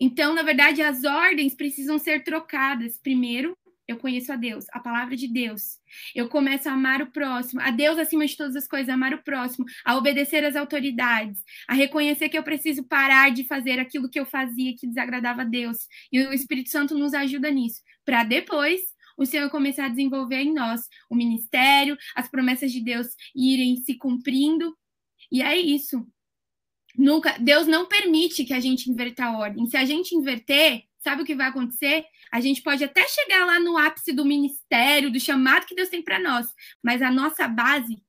Então, 0.00 0.34
na 0.34 0.42
verdade, 0.42 0.80
as 0.80 1.04
ordens 1.04 1.54
precisam 1.54 1.98
ser 1.98 2.24
trocadas. 2.24 2.98
Primeiro, 2.98 3.54
eu 3.86 3.98
conheço 3.98 4.32
a 4.32 4.36
Deus, 4.36 4.66
a 4.72 4.78
palavra 4.78 5.16
de 5.16 5.26
Deus. 5.26 5.78
Eu 6.14 6.28
começo 6.28 6.68
a 6.68 6.72
amar 6.72 7.02
o 7.02 7.10
próximo, 7.10 7.60
a 7.60 7.70
Deus 7.70 7.98
acima 7.98 8.24
de 8.24 8.36
todas 8.36 8.54
as 8.56 8.68
coisas, 8.68 8.88
a 8.88 8.94
amar 8.94 9.12
o 9.12 9.22
próximo, 9.22 9.66
a 9.84 9.96
obedecer 9.96 10.44
às 10.44 10.56
autoridades, 10.56 11.42
a 11.68 11.74
reconhecer 11.74 12.28
que 12.28 12.38
eu 12.38 12.42
preciso 12.42 12.84
parar 12.84 13.30
de 13.30 13.44
fazer 13.44 13.78
aquilo 13.80 14.08
que 14.08 14.18
eu 14.18 14.24
fazia 14.24 14.74
que 14.76 14.86
desagradava 14.86 15.42
a 15.42 15.44
Deus. 15.44 15.88
E 16.12 16.20
o 16.22 16.32
Espírito 16.32 16.70
Santo 16.70 16.96
nos 16.96 17.12
ajuda 17.12 17.50
nisso, 17.50 17.82
para 18.04 18.22
depois 18.24 18.80
o 19.20 19.26
Senhor 19.26 19.50
começar 19.50 19.84
a 19.84 19.88
desenvolver 19.90 20.40
em 20.40 20.54
nós 20.54 20.88
o 21.10 21.14
ministério, 21.14 21.96
as 22.16 22.26
promessas 22.26 22.72
de 22.72 22.80
Deus 22.80 23.08
irem 23.36 23.76
se 23.76 23.94
cumprindo. 23.94 24.74
E 25.30 25.42
é 25.42 25.54
isso. 25.58 26.06
Nunca, 26.96 27.36
Deus 27.38 27.66
não 27.66 27.86
permite 27.86 28.44
que 28.44 28.54
a 28.54 28.60
gente 28.60 28.90
inverta 28.90 29.26
a 29.26 29.36
ordem. 29.36 29.66
Se 29.66 29.76
a 29.76 29.84
gente 29.84 30.14
inverter, 30.14 30.84
sabe 31.00 31.22
o 31.22 31.26
que 31.26 31.34
vai 31.34 31.48
acontecer? 31.48 32.06
A 32.32 32.40
gente 32.40 32.62
pode 32.62 32.82
até 32.82 33.06
chegar 33.06 33.44
lá 33.44 33.60
no 33.60 33.76
ápice 33.76 34.10
do 34.10 34.24
ministério, 34.24 35.12
do 35.12 35.20
chamado 35.20 35.66
que 35.66 35.74
Deus 35.74 35.90
tem 35.90 36.02
para 36.02 36.18
nós, 36.18 36.46
mas 36.82 37.02
a 37.02 37.10
nossa 37.10 37.46
base 37.46 38.02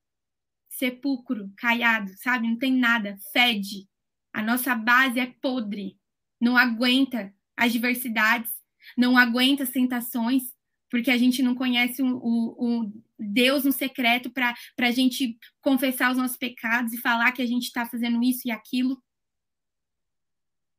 sepulcro, 0.70 1.52
caiado, 1.58 2.10
sabe? 2.20 2.48
Não 2.48 2.58
tem 2.58 2.74
nada, 2.74 3.18
fede. 3.34 3.86
A 4.34 4.42
nossa 4.42 4.74
base 4.74 5.20
é 5.20 5.28
podre, 5.42 5.98
não 6.40 6.58
aguenta 6.58 7.34
as 7.56 7.74
diversidades, 7.74 8.52
não 8.98 9.18
aguenta 9.18 9.64
as 9.64 9.70
tentações, 9.70 10.44
porque 10.92 11.10
a 11.10 11.18
gente 11.18 11.42
não 11.42 11.56
conhece 11.56 12.04
o, 12.04 12.18
o, 12.18 12.92
Deus 13.18 13.64
no 13.64 13.72
secreto 13.72 14.30
para 14.30 14.54
a 14.78 14.92
gente 14.92 15.38
confessar 15.62 16.12
os 16.12 16.18
nossos 16.18 16.36
pecados 16.36 16.92
e 16.92 16.98
falar 16.98 17.32
que 17.32 17.42
a 17.42 17.46
gente 17.46 17.64
está 17.64 17.86
fazendo 17.86 18.22
isso 18.22 18.46
e 18.46 18.52
aquilo. 18.52 19.02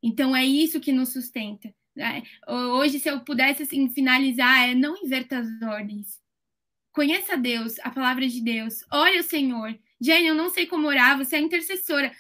Então 0.03 0.37
é 0.37 0.45
isso 0.45 0.81
que 0.81 0.93
nos 0.93 1.15
sustenta. 1.15 1.75
É, 1.97 2.23
hoje, 2.47 2.99
se 2.99 3.09
eu 3.09 3.21
pudesse 3.21 3.63
assim, 3.63 3.89
finalizar, 3.89 4.69
é 4.69 4.75
não 4.75 4.97
inverta 5.03 5.39
as 5.39 5.63
ordens. 5.63 6.21
Conheça 6.93 7.37
Deus, 7.37 7.79
a 7.81 7.91
palavra 7.91 8.29
de 8.29 8.43
Deus. 8.43 8.85
Olha 8.93 9.21
o 9.21 9.25
Senhor. 9.25 9.79
Jenny, 9.99 10.27
eu 10.27 10.35
não 10.35 10.51
sei 10.51 10.67
como 10.67 10.89
orar, 10.89 11.17
você 11.17 11.37
é 11.37 11.41
intercessora. 11.41 12.13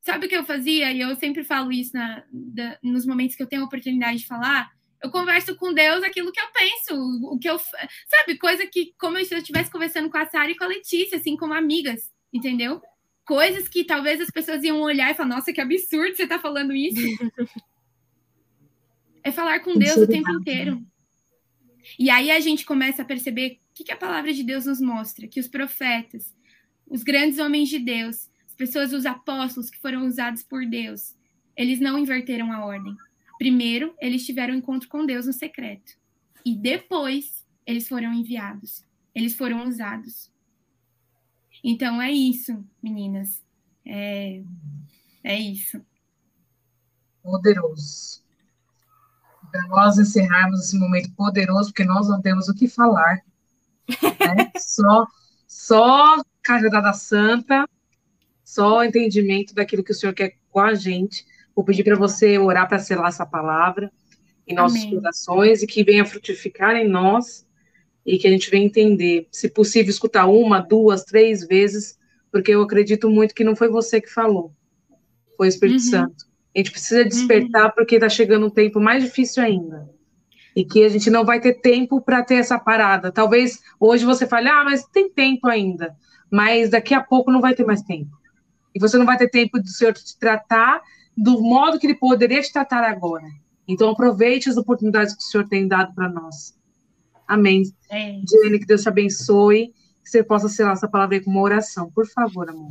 Sabe 0.00 0.24
o 0.24 0.28
que 0.28 0.36
eu 0.36 0.44
fazia? 0.44 0.90
E 0.92 1.00
eu 1.00 1.14
sempre 1.16 1.44
falo 1.44 1.70
isso 1.70 1.92
na, 1.92 2.24
da, 2.32 2.78
nos 2.82 3.04
momentos 3.04 3.36
que 3.36 3.42
eu 3.42 3.48
tenho 3.48 3.62
a 3.62 3.66
oportunidade 3.66 4.20
de 4.20 4.26
falar 4.26 4.75
eu 5.02 5.10
converso 5.10 5.54
com 5.56 5.72
Deus 5.72 6.02
aquilo 6.02 6.32
que 6.32 6.40
eu 6.40 6.48
penso, 6.52 6.94
o 7.24 7.38
que 7.38 7.48
eu. 7.48 7.58
Sabe, 7.58 8.38
coisa 8.38 8.66
que, 8.66 8.94
como 8.98 9.22
se 9.24 9.34
eu 9.34 9.38
estivesse 9.38 9.70
conversando 9.70 10.10
com 10.10 10.18
a 10.18 10.26
Sara 10.26 10.50
e 10.50 10.56
com 10.56 10.64
a 10.64 10.68
Letícia, 10.68 11.18
assim, 11.18 11.36
como 11.36 11.54
amigas, 11.54 12.10
entendeu? 12.32 12.80
Coisas 13.24 13.68
que 13.68 13.84
talvez 13.84 14.20
as 14.20 14.30
pessoas 14.30 14.62
iam 14.62 14.80
olhar 14.80 15.10
e 15.10 15.14
falar, 15.14 15.28
nossa, 15.28 15.52
que 15.52 15.60
absurdo 15.60 16.16
você 16.16 16.26
tá 16.26 16.38
falando 16.38 16.72
isso. 16.72 16.96
é 19.22 19.32
falar 19.32 19.60
com 19.60 19.76
Deus 19.76 19.96
o 19.96 20.06
tempo 20.06 20.30
inteiro. 20.30 20.84
E 21.98 22.10
aí 22.10 22.30
a 22.30 22.40
gente 22.40 22.64
começa 22.64 23.02
a 23.02 23.04
perceber 23.04 23.60
o 23.70 23.74
que, 23.74 23.84
que 23.84 23.92
a 23.92 23.96
palavra 23.96 24.32
de 24.32 24.42
Deus 24.42 24.66
nos 24.66 24.80
mostra, 24.80 25.28
que 25.28 25.40
os 25.40 25.48
profetas, 25.48 26.34
os 26.88 27.02
grandes 27.02 27.38
homens 27.38 27.68
de 27.68 27.78
Deus, 27.78 28.30
as 28.46 28.54
pessoas, 28.54 28.92
os 28.92 29.04
apóstolos 29.04 29.70
que 29.70 29.78
foram 29.78 30.06
usados 30.06 30.42
por 30.42 30.64
Deus, 30.64 31.14
eles 31.56 31.80
não 31.80 31.98
inverteram 31.98 32.52
a 32.52 32.64
ordem 32.64 32.96
Primeiro, 33.38 33.94
eles 34.00 34.24
tiveram 34.24 34.54
um 34.54 34.58
encontro 34.58 34.88
com 34.88 35.04
Deus 35.04 35.26
no 35.26 35.32
secreto. 35.32 35.92
E 36.44 36.54
depois, 36.54 37.44
eles 37.66 37.88
foram 37.88 38.12
enviados. 38.12 38.84
Eles 39.14 39.34
foram 39.34 39.66
usados. 39.66 40.30
Então, 41.62 42.00
é 42.00 42.10
isso, 42.10 42.64
meninas. 42.82 43.42
É, 43.84 44.42
é 45.24 45.38
isso. 45.38 45.80
Poderoso. 47.22 48.22
Para 49.50 49.66
nós 49.68 49.98
encerrarmos 49.98 50.60
esse 50.60 50.78
momento 50.78 51.12
poderoso, 51.14 51.70
porque 51.70 51.84
nós 51.84 52.08
não 52.08 52.20
temos 52.20 52.48
o 52.48 52.54
que 52.54 52.68
falar. 52.68 53.22
Né? 53.88 54.52
só, 54.58 55.06
só 55.46 56.22
cajadada 56.42 56.92
santa, 56.92 57.68
só 58.44 58.84
entendimento 58.84 59.54
daquilo 59.54 59.82
que 59.82 59.92
o 59.92 59.94
Senhor 59.94 60.12
quer 60.12 60.36
com 60.50 60.60
a 60.60 60.74
gente. 60.74 61.26
Vou 61.56 61.64
pedir 61.64 61.82
para 61.82 61.96
você 61.96 62.38
orar 62.38 62.68
para 62.68 62.78
selar 62.78 63.08
essa 63.08 63.24
palavra 63.24 63.90
em 64.46 64.54
nossos 64.54 64.82
Amém. 64.82 64.94
corações 64.94 65.62
e 65.62 65.66
que 65.66 65.82
venha 65.82 66.04
frutificar 66.04 66.76
em 66.76 66.86
nós 66.86 67.46
e 68.04 68.18
que 68.18 68.28
a 68.28 68.30
gente 68.30 68.50
venha 68.50 68.66
entender, 68.66 69.26
se 69.32 69.48
possível, 69.48 69.90
escutar 69.90 70.26
uma, 70.26 70.60
duas, 70.60 71.02
três 71.02 71.44
vezes, 71.44 71.98
porque 72.30 72.52
eu 72.52 72.62
acredito 72.62 73.10
muito 73.10 73.34
que 73.34 73.42
não 73.42 73.56
foi 73.56 73.68
você 73.68 74.00
que 74.00 74.12
falou, 74.12 74.52
foi 75.36 75.46
o 75.46 75.48
Espírito 75.48 75.82
uhum. 75.82 75.90
Santo. 75.90 76.26
A 76.54 76.58
gente 76.58 76.70
precisa 76.70 77.04
despertar 77.04 77.66
uhum. 77.66 77.72
porque 77.74 77.96
está 77.96 78.08
chegando 78.08 78.46
um 78.46 78.50
tempo 78.50 78.78
mais 78.78 79.02
difícil 79.02 79.42
ainda. 79.42 79.90
E 80.54 80.64
que 80.64 80.84
a 80.84 80.88
gente 80.88 81.10
não 81.10 81.24
vai 81.24 81.38
ter 81.38 81.60
tempo 81.60 82.00
para 82.00 82.22
ter 82.22 82.36
essa 82.36 82.58
parada. 82.58 83.12
Talvez 83.12 83.60
hoje 83.78 84.06
você 84.06 84.26
fale, 84.26 84.48
ah, 84.48 84.64
mas 84.64 84.84
tem 84.84 85.10
tempo 85.10 85.48
ainda. 85.48 85.94
Mas 86.30 86.70
daqui 86.70 86.94
a 86.94 87.02
pouco 87.02 87.30
não 87.30 87.42
vai 87.42 87.54
ter 87.54 87.66
mais 87.66 87.82
tempo. 87.82 88.10
E 88.74 88.78
você 88.78 88.96
não 88.96 89.04
vai 89.04 89.18
ter 89.18 89.28
tempo 89.28 89.60
do 89.60 89.68
Senhor 89.68 89.92
te 89.92 90.18
tratar 90.18 90.80
do 91.16 91.40
modo 91.40 91.78
que 91.78 91.86
ele 91.86 91.94
poderia 91.94 92.42
te 92.42 92.52
tratar 92.52 92.84
agora. 92.84 93.26
Então, 93.66 93.90
aproveite 93.90 94.48
as 94.48 94.56
oportunidades 94.56 95.14
que 95.14 95.22
o 95.22 95.26
Senhor 95.26 95.48
tem 95.48 95.66
dado 95.66 95.94
para 95.94 96.08
nós. 96.08 96.56
Amém. 97.26 97.62
É. 97.90 98.20
Que 98.20 98.66
Deus 98.66 98.82
te 98.82 98.88
abençoe. 98.88 99.72
Que 100.04 100.10
você 100.10 100.22
possa 100.22 100.48
selar 100.48 100.74
essa 100.74 100.88
palavra 100.88 101.16
aí 101.16 101.20
com 101.20 101.30
uma 101.30 101.42
oração. 101.42 101.90
Por 101.90 102.06
favor, 102.06 102.48
amor. 102.48 102.70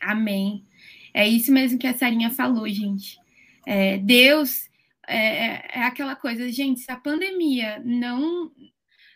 Amém. 0.00 0.64
É 1.12 1.26
isso 1.26 1.50
mesmo 1.52 1.78
que 1.78 1.86
a 1.86 1.94
Sarinha 1.94 2.30
falou, 2.30 2.68
gente. 2.68 3.18
É, 3.66 3.98
Deus 3.98 4.68
é, 5.06 5.78
é, 5.78 5.82
aquela 5.84 6.16
coisa, 6.16 6.50
gente, 6.50 6.80
se 6.80 6.90
a 6.90 6.96
pandemia 6.96 7.80
não 7.84 8.50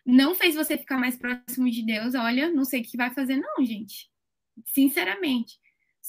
não 0.05 0.35
fez 0.35 0.55
você 0.55 0.79
ficar 0.79 0.97
mais 0.97 1.19
próximo 1.19 1.71
de 1.71 1.85
Deus, 1.85 2.15
olha, 2.15 2.51
não 2.51 2.65
sei 2.65 2.81
o 2.81 2.83
que 2.83 2.97
vai 2.97 3.11
fazer, 3.11 3.37
não, 3.37 3.63
gente. 3.65 4.11
Sinceramente. 4.65 5.59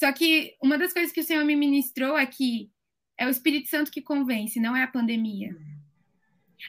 Só 0.00 0.10
que 0.12 0.56
uma 0.62 0.78
das 0.78 0.94
coisas 0.94 1.12
que 1.12 1.20
o 1.20 1.22
Senhor 1.22 1.44
me 1.44 1.54
ministrou 1.54 2.16
que 2.26 2.70
é 3.18 3.26
o 3.26 3.30
Espírito 3.30 3.68
Santo 3.68 3.90
que 3.90 4.00
convence, 4.00 4.58
não 4.58 4.74
é 4.74 4.82
a 4.82 4.86
pandemia. 4.86 5.54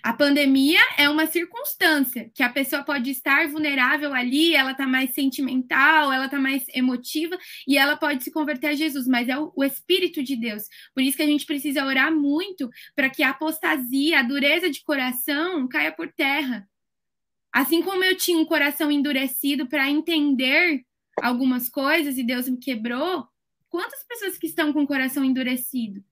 A 0.03 0.12
pandemia 0.12 0.82
é 0.98 1.10
uma 1.10 1.26
circunstância 1.26 2.30
que 2.36 2.44
a 2.44 2.49
pessoa 2.49 2.84
pode 2.84 3.10
estar 3.10 3.48
vulnerável 3.48 4.14
ali, 4.14 4.53
ela 4.53 4.72
está 4.72 4.86
mais 4.86 5.14
sentimental, 5.14 6.12
ela 6.12 6.26
está 6.26 6.38
mais 6.38 6.66
emotiva 6.74 7.38
e 7.66 7.78
ela 7.78 7.95
pode 7.95 8.22
se 8.22 8.32
converter 8.32 8.68
a 8.68 8.76
Jesus, 8.76 9.08
mas 9.08 9.30
é 9.30 9.38
o, 9.40 9.53
o 9.56 9.64
Espírito 9.64 10.22
de 10.22 10.36
Deus. 10.36 10.64
Por 10.94 11.02
isso 11.02 11.16
que 11.16 11.24
a 11.24 11.28
gente 11.28 11.45
precisa 11.45 11.86
orar 11.86 12.14
muito 12.14 12.70
para 12.94 13.10
que 13.10 13.24
a 13.24 13.30
apostasia, 13.30 14.20
a 14.20 14.24
dureza 14.24 14.70
de 14.70 14.84
coração 14.84 15.70
caia 15.70 15.94
por 15.94 16.12
terra. 16.12 16.68
Assim 17.49 17.82
como 17.82 18.03
eu 18.03 18.18
tinha 18.18 18.38
um 18.38 18.45
coração 18.45 18.91
endurecido 18.91 19.68
para 19.68 19.90
entender 19.90 20.86
algumas 21.21 21.69
coisas 21.69 22.17
e 22.17 22.23
Deus 22.23 22.47
me 22.47 22.57
quebrou, 22.57 23.27
quantas 23.69 24.03
pessoas 24.03 24.38
que 24.38 24.47
estão 24.47 24.71
com 24.71 24.83
o 24.83 24.88
coração 24.88 25.23
endurecido? 25.23 26.03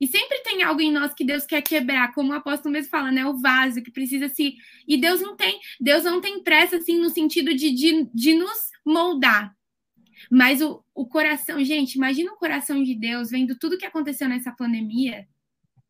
E 0.00 0.06
sempre 0.06 0.38
tem 0.38 0.62
algo 0.62 0.80
em 0.80 0.90
nós 0.90 1.12
que 1.12 1.24
Deus 1.24 1.44
quer 1.44 1.60
quebrar, 1.60 2.14
como 2.14 2.32
o 2.32 2.34
apóstolo 2.34 2.72
mesmo 2.72 2.90
fala, 2.90 3.12
né? 3.12 3.26
O 3.26 3.36
vaso 3.36 3.82
que 3.82 3.90
precisa 3.90 4.28
se. 4.28 4.56
E 4.88 4.96
Deus 4.96 5.20
não 5.20 5.36
tem, 5.36 5.60
Deus 5.78 6.04
não 6.04 6.22
tem 6.22 6.42
pressa, 6.42 6.76
assim, 6.76 6.98
no 6.98 7.10
sentido 7.10 7.54
de, 7.54 7.70
de, 7.70 8.08
de 8.14 8.34
nos 8.34 8.70
moldar. 8.84 9.54
Mas 10.30 10.62
o, 10.62 10.82
o 10.94 11.06
coração, 11.06 11.62
gente, 11.62 11.96
imagina 11.96 12.32
o 12.32 12.36
coração 12.36 12.82
de 12.82 12.94
Deus 12.94 13.30
vendo 13.30 13.58
tudo 13.58 13.76
que 13.76 13.84
aconteceu 13.84 14.26
nessa 14.26 14.50
pandemia. 14.50 15.28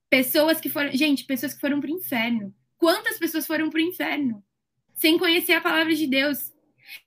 Pessoas 0.09 0.61
que 0.61 0.69
foram. 0.69 0.91
Gente, 0.91 1.25
pessoas 1.25 1.55
que 1.55 1.61
foram 1.61 1.81
para 1.81 1.91
o 1.91 1.95
inferno. 1.95 2.53
Quantas 2.77 3.17
pessoas 3.17 3.47
foram 3.47 3.71
para 3.71 3.79
o 3.79 3.83
inferno? 3.83 4.43
Sem 4.95 5.19
conhecer 5.19 5.53
a 5.53 5.61
palavra 5.61 5.95
de 5.95 6.09
Deus. 6.09 6.50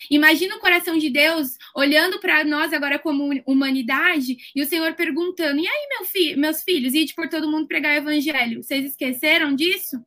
Imagina 0.10 0.55
o 0.55 0.60
coração 0.60 0.97
de 0.97 1.10
Deus 1.10 1.57
olhando 1.76 2.19
para 2.19 2.43
nós 2.43 2.73
agora 2.73 2.99
como 2.99 3.30
humanidade 3.45 4.38
e 4.55 4.61
o 4.61 4.65
Senhor 4.65 4.93
perguntando: 4.95 5.60
e 5.60 5.68
aí, 5.68 5.88
meu 5.89 6.05
fi 6.05 6.35
meus 6.35 6.64
filhos, 6.64 6.93
ide 6.93 7.14
por 7.14 7.30
todo 7.30 7.49
mundo 7.49 7.68
pregar 7.68 7.93
o 7.93 7.97
evangelho? 7.97 8.64
Vocês 8.64 8.85
esqueceram 8.85 9.55
disso? 9.55 10.03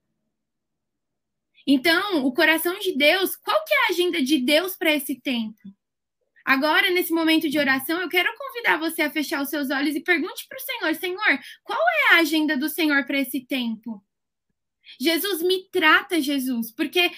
Então, 1.67 2.25
o 2.25 2.33
coração 2.33 2.79
de 2.79 2.93
Deus, 2.97 3.35
qual 3.35 3.65
que 3.65 3.75
é 3.75 3.77
a 3.77 3.91
agenda 3.91 4.23
de 4.23 4.39
Deus 4.39 4.77
para 4.77 4.95
esse 4.95 5.21
tempo? 5.21 5.59
Agora, 6.45 6.89
nesse 6.93 7.13
momento 7.13 7.51
de 7.51 7.59
oração, 7.59 8.01
eu 8.01 8.09
quero 8.09 8.33
convidar 8.39 8.79
você 8.79 9.03
a 9.03 9.11
fechar 9.11 9.43
os 9.43 9.51
seus 9.51 9.69
olhos 9.69 9.97
e 9.97 10.01
pergunte 10.01 10.47
para 10.49 10.57
o 10.57 10.61
Senhor: 10.61 10.95
Senhor, 10.95 11.41
qual 11.65 11.81
é 11.81 12.15
a 12.15 12.19
agenda 12.21 12.57
do 12.57 12.69
Senhor 12.69 13.05
para 13.05 13.19
esse 13.19 13.41
tempo? 13.45 14.01
Jesus 15.01 15.43
me 15.43 15.69
trata, 15.71 16.21
Jesus, 16.21 16.71
porque 16.71 17.11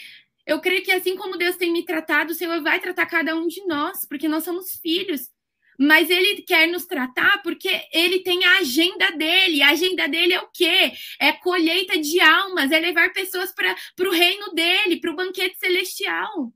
eu 0.48 0.60
creio 0.62 0.82
que 0.82 0.90
assim 0.90 1.14
como 1.14 1.36
Deus 1.36 1.56
tem 1.56 1.70
me 1.70 1.84
tratado, 1.84 2.32
o 2.32 2.34
Senhor 2.34 2.62
vai 2.62 2.80
tratar 2.80 3.04
cada 3.04 3.36
um 3.36 3.46
de 3.46 3.62
nós, 3.66 4.06
porque 4.08 4.26
nós 4.26 4.44
somos 4.44 4.80
filhos. 4.80 5.28
Mas 5.78 6.08
ele 6.08 6.42
quer 6.42 6.66
nos 6.66 6.86
tratar 6.86 7.42
porque 7.42 7.68
ele 7.92 8.20
tem 8.20 8.42
a 8.46 8.58
agenda 8.58 9.12
dele. 9.12 9.62
A 9.62 9.68
agenda 9.68 10.08
dele 10.08 10.32
é 10.32 10.40
o 10.40 10.48
quê? 10.52 10.92
É 11.20 11.32
colheita 11.32 12.00
de 12.00 12.18
almas, 12.18 12.72
é 12.72 12.80
levar 12.80 13.12
pessoas 13.12 13.54
para 13.54 14.08
o 14.08 14.10
reino 14.10 14.52
dele, 14.54 14.98
para 14.98 15.12
o 15.12 15.14
banquete 15.14 15.58
celestial. 15.58 16.50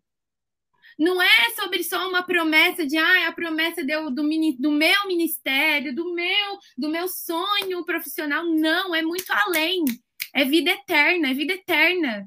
Não 0.99 1.21
é 1.21 1.51
sobre 1.55 1.85
só 1.85 2.09
uma 2.09 2.23
promessa 2.23 2.87
de 2.87 2.97
ah, 2.97 3.29
a 3.29 3.33
promessa 3.33 3.85
do, 3.85 4.11
do, 4.11 4.23
do 4.59 4.73
meu 4.73 5.07
ministério, 5.07 5.95
do 5.95 6.15
meu, 6.15 6.59
do 6.79 6.89
meu 6.89 7.07
sonho 7.09 7.85
profissional. 7.85 8.45
Não, 8.47 8.95
é 8.95 9.03
muito 9.03 9.31
além. 9.31 9.85
É 10.35 10.47
vida 10.47 10.71
eterna, 10.71 11.29
é 11.29 11.35
vida 11.35 11.53
eterna. 11.53 12.27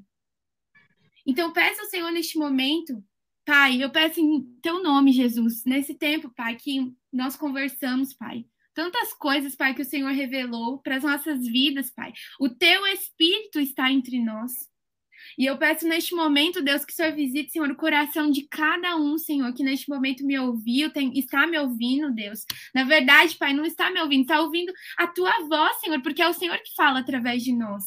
Então, 1.26 1.52
peça 1.52 1.82
ao 1.82 1.88
Senhor 1.88 2.12
neste 2.12 2.38
momento, 2.38 3.04
Pai, 3.46 3.84
eu 3.84 3.92
peço 3.92 4.20
em 4.20 4.42
teu 4.62 4.82
nome, 4.82 5.12
Jesus, 5.12 5.64
nesse 5.66 5.94
tempo, 5.94 6.30
Pai, 6.36 6.56
que 6.56 6.92
nós 7.12 7.36
conversamos, 7.36 8.14
Pai. 8.14 8.46
Tantas 8.74 9.14
coisas, 9.14 9.56
Pai, 9.56 9.74
que 9.74 9.82
o 9.82 9.86
Senhor 9.86 10.12
revelou 10.12 10.80
para 10.80 10.98
as 10.98 11.04
nossas 11.04 11.46
vidas, 11.46 11.90
Pai. 11.90 12.12
O 12.40 12.50
teu 12.50 12.86
Espírito 12.88 13.60
está 13.60 13.92
entre 13.92 14.20
nós. 14.20 14.52
E 15.38 15.46
eu 15.46 15.58
peço 15.58 15.88
neste 15.88 16.14
momento, 16.14 16.62
Deus, 16.62 16.86
que 16.86 16.92
o 16.92 16.96
Senhor 16.96 17.14
visite, 17.14 17.52
Senhor, 17.52 17.70
o 17.70 17.76
coração 17.76 18.30
de 18.30 18.48
cada 18.48 18.96
um, 18.96 19.18
Senhor, 19.18 19.54
que 19.54 19.64
neste 19.64 19.90
momento 19.90 20.26
me 20.26 20.38
ouviu, 20.38 20.92
tem, 20.92 21.18
está 21.18 21.46
me 21.48 21.58
ouvindo, 21.58 22.14
Deus. 22.14 22.46
Na 22.74 22.84
verdade, 22.84 23.36
Pai, 23.36 23.54
não 23.54 23.66
está 23.66 23.92
me 23.92 24.00
ouvindo, 24.02 24.22
está 24.22 24.42
ouvindo 24.42 24.74
a 24.98 25.08
tua 25.08 25.48
voz, 25.48 25.80
Senhor, 25.80 26.02
porque 26.02 26.22
é 26.22 26.28
o 26.28 26.34
Senhor 26.34 26.58
que 26.60 26.76
fala 26.76 27.00
através 27.00 27.44
de 27.44 27.54
nós. 27.54 27.84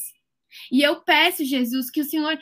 E 0.70 0.82
eu 0.82 1.00
peço, 1.02 1.44
Jesus, 1.44 1.90
que 1.90 2.00
o 2.00 2.04
Senhor 2.04 2.38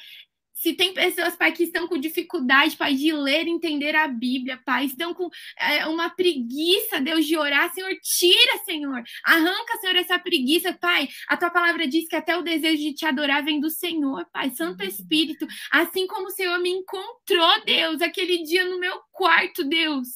se 0.57 0.73
tem 0.73 0.95
pessoas, 0.95 1.37
Pai, 1.37 1.53
que 1.53 1.65
estão 1.65 1.87
com 1.87 1.99
dificuldade, 1.99 2.79
Pai, 2.79 2.95
de 2.95 3.13
ler 3.13 3.47
e 3.47 3.51
entender 3.51 3.95
a 3.95 4.09
Bíblia, 4.09 4.59
Pai, 4.65 4.87
estão 4.87 5.13
com 5.13 5.29
é, 5.59 5.87
uma 5.87 6.09
preguiça, 6.09 6.99
Deus, 6.99 7.27
de 7.27 7.37
orar, 7.37 7.73
Senhor, 7.75 7.95
tira, 8.03 8.65
Senhor, 8.65 9.03
arranca, 9.23 9.77
Senhor, 9.79 9.95
essa 9.97 10.19
preguiça, 10.19 10.73
Pai. 10.73 11.09
A 11.29 11.37
tua 11.37 11.51
palavra 11.51 11.87
diz 11.87 12.09
que 12.09 12.17
até 12.17 12.35
o 12.39 12.43
desejo 12.43 12.83
de 12.83 12.95
te 12.95 13.05
adorar 13.05 13.45
vem 13.45 13.61
do 13.61 13.69
Senhor, 13.69 14.27
Pai, 14.33 14.49
Santo 14.49 14.83
uhum. 14.83 14.89
Espírito, 14.89 15.47
assim 15.71 16.07
como 16.07 16.29
o 16.29 16.31
Senhor 16.31 16.59
me 16.59 16.71
encontrou, 16.71 17.65
Deus, 17.67 18.01
aquele 18.01 18.43
dia 18.43 18.65
no 18.65 18.81
meu 18.81 18.99
quarto, 19.13 19.63
Deus. 19.63 20.09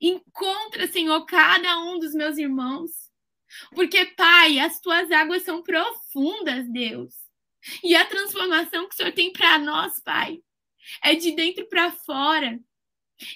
Encontra, 0.00 0.88
Senhor, 0.88 1.24
cada 1.26 1.78
um 1.84 2.00
dos 2.00 2.12
meus 2.12 2.36
irmãos. 2.38 2.90
Porque, 3.72 4.04
Pai, 4.04 4.58
as 4.58 4.80
tuas 4.80 5.12
águas 5.12 5.44
são 5.44 5.62
profundas, 5.62 6.68
Deus. 6.68 7.25
E 7.82 7.94
a 7.94 8.04
transformação 8.04 8.88
que 8.88 8.94
o 8.94 8.96
Senhor 8.96 9.12
tem 9.12 9.32
para 9.32 9.58
nós, 9.58 10.00
Pai, 10.02 10.38
é 11.02 11.14
de 11.14 11.32
dentro 11.32 11.66
para 11.68 11.90
fora. 11.90 12.58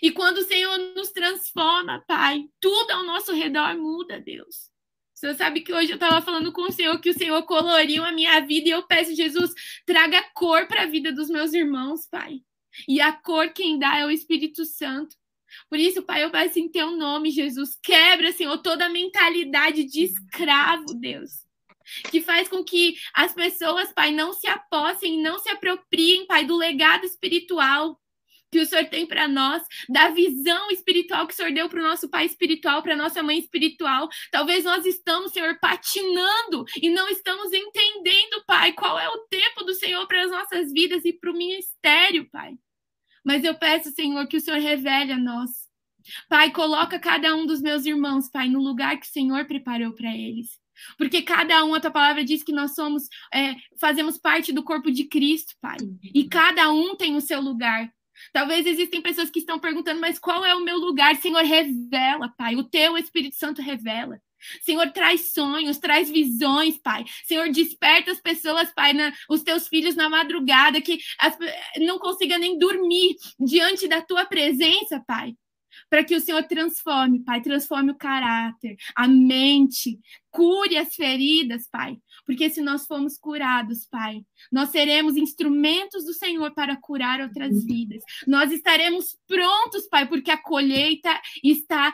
E 0.03 0.11
quando 0.11 0.39
o 0.39 0.45
Senhor 0.45 0.77
nos 0.95 1.11
transforma, 1.11 2.05
Pai, 2.07 2.45
tudo 2.61 2.91
ao 2.91 3.05
nosso 3.05 3.33
redor 3.33 3.77
muda, 3.77 4.21
Deus. 4.21 4.71
O 5.15 5.21
Senhor 5.21 5.35
sabe 5.35 5.61
que 5.61 5.73
hoje 5.73 5.91
eu 5.91 5.97
estava 5.97 6.23
falando 6.23 6.53
com 6.53 6.63
o 6.63 6.73
Senhor 6.73 6.99
que 7.01 7.11
o 7.11 7.15
Senhor 7.15 7.43
coloriu 7.43 8.05
a 8.05 8.13
minha 8.13 8.41
vida 8.41 8.69
e 8.69 8.73
eu 8.73 8.83
peço, 8.87 9.15
Jesus, 9.15 9.53
traga 9.85 10.23
cor 10.35 10.67
para 10.67 10.83
a 10.83 10.87
vida 10.87 11.13
dos 11.13 11.29
meus 11.29 11.53
irmãos, 11.53 12.07
Pai. 12.11 12.41
E 12.89 13.01
a 13.01 13.13
cor 13.13 13.51
quem 13.53 13.79
dá 13.79 13.99
é 13.99 14.07
o 14.07 14.11
Espírito 14.11 14.65
Santo. 14.65 15.17
Por 15.69 15.79
isso, 15.79 16.03
Pai, 16.03 16.23
eu 16.23 16.31
peço 16.31 16.59
em 16.59 16.71
teu 16.71 16.93
nome, 16.93 17.31
Jesus, 17.31 17.77
quebra, 17.83 18.33
Senhor, 18.33 18.57
toda 18.59 18.87
a 18.87 18.89
mentalidade 18.89 19.85
de 19.85 20.05
escravo, 20.05 20.95
Deus 20.95 21.50
que 22.11 22.21
faz 22.21 22.49
com 22.49 22.65
que 22.65 22.97
as 23.15 23.33
pessoas, 23.35 23.93
Pai, 23.93 24.11
não 24.13 24.33
se 24.33 24.47
apossem, 24.47 25.23
não 25.23 25.39
se 25.39 25.49
apropriem, 25.49 26.27
Pai, 26.27 26.45
do 26.45 26.57
legado 26.57 27.05
espiritual 27.05 28.01
que 28.51 28.59
o 28.59 28.67
Senhor 28.67 28.87
tem 28.87 29.07
para 29.07 29.29
nós, 29.29 29.63
da 29.89 30.09
visão 30.09 30.71
espiritual 30.71 31.27
que 31.27 31.33
o 31.33 31.37
Senhor 31.37 31.53
deu 31.53 31.69
para 31.69 31.81
o 31.81 31.85
nosso 31.85 32.09
pai 32.09 32.27
espiritual, 32.27 32.83
para 32.83 32.97
nossa 32.97 33.23
mãe 33.23 33.39
espiritual. 33.39 34.09
Talvez 34.31 34.65
nós 34.65 34.85
estamos, 34.85 35.33
Senhor, 35.33 35.59
patinando 35.61 36.65
e 36.83 36.91
não 36.91 37.09
estamos 37.09 37.53
entendendo, 37.53 38.45
Pai, 38.47 38.73
qual 38.73 38.99
é 38.99 39.09
o 39.09 39.19
tempo 39.29 39.63
do 39.63 39.75
Senhor 39.75 40.07
para 40.07 40.25
as 40.25 40.31
nossas 40.31 40.73
vidas 40.73 41.05
e 41.05 41.13
para 41.13 41.31
o 41.31 41.37
ministério, 41.37 42.29
Pai. 42.31 42.55
Mas 43.25 43.45
eu 43.45 43.55
peço, 43.55 43.93
Senhor, 43.93 44.27
que 44.27 44.37
o 44.37 44.41
Senhor 44.41 44.59
revele 44.59 45.13
a 45.13 45.19
nós. 45.19 45.51
Pai, 46.29 46.51
coloca 46.51 46.99
cada 46.99 47.35
um 47.37 47.47
dos 47.47 47.61
meus 47.61 47.85
irmãos, 47.85 48.29
Pai, 48.29 48.49
no 48.49 48.61
lugar 48.61 48.99
que 48.99 49.07
o 49.07 49.11
Senhor 49.11 49.45
preparou 49.47 49.93
para 49.93 50.11
eles. 50.13 50.60
Porque 50.97 51.23
cada 51.23 51.65
um, 51.65 51.75
a 51.75 51.81
tua 51.81 51.91
palavra 51.91 52.25
diz 52.25 52.43
que 52.43 52.53
nós 52.53 52.75
somos, 52.75 53.09
é, 53.33 53.55
fazemos 53.79 54.19
parte 54.19 54.53
do 54.53 54.63
corpo 54.63 54.91
de 54.91 55.05
Cristo, 55.05 55.55
Pai. 55.61 55.77
E 56.03 56.29
cada 56.29 56.71
um 56.71 56.97
tem 56.97 57.17
o 57.17 57.21
seu 57.21 57.41
lugar. 57.41 57.91
Talvez 58.33 58.67
existem 58.67 59.01
pessoas 59.01 59.31
que 59.31 59.39
estão 59.39 59.59
perguntando, 59.59 60.01
mas 60.01 60.19
qual 60.19 60.45
é 60.45 60.55
o 60.55 60.65
meu 60.65 60.77
lugar? 60.77 61.17
Senhor, 61.17 61.43
revela, 61.43 62.29
Pai. 62.37 62.57
O 62.57 62.65
teu 62.65 62.97
Espírito 62.99 63.37
Santo 63.37 63.63
revela. 63.63 64.21
Senhor, 64.63 64.91
traz 64.91 65.33
sonhos, 65.33 65.79
traz 65.79 66.11
visões, 66.11 66.79
Pai. 66.79 67.05
Senhor, 67.25 67.51
desperta 67.51 68.11
as 68.11 68.21
pessoas, 68.21 68.73
Pai, 68.75 68.93
na, 68.93 69.13
os 69.29 69.43
teus 69.43 69.69
filhos 69.69 69.95
na 69.95 70.09
madrugada, 70.09 70.81
que 70.81 70.99
as, 71.19 71.37
não 71.79 71.99
consiga 71.99 72.39
nem 72.39 72.59
dormir 72.59 73.17
diante 73.39 73.87
da 73.87 74.01
tua 74.01 74.25
presença, 74.25 75.03
Pai 75.07 75.35
para 75.89 76.05
que 76.05 76.15
o 76.15 76.21
Senhor 76.21 76.43
transforme, 76.45 77.25
Pai, 77.25 77.41
transforme 77.41 77.93
o 77.93 77.97
caráter, 77.97 78.77
a 78.95 79.09
mente, 79.09 79.99
cure 80.31 80.77
as 80.77 80.95
feridas, 80.95 81.69
Pai, 81.71 81.97
porque 82.25 82.49
se 82.49 82.61
nós 82.61 82.87
formos 82.87 83.19
curados, 83.19 83.87
Pai, 83.87 84.23
nós 84.51 84.71
seremos 84.71 85.17
instrumentos 85.17 86.05
do 86.05 86.13
Senhor 86.13 86.53
para 86.55 86.77
curar 86.77 87.21
outras 87.21 87.65
vidas. 87.65 88.03
Nós 88.27 88.53
estaremos 88.53 89.19
prontos, 89.27 89.89
Pai, 89.89 90.09
porque 90.09 90.31
a 90.31 90.41
colheita 90.41 91.21
está, 91.43 91.93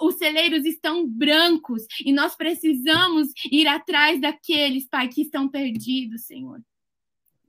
os 0.00 0.16
celeiros 0.16 0.64
estão 0.64 1.06
brancos 1.06 1.84
e 2.04 2.12
nós 2.12 2.34
precisamos 2.34 3.28
ir 3.50 3.66
atrás 3.66 4.20
daqueles, 4.20 4.88
Pai, 4.88 5.08
que 5.08 5.22
estão 5.22 5.48
perdidos, 5.48 6.26
Senhor. 6.26 6.60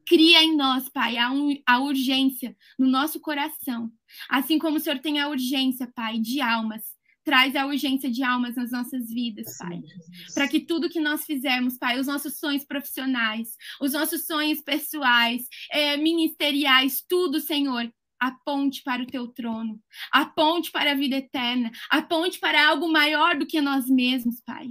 Cria 0.06 0.44
em 0.44 0.56
nós, 0.56 0.90
Pai, 0.90 1.18
a, 1.18 1.32
a 1.66 1.80
urgência 1.80 2.56
no 2.78 2.88
nosso 2.88 3.20
coração. 3.20 3.92
Assim 4.30 4.58
como 4.60 4.78
o 4.78 4.80
Senhor 4.80 5.00
tem 5.00 5.20
a 5.20 5.28
urgência, 5.28 5.92
Pai, 5.94 6.20
de 6.20 6.42
almas. 6.42 6.84
Traz 7.24 7.56
a 7.56 7.68
urgência 7.68 8.10
de 8.10 8.24
almas 8.24 8.56
nas 8.56 8.72
nossas 8.72 9.08
vidas, 9.08 9.58
Pai. 9.58 9.80
Para 10.34 10.48
que 10.48 10.60
tudo 10.60 10.90
que 10.90 11.00
nós 11.00 11.24
fizermos, 11.24 11.78
Pai, 11.78 12.00
os 12.00 12.08
nossos 12.08 12.40
sonhos 12.40 12.66
profissionais, 12.66 13.50
os 13.80 13.94
nossos 13.94 14.26
sonhos 14.26 14.62
pessoais, 14.62 15.44
é, 15.72 15.98
ministeriais, 15.98 17.04
tudo, 17.08 17.40
Senhor, 17.40 17.92
aponte 18.20 18.84
para 18.84 19.02
o 19.02 19.08
teu 19.08 19.28
trono, 19.28 19.82
aponte 20.12 20.72
para 20.72 20.92
a 20.92 20.96
vida 20.96 21.18
eterna, 21.18 21.72
aponte 21.90 22.40
para 22.40 22.68
algo 22.68 22.88
maior 22.88 23.38
do 23.38 23.48
que 23.48 23.60
nós 23.60 23.88
mesmos, 23.88 24.40
Pai. 24.46 24.70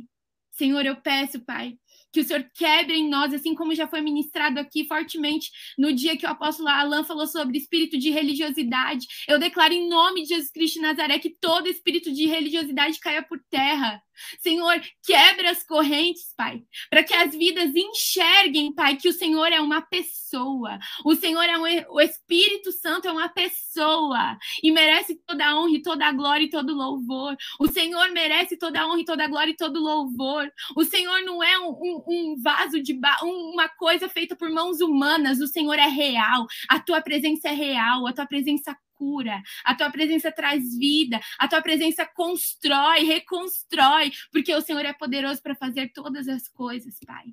Senhor, 0.52 0.84
eu 0.84 0.96
peço, 0.96 1.40
Pai, 1.40 1.76
que 2.12 2.20
o 2.20 2.24
Senhor 2.24 2.44
quebre 2.54 2.94
em 2.94 3.08
nós, 3.08 3.32
assim 3.32 3.54
como 3.54 3.74
já 3.74 3.86
foi 3.86 4.00
ministrado 4.00 4.58
aqui 4.58 4.86
fortemente 4.86 5.50
no 5.78 5.92
dia 5.92 6.16
que 6.16 6.26
o 6.26 6.28
apóstolo 6.28 6.68
Alain 6.68 7.04
falou 7.04 7.26
sobre 7.26 7.58
espírito 7.58 7.98
de 7.98 8.10
religiosidade. 8.10 9.06
Eu 9.28 9.38
declaro 9.38 9.72
em 9.72 9.88
nome 9.88 10.22
de 10.22 10.28
Jesus 10.28 10.50
Cristo 10.50 10.74
de 10.74 10.82
Nazaré 10.82 11.18
que 11.18 11.30
todo 11.30 11.68
espírito 11.68 12.12
de 12.12 12.26
religiosidade 12.26 12.98
caia 12.98 13.22
por 13.22 13.40
terra. 13.50 14.02
Senhor, 14.40 14.80
quebra 15.04 15.50
as 15.50 15.62
correntes, 15.62 16.32
Pai, 16.36 16.62
para 16.88 17.02
que 17.02 17.14
as 17.14 17.34
vidas 17.34 17.74
enxerguem, 17.74 18.74
Pai, 18.74 18.96
que 18.96 19.08
o 19.08 19.12
Senhor 19.12 19.46
é 19.52 19.60
uma 19.60 19.82
pessoa. 19.82 20.78
O 21.04 21.14
Senhor 21.14 21.42
é 21.42 21.58
um, 21.58 21.94
o 21.94 22.00
Espírito 22.00 22.72
Santo 22.72 23.08
é 23.08 23.12
uma 23.12 23.28
pessoa 23.28 24.38
e 24.62 24.70
merece 24.70 25.14
toda 25.26 25.46
a 25.46 25.58
honra 25.58 25.76
e 25.76 25.82
toda 25.82 26.06
a 26.06 26.12
glória 26.12 26.44
e 26.44 26.50
todo 26.50 26.74
louvor. 26.74 27.36
O 27.58 27.68
Senhor 27.68 28.10
merece 28.12 28.56
toda 28.56 28.80
a 28.80 28.86
honra 28.86 29.00
e 29.00 29.04
toda 29.04 29.24
a 29.24 29.28
glória 29.28 29.52
e 29.52 29.56
todo 29.56 29.80
louvor. 29.80 30.50
O 30.76 30.84
Senhor 30.84 31.22
não 31.22 31.42
é 31.42 31.58
um, 31.58 31.70
um, 31.70 32.04
um 32.06 32.36
vaso 32.42 32.82
de 32.82 32.98
uma 33.22 33.68
coisa 33.68 34.08
feita 34.08 34.36
por 34.36 34.50
mãos 34.50 34.80
humanas. 34.80 35.40
O 35.40 35.46
Senhor 35.46 35.78
é 35.78 35.88
real. 35.88 36.46
A 36.68 36.78
tua 36.80 37.00
presença 37.00 37.48
é 37.48 37.52
real. 37.52 38.06
A 38.06 38.12
tua 38.12 38.26
presença 38.26 38.76
cura, 39.00 39.40
a 39.64 39.74
tua 39.74 39.90
presença 39.90 40.30
traz 40.30 40.76
vida, 40.76 41.18
a 41.38 41.48
tua 41.48 41.62
presença 41.62 42.04
constrói, 42.04 43.04
reconstrói, 43.04 44.12
porque 44.30 44.54
o 44.54 44.60
Senhor 44.60 44.84
é 44.84 44.92
poderoso 44.92 45.42
para 45.42 45.54
fazer 45.54 45.90
todas 45.94 46.28
as 46.28 46.46
coisas, 46.48 46.98
Pai. 47.06 47.24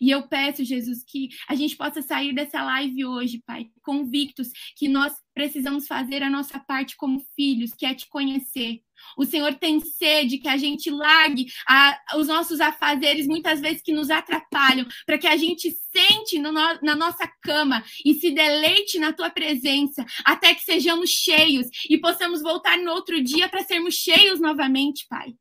E 0.00 0.10
eu 0.10 0.28
peço, 0.28 0.64
Jesus, 0.64 1.04
que 1.04 1.28
a 1.48 1.54
gente 1.54 1.76
possa 1.76 2.02
sair 2.02 2.34
dessa 2.34 2.62
live 2.62 3.04
hoje, 3.04 3.42
Pai, 3.46 3.68
convictos 3.82 4.48
que 4.76 4.88
nós 4.88 5.12
precisamos 5.34 5.86
fazer 5.86 6.22
a 6.22 6.30
nossa 6.30 6.58
parte 6.58 6.96
como 6.96 7.24
filhos, 7.36 7.72
que 7.72 7.86
é 7.86 7.94
te 7.94 8.08
conhecer. 8.08 8.82
O 9.16 9.24
Senhor 9.24 9.54
tem 9.54 9.80
sede 9.80 10.38
que 10.38 10.48
a 10.48 10.56
gente 10.56 10.90
largue 10.90 11.46
a, 11.66 11.98
os 12.16 12.26
nossos 12.26 12.60
afazeres, 12.60 13.26
muitas 13.26 13.60
vezes 13.60 13.82
que 13.82 13.92
nos 13.92 14.10
atrapalham, 14.10 14.86
para 15.06 15.18
que 15.18 15.26
a 15.26 15.36
gente 15.36 15.70
sente 15.92 16.38
no, 16.38 16.52
na 16.52 16.96
nossa 16.96 17.26
cama 17.42 17.84
e 18.04 18.14
se 18.14 18.30
deleite 18.30 18.98
na 18.98 19.12
tua 19.12 19.30
presença, 19.30 20.04
até 20.24 20.54
que 20.54 20.62
sejamos 20.62 21.10
cheios 21.10 21.68
e 21.88 21.98
possamos 21.98 22.42
voltar 22.42 22.76
no 22.78 22.90
outro 22.90 23.22
dia 23.22 23.48
para 23.48 23.64
sermos 23.64 23.94
cheios 23.94 24.40
novamente, 24.40 25.06
Pai. 25.08 25.34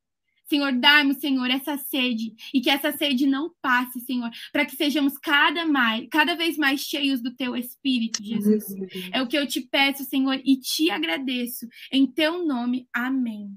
Senhor, 0.50 0.72
dá-nos, 0.74 1.18
Senhor, 1.18 1.50
essa 1.50 1.78
sede 1.78 2.34
e 2.54 2.62
que 2.62 2.70
essa 2.70 2.92
sede 2.92 3.28
não 3.28 3.52
passe, 3.62 4.00
Senhor, 4.00 4.30
para 4.52 4.66
que 4.66 4.76
sejamos 4.76 5.18
cada 5.18 5.66
mais, 5.66 6.08
cada 6.10 6.36
vez 6.36 6.58
mais 6.58 6.80
cheios 6.80 7.22
do 7.22 7.36
teu 7.36 7.56
espírito, 7.56 8.24
Jesus. 8.24 8.66
É 9.12 9.22
o 9.22 9.28
que 9.28 9.38
eu 9.38 9.46
te 9.46 9.62
peço, 9.62 10.06
Senhor, 10.06 10.40
e 10.46 10.58
te 10.58 10.90
agradeço 10.90 11.68
em 11.92 12.08
teu 12.08 12.46
nome. 12.46 12.88
Amém. 12.94 13.52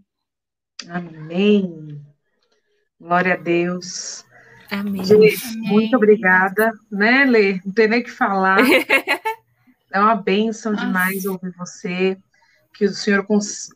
Amém. 0.88 2.00
Glória 3.00 3.34
a 3.34 3.36
Deus. 3.36 4.24
Amém. 4.70 5.04
Gente, 5.04 5.44
Amém. 5.44 5.68
muito 5.68 5.96
obrigada, 5.96 6.72
né, 6.90 7.24
Lê? 7.24 7.60
Não 7.64 7.72
tem 7.72 7.88
nem 7.88 8.00
o 8.00 8.04
que 8.04 8.10
falar. 8.10 8.58
é 9.92 10.00
uma 10.00 10.16
bênção 10.16 10.72
Nossa. 10.72 10.86
demais 10.86 11.24
ouvir 11.24 11.52
você. 11.56 12.18
Que 12.74 12.84
o 12.84 12.92
Senhor 12.92 13.26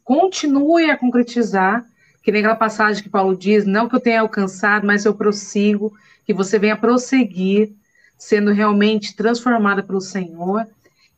continue 0.05 0.91
a 0.91 0.97
concretizar 0.97 1.85
que 2.25 2.33
nem 2.33 2.41
aquela 2.41 2.57
passagem 2.57 3.03
que 3.03 3.11
Paulo 3.11 3.37
diz, 3.37 3.67
não 3.67 3.87
que 3.87 3.95
eu 3.95 4.01
tenha 4.01 4.23
alcançado, 4.23 4.87
mas 4.87 5.05
eu 5.05 5.15
prossigo, 5.15 5.93
que 6.25 6.33
você 6.33 6.59
venha 6.59 6.75
prosseguir, 6.75 7.75
sendo 8.17 8.51
realmente 8.51 9.15
transformada 9.15 9.83
pelo 9.83 10.01
Senhor, 10.01 10.67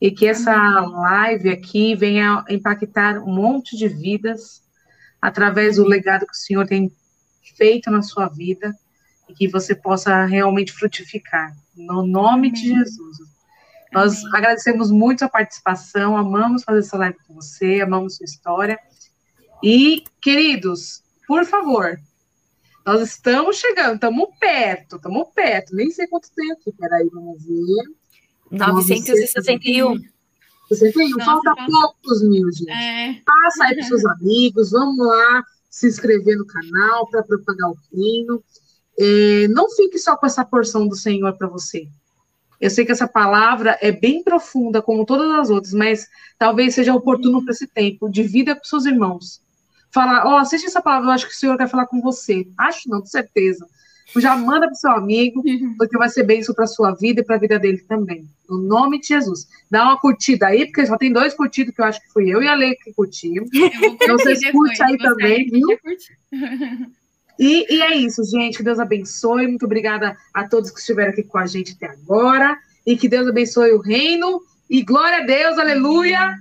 e 0.01 0.11
que 0.11 0.27
essa 0.27 0.81
live 0.81 1.49
aqui 1.49 1.95
venha 1.95 2.45
impactar 2.51 3.19
um 3.19 3.33
monte 3.33 3.77
de 3.77 3.87
vidas 3.87 4.65
através 5.23 5.77
do 5.77 5.87
legado 5.87 6.27
que 6.27 6.33
o 6.33 6.37
Senhor 6.37 6.67
tem 6.67 6.91
feito 7.57 7.89
na 7.89 8.03
sua 8.03 8.27
vida, 8.27 8.75
e 9.29 9.33
que 9.33 9.47
você 9.47 9.77
possa 9.77 10.25
realmente 10.25 10.73
frutificar, 10.73 11.55
no 11.77 12.05
nome 12.05 12.49
Amém. 12.49 12.53
de 12.53 12.69
Jesus. 12.69 13.19
Nós 13.93 14.19
Amém. 14.19 14.31
agradecemos 14.35 14.91
muito 14.91 15.25
a 15.25 15.29
participação, 15.29 16.17
amamos 16.17 16.65
fazer 16.65 16.81
essa 16.81 16.97
live 16.99 17.17
com 17.27 17.35
você, 17.35 17.81
amamos 17.81 18.17
sua 18.17 18.25
história. 18.25 18.79
E, 19.63 20.05
queridos, 20.21 21.03
por 21.27 21.45
favor, 21.45 21.99
nós 22.85 23.01
estamos 23.01 23.57
chegando, 23.57 23.95
estamos 23.95 24.29
perto, 24.39 24.97
estamos 24.97 25.29
perto. 25.35 25.75
Nem 25.75 25.91
sei 25.91 26.07
quanto 26.07 26.31
tem 26.35 26.53
aqui, 26.53 26.73
peraí, 26.73 27.09
vamos 27.13 27.45
ver. 27.45 27.85
961. 28.51 29.99
61, 30.69 31.25
falta 31.25 31.55
poucos 31.67 32.23
mil, 32.23 32.51
gente. 32.53 32.71
É. 32.71 33.21
Passa 33.25 33.65
aí 33.65 33.75
para 33.75 33.85
seus 33.87 34.05
amigos, 34.07 34.71
vamos 34.71 35.05
lá 35.05 35.45
se 35.71 35.87
inscrever 35.87 36.37
no 36.37 36.47
canal 36.47 37.09
para 37.09 37.23
propagar 37.23 37.71
o 37.71 37.77
hino. 37.93 38.43
É, 38.99 39.49
não 39.49 39.69
fique 39.71 39.99
só 39.99 40.17
com 40.17 40.27
essa 40.27 40.45
porção 40.45 40.89
do 40.89 40.97
Senhor 40.97 41.37
para 41.37 41.49
você. 41.49 41.89
Eu 42.61 42.71
sei 42.71 42.87
que 42.87 42.93
essa 42.93 43.07
palavra 43.07 43.79
é 43.83 43.93
bem 43.93 44.23
profunda, 44.23 44.81
como 44.81 45.05
todas 45.05 45.31
as 45.39 45.51
outras, 45.51 45.75
mas 45.75 46.09
talvez 46.39 46.75
seja 46.75 46.95
oportuno 46.95 47.45
para 47.45 47.53
esse 47.53 47.67
tempo. 47.67 48.09
Divida 48.09 48.57
com 48.57 48.65
seus 48.65 48.87
irmãos 48.87 49.45
fala, 49.97 50.27
ó, 50.27 50.35
oh, 50.35 50.37
assiste 50.37 50.67
essa 50.67 50.83
palavra, 50.83 51.09
eu 51.09 51.13
acho 51.13 51.27
que 51.27 51.33
o 51.33 51.37
Senhor 51.37 51.57
quer 51.57 51.69
falar 51.69 51.87
com 51.87 52.03
você. 52.03 52.47
Acho 52.59 52.89
não, 52.91 53.01
com 53.01 53.07
certeza. 53.07 53.67
Já 54.17 54.37
manda 54.37 54.67
para 54.67 54.75
seu 54.75 54.91
amigo, 54.91 55.43
uhum. 55.45 55.75
porque 55.77 55.99
vai 55.99 56.09
ser 56.09 56.23
bêncio 56.23 56.55
para 56.55 56.65
a 56.65 56.69
sua 56.69 56.93
vida 56.93 57.21
e 57.21 57.25
para 57.25 57.37
a 57.37 57.39
vida 57.39 57.59
dele 57.59 57.79
também. 57.79 58.27
No 58.49 58.59
nome 58.59 59.01
de 59.01 59.09
Jesus. 59.09 59.49
Dá 59.71 59.83
uma 59.83 59.99
curtida 59.99 60.47
aí, 60.47 60.67
porque 60.67 60.87
só 60.87 60.97
tem 60.97 61.13
dois 61.13 61.35
curtidos 61.35 61.75
que 61.75 61.81
eu 61.81 61.85
acho 61.85 62.01
que 62.01 62.13
fui 62.13 62.29
eu 62.29 62.43
e 62.43 62.49
a 62.49 62.55
Lei 62.55 62.75
que 62.77 62.93
curtimos. 62.93 63.49
Então 63.53 64.17
vocês 64.19 64.39
curtem 64.51 64.87
aí 64.87 64.99
também, 64.99 65.49
viu? 65.49 65.69
E, 67.39 67.67
e, 67.71 67.83
é 67.83 67.95
isso, 67.95 68.25
gente. 68.25 68.57
Que 68.57 68.63
Deus 68.63 68.79
abençoe. 68.79 69.47
Muito 69.47 69.67
obrigada 69.67 70.17
a 70.33 70.49
todos 70.49 70.71
que 70.71 70.81
estiveram 70.81 71.11
aqui 71.11 71.23
com 71.23 71.37
a 71.37 71.45
gente 71.45 71.73
até 71.73 71.87
agora. 71.87 72.57
E 72.87 72.97
que 72.97 73.11
Deus 73.11 73.29
abençoe 73.29 73.73
o 73.73 73.79
reino. 73.79 74.41
E 74.71 74.83
glória 74.83 75.19
a 75.19 75.27
Deus, 75.27 75.59
aleluia. 75.59 76.35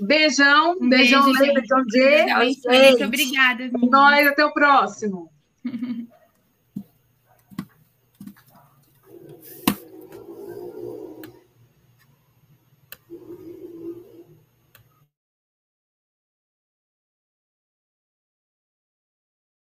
Beijão, 0.00 0.76
um 0.80 0.88
beijão, 0.88 1.24
beijo, 1.24 1.40
Lê, 1.40 1.52
beijão, 1.54 1.84
Jê. 1.90 2.34
Muito 2.34 3.04
obrigada. 3.04 3.70
Nós, 3.72 4.26
até 4.26 4.44
o 4.44 4.52
próximo. 4.52 5.30